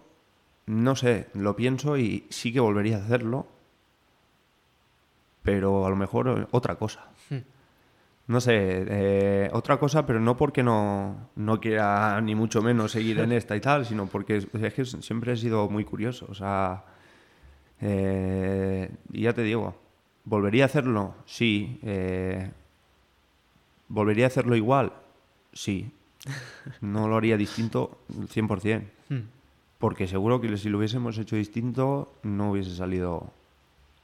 no 0.66 0.98
sé, 0.98 1.28
lo 1.34 1.56
pienso 1.56 1.98
y 1.98 2.28
sí 2.30 2.52
que 2.52 2.60
volvería 2.60 2.98
a 2.98 3.06
hacerlo, 3.06 3.48
pero 5.44 5.86
a 5.86 5.90
lo 5.90 5.96
mejor 5.96 6.50
otra 6.52 6.76
cosa. 6.76 7.08
Hmm. 7.30 7.38
No 8.28 8.42
sé, 8.42 8.54
eh, 8.60 9.50
otra 9.54 9.78
cosa, 9.78 10.06
pero 10.06 10.20
no 10.20 10.36
porque 10.36 10.62
no, 10.62 11.30
no 11.38 11.62
quiera 11.62 12.20
ni 12.20 12.36
mucho 12.36 12.62
menos 12.62 12.92
seguir 12.92 13.18
en 13.22 13.32
esta 13.32 13.56
y 13.56 13.62
tal, 13.62 13.86
sino 13.86 14.08
porque 14.08 14.36
es, 14.36 14.48
es 14.56 14.74
que 14.74 14.84
siempre 14.84 15.32
he 15.32 15.38
sido 15.38 15.70
muy 15.70 15.86
curioso. 15.86 16.26
O 16.30 16.34
sea, 16.34 16.84
eh, 17.80 18.92
y 19.14 19.22
ya 19.22 19.32
te 19.32 19.44
digo, 19.44 19.74
¿volvería 20.26 20.64
a 20.64 20.66
hacerlo? 20.66 21.16
Sí. 21.26 21.80
eh, 21.84 22.52
¿Volvería 23.88 24.26
a 24.26 24.28
hacerlo 24.28 24.58
igual? 24.58 24.92
Sí. 25.54 25.94
No 26.82 27.08
lo 27.08 27.18
haría 27.18 27.38
distinto 27.38 28.00
100%. 28.10 28.84
Hmm. 29.10 29.20
Porque 29.78 30.08
seguro 30.08 30.40
que 30.40 30.56
si 30.58 30.70
lo 30.70 30.78
hubiésemos 30.78 31.18
hecho 31.18 31.36
distinto, 31.36 32.14
no 32.24 32.52
hubiese 32.52 32.76
salido. 32.76 33.34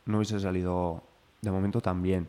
No 0.05 0.17
hubiese 0.17 0.39
salido 0.39 1.03
de 1.41 1.51
momento 1.51 1.81
tan 1.81 2.01
bien. 2.01 2.27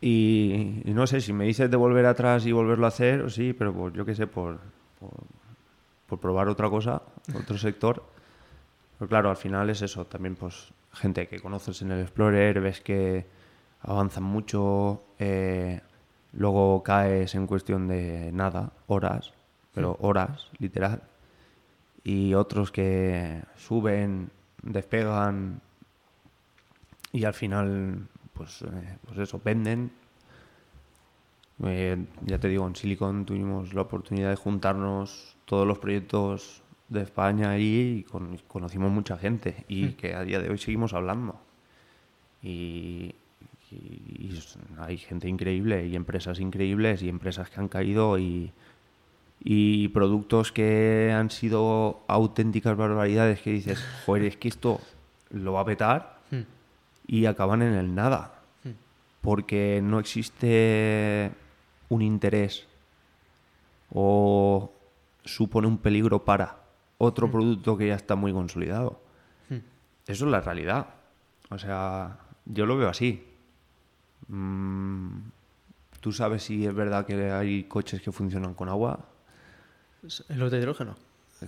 Y, 0.00 0.82
y 0.84 0.92
no 0.92 1.06
sé, 1.06 1.20
si 1.20 1.32
me 1.32 1.46
dices 1.46 1.70
de 1.70 1.76
volver 1.76 2.04
atrás 2.04 2.44
y 2.44 2.52
volverlo 2.52 2.84
a 2.84 2.88
hacer, 2.88 3.30
sí, 3.30 3.54
pero 3.54 3.72
pues 3.72 3.94
yo 3.94 4.04
qué 4.04 4.14
sé, 4.14 4.26
por, 4.26 4.58
por, 5.00 5.10
por 6.06 6.20
probar 6.20 6.48
otra 6.48 6.68
cosa, 6.68 7.02
otro 7.34 7.56
sector. 7.56 8.04
Pero 8.98 9.08
claro, 9.08 9.30
al 9.30 9.36
final 9.36 9.70
es 9.70 9.82
eso, 9.82 10.04
también 10.04 10.36
pues 10.36 10.72
gente 10.92 11.26
que 11.26 11.40
conoces 11.40 11.82
en 11.82 11.92
el 11.92 12.02
Explorer, 12.02 12.60
ves 12.60 12.80
que 12.80 13.26
avanzan 13.80 14.24
mucho, 14.24 15.02
eh, 15.18 15.80
luego 16.36 16.82
caes 16.82 17.34
en 17.34 17.46
cuestión 17.46 17.88
de 17.88 18.30
nada, 18.32 18.72
horas, 18.86 19.32
pero 19.72 19.96
horas, 20.00 20.50
literal. 20.58 21.02
Y 22.02 22.34
otros 22.34 22.70
que 22.70 23.42
suben, 23.56 24.30
despegan 24.62 25.60
y 27.12 27.24
al 27.24 27.34
final, 27.34 28.08
pues, 28.32 28.62
eh, 28.62 28.98
pues 29.06 29.18
eso, 29.18 29.40
venden. 29.42 29.90
Eh, 31.62 32.04
ya 32.26 32.38
te 32.38 32.48
digo, 32.48 32.66
en 32.66 32.74
Silicon 32.74 33.24
tuvimos 33.24 33.74
la 33.74 33.82
oportunidad 33.82 34.30
de 34.30 34.36
juntarnos 34.36 35.36
todos 35.44 35.66
los 35.66 35.78
proyectos 35.78 36.62
de 36.88 37.02
España 37.02 37.50
ahí 37.50 37.98
y 38.00 38.02
con- 38.04 38.38
conocimos 38.48 38.90
mucha 38.90 39.16
gente 39.16 39.64
y 39.68 39.90
que 39.92 40.14
a 40.14 40.22
día 40.24 40.40
de 40.40 40.50
hoy 40.50 40.58
seguimos 40.58 40.92
hablando. 40.94 41.40
Y, 42.42 43.14
y- 43.74 44.40
hay 44.78 44.96
gente 44.98 45.28
increíble 45.28 45.86
y 45.86 45.96
empresas 45.96 46.40
increíbles 46.40 47.02
y 47.02 47.08
empresas 47.08 47.50
que 47.50 47.60
han 47.60 47.68
caído 47.68 48.18
y, 48.18 48.52
y 49.42 49.88
productos 49.88 50.52
que 50.52 51.12
han 51.14 51.30
sido 51.30 52.00
auténticas 52.08 52.76
barbaridades 52.76 53.40
que 53.40 53.50
dices, 53.52 53.84
joder, 54.06 54.24
es 54.24 54.36
que 54.36 54.48
esto 54.48 54.80
lo 55.30 55.52
va 55.54 55.60
a 55.60 55.64
petar 55.64 56.14
Hmm. 56.30 56.42
y 57.06 57.26
acaban 57.26 57.60
en 57.62 57.74
el 57.74 57.94
nada. 57.94 58.40
Porque 59.20 59.80
no 59.82 59.98
existe 60.00 61.30
un 61.88 62.00
interés 62.02 62.66
o 63.90 64.72
supone 65.24 65.66
un 65.66 65.78
peligro 65.78 66.24
para 66.24 66.56
otro 66.98 67.30
producto 67.30 67.76
que 67.76 67.88
ya 67.88 67.94
está 67.94 68.16
muy 68.16 68.32
consolidado. 68.32 69.00
Hmm. 69.48 69.58
Eso 70.06 70.24
es 70.26 70.30
la 70.30 70.40
realidad. 70.40 70.86
O 71.50 71.58
sea, 71.58 72.18
yo 72.46 72.66
lo 72.66 72.76
veo 72.76 72.88
así. 72.88 73.24
Mm, 74.28 75.18
¿Tú 76.00 76.12
sabes 76.12 76.42
si 76.42 76.66
es 76.66 76.74
verdad 76.74 77.06
que 77.06 77.32
hay 77.32 77.64
coches 77.64 78.02
que 78.02 78.12
funcionan 78.12 78.54
con 78.54 78.68
agua? 78.68 79.00
Los 80.02 80.50
de 80.50 80.58
hidrógeno. 80.58 80.96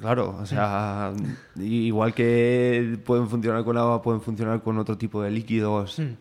Claro, 0.00 0.36
o 0.40 0.46
sea, 0.46 1.12
igual 1.56 2.14
que 2.14 2.98
pueden 3.04 3.28
funcionar 3.28 3.64
con 3.64 3.76
agua, 3.76 4.02
pueden 4.02 4.20
funcionar 4.20 4.62
con 4.62 4.78
otro 4.78 4.98
tipo 4.98 5.22
de 5.22 5.30
líquidos. 5.30 5.98
Hmm. 5.98 6.14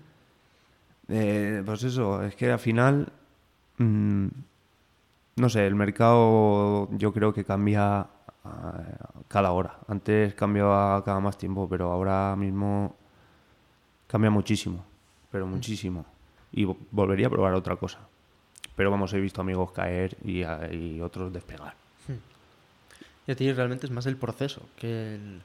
Eh, 1.08 1.64
pues 1.66 1.84
eso, 1.84 2.24
es 2.24 2.36
que 2.36 2.52
al 2.52 2.60
final, 2.60 3.12
mm, 3.78 4.28
no 5.38 5.50
sé, 5.50 5.68
el 5.68 5.76
mercado 5.76 6.90
yo 6.98 7.14
creo 7.14 7.34
que 7.34 7.44
cambia 7.44 8.08
eh, 8.46 8.50
cada 9.28 9.52
hora. 9.52 9.80
Antes 9.88 10.34
cambiaba 10.36 11.04
cada 11.04 11.20
más 11.20 11.38
tiempo, 11.38 11.68
pero 11.70 11.92
ahora 11.92 12.36
mismo 12.36 12.96
cambia 14.08 14.30
muchísimo, 14.30 14.84
pero 15.32 15.48
muchísimo. 15.48 16.06
Y 16.56 16.64
vo- 16.66 16.78
volvería 16.92 17.28
a 17.28 17.30
probar 17.30 17.54
otra 17.54 17.76
cosa. 17.76 18.00
Pero 18.76 18.90
vamos, 18.90 19.14
he 19.14 19.20
visto 19.20 19.42
amigos 19.42 19.72
caer 19.74 20.18
y, 20.24 20.42
a- 20.44 20.74
y 20.74 21.02
otros 21.02 21.32
despegar. 21.32 21.76
Y 23.28 23.32
a 23.32 23.36
ti 23.36 23.52
realmente 23.52 23.86
es 23.88 23.92
más 23.92 24.06
el 24.06 24.18
proceso 24.18 24.62
que 24.78 25.16
el, 25.16 25.42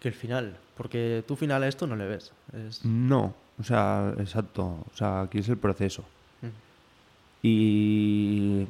que 0.00 0.08
el 0.08 0.14
final. 0.14 0.56
Porque 0.76 1.22
tú 1.26 1.36
final 1.36 1.62
a 1.62 1.68
esto 1.68 1.86
no 1.86 1.94
le 1.96 2.06
ves. 2.06 2.32
Es... 2.68 2.84
No, 2.84 3.34
o 3.58 3.62
sea, 3.64 4.12
exacto. 4.18 4.62
O 4.92 4.96
sea, 4.96 5.22
aquí 5.22 5.38
es 5.38 5.48
el 5.48 5.56
proceso. 5.58 6.04
Mm. 6.40 7.46
Y 7.46 8.66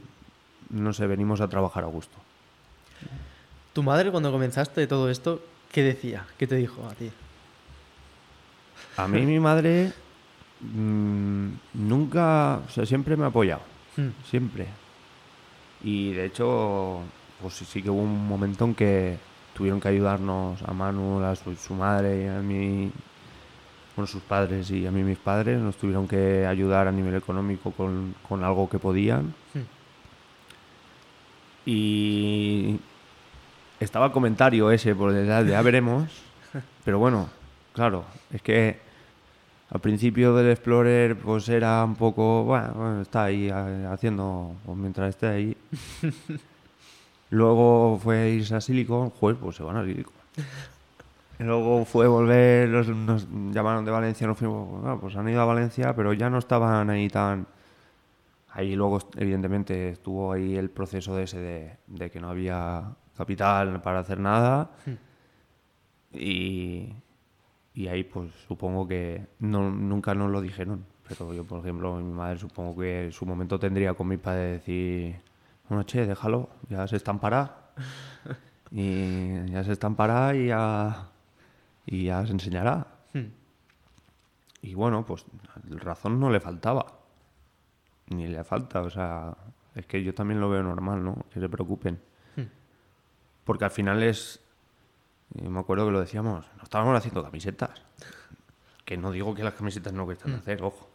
no 0.70 0.92
sé, 0.92 1.06
venimos 1.06 1.40
a 1.40 1.48
trabajar 1.48 1.84
a 1.84 1.88
gusto. 1.88 2.16
Tu 3.74 3.82
madre 3.82 4.10
cuando 4.10 4.32
comenzaste 4.32 4.86
todo 4.86 5.10
esto, 5.10 5.42
¿qué 5.70 5.82
decía? 5.82 6.26
¿Qué 6.38 6.46
te 6.46 6.56
dijo 6.56 6.86
a 6.88 6.94
ti? 6.94 7.10
A 8.96 9.06
mí 9.08 9.20
mi 9.26 9.38
madre 9.40 9.92
mm, 10.60 11.48
nunca, 11.74 12.60
o 12.66 12.70
sea, 12.70 12.86
siempre 12.86 13.16
me 13.16 13.24
ha 13.24 13.28
apoyado, 13.28 13.62
Hmm. 13.96 14.08
siempre. 14.28 14.66
Y 15.82 16.12
de 16.12 16.26
hecho, 16.26 17.00
pues 17.40 17.54
sí, 17.54 17.82
que 17.82 17.90
hubo 17.90 18.02
un 18.02 18.26
momento 18.26 18.64
en 18.64 18.74
que 18.74 19.18
tuvieron 19.54 19.80
que 19.80 19.88
ayudarnos 19.88 20.62
a 20.62 20.72
Manu, 20.72 21.20
a 21.22 21.36
su, 21.36 21.54
su 21.56 21.74
madre 21.74 22.24
y 22.24 22.26
a 22.26 22.40
mí 22.40 22.90
bueno, 23.94 24.06
sus 24.08 24.22
padres 24.22 24.70
y 24.72 24.86
a 24.86 24.90
mí 24.90 25.04
mis 25.04 25.18
padres 25.18 25.60
nos 25.60 25.76
tuvieron 25.76 26.08
que 26.08 26.44
ayudar 26.46 26.88
a 26.88 26.92
nivel 26.92 27.14
económico 27.14 27.70
con, 27.70 28.14
con 28.28 28.42
algo 28.42 28.68
que 28.68 28.78
podían. 28.80 29.34
Hmm. 29.54 29.60
Y 31.66 32.80
estaba 33.80 34.06
el 34.06 34.12
comentario 34.12 34.70
ese 34.70 34.94
por 34.94 35.12
detrás 35.12 35.44
de 35.44 35.52
ya 35.52 35.62
veremos, 35.62 36.10
pero 36.84 36.98
bueno, 36.98 37.28
claro, 37.72 38.04
es 38.32 38.42
que 38.42 38.80
al 39.74 39.80
principio 39.80 40.34
del 40.34 40.50
Explorer 40.52 41.16
pues 41.18 41.48
era 41.50 41.84
un 41.84 41.96
poco, 41.96 42.44
bueno, 42.44 42.72
bueno, 42.74 43.00
está 43.02 43.24
ahí 43.24 43.48
eh, 43.52 43.86
haciendo, 43.90 44.54
pues, 44.64 44.78
mientras 44.78 45.10
esté 45.10 45.26
ahí. 45.26 45.56
Luego 47.30 47.98
fue 48.02 48.30
irse 48.30 48.54
a 48.54 48.60
Silicon, 48.60 49.10
joder, 49.10 49.36
pues 49.36 49.56
se 49.56 49.62
van 49.64 49.76
a 49.76 49.84
Silicon. 49.84 50.14
Luego 51.40 51.84
fue 51.84 52.06
volver, 52.06 52.68
los- 52.68 52.88
nos 52.88 53.26
llamaron 53.52 53.84
de 53.84 53.90
Valencia, 53.90 54.26
nos 54.26 54.38
fuimos, 54.38 54.80
bueno, 54.80 55.00
pues 55.00 55.16
han 55.16 55.28
ido 55.28 55.40
a 55.40 55.44
Valencia, 55.44 55.94
pero 55.94 56.12
ya 56.12 56.30
no 56.30 56.38
estaban 56.38 56.88
ahí 56.90 57.08
tan... 57.08 57.46
Ahí 58.52 58.76
luego, 58.76 59.00
evidentemente, 59.16 59.88
estuvo 59.88 60.32
ahí 60.32 60.54
el 60.54 60.70
proceso 60.70 61.16
de 61.16 61.24
ese 61.24 61.40
de, 61.40 61.76
de 61.88 62.08
que 62.08 62.20
no 62.20 62.28
había 62.30 62.84
capital 63.16 63.82
para 63.82 63.98
hacer 63.98 64.20
nada. 64.20 64.70
Y, 66.12 66.90
y 67.74 67.88
ahí, 67.88 68.04
pues 68.04 68.30
supongo 68.46 68.86
que 68.86 69.26
no, 69.40 69.70
nunca 69.70 70.14
nos 70.14 70.30
lo 70.30 70.40
dijeron. 70.40 70.86
Pero 71.08 71.34
yo, 71.34 71.44
por 71.44 71.60
ejemplo, 71.60 71.96
mi 71.96 72.12
madre 72.12 72.38
supongo 72.38 72.80
que 72.80 73.06
en 73.06 73.12
su 73.12 73.26
momento 73.26 73.58
tendría 73.58 73.94
con 73.94 74.08
mi 74.08 74.16
padre 74.16 74.40
de 74.40 74.52
decir, 74.52 75.20
bueno, 75.68 75.82
che, 75.82 76.06
déjalo, 76.06 76.48
ya 76.68 76.86
se 76.86 76.96
están 76.96 77.18
para. 77.18 77.72
Y 78.76 79.46
ya 79.52 79.62
se 79.62 79.70
están 79.70 79.94
para 79.94 80.34
y 80.34 80.48
ya, 80.48 81.10
y 81.86 82.06
ya 82.06 82.26
se 82.26 82.32
enseñará. 82.32 82.88
Hmm. 83.12 83.28
Y 84.62 84.74
bueno, 84.74 85.06
pues 85.06 85.24
razón 85.68 86.18
no 86.18 86.28
le 86.28 86.40
faltaba. 86.40 86.86
Ni 88.08 88.26
le 88.26 88.42
falta, 88.42 88.80
o 88.80 88.90
sea, 88.90 89.36
es 89.76 89.86
que 89.86 90.02
yo 90.02 90.12
también 90.12 90.40
lo 90.40 90.50
veo 90.50 90.64
normal, 90.64 91.04
¿no? 91.04 91.24
Que 91.32 91.38
se 91.38 91.48
preocupen. 91.48 92.00
Porque 93.44 93.64
al 93.64 93.70
final 93.70 94.02
es. 94.02 94.40
Yo 95.34 95.50
me 95.50 95.60
acuerdo 95.60 95.86
que 95.86 95.92
lo 95.92 96.00
decíamos, 96.00 96.46
estábamos 96.74 96.98
haciendo 96.98 97.22
camisetas. 97.22 97.70
Que 98.84 98.96
no 98.96 99.12
digo 99.12 99.32
que 99.32 99.44
las 99.44 99.54
camisetas 99.54 99.92
no 99.92 100.04
cuestan 100.06 100.34
hacer, 100.34 100.60
ojo. 100.60 100.88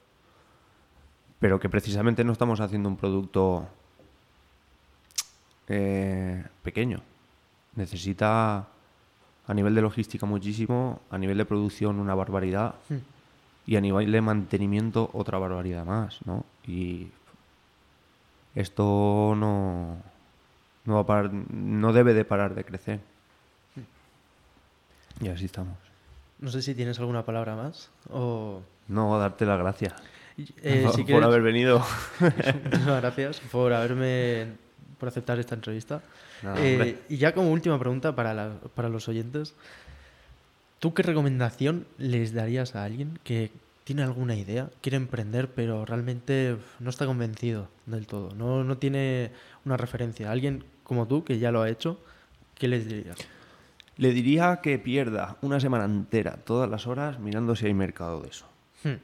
Pero 1.39 1.57
que 1.57 1.69
precisamente 1.69 2.25
no 2.25 2.33
estamos 2.33 2.59
haciendo 2.59 2.89
un 2.89 2.97
producto 2.97 3.65
eh, 5.69 6.43
pequeño. 6.63 6.99
Necesita 7.75 8.67
a 9.47 9.53
nivel 9.53 9.73
de 9.73 9.81
logística 9.81 10.25
muchísimo, 10.25 10.99
a 11.09 11.17
nivel 11.17 11.37
de 11.37 11.45
producción 11.45 11.97
una 11.97 12.13
barbaridad 12.13 12.75
y 13.65 13.77
a 13.77 13.81
nivel 13.81 14.11
de 14.11 14.19
mantenimiento 14.19 15.09
otra 15.13 15.37
barbaridad 15.37 15.85
más, 15.85 16.19
¿no? 16.25 16.43
Y 16.67 17.07
esto 18.53 19.33
no, 19.37 19.95
no 20.83 20.93
va 20.95 20.99
a 20.99 21.05
parar, 21.05 21.31
no 21.31 21.93
debe 21.93 22.13
de 22.13 22.25
parar 22.25 22.53
de 22.53 22.65
crecer. 22.65 22.99
Y 25.21 25.27
así 25.27 25.45
estamos. 25.45 25.77
No 26.39 26.49
sé 26.51 26.61
si 26.61 26.73
tienes 26.75 26.99
alguna 26.99 27.25
palabra 27.25 27.55
más 27.55 27.89
o... 28.09 28.61
No, 28.87 29.19
darte 29.19 29.45
las 29.45 29.59
gracias 29.59 29.93
Eh, 30.63 30.81
por, 30.85 30.91
si 30.93 30.97
por 31.01 31.05
quieres- 31.05 31.25
haber 31.25 31.41
venido. 31.41 31.85
Muchísimas 32.19 33.01
gracias 33.01 33.41
por 33.51 33.73
haberme 33.73 34.47
por 34.97 35.07
aceptar 35.09 35.39
esta 35.39 35.55
entrevista. 35.55 36.01
Eh, 36.57 36.99
y 37.09 37.17
ya 37.17 37.33
como 37.33 37.51
última 37.51 37.77
pregunta 37.79 38.15
para, 38.15 38.33
la- 38.33 38.53
para 38.75 38.89
los 38.89 39.07
oyentes, 39.07 39.53
¿tú 40.79 40.93
qué 40.93 41.03
recomendación 41.03 41.85
les 41.97 42.33
darías 42.33 42.75
a 42.75 42.83
alguien 42.83 43.19
que 43.23 43.51
tiene 43.83 44.03
alguna 44.03 44.35
idea, 44.35 44.69
quiere 44.81 44.97
emprender, 44.97 45.49
pero 45.49 45.83
realmente 45.85 46.57
no 46.79 46.89
está 46.89 47.05
convencido 47.05 47.67
del 47.85 48.07
todo? 48.07 48.33
No, 48.35 48.63
no 48.63 48.77
tiene 48.77 49.31
una 49.65 49.77
referencia. 49.77 50.31
Alguien 50.31 50.63
como 50.83 51.07
tú, 51.07 51.23
que 51.23 51.39
ya 51.39 51.51
lo 51.51 51.61
ha 51.61 51.69
hecho, 51.69 51.99
¿qué 52.55 52.67
les 52.67 52.87
dirías? 52.87 53.17
Le 53.99 54.13
diría 54.13 54.61
que 54.63 54.79
pierda 54.79 55.35
una 55.41 55.59
semana 55.59 55.83
entera, 55.83 56.37
todas 56.37 56.69
las 56.69 56.87
horas, 56.87 57.19
mirando 57.19 57.53
si 57.53 57.65
hay 57.65 57.73
mercado 57.73 58.21
de 58.21 58.29
eso. 58.29 58.45
Hmm. 58.85 58.95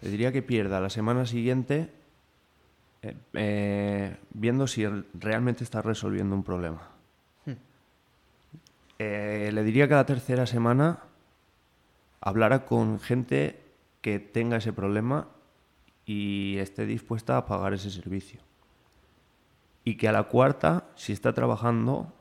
Le 0.00 0.08
diría 0.08 0.32
que 0.32 0.40
pierda 0.40 0.80
la 0.80 0.88
semana 0.88 1.26
siguiente 1.26 1.92
eh, 3.02 3.14
eh, 3.34 4.16
viendo 4.32 4.66
si 4.66 4.86
realmente 5.12 5.64
está 5.64 5.82
resolviendo 5.82 6.34
un 6.34 6.42
problema. 6.42 6.88
Hmm. 7.44 7.52
Eh, 8.98 9.50
le 9.52 9.62
diría 9.64 9.86
que 9.86 9.92
la 9.92 10.06
tercera 10.06 10.46
semana 10.46 11.00
hablara 12.22 12.64
con 12.64 13.00
gente 13.00 13.60
que 14.00 14.18
tenga 14.18 14.56
ese 14.56 14.72
problema 14.72 15.28
y 16.06 16.56
esté 16.56 16.86
dispuesta 16.86 17.36
a 17.36 17.44
pagar 17.44 17.74
ese 17.74 17.90
servicio. 17.90 18.40
Y 19.84 19.98
que 19.98 20.08
a 20.08 20.12
la 20.12 20.22
cuarta, 20.22 20.86
si 20.94 21.12
está 21.12 21.34
trabajando 21.34 22.14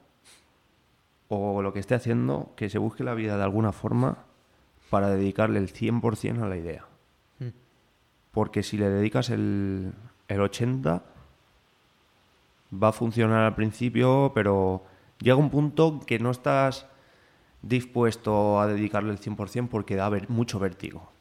o 1.30 1.62
lo 1.62 1.72
que 1.74 1.80
esté 1.80 1.96
haciendo, 1.96 2.52
que 2.56 2.70
se 2.70 2.78
busque 2.80 3.04
la 3.04 3.14
vida 3.14 3.38
de 3.38 3.44
alguna 3.44 3.72
forma 3.72 4.18
para 4.90 5.10
dedicarle 5.10 5.60
el 5.60 5.72
100% 5.72 6.42
a 6.44 6.48
la 6.48 6.58
idea. 6.58 6.86
Hmm. 7.40 7.50
Porque 8.32 8.64
si 8.64 8.78
le 8.78 8.90
dedicas 8.90 9.30
el, 9.30 9.94
el 10.28 10.42
80, 10.42 11.04
va 12.84 12.88
a 12.90 12.92
funcionar 12.92 13.44
al 13.46 13.56
principio, 13.56 14.32
pero 14.34 14.84
llega 15.20 15.36
un 15.36 15.50
punto 15.50 16.00
que 16.06 16.20
no 16.20 16.32
estás 16.32 16.88
dispuesto 17.62 18.60
a 18.60 18.68
dedicarle 18.68 19.12
el 19.12 19.20
100% 19.20 19.68
porque 19.70 19.96
da 19.96 20.10
ver- 20.10 20.30
mucho 20.30 20.60
vértigo. 20.60 21.12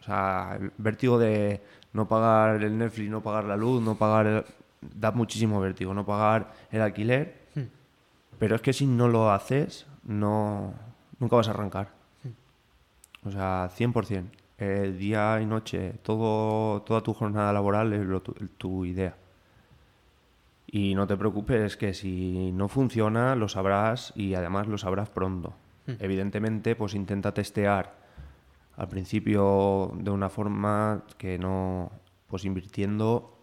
O 0.00 0.02
sea, 0.04 0.58
el 0.60 0.70
vértigo 0.76 1.18
de 1.18 1.62
no 1.94 2.06
pagar 2.06 2.62
el 2.62 2.76
Netflix, 2.76 3.10
no 3.10 3.22
pagar 3.22 3.44
la 3.44 3.56
luz, 3.56 3.82
no 3.82 3.94
pagar... 3.94 4.26
el- 4.26 4.44
da 4.94 5.10
muchísimo 5.12 5.58
vértigo, 5.60 5.94
no 5.94 6.04
pagar 6.04 6.52
el 6.70 6.82
alquiler. 6.82 7.43
Pero 8.38 8.56
es 8.56 8.62
que 8.62 8.72
si 8.72 8.86
no 8.86 9.08
lo 9.08 9.30
haces, 9.30 9.86
no, 10.04 10.74
nunca 11.18 11.36
vas 11.36 11.48
a 11.48 11.52
arrancar. 11.52 11.92
O 13.24 13.30
sea, 13.30 13.70
100%. 13.70 14.30
Eh, 14.56 14.94
día 14.96 15.40
y 15.40 15.46
noche, 15.46 15.94
todo, 16.02 16.82
toda 16.82 17.02
tu 17.02 17.12
jornada 17.12 17.52
laboral 17.52 17.92
es 17.92 18.04
lo 18.04 18.22
tu, 18.22 18.32
tu 18.56 18.84
idea. 18.84 19.16
Y 20.66 20.94
no 20.94 21.06
te 21.06 21.16
preocupes, 21.16 21.76
que 21.76 21.94
si 21.94 22.52
no 22.52 22.68
funciona, 22.68 23.34
lo 23.34 23.48
sabrás 23.48 24.12
y 24.16 24.34
además 24.34 24.66
lo 24.66 24.78
sabrás 24.78 25.08
pronto. 25.08 25.54
Evidentemente, 25.86 26.76
pues 26.76 26.94
intenta 26.94 27.34
testear 27.34 27.94
al 28.76 28.88
principio 28.88 29.92
de 29.96 30.10
una 30.10 30.30
forma 30.30 31.04
que 31.18 31.38
no, 31.38 31.92
pues 32.26 32.44
invirtiendo 32.44 33.36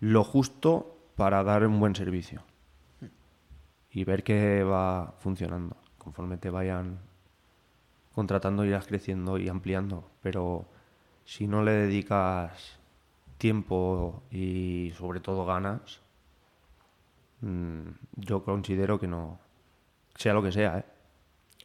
lo 0.00 0.24
justo 0.24 0.96
para 1.14 1.42
dar 1.44 1.66
un 1.66 1.78
buen 1.78 1.94
servicio 1.94 2.42
y 3.90 4.04
ver 4.04 4.22
que 4.22 4.62
va 4.62 5.14
funcionando. 5.18 5.76
Conforme 5.98 6.36
te 6.36 6.50
vayan 6.50 6.98
contratando 8.14 8.64
irás 8.64 8.86
creciendo 8.86 9.38
y 9.38 9.48
ampliando, 9.48 10.10
pero 10.22 10.66
si 11.24 11.46
no 11.46 11.62
le 11.62 11.72
dedicas 11.72 12.78
tiempo 13.38 14.22
y 14.30 14.92
sobre 14.96 15.20
todo 15.20 15.44
ganas, 15.46 16.00
mm, 17.40 17.88
yo 18.16 18.42
considero 18.42 18.98
que 18.98 19.06
no, 19.06 19.38
sea 20.16 20.34
lo 20.34 20.42
que 20.42 20.52
sea, 20.52 20.78
¿eh? 20.78 20.84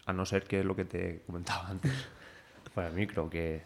a 0.05 0.13
no 0.13 0.25
ser 0.25 0.43
que 0.43 0.59
es 0.59 0.65
lo 0.65 0.75
que 0.75 0.85
te 0.85 1.23
comentaba 1.25 1.69
antes, 1.69 1.91
para 2.75 2.89
el 2.89 2.93
micro, 2.93 3.29
que, 3.29 3.63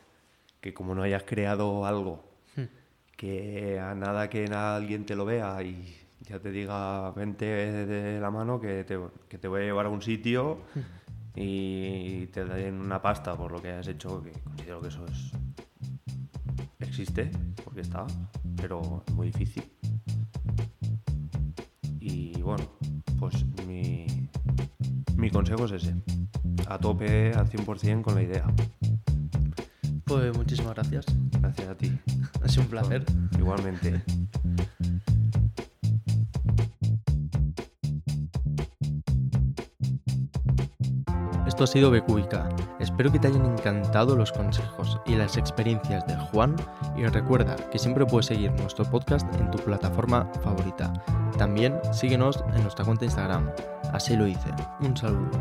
que 0.62 0.74
como 0.74 0.96
no 0.96 1.04
hayas 1.04 1.24
creado 1.24 1.86
algo 1.86 2.24
que 3.18 3.80
a 3.80 3.96
nada 3.96 4.30
que 4.30 4.46
alguien 4.46 5.06
te 5.06 5.16
lo 5.16 5.26
vea 5.26 5.62
y 5.64 5.98
ya 6.28 6.40
te 6.40 6.52
diga 6.52 7.12
vente 7.12 7.46
de 7.46 8.20
la 8.20 8.30
mano 8.32 8.60
que 8.60 8.84
te, 8.84 9.00
que 9.30 9.38
te 9.38 9.48
voy 9.48 9.62
a 9.62 9.66
llevar 9.66 9.86
a 9.86 9.90
un 9.90 10.02
sitio 10.02 10.60
y 11.36 12.28
te 12.28 12.46
den 12.46 12.82
una 12.82 13.02
pasta 13.02 13.36
por 13.36 13.52
lo 13.52 13.62
que 13.62 13.72
has 13.72 13.88
hecho, 13.88 14.22
que 14.22 14.32
considero 14.42 14.82
que 14.82 14.88
eso 14.90 15.06
es 15.06 15.32
existe, 16.80 17.30
porque 17.64 17.82
está, 17.82 18.06
pero 18.56 19.04
es 19.06 19.14
muy 19.14 19.28
difícil. 19.28 19.64
Y 22.00 22.42
bueno, 22.42 22.64
pues 23.20 23.46
mi, 23.68 24.08
mi 25.16 25.30
consejo 25.30 25.66
es 25.66 25.72
ese, 25.74 25.96
a 26.68 26.80
tope 26.80 27.34
al 27.34 27.48
100% 27.50 28.02
con 28.02 28.16
la 28.16 28.24
idea. 28.24 28.46
Pues 30.06 30.36
muchísimas 30.36 30.74
gracias. 30.74 31.06
Gracias 31.40 31.68
a 31.68 31.76
ti. 31.76 31.92
Ha 32.44 32.48
sido 32.48 32.64
un 32.64 32.70
placer. 32.70 33.04
Igualmente. 33.38 34.02
Esto 41.58 41.64
ha 41.64 41.68
sido 41.74 41.90
Becúbica. 41.90 42.48
Espero 42.78 43.12
que 43.12 43.18
te 43.18 43.30
hayan 43.30 43.44
encantado 43.44 44.16
los 44.16 44.32
consejos 44.32 45.00
y 45.08 45.16
las 45.16 45.38
experiencias 45.38 46.06
de 46.06 46.16
Juan 46.16 46.56
y 46.96 47.04
recuerda 47.08 47.56
que 47.72 47.80
siempre 47.80 48.06
puedes 48.06 48.28
seguir 48.28 48.52
nuestro 48.52 48.86
podcast 48.86 49.26
en 49.40 49.50
tu 49.50 49.58
plataforma 49.58 50.32
favorita. 50.44 50.94
También 51.36 51.80
síguenos 51.92 52.44
en 52.54 52.62
nuestra 52.62 52.86
cuenta 52.86 53.00
de 53.00 53.06
Instagram. 53.08 53.50
Así 53.92 54.16
lo 54.16 54.28
hice. 54.28 54.52
Un 54.82 54.96
saludo. 54.96 55.32